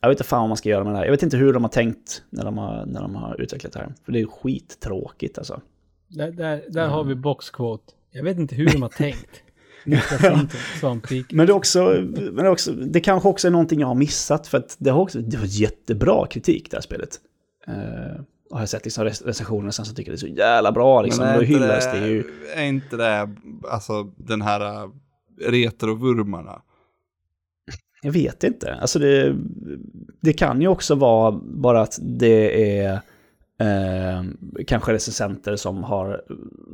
Jag 0.00 0.08
vet 0.08 0.18
inte 0.18 0.28
fan 0.28 0.40
vad 0.40 0.48
man 0.48 0.56
ska 0.56 0.68
göra 0.68 0.84
med 0.84 0.92
det 0.92 0.96
här. 0.96 1.04
Jag 1.04 1.12
vet 1.12 1.22
inte 1.22 1.36
hur 1.36 1.52
de 1.52 1.64
har 1.64 1.70
tänkt 1.70 2.22
när 2.30 2.44
de 2.44 2.58
har, 2.58 2.86
när 2.86 3.00
de 3.00 3.14
har 3.14 3.40
utvecklat 3.40 3.72
det 3.72 3.78
här. 3.78 3.94
För 4.04 4.12
det 4.12 4.20
är 4.20 4.26
skittråkigt 4.26 5.38
alltså. 5.38 5.60
Där, 6.08 6.32
där, 6.32 6.64
där 6.68 6.88
har 6.88 7.04
vi 7.04 7.14
boxquote. 7.14 7.92
Jag 8.10 8.24
vet 8.24 8.38
inte 8.38 8.54
hur 8.54 8.66
de 8.72 8.82
har 8.82 8.88
tänkt. 8.88 9.42
Men 11.32 11.46
det, 11.46 11.52
är 11.52 11.56
också, 11.56 11.84
men 12.14 12.34
det, 12.34 12.42
är 12.42 12.50
också, 12.50 12.72
det 12.72 13.00
kanske 13.00 13.28
också 13.28 13.46
är 13.46 13.52
någonting 13.52 13.80
jag 13.80 13.86
har 13.86 13.94
missat, 13.94 14.46
för 14.46 14.58
att 14.58 14.76
det 14.78 14.90
har 14.90 15.00
också 15.00 15.20
det 15.20 15.36
var 15.36 15.46
jättebra 15.46 16.26
kritik 16.26 16.70
det 16.70 16.76
här 16.76 16.82
spelet. 16.82 17.20
Uh, 17.68 18.22
har 18.54 18.60
jag 18.62 18.68
sett 18.68 18.84
liksom 18.84 19.04
rec- 19.04 19.26
recensioner 19.26 19.70
sen 19.70 19.84
så 19.84 19.94
tycker 19.94 20.10
det 20.10 20.16
är 20.16 20.18
så 20.18 20.26
jävla 20.26 20.72
bra 20.72 21.02
liksom. 21.02 21.24
är 21.24 21.34
Då 21.34 21.42
inte 21.42 21.54
hyllas 21.54 21.92
det 21.92 22.06
ju. 22.08 22.24
Är 22.54 22.64
inte 22.64 22.96
det, 22.96 23.28
alltså 23.70 24.02
den 24.16 24.42
här 24.42 24.82
äh, 24.84 24.90
retrovurmarna? 25.40 26.62
Jag 28.02 28.12
vet 28.12 28.44
inte. 28.44 28.74
Alltså 28.74 28.98
det, 28.98 29.36
det 30.20 30.32
kan 30.32 30.60
ju 30.60 30.68
också 30.68 30.94
vara 30.94 31.32
bara 31.42 31.80
att 31.82 31.98
det 32.02 32.78
är 32.80 33.00
eh, 33.60 34.24
kanske 34.66 34.92
recensenter 34.92 35.56
som 35.56 35.82
har 35.84 36.22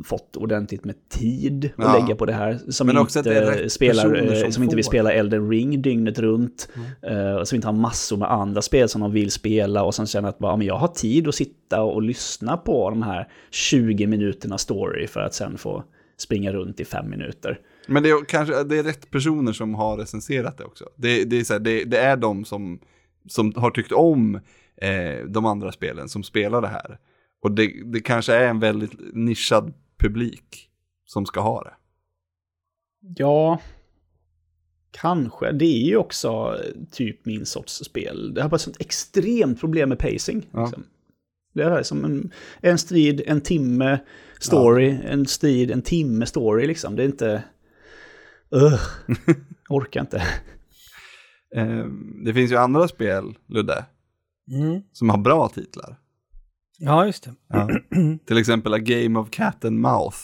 fått 0.05 0.37
ordentligt 0.37 0.85
med 0.85 1.09
tid 1.09 1.71
att 1.77 1.85
Ja. 1.85 1.99
lägga 2.01 2.17
på 2.17 2.27
det 2.27 2.33
här. 2.33 2.59
Som, 2.69 2.87
Men 2.87 2.99
också 2.99 3.19
att 3.21 3.27
inte, 3.27 3.71
spelar, 3.71 4.33
eh, 4.33 4.43
som 4.43 4.53
som 4.53 4.63
inte 4.63 4.77
vill 4.77 4.85
spela 4.85 5.13
Elden 5.13 5.51
Ring 5.51 5.83
dygnet 5.83 6.19
runt. 6.19 6.69
eh, 7.03 7.33
och 7.35 7.49
som 7.49 7.57
inte 7.57 7.69
har 7.69 7.73
massor 7.73 8.17
med 8.17 8.31
andra 8.33 8.63
spel 8.63 8.89
som 8.89 9.01
de 9.01 9.13
vill 9.13 9.31
spela. 9.31 9.83
Och 9.83 9.95
sen 9.95 10.07
känner 10.07 10.29
att 10.29 10.39
bara, 10.39 10.57
ja, 10.57 10.63
jag 10.63 10.77
har 10.77 10.89
tid 10.89 11.29
att 11.29 11.35
sitta 11.35 11.83
och 11.83 12.03
lyssna 12.03 12.57
på 12.57 12.91
de 12.91 13.03
här 13.03 13.29
20 13.51 14.07
minuterna 14.07 14.59
story 14.59 15.07
för 15.07 15.21
att 15.21 15.35
sen 15.35 15.59
få 15.59 15.85
springa 16.19 16.53
runt 16.53 16.81
i 16.81 16.85
fem 16.85 17.11
minuter. 17.11 17.59
Men 17.89 18.03
det 18.03 18.11
är 18.11 18.25
kanske 18.25 18.65
det 18.65 18.79
är 18.79 18.83
rätt 18.83 19.11
personer 19.11 19.53
som 19.53 19.75
har 19.75 19.97
recenserat 19.97 20.59
det 20.59 20.65
också. 20.65 20.85
Det, 20.97 21.25
det, 21.25 21.41
är, 21.41 21.45
så 21.45 21.53
här, 21.53 21.61
det, 21.61 21.85
det 21.85 21.99
är 21.99 22.17
de 22.17 22.45
som, 22.45 22.79
som 23.29 23.53
har 23.57 23.71
tyckt 23.71 23.93
om 23.93 24.41
eh, 24.81 25.25
de 25.27 25.47
andra 25.47 25.73
spelen 25.73 26.09
som 26.09 26.23
spelar 26.23 26.61
det 26.61 26.69
här. 26.69 26.99
Och 27.43 27.53
det, 27.53 27.73
det 27.85 28.01
kanske 28.01 28.35
är 28.35 28.49
en 28.49 28.61
väldigt 28.61 28.93
nischad 29.13 29.73
publik 29.99 30.71
som 31.05 31.27
ska 31.27 31.41
ha 31.41 31.63
det. 31.63 31.75
Ja, 33.17 33.61
kanske. 34.91 35.53
Det 35.53 35.65
är 35.65 35.87
ju 35.87 35.97
också 35.97 36.29
eh, 36.29 36.85
typ 36.93 37.27
min 37.27 37.47
sorts 37.47 37.85
spel. 37.85 38.35
Det 38.35 38.43
har 38.43 38.49
bara 38.49 38.57
ett 38.57 38.81
extremt 38.81 39.61
problem 39.61 39.89
med 39.89 39.99
pacing. 39.99 40.49
Ja. 40.53 40.65
Liksom. 40.65 40.85
Det 41.53 41.63
är 41.63 41.83
som 41.83 42.05
en, 42.05 42.33
en 42.61 42.79
strid, 42.79 43.23
en 43.27 43.41
timme 43.41 43.99
story, 44.41 44.99
en 45.05 45.27
strid, 45.27 45.71
en 45.71 45.83
timme 45.83 46.27
story 46.27 46.67
liksom. 46.67 46.97
Det 46.97 47.03
är 47.03 47.07
inte... 47.07 47.43
Ugh, 48.51 48.81
orkar 49.69 50.01
inte. 50.01 50.23
Eh, 51.57 51.87
det 52.25 52.35
finns 52.35 52.53
ju 52.53 52.57
andra 52.57 52.89
spel, 52.89 53.35
Ludde, 53.47 53.85
Mm. 54.51 54.83
som 54.93 55.11
har 55.11 55.19
bra 55.19 55.49
titlar. 55.49 55.97
Ja, 56.79 57.07
just 57.07 57.25
det. 57.25 58.19
Till 58.27 58.39
exempel 58.39 58.75
A 58.75 58.79
Game 58.79 59.19
of 59.19 59.31
Cat 59.31 59.65
and 59.65 59.79
Mouth. 59.81 60.19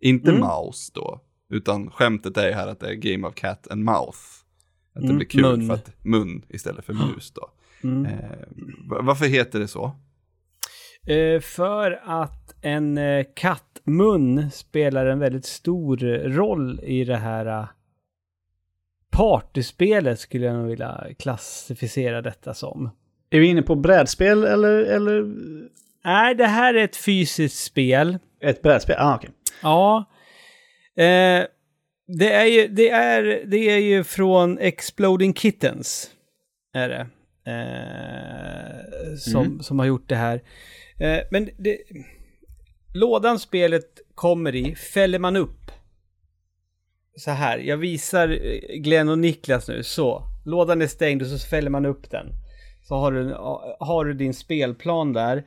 Inte 0.00 0.30
Mm. 0.30 0.40
mouse 0.40 0.92
då, 0.94 1.20
utan 1.50 1.90
skämtet 1.90 2.36
är 2.36 2.52
här 2.52 2.66
att 2.68 2.80
det 2.80 2.88
är 2.90 2.94
Game 2.94 3.26
of 3.28 3.34
Cat 3.34 3.68
and 3.70 3.84
Mouth. 3.84 4.18
Att 4.94 5.00
det 5.02 5.04
Mm, 5.06 5.16
blir 5.16 5.26
kul 5.28 5.42
mun. 5.42 5.66
för 5.66 5.74
att 5.74 6.04
mun 6.04 6.42
istället 6.48 6.84
för 6.84 6.92
mus 6.92 7.30
då. 7.32 7.50
Mm. 7.82 8.06
Eh, 8.06 8.30
va- 8.90 9.00
varför 9.02 9.26
heter 9.26 9.58
det 9.60 9.68
så? 9.68 9.84
Eh, 11.06 11.40
för 11.40 12.00
att 12.04 12.54
en 12.62 12.98
eh, 12.98 13.24
kattmun 13.36 14.50
spelar 14.50 15.06
en 15.06 15.18
väldigt 15.18 15.44
stor 15.46 15.96
roll 16.28 16.80
i 16.82 17.04
det 17.04 17.16
här 17.16 17.46
eh, 17.46 17.66
partyspelet 19.10 20.20
skulle 20.20 20.46
jag 20.46 20.56
nog 20.56 20.66
vilja 20.68 21.06
klassificera 21.18 22.22
detta 22.22 22.54
som. 22.54 22.90
Är 23.36 23.40
vi 23.40 23.46
inne 23.46 23.62
på 23.62 23.74
brädspel 23.74 24.44
eller, 24.44 24.82
eller 24.82 25.24
Nej, 26.04 26.34
det 26.34 26.46
här 26.46 26.74
är 26.74 26.84
ett 26.84 26.96
fysiskt 26.96 27.64
spel. 27.64 28.18
ett 28.40 28.62
brädspel? 28.62 28.96
Ah, 28.98 29.16
okej. 29.16 29.30
Ja. 29.62 30.04
Eh, 30.96 31.44
det, 32.06 32.32
är 32.32 32.44
ju, 32.44 32.68
det, 32.68 32.90
är, 32.90 33.42
det 33.46 33.70
är 33.70 33.78
ju 33.78 34.04
från 34.04 34.58
Exploding 34.58 35.34
Kittens. 35.34 36.10
Är 36.74 36.88
det. 36.88 37.06
Eh, 37.50 39.16
som, 39.16 39.62
som 39.62 39.78
har 39.78 39.86
gjort 39.86 40.08
det 40.08 40.16
här. 40.16 40.42
Eh, 40.98 41.18
men 41.30 41.50
det, 41.58 41.78
lådan 42.94 43.38
spelet 43.38 44.00
kommer 44.14 44.54
i 44.54 44.74
fäller 44.74 45.18
man 45.18 45.36
upp. 45.36 45.70
Så 47.16 47.30
här, 47.30 47.58
jag 47.58 47.76
visar 47.76 48.28
Glenn 48.76 49.08
och 49.08 49.18
Niklas 49.18 49.68
nu. 49.68 49.82
Så, 49.82 50.22
lådan 50.44 50.82
är 50.82 50.86
stängd 50.86 51.22
och 51.22 51.28
så 51.28 51.48
fäller 51.48 51.70
man 51.70 51.86
upp 51.86 52.10
den. 52.10 52.26
Så 52.88 52.94
har 52.94 53.12
du, 53.12 53.34
har 53.80 54.04
du 54.04 54.14
din 54.14 54.34
spelplan 54.34 55.12
där. 55.12 55.44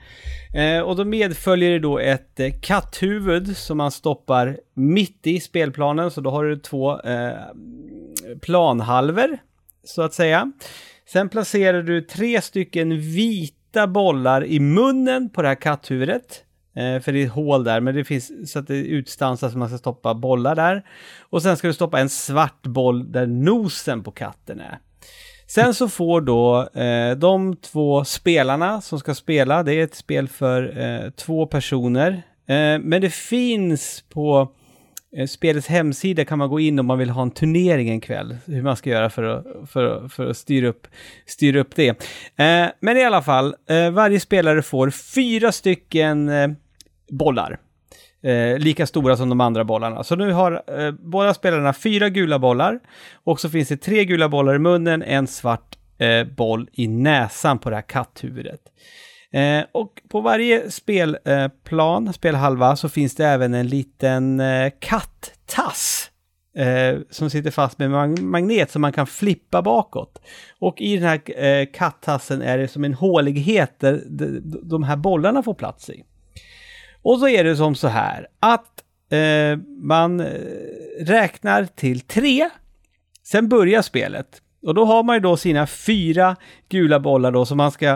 Eh, 0.54 0.82
och 0.82 0.96
då 0.96 1.06
medföljer 1.06 1.72
det 1.72 1.80
då 1.80 2.00
ett 2.00 2.40
eh, 2.40 2.52
katthuvud 2.62 3.58
som 3.58 3.78
man 3.78 3.92
stoppar 3.92 4.60
mitt 4.74 5.28
i 5.28 5.40
spelplanen. 5.40 6.12
Så 6.12 6.22
då 6.22 6.30
har 6.30 6.46
du 6.46 6.58
två 6.58 7.02
eh, 7.02 7.32
planhalver, 8.42 9.38
så 9.84 10.02
att 10.02 10.14
säga. 10.14 10.52
Sen 11.08 11.30
placerar 11.30 11.84
du 11.84 12.02
tre 12.02 12.42
stycken 12.42 13.00
vita 13.00 13.88
bollar 13.88 14.46
i 14.46 14.60
munnen 14.60 15.30
på 15.30 15.42
det 15.42 15.48
här 15.48 15.56
katthuvudet. 15.56 16.44
Eh, 16.76 17.02
för 17.02 17.12
det 17.12 17.22
är 17.22 17.26
ett 17.26 17.32
hål 17.32 17.64
där, 17.64 17.82
men 17.82 17.96
det 17.96 18.04
finns 18.04 18.52
så 18.52 18.60
att 18.60 18.68
det 18.68 18.78
utstansas 18.78 19.52
så 19.52 19.58
man 19.58 19.70
ska 19.70 19.78
stoppa 19.78 20.14
bollar 20.14 20.56
där. 20.56 20.86
Och 21.20 21.42
sen 21.42 21.58
ska 21.58 21.68
du 21.68 21.74
stoppa 21.74 22.00
en 22.00 22.10
svart 22.10 22.62
boll 22.62 23.12
där 23.12 23.28
nosen 23.28 24.04
på 24.04 24.12
katten 24.12 24.60
är. 24.60 24.80
Sen 25.50 25.74
så 25.74 25.90
får 25.90 26.22
då 26.22 26.70
eh, 26.74 27.18
de 27.18 27.56
två 27.56 28.04
spelarna 28.06 28.82
som 28.82 29.00
ska 29.00 29.16
spela, 29.16 29.64
det 29.64 29.74
är 29.74 29.84
ett 29.84 29.96
spel 29.96 30.28
för 30.28 30.80
eh, 30.80 31.10
två 31.10 31.46
personer. 31.46 32.12
Eh, 32.48 32.80
men 32.80 33.02
det 33.02 33.14
finns 33.14 34.04
på 34.10 34.52
eh, 35.18 35.28
spelets 35.28 35.68
hemsida 35.68 36.26
kan 36.26 36.38
man 36.38 36.50
gå 36.50 36.60
in 36.60 36.80
om 36.80 36.86
man 36.86 36.98
vill 36.98 37.10
ha 37.10 37.22
en 37.22 37.32
turnering 37.32 37.90
en 37.90 38.02
kväll. 38.02 38.38
Hur 38.46 38.62
man 38.62 38.76
ska 38.76 38.90
göra 38.90 39.10
för 39.10 39.24
att, 39.24 39.70
för, 39.70 40.08
för 40.08 40.30
att 40.30 40.38
styra, 40.38 40.68
upp, 40.68 40.88
styra 41.26 41.60
upp 41.60 41.76
det. 41.76 41.90
Eh, 42.36 42.70
men 42.80 42.98
i 42.98 43.04
alla 43.04 43.22
fall, 43.22 43.56
eh, 43.70 43.92
varje 43.92 44.20
spelare 44.20 44.62
får 44.62 44.90
fyra 44.90 45.52
stycken 45.52 46.30
eh, 46.30 46.50
bollar. 47.10 47.60
Eh, 48.24 48.58
lika 48.60 48.86
stora 48.88 49.18
som 49.18 49.30
de 49.30 49.42
andra 49.42 49.64
bollarna. 49.64 50.04
Så 50.04 50.16
nu 50.16 50.32
har 50.32 50.64
eh, 50.68 50.92
båda 50.92 51.34
spelarna 51.34 51.74
fyra 51.74 52.10
gula 52.10 52.40
bollar. 52.40 52.80
Och 53.24 53.40
så 53.40 53.50
finns 53.50 53.70
det 53.70 53.78
tre 53.78 54.06
gula 54.06 54.30
bollar 54.30 54.56
i 54.56 54.60
munnen, 54.60 55.04
en 55.04 55.28
svart 55.28 55.78
eh, 55.98 56.24
boll 56.28 56.70
i 56.74 56.88
näsan 56.88 57.60
på 57.60 57.70
det 57.70 57.76
här 57.76 57.84
katthuvudet. 57.84 58.60
Eh, 59.34 59.66
och 59.72 60.02
på 60.10 60.22
varje 60.22 60.72
spelplan, 60.72 62.08
eh, 62.08 62.14
spelhalva, 62.14 62.76
så 62.76 62.90
finns 62.90 63.16
det 63.16 63.26
även 63.26 63.54
en 63.54 63.68
liten 63.68 64.40
eh, 64.40 64.72
kattass. 64.80 66.06
Eh, 66.58 67.00
som 67.10 67.30
sitter 67.30 67.52
fast 67.52 67.80
med 67.80 67.92
mag- 67.92 68.22
magnet 68.22 68.72
som 68.72 68.82
man 68.82 68.92
kan 68.92 69.08
flippa 69.08 69.62
bakåt. 69.62 70.22
Och 70.60 70.82
i 70.82 70.98
den 70.98 71.06
här 71.10 71.44
eh, 71.46 71.66
kattassen 71.74 72.42
är 72.42 72.58
det 72.58 72.68
som 72.68 72.84
en 72.84 72.94
hålighet 72.94 73.80
där 73.80 74.04
de, 74.10 74.40
de 74.64 74.84
här 74.84 74.96
bollarna 74.96 75.44
får 75.44 75.54
plats 75.54 75.90
i. 75.90 76.04
Och 77.02 77.20
så 77.20 77.28
är 77.28 77.44
det 77.44 77.56
som 77.56 77.76
så 77.76 77.88
här 77.88 78.28
att 78.40 78.84
eh, 79.12 79.60
man 79.82 80.20
eh, 80.20 80.26
räknar 81.00 81.66
till 81.66 82.02
tre. 82.02 82.50
Sen 83.24 83.50
börjar 83.50 83.82
spelet. 83.82 84.42
Och 84.66 84.76
då 84.76 84.86
har 84.86 85.04
man 85.04 85.16
ju 85.16 85.20
då 85.20 85.38
sina 85.38 85.68
fyra 85.68 86.36
gula 86.70 87.00
bollar 87.00 87.32
då 87.32 87.46
som 87.46 87.58
man 87.58 87.72
ska 87.72 87.88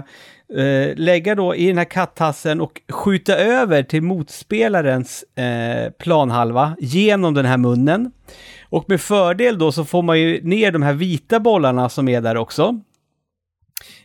eh, 0.57 0.95
lägga 0.95 1.35
då 1.35 1.55
i 1.55 1.67
den 1.67 1.77
här 1.77 1.85
kattassen 1.85 2.61
och 2.61 2.81
skjuta 2.89 3.35
över 3.35 3.83
till 3.83 4.01
motspelarens 4.01 5.23
eh, 5.23 5.91
planhalva 5.91 6.75
genom 6.79 7.33
den 7.33 7.45
här 7.45 7.57
munnen. 7.57 8.11
Och 8.69 8.85
med 8.89 9.01
fördel 9.01 9.57
då 9.57 9.71
så 9.71 9.85
får 9.85 10.01
man 10.01 10.19
ju 10.19 10.41
ner 10.43 10.71
de 10.71 10.81
här 10.81 10.93
vita 10.93 11.39
bollarna 11.39 11.89
som 11.89 12.07
är 12.07 12.21
där 12.21 12.37
också. 12.37 12.79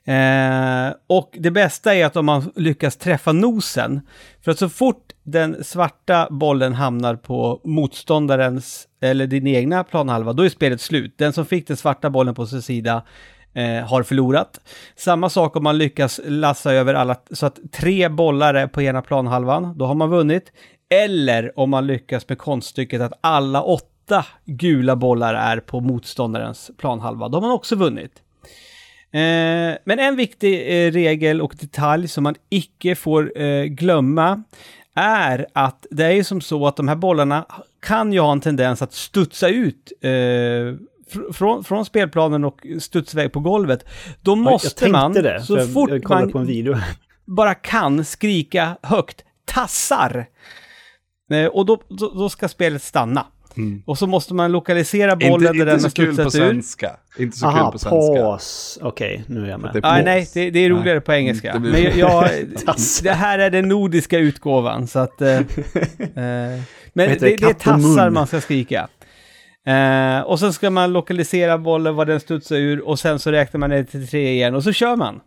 Eh, 0.09 0.95
och 1.07 1.37
det 1.39 1.51
bästa 1.51 1.95
är 1.95 2.07
att 2.07 2.17
om 2.17 2.27
man 2.27 2.53
lyckas 2.57 2.97
träffa 2.97 3.33
nosen. 3.33 4.01
För 4.45 4.51
att 4.51 4.59
så 4.59 4.69
fort 4.69 5.13
den 5.23 5.65
svarta 5.65 6.29
bollen 6.31 6.75
hamnar 6.75 7.17
på 7.17 7.61
motståndarens 7.65 8.89
eller 9.01 9.27
din 9.27 9.47
egna 9.47 9.85
planhalva, 9.85 10.33
då 10.33 10.43
är 10.43 10.49
spelet 10.49 10.81
slut. 10.81 11.15
Den 11.19 11.33
som 11.33 11.47
fick 11.47 11.69
den 11.69 11.77
svarta 11.77 12.11
bollen 12.11 12.35
på 12.35 12.47
sin 12.47 12.63
sida 12.63 13.03
eh, 13.55 13.87
har 13.87 14.03
förlorat. 14.03 14.61
Samma 14.97 15.31
sak 15.31 15.57
om 15.57 15.63
man 15.63 15.79
lyckas 15.79 16.21
lassa 16.25 16.73
över 16.73 16.95
alla, 16.95 17.17
så 17.31 17.47
att 17.47 17.59
tre 17.73 18.09
bollar 18.09 18.55
är 18.55 18.67
på 18.67 18.83
ena 18.83 19.03
planhalvan, 19.03 19.79
då 19.79 19.87
har 19.87 19.95
man 19.95 20.11
vunnit. 20.11 20.53
Eller 20.91 21.59
om 21.59 21.71
man 21.71 21.87
lyckas 21.87 22.29
med 22.29 22.39
konststycket 22.39 23.01
att 23.01 23.19
alla 23.21 23.63
åtta 23.63 24.27
gula 24.45 24.97
bollar 24.97 25.35
är 25.35 25.61
på 25.61 25.81
motståndarens 25.81 26.71
planhalva, 26.79 27.29
då 27.29 27.37
har 27.37 27.43
man 27.43 27.51
också 27.51 27.77
vunnit. 27.77 28.23
Eh, 29.13 29.77
men 29.85 29.99
en 29.99 30.17
viktig 30.17 30.55
eh, 30.87 30.91
regel 30.93 31.41
och 31.41 31.55
detalj 31.61 32.09
som 32.09 32.25
man 32.25 32.35
icke 32.51 32.95
får 32.95 33.41
eh, 33.43 33.65
glömma 33.65 34.43
är 34.95 35.47
att 35.53 35.87
det 35.91 36.05
är 36.05 36.11
ju 36.11 36.25
som 36.25 36.41
så 36.41 36.67
att 36.67 36.77
de 36.77 36.89
här 36.89 36.97
bollarna 36.97 37.47
kan 37.83 38.13
ju 38.13 38.21
ha 38.21 38.33
en 38.33 38.41
tendens 38.41 38.83
att 38.83 38.93
studsa 38.93 39.49
ut 39.49 39.93
eh, 40.01 40.09
fr- 40.09 41.33
från, 41.33 41.65
från 41.65 41.85
spelplanen 41.85 42.45
och 42.45 42.67
studsa 42.81 43.19
iväg 43.21 43.33
på 43.33 43.41
golvet. 43.41 43.85
Då 44.21 44.35
måste 44.37 44.85
jag 44.85 44.93
man, 44.93 45.13
det, 45.13 45.43
så 45.43 45.57
jag- 45.57 45.73
fort 45.73 45.91
jag 45.91 46.11
man 46.11 46.31
bara 47.25 47.55
kan 47.55 48.05
skrika 48.05 48.77
högt, 48.83 49.25
tassar. 49.45 50.27
Eh, 51.33 51.47
och 51.47 51.67
då, 51.67 51.79
då, 51.89 52.09
då 52.15 52.29
ska 52.29 52.49
spelet 52.49 52.83
stanna. 52.83 53.27
Och 53.87 53.99
så 53.99 54.07
måste 54.07 54.35
man 54.35 54.53
lokalisera 54.53 55.17
bollen 55.17 55.33
Inte, 55.33 55.47
där 55.47 55.53
inte 55.55 55.65
den 55.65 55.81
så 55.81 55.87
har 55.87 55.91
kul 55.91 56.07
på 56.07 56.13
studsat 56.15 56.35
ur. 56.35 56.39
svenska. 56.49 56.91
Inte 57.19 57.37
så 57.39 57.47
Aha, 57.47 57.65
kul 57.65 57.73
på 57.73 57.79
svenska. 57.79 58.23
paus. 58.23 58.79
Okej, 58.83 59.25
nu 59.27 59.45
är 59.45 59.51
jag 59.51 59.61
med. 59.61 59.71
Det- 59.73 59.81
Nej, 59.81 60.05
nej, 60.05 60.29
det, 60.35 60.51
det 60.51 60.59
är 60.59 60.71
roligare 60.71 61.01
på 61.01 61.13
engelska. 61.13 61.53
Det 61.53 61.61
blir- 61.61 61.73
Men 61.73 61.83
jag, 61.83 61.97
jag, 61.99 62.31
Tassar. 62.67 63.05
det 63.05 63.13
här 63.13 63.39
är 63.39 63.51
den 63.51 63.69
nordiska 63.69 64.19
utgåvan, 64.19 64.87
så 64.87 64.99
att... 64.99 65.23
Eh, 65.23 65.29
eh, 65.39 65.43
men 66.15 66.61
det, 66.95 67.07
det, 67.07 67.37
det? 67.37 67.43
är 67.43 67.53
tassar 67.55 68.11
man 68.11 68.27
ska 68.27 68.41
skrika. 68.41 68.89
Eh, 69.67 70.21
och 70.21 70.41
sen 70.41 70.53
ska 70.53 70.71
man 70.71 70.93
lokalisera 70.93 71.59
bollen, 71.59 71.95
var 71.95 72.05
den 72.07 72.21
studsar 72.21 72.57
ur, 72.57 72.89
och 72.89 72.99
sen 72.99 73.19
så 73.19 73.31
räknar 73.31 73.59
man 73.59 73.71
ner 73.71 73.85
till 73.85 74.09
tre 74.09 74.33
igen, 74.33 74.55
och 74.55 74.65
så 74.65 74.73
kör 74.73 74.97
man. 74.97 75.21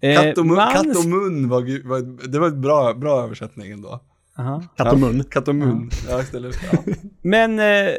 Eh, 0.00 0.22
Katt 0.22 0.38
och 0.38 0.46
mun, 0.46 0.54
man- 0.56 0.72
katt 0.72 0.96
och 0.96 1.04
mun 1.04 1.48
var, 1.48 1.88
var, 1.88 2.28
det 2.28 2.38
var 2.38 2.48
ett 2.48 2.56
bra, 2.56 2.94
bra 2.94 3.22
översättning 3.24 3.72
ändå. 3.72 4.00
Aha. 4.38 4.62
Katt 4.76 4.92
och 4.92 4.98
mun. 4.98 5.24
Katt 5.24 5.48
och 5.48 5.54
mun. 5.54 5.90
Ja, 6.08 6.22
istället 6.22 6.56
ja. 6.72 6.78
Men 7.22 7.58
eh, 7.58 7.94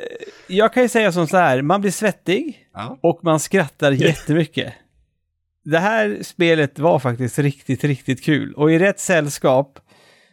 jag 0.48 0.74
kan 0.74 0.84
ju 0.84 0.90
säga 0.90 1.12
som 1.12 1.28
så 1.28 1.38
här, 1.38 1.62
man 1.62 1.82
blir 1.82 1.92
svettig 1.92 2.70
Ja. 2.74 3.00
och 3.02 3.20
man 3.24 3.40
skrattar 3.40 3.92
jättemycket. 3.92 4.74
Det 5.64 5.80
här 5.80 6.18
spelet 6.24 6.80
var 6.80 7.00
faktiskt 7.00 7.40
riktigt, 7.40 7.84
riktigt 7.84 8.24
kul. 8.24 8.54
Och 8.54 8.72
i 8.72 8.80
rätt 8.80 9.00
sällskap 9.00 9.80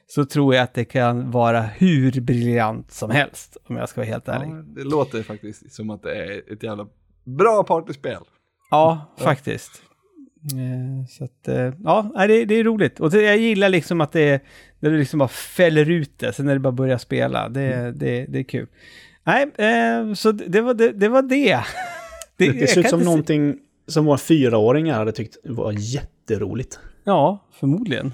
så 0.07 0.25
tror 0.25 0.55
jag 0.55 0.63
att 0.65 0.75
det 0.75 0.85
kan 0.85 1.31
vara 1.31 1.61
hur 1.63 2.21
briljant 2.21 2.93
som 2.93 3.11
helst, 3.11 3.57
om 3.69 3.77
jag 3.77 3.89
ska 3.89 4.01
vara 4.01 4.09
helt 4.11 4.29
ärlig. 4.29 4.49
ja, 4.49 4.63
det 4.67 4.85
låter 4.85 5.23
faktiskt 5.23 5.73
som 5.75 5.91
att 5.91 6.03
det 6.03 6.15
är 6.15 6.53
ett 6.53 6.63
jävla 6.63 6.87
bra 7.39 7.65
partyspel. 7.65 8.23
Ja, 8.71 9.15
faktiskt. 9.19 9.83
Eh, 10.45 11.07
Så 11.09 11.25
att, 11.25 11.49
eh, 11.49 11.73
ja, 11.85 12.13
det, 12.29 12.45
det 12.45 12.55
är 12.55 12.65
roligt. 12.65 13.01
Och 13.01 13.11
det, 13.11 13.23
jag 13.23 13.39
gillar 13.39 13.69
liksom 13.69 14.01
att 14.01 14.13
det, 14.13 14.43
när 14.81 14.91
du 14.91 14.99
liksom 14.99 15.19
bara 15.19 15.29
fäller 15.29 15.91
ut 15.91 16.19
det, 16.19 16.33
sen 16.33 16.47
när 16.47 16.53
du 16.53 16.59
bara 16.59 16.73
börjar 16.73 16.99
spela. 16.99 17.49
Det, 17.49 17.93
det, 17.97 18.27
det 18.29 18.39
är 18.39 18.43
kul. 18.43 18.67
Nej, 19.25 19.43
eh, 19.59 20.15
så 20.15 20.33
det 20.33 20.45
det 20.47 20.61
var 20.61 20.75
det. 20.75 20.93
det, 20.93 21.09
var 21.09 21.23
det. 21.23 21.61
Det 22.37 22.47
jag 22.47 22.69
ser 22.69 22.81
ut 22.81 22.89
som 22.89 22.99
inte 22.99 22.99
se- 22.99 23.05
någonting 23.11 23.57
som 23.87 24.05
våra 24.05 24.19
fyraåringar 24.19 24.95
hade 24.99 25.13
tyckt 25.13 25.37
var 25.45 25.73
jätteroligt. 25.79 26.79
Ja, 27.05 27.49
förmodligen. 27.61 28.13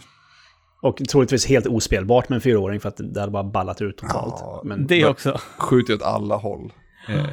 Och 0.83 1.03
troligtvis 1.11 1.47
helt 1.47 1.67
ospelbart 1.67 2.29
med 2.29 2.37
en 2.37 2.41
fyraåring 2.41 2.81
för 2.81 2.89
att 2.89 3.01
det 3.15 3.21
hade 3.21 3.33
bara 3.33 3.45
ballat 3.45 3.83
ut 3.83 3.97
totalt. 3.97 4.35
Ja, 4.39 4.61
Men 4.65 4.87
Det 4.87 5.05
också. 5.07 5.41
Skjuter 5.59 5.95
åt 5.95 6.03
alla 6.03 6.37
håll. 6.37 6.73
Eh, 7.09 7.25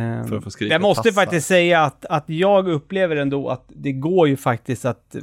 Ehm, 0.00 0.24
för 0.28 0.36
att 0.36 0.44
få 0.44 0.50
skrika 0.50 0.74
Jag 0.74 0.82
måste 0.82 1.02
tassa. 1.02 1.20
faktiskt 1.20 1.46
säga 1.46 1.80
att, 1.80 2.04
att 2.04 2.24
jag 2.28 2.68
upplever 2.68 3.16
ändå 3.16 3.48
att 3.48 3.64
det 3.68 3.92
går 3.92 4.28
ju 4.28 4.36
faktiskt 4.36 4.84
att 4.84 5.16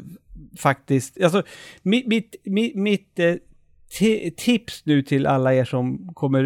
faktiskt, 0.57 1.21
alltså 1.23 1.43
mitt, 1.81 2.07
mitt, 2.07 2.35
mitt, 2.43 2.75
mitt 2.75 3.19
eh, 3.19 3.35
ti- 3.99 4.33
tips 4.37 4.85
nu 4.85 5.01
till 5.01 5.27
alla 5.27 5.53
er 5.53 5.65
som 5.65 6.13
kommer 6.13 6.43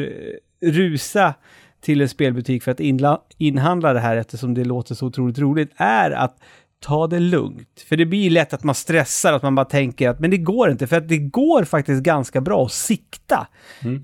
eh, 0.61 0.71
rusa 0.71 1.33
till 1.81 2.01
en 2.01 2.09
spelbutik 2.09 2.63
för 2.63 2.71
att 2.71 2.79
inla, 2.79 3.21
inhandla 3.37 3.93
det 3.93 3.99
här 3.99 4.17
eftersom 4.17 4.53
det 4.53 4.63
låter 4.65 4.95
så 4.95 5.05
otroligt 5.07 5.39
roligt 5.39 5.71
är 5.75 6.11
att 6.11 6.37
ta 6.83 7.07
det 7.07 7.19
lugnt. 7.19 7.81
För 7.89 7.95
det 7.97 8.05
blir 8.05 8.29
lätt 8.29 8.53
att 8.53 8.63
man 8.63 8.75
stressar, 8.75 9.33
att 9.33 9.43
man 9.43 9.55
bara 9.55 9.65
tänker 9.65 10.09
att 10.09 10.19
men 10.19 10.31
det 10.31 10.37
går 10.37 10.71
inte, 10.71 10.87
för 10.87 10.97
att 10.97 11.07
det 11.09 11.17
går 11.17 11.63
faktiskt 11.63 12.03
ganska 12.03 12.41
bra 12.41 12.65
att 12.65 12.71
sikta. 12.71 13.47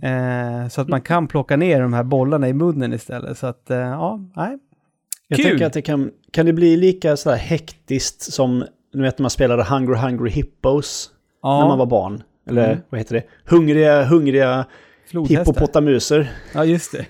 Eh, 0.01 0.67
så 0.69 0.81
att 0.81 0.87
man 0.89 1.01
kan 1.01 1.27
plocka 1.27 1.57
ner 1.57 1.81
de 1.81 1.93
här 1.93 2.03
bollarna 2.03 2.47
i 2.49 2.53
munnen 2.53 2.93
istället. 2.93 3.37
Så 3.37 3.47
att, 3.47 3.69
eh, 3.69 3.77
ja, 3.77 4.19
nej. 4.35 4.57
jag 5.27 5.37
Kul. 5.37 5.45
tänker 5.45 5.65
att 5.65 5.73
det 5.73 5.81
kan, 5.81 6.11
kan 6.31 6.45
det 6.45 6.53
bli 6.53 6.77
lika 6.77 7.17
så 7.17 7.29
här 7.29 7.37
hektiskt 7.37 8.21
som 8.33 8.63
nu 8.93 9.01
vet 9.03 9.17
när 9.19 9.23
man 9.23 9.29
spelade 9.29 9.63
Hungry 9.63 9.95
Hungry 9.95 10.29
Hippos 10.29 11.09
Ja, 11.41 11.59
när 11.59 11.67
man 11.67 11.77
var 11.77 11.85
barn. 11.85 12.23
Eller 12.49 12.65
Mm. 12.71 12.79
vad 12.89 12.99
heter 12.99 13.15
det? 13.15 13.23
Hungriga, 13.45 14.03
hungriga 14.05 14.65
flodhästar. 15.11 15.39
hippopotamuser. 15.45 16.31
Ja, 16.53 16.65
just 16.65 16.91
det. 16.91 17.05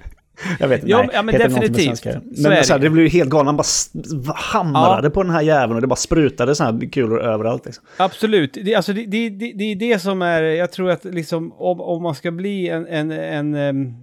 Jag 0.59 0.67
vet 0.67 0.79
inte. 0.79 0.91
Ja, 0.91 0.97
nej, 0.97 1.09
ja, 1.13 1.21
men 1.21 1.35
heter 1.35 1.49
det 1.49 1.55
definitivt. 1.55 1.85
svenska? 1.85 2.11
Så 2.11 2.49
Men 2.49 2.63
så 2.63 2.73
här, 2.73 2.79
det. 2.79 2.89
blev 2.89 3.05
ju 3.05 3.09
helt 3.09 3.29
galet. 3.29 3.47
Han 3.47 3.57
bara 3.57 4.35
hamrade 4.35 5.09
på 5.09 5.23
den 5.23 5.31
här 5.31 5.41
jäveln 5.41 5.75
och 5.75 5.81
det 5.81 5.87
bara 5.87 5.95
sprutade 5.95 6.55
så 6.55 6.63
här 6.63 6.91
kulor 6.91 7.21
överallt. 7.21 7.65
Liksom. 7.65 7.83
Absolut. 7.97 8.57
Det, 8.63 8.75
alltså, 8.75 8.93
det, 8.93 9.05
det, 9.05 9.29
det, 9.29 9.53
det 9.53 9.63
är 9.63 9.75
det 9.75 9.99
som 9.99 10.21
är, 10.21 10.41
jag 10.41 10.71
tror 10.71 10.89
att 10.89 11.05
liksom, 11.05 11.53
om, 11.53 11.81
om 11.81 12.03
man 12.03 12.15
ska 12.15 12.31
bli 12.31 12.69
en, 12.69 12.87
en, 12.87 13.11
en 13.11 13.55
em, 13.55 13.93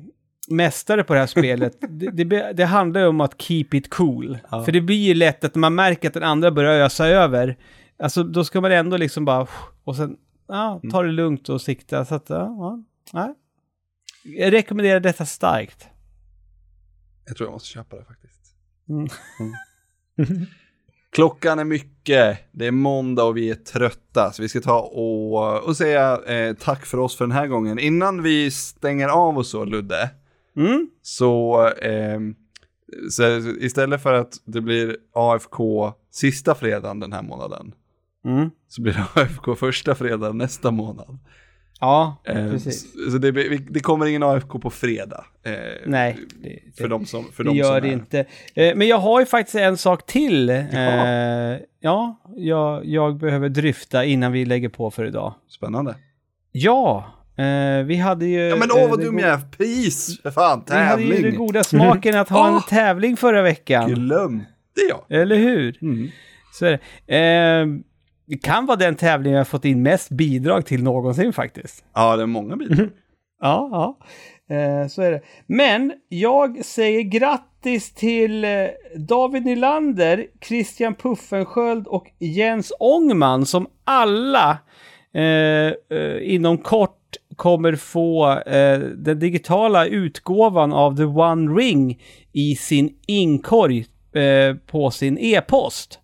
mästare 0.49 1.05
på 1.05 1.15
det 1.15 1.21
här 1.21 1.27
spelet, 1.27 1.77
det, 1.89 2.25
det, 2.25 2.53
det 2.53 2.65
handlar 2.65 3.01
ju 3.01 3.07
om 3.07 3.21
att 3.21 3.43
keep 3.43 3.69
it 3.73 3.91
cool. 3.91 4.39
För 4.65 4.73
det 4.73 4.81
blir 4.81 4.97
ju 4.97 5.15
lätt 5.15 5.45
att 5.45 5.55
när 5.55 5.61
man 5.61 5.75
märker 5.75 6.09
att 6.09 6.15
den 6.15 6.23
andra 6.23 6.51
börjar 6.51 6.85
ösa 6.85 7.09
över, 7.09 7.57
alltså 7.99 8.23
då 8.23 8.45
ska 8.45 8.61
man 8.61 8.73
ändå 8.73 8.97
liksom 8.97 9.25
bara, 9.25 9.47
och 9.85 9.97
sen, 9.97 10.17
ja, 10.49 10.81
ta 10.93 11.03
det 11.03 11.13
lugnt 11.13 11.49
och 11.49 11.61
sikta. 11.61 12.05
Så 12.05 12.15
att, 12.15 12.31
ja, 12.31 12.37
ja, 12.37 12.83
nej. 13.13 13.35
Jag 14.25 14.53
rekommenderar 14.53 15.01
detta 15.01 15.27
starkt. 15.27 15.89
Jag 17.27 17.37
tror 17.37 17.47
jag 17.47 17.53
måste 17.53 17.69
köpa 17.69 17.97
det 17.97 18.05
faktiskt. 18.05 18.57
Mm. 18.89 19.09
Klockan 21.13 21.59
är 21.59 21.65
mycket, 21.65 22.39
det 22.53 22.67
är 22.67 22.71
måndag 22.71 23.25
och 23.25 23.37
vi 23.37 23.51
är 23.51 23.55
trötta, 23.55 24.33
så 24.33 24.43
vi 24.43 24.49
ska 24.49 24.61
ta 24.61 24.81
och, 24.81 25.65
och 25.65 25.77
säga 25.77 26.21
eh, 26.27 26.55
tack 26.57 26.87
för 26.87 26.99
oss 26.99 27.17
för 27.17 27.25
den 27.25 27.33
här 27.33 27.47
gången. 27.47 27.79
Innan 27.79 28.23
vi 28.23 28.51
stänger 28.51 29.09
av 29.09 29.39
och 29.39 29.47
så, 29.47 29.65
Ludde, 29.65 30.11
Mm? 30.57 30.91
så, 31.03 31.67
eh, 31.69 32.21
så 33.11 33.23
istället 33.39 34.03
för 34.03 34.13
att 34.13 34.33
det 34.45 34.61
blir 34.61 34.97
AFK 35.13 35.93
sista 36.11 36.55
fredagen 36.55 37.01
den 37.01 37.13
här 37.13 37.23
månaden, 37.23 37.75
Mm. 38.25 38.51
så 38.69 38.83
blir 38.83 38.93
det 38.93 39.21
AFK 39.23 39.55
första 39.57 39.95
fredagen 39.95 40.39
nästa 40.39 40.71
månad. 40.71 41.19
Ja, 41.81 42.17
Eh, 42.25 42.51
precis. 42.51 42.87
Så, 43.13 43.19
det, 43.19 43.31
det 43.71 43.81
kommer 43.81 44.07
ingen 44.07 44.23
AFK 44.23 44.59
på 44.59 44.71
fredag. 44.71 45.25
Eh, 45.45 45.53
Nej, 45.87 46.17
det, 46.43 46.59
För 46.79 46.89
de 46.89 47.07
som, 47.07 47.25
för 47.33 47.45
det 47.45 47.51
de 47.51 47.57
gör 47.57 47.73
som 47.81 47.83
det 47.83 47.89
är. 47.89 47.93
inte. 47.93 48.25
Eh, 48.55 48.75
men 48.77 48.89
jag 48.89 48.99
har 48.99 49.21
ju 49.21 49.27
faktiskt 49.27 49.55
en 49.57 49.77
sak 49.77 50.07
till. 50.07 50.49
Eh, 50.51 50.59
ja, 51.81 52.21
jag, 52.37 52.85
jag 52.87 53.17
behöver 53.19 53.49
dryfta 53.49 54.05
innan 54.05 54.33
vi 54.33 54.45
lägger 54.45 54.69
på 54.69 54.91
för 54.91 55.05
idag. 55.07 55.35
Spännande. 55.49 55.95
Ja, 56.53 57.05
eh, 57.37 57.85
vi 57.85 57.97
hade 57.97 58.27
ju... 58.27 58.41
Ja 58.41 58.57
men 58.57 58.71
eh, 58.71 58.77
åh 58.85 58.91
vad 58.91 58.99
det 58.99 59.05
dum 59.05 59.19
jag 59.19 59.29
är, 59.31 59.39
pris 59.57 60.21
för 60.23 60.31
fan, 60.31 60.65
Vi 60.69 60.75
hade 60.75 61.03
ju 61.03 61.09
den 61.13 61.17
tävling. 61.23 61.39
goda 61.39 61.65
smaken 61.65 62.17
att 62.19 62.29
ha 62.29 62.49
en 62.49 62.55
Åh! 62.55 62.69
tävling 62.69 63.17
förra 63.17 63.43
veckan. 63.43 63.95
Glömde 63.95 64.45
jag. 64.89 65.21
Eller 65.21 65.37
hur? 65.37 65.79
Mm. 65.83 66.09
Så 66.53 66.67
är 66.67 66.71
det. 67.07 67.81
Det 68.27 68.37
kan 68.37 68.67
vara 68.67 68.77
den 68.77 68.97
tävling 68.97 69.33
jag 69.33 69.49
fått 69.49 69.65
in 69.65 69.83
mest 69.83 70.11
bidrag 70.11 70.67
till 70.67 70.83
någonsin 70.83 71.33
faktiskt. 71.33 71.85
Ja, 71.95 72.17
det 72.17 72.23
är 72.23 72.27
många 72.27 72.57
bitar. 72.57 72.91
Ja, 73.41 73.69
ja. 73.73 73.99
Eh, 74.57 74.89
så 74.89 75.03
är 75.03 75.11
det. 75.11 75.21
Men 75.47 75.93
jag 76.09 76.65
säger 76.65 77.03
grattis 77.03 77.95
till 77.95 78.45
eh, 78.45 78.51
David 78.97 79.45
Nylander, 79.45 80.27
Christian 80.49 80.95
Puffensköld 80.95 81.87
och 81.87 82.07
Jens 82.19 82.73
Ångman 82.79 83.47
som 83.47 83.67
alla 83.85 84.59
eh, 85.15 85.73
eh, 85.99 86.35
inom 86.35 86.59
kort 86.59 87.17
kommer 87.37 87.75
få 87.77 88.39
eh, 88.39 88.79
den 88.79 89.19
digitala 89.19 89.87
utgåvan 89.87 90.73
av 90.73 90.97
The 90.97 91.05
One 91.05 91.61
Ring 91.61 92.03
i 92.33 92.57
sin 92.57 92.97
inkorg 93.07 93.87
på 94.67 94.91
sin 94.91 95.19
e-post. 95.19 96.01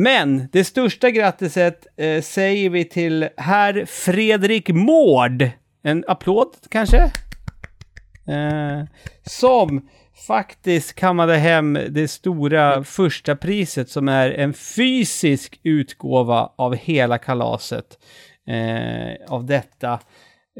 Men 0.00 0.48
det 0.52 0.64
största 0.64 1.10
grattiset 1.10 1.86
eh, 1.96 2.22
säger 2.22 2.70
vi 2.70 2.84
till 2.84 3.28
herr 3.36 3.84
Fredrik 3.84 4.68
Mård. 4.68 5.50
En 5.82 6.04
applåd 6.08 6.48
kanske? 6.68 6.98
Eh, 8.28 8.84
som 9.22 9.88
faktiskt 10.26 10.94
kammade 10.94 11.36
hem 11.36 11.78
det 11.88 12.08
stora 12.08 12.84
första 12.84 13.36
priset 13.36 13.90
som 13.90 14.08
är 14.08 14.30
en 14.30 14.54
fysisk 14.54 15.60
utgåva 15.62 16.52
av 16.56 16.74
hela 16.74 17.18
kalaset. 17.18 17.98
Eh, 18.48 19.32
av 19.34 19.46
detta. 19.46 19.92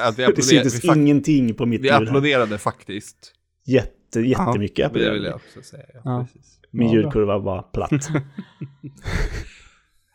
Att, 0.05 0.19
vi 0.19 0.27
Det 0.36 0.43
syntes 0.43 0.85
vi, 0.85 0.89
ingenting 0.89 1.55
på 1.55 1.66
mitt 1.66 1.81
vi 1.81 1.90
applåderade 1.90 2.59
faktiskt. 2.59 3.32
Jätte, 3.66 4.20
jättemycket 4.20 4.78
Ja, 4.78 4.89
det 4.89 4.94
vill 4.94 5.02
applåderade. 5.09 5.27
jag 5.27 5.35
också 5.35 5.62
säga. 5.62 5.85
Ja, 5.94 6.01
Ja. 6.05 6.27
Min 6.70 6.93
ljudkurva 6.93 7.39
var 7.39 7.62
platt. 7.62 7.90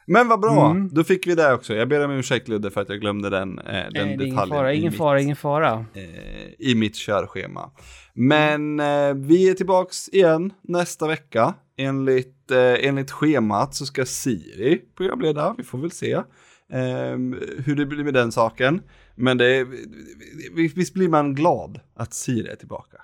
Men 0.05 0.27
vad 0.27 0.39
bra, 0.39 0.71
Mm. 0.71 0.89
då 0.93 1.03
fick 1.03 1.27
vi 1.27 1.35
det 1.35 1.53
också. 1.53 1.73
Jag 1.75 1.89
ber 1.89 2.05
om 2.05 2.11
ursäkt 2.11 2.47
Ludde 2.47 2.71
för 2.71 2.81
att 2.81 2.89
jag 2.89 2.99
glömde 3.01 3.30
den, 3.30 3.59
eh, 3.59 3.65
den 3.65 3.73
Nej, 3.73 3.89
det 3.93 3.99
är 3.99 4.03
ingen 4.05 4.19
detaljen 4.19 4.49
fara, 4.57 4.73
i, 4.73 4.77
ingen 4.77 4.91
mitt, 4.91 4.97
fara, 4.97 5.21
ingen 5.21 5.35
fara. 5.35 5.85
eh, 5.93 6.53
i 6.59 6.75
mitt 6.75 6.95
körschema. 6.95 7.71
Men 8.13 8.80
eh, 8.80 9.13
vi 9.13 9.49
är 9.49 9.53
tillbaks 9.53 10.09
igen 10.09 10.53
nästa 10.61 11.07
vecka. 11.07 11.53
Enligt, 11.77 12.51
eh, 12.51 12.88
enligt 12.88 13.11
schemat 13.11 13.75
så 13.75 13.85
ska 13.85 14.05
Siri 14.05 14.81
programleda, 14.97 15.55
vi 15.57 15.63
får 15.63 15.77
väl 15.77 15.91
se 15.91 16.11
eh, 16.13 16.21
hur 17.65 17.75
det 17.75 17.85
blir 17.85 18.03
med 18.03 18.13
den 18.13 18.31
saken. 18.31 18.81
Men 19.15 19.38
det 19.38 19.45
är, 19.55 19.67
visst 20.75 20.93
blir 20.93 21.09
man 21.09 21.35
glad 21.35 21.80
att 21.95 22.13
Siri 22.13 22.47
är 22.49 22.55
tillbaka? 22.55 22.97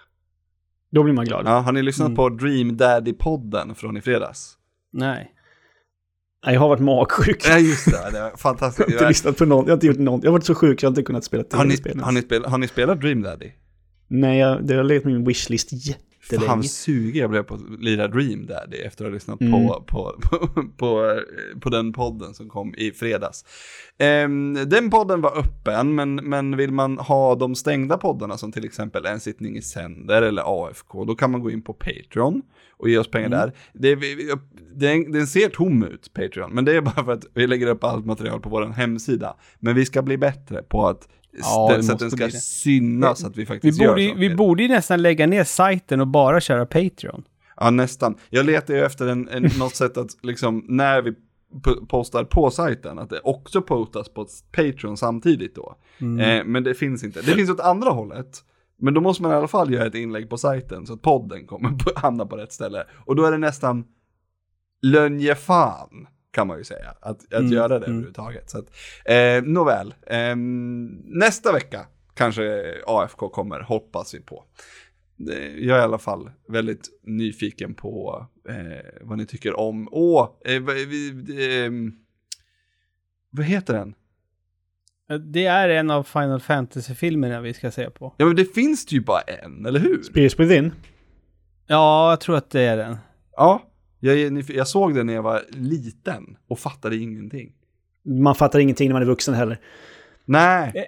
Då 0.91 1.03
blir 1.03 1.13
man 1.13 1.25
glad. 1.25 1.45
Ja, 1.45 1.59
har 1.59 1.71
ni 1.71 1.81
lyssnat 1.81 2.05
Mm. 2.05 2.15
på 2.15 2.29
Dream 2.29 2.71
Daddy-podden 2.77 3.73
från 3.73 3.97
i 3.97 4.01
fredags? 4.01 4.57
Nej. 4.93 5.31
Jag 6.45 6.59
har 6.59 6.67
varit 6.69 6.81
magsjuk. 6.81 7.45
Ja, 7.47 7.57
just 7.59 7.85
det. 7.85 8.09
Det 8.11 8.21
var 8.21 8.37
fantastiskt. 8.37 8.89
Jag 8.89 8.95
har 8.95 9.01
inte 9.01 9.07
lyssnat 9.09 9.37
på 9.37 9.45
någon. 9.45 9.65
Jag 9.65 9.71
har 9.71 9.73
inte 9.77 9.87
gjort 9.87 9.97
någon. 9.97 10.19
Jag 10.21 10.27
har 10.27 10.31
varit 10.31 10.45
så 10.45 10.55
sjuk, 10.55 10.83
jag 10.83 10.87
har 10.87 10.91
inte 10.91 11.03
kunnat 11.03 11.23
spela 11.23 11.43
tv-spel. 11.43 11.99
har, 11.99 12.11
ni 12.11 12.21
spel, 12.21 12.45
har 12.45 12.57
ni 12.57 12.67
spelat 12.67 13.01
Dream 13.01 13.21
Daddy? 13.21 13.51
Nej, 14.07 14.39
jag, 14.39 14.67
det 14.67 14.75
har 14.75 14.83
legat 14.83 15.03
på 15.03 15.09
min 15.09 15.25
wishlist 15.25 15.69
jättelänge. 15.71 16.47
Fan 16.47 16.63
sugen 16.63 17.21
jag 17.21 17.29
blev 17.29 17.43
på 17.43 17.53
att 17.55 17.61
lira 17.79 18.07
Dream 18.07 18.45
Daddy 18.45 18.77
efter 18.77 19.05
att 19.05 19.09
ha 19.11 19.13
lyssnat 19.13 19.41
Mm. 19.41 19.51
på, 19.51 19.83
på, 19.87 20.19
på, 20.21 20.47
på, 20.77 21.05
eh, 21.05 21.59
på 21.59 21.69
den 21.69 21.93
podden 21.93 22.33
som 22.33 22.49
kom 22.49 22.75
i 22.77 22.91
fredags. 22.91 23.45
Ehm, 23.99 24.53
den 24.69 24.89
podden 24.89 25.21
var 25.21 25.37
öppen, 25.37 25.95
men, 25.95 26.15
men 26.15 26.57
vill 26.57 26.71
man 26.71 26.97
ha 26.97 27.35
de 27.35 27.55
stängda 27.55 27.97
poddarna 27.97 28.37
som 28.37 28.51
till 28.51 28.65
exempel 28.65 29.05
En 29.05 29.19
sittning 29.19 29.57
i 29.57 29.61
sänder 29.61 30.21
eller 30.21 30.43
AFK, 30.67 31.05
då 31.05 31.15
kan 31.15 31.31
man 31.31 31.41
gå 31.41 31.51
in 31.51 31.61
på 31.61 31.73
Patreon 31.73 32.41
och 32.77 32.89
ge 32.89 32.97
oss 32.97 33.11
pengar 33.11 33.27
Mm. 33.27 33.39
där. 33.39 33.51
Det, 33.73 33.95
vi- 33.95 34.15
vi- 34.15 34.33
den, 34.75 35.11
den 35.11 35.27
ser 35.27 35.49
tom 35.49 35.83
ut, 35.83 36.13
Patreon, 36.13 36.51
men 36.53 36.65
det 36.65 36.75
är 36.75 36.81
bara 36.81 37.05
för 37.05 37.11
att 37.11 37.25
vi 37.33 37.47
lägger 37.47 37.67
upp 37.67 37.83
allt 37.83 38.05
material 38.05 38.39
på 38.41 38.49
vår 38.49 38.65
hemsida. 38.65 39.35
Men 39.59 39.75
vi 39.75 39.85
ska 39.85 40.01
bli 40.01 40.17
bättre 40.17 40.61
på 40.63 40.87
att, 40.87 41.07
Ja, 41.41 41.69
den, 41.73 41.83
så 41.83 41.93
att 41.93 41.99
den 41.99 42.11
ska 42.11 42.29
synas 42.29 43.23
att 43.23 43.37
vi 43.37 43.41
Vi 43.41 43.45
faktiskt 43.45 43.79
borde, 43.79 44.01
gör 44.01 44.15
vi 44.15 44.35
borde 44.35 44.63
ju 44.63 44.69
nästan 44.69 45.01
lägga 45.01 45.27
ner 45.27 45.43
sajten 45.43 46.01
och 46.01 46.07
bara 46.07 46.41
köra 46.41 46.65
Patreon. 46.65 47.23
Ja, 47.57 47.69
nästan. 47.69 48.15
Jag 48.29 48.45
letar 48.45 48.73
ju 48.73 48.79
efter 48.85 49.07
en, 49.07 49.29
en, 49.29 49.49
något 49.59 49.75
sätt 49.75 49.97
att 49.97 50.09
liksom, 50.21 50.65
när 50.67 51.01
vi 51.01 51.13
postar 51.87 52.23
på 52.23 52.51
sajten, 52.51 52.99
att 52.99 53.09
det 53.09 53.19
också 53.19 53.61
postas 53.61 54.09
på 54.09 54.27
Patreon 54.51 54.97
samtidigt 54.97 55.55
då. 55.55 55.75
Eh, 55.99 56.45
men 56.45 56.63
det 56.63 56.73
finns 56.73 57.03
inte. 57.03 57.21
Det 57.21 57.31
finns 57.31 57.49
åt 57.49 57.59
andra 57.59 57.89
hållet. 57.89 58.43
Men 58.77 58.93
då 58.93 59.01
måste 59.01 59.23
man 59.23 59.31
i 59.31 59.35
alla 59.35 59.47
fall 59.47 59.73
göra 59.73 59.85
ett 59.85 59.95
inlägg 59.95 60.29
på 60.29 60.37
sajten 60.37 60.85
så 60.85 60.93
att 60.93 61.01
podden 61.01 61.47
kommer 61.47 61.69
på, 61.69 61.91
hamna 61.95 62.25
på 62.25 62.37
rätt 62.37 62.53
ställe. 62.53 62.83
Och 63.05 63.15
då 63.15 63.25
är 63.25 63.31
det 63.31 63.37
nästan 63.37 63.85
lönnjefan 64.81 66.07
kan 66.31 66.47
man 66.47 66.57
ju 66.57 66.63
säga, 66.63 66.89
att, 67.01 67.33
att 67.33 67.39
Mm, 67.39 67.51
göra 67.51 67.67
det 67.67 67.75
mm. 67.75 67.89
överhuvudtaget. 67.89 68.49
Så 68.49 68.57
att, 68.59 68.65
eh, 69.05 69.43
nåväl, 69.43 69.93
Ehm, 70.07 70.87
nästa 71.05 71.51
vecka 71.51 71.85
kanske 72.13 72.75
AFK 72.87 73.29
kommer, 73.29 73.59
hoppas 73.59 74.13
vi 74.13 74.19
på. 74.19 74.43
Jag 75.57 75.77
är 75.77 75.79
i 75.79 75.83
alla 75.83 75.97
fall 75.97 76.29
väldigt 76.47 76.89
nyfiken 77.03 77.73
på 77.73 78.25
eh, 78.49 78.55
vad 79.01 79.17
ni 79.17 79.25
tycker 79.25 79.59
om, 79.59 79.89
åh, 79.91 80.29
eh, 80.45 80.61
vad- 80.61 80.75
vi- 80.75 81.65
ehm, 81.65 81.93
vad 83.29 83.45
heter 83.45 83.73
den? 83.73 83.93
Det 85.31 85.45
är 85.45 85.69
en 85.69 85.91
av 85.91 86.03
Final 86.03 86.39
Fantasy-filmerna 86.41 87.41
vi 87.41 87.53
ska 87.53 87.71
se 87.71 87.89
på. 87.89 88.13
Ja 88.17 88.25
men 88.25 88.35
det 88.35 88.45
finns 88.53 88.91
ju 88.91 89.01
bara 89.01 89.21
en, 89.21 89.65
eller 89.65 89.79
hur? 89.79 90.03
Spirits 90.03 90.39
Within. 90.39 90.71
Ja, 91.67 92.09
jag 92.09 92.21
tror 92.21 92.35
att 92.37 92.49
det 92.49 92.61
är 92.61 92.77
den. 92.77 92.97
Ja, 93.31 93.63
jag, 93.99 94.41
jag 94.49 94.67
såg 94.67 94.95
den 94.95 95.07
när 95.07 95.13
jag 95.13 95.23
var 95.23 95.41
liten 95.51 96.37
och 96.47 96.59
fattade 96.59 96.97
ingenting. 96.97 97.53
Man 98.05 98.35
fattar 98.35 98.59
ingenting 98.59 98.87
när 98.89 98.93
man 98.93 99.01
är 99.01 99.05
vuxen 99.07 99.33
heller. 99.33 99.59
Nej, 100.25 100.71
Eh, 100.75 100.83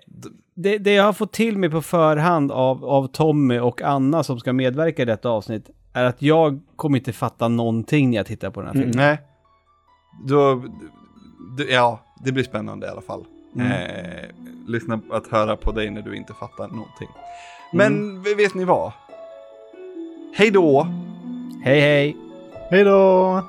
Det, 0.62 0.78
det 0.78 0.94
jag 0.94 1.04
har 1.04 1.14
fått 1.14 1.32
till 1.34 1.58
mig 1.58 1.70
på 1.70 1.82
förhand 1.82 2.52
av, 2.52 2.86
av 2.86 3.08
Tommy 3.08 3.60
och 3.60 3.82
Anna 3.82 4.24
som 4.24 4.40
ska 4.40 4.54
medverka 4.54 5.02
i 5.02 5.06
detta 5.06 5.30
avsnitt 5.30 5.70
är 5.94 6.04
att 6.06 6.22
jag 6.22 6.60
kommer 6.76 6.98
inte 6.98 7.14
fatta 7.14 7.48
någonting 7.48 8.10
när 8.10 8.18
jag 8.18 8.26
tittar 8.26 8.50
på 8.50 8.62
den 8.62 8.68
här 8.68 8.74
filmen. 8.74 8.98
nej. 8.98 9.18
Då, 10.28 10.56
d- 11.58 11.64
ja, 11.70 12.00
det 12.26 12.32
blir 12.32 12.44
spännande 12.44 12.88
i 12.88 12.90
alla 12.90 13.02
fall. 13.02 13.26
Mm. 13.56 13.68
Eh, 13.72 14.26
lyssna 14.68 15.00
att 15.12 15.28
höra 15.28 15.56
på 15.56 15.72
dig 15.72 15.90
när 15.90 16.02
du 16.02 16.16
inte 16.16 16.34
fattar 16.34 16.68
någonting. 16.68 17.10
Men 17.74 18.22
vet 18.24 18.54
ni 18.56 18.64
vad? 18.66 18.92
Hej 20.36 20.52
då! 20.52 20.88
Hej 21.64 21.80
hej! 21.82 22.18
Hej 22.70 22.84
då! 22.84 23.42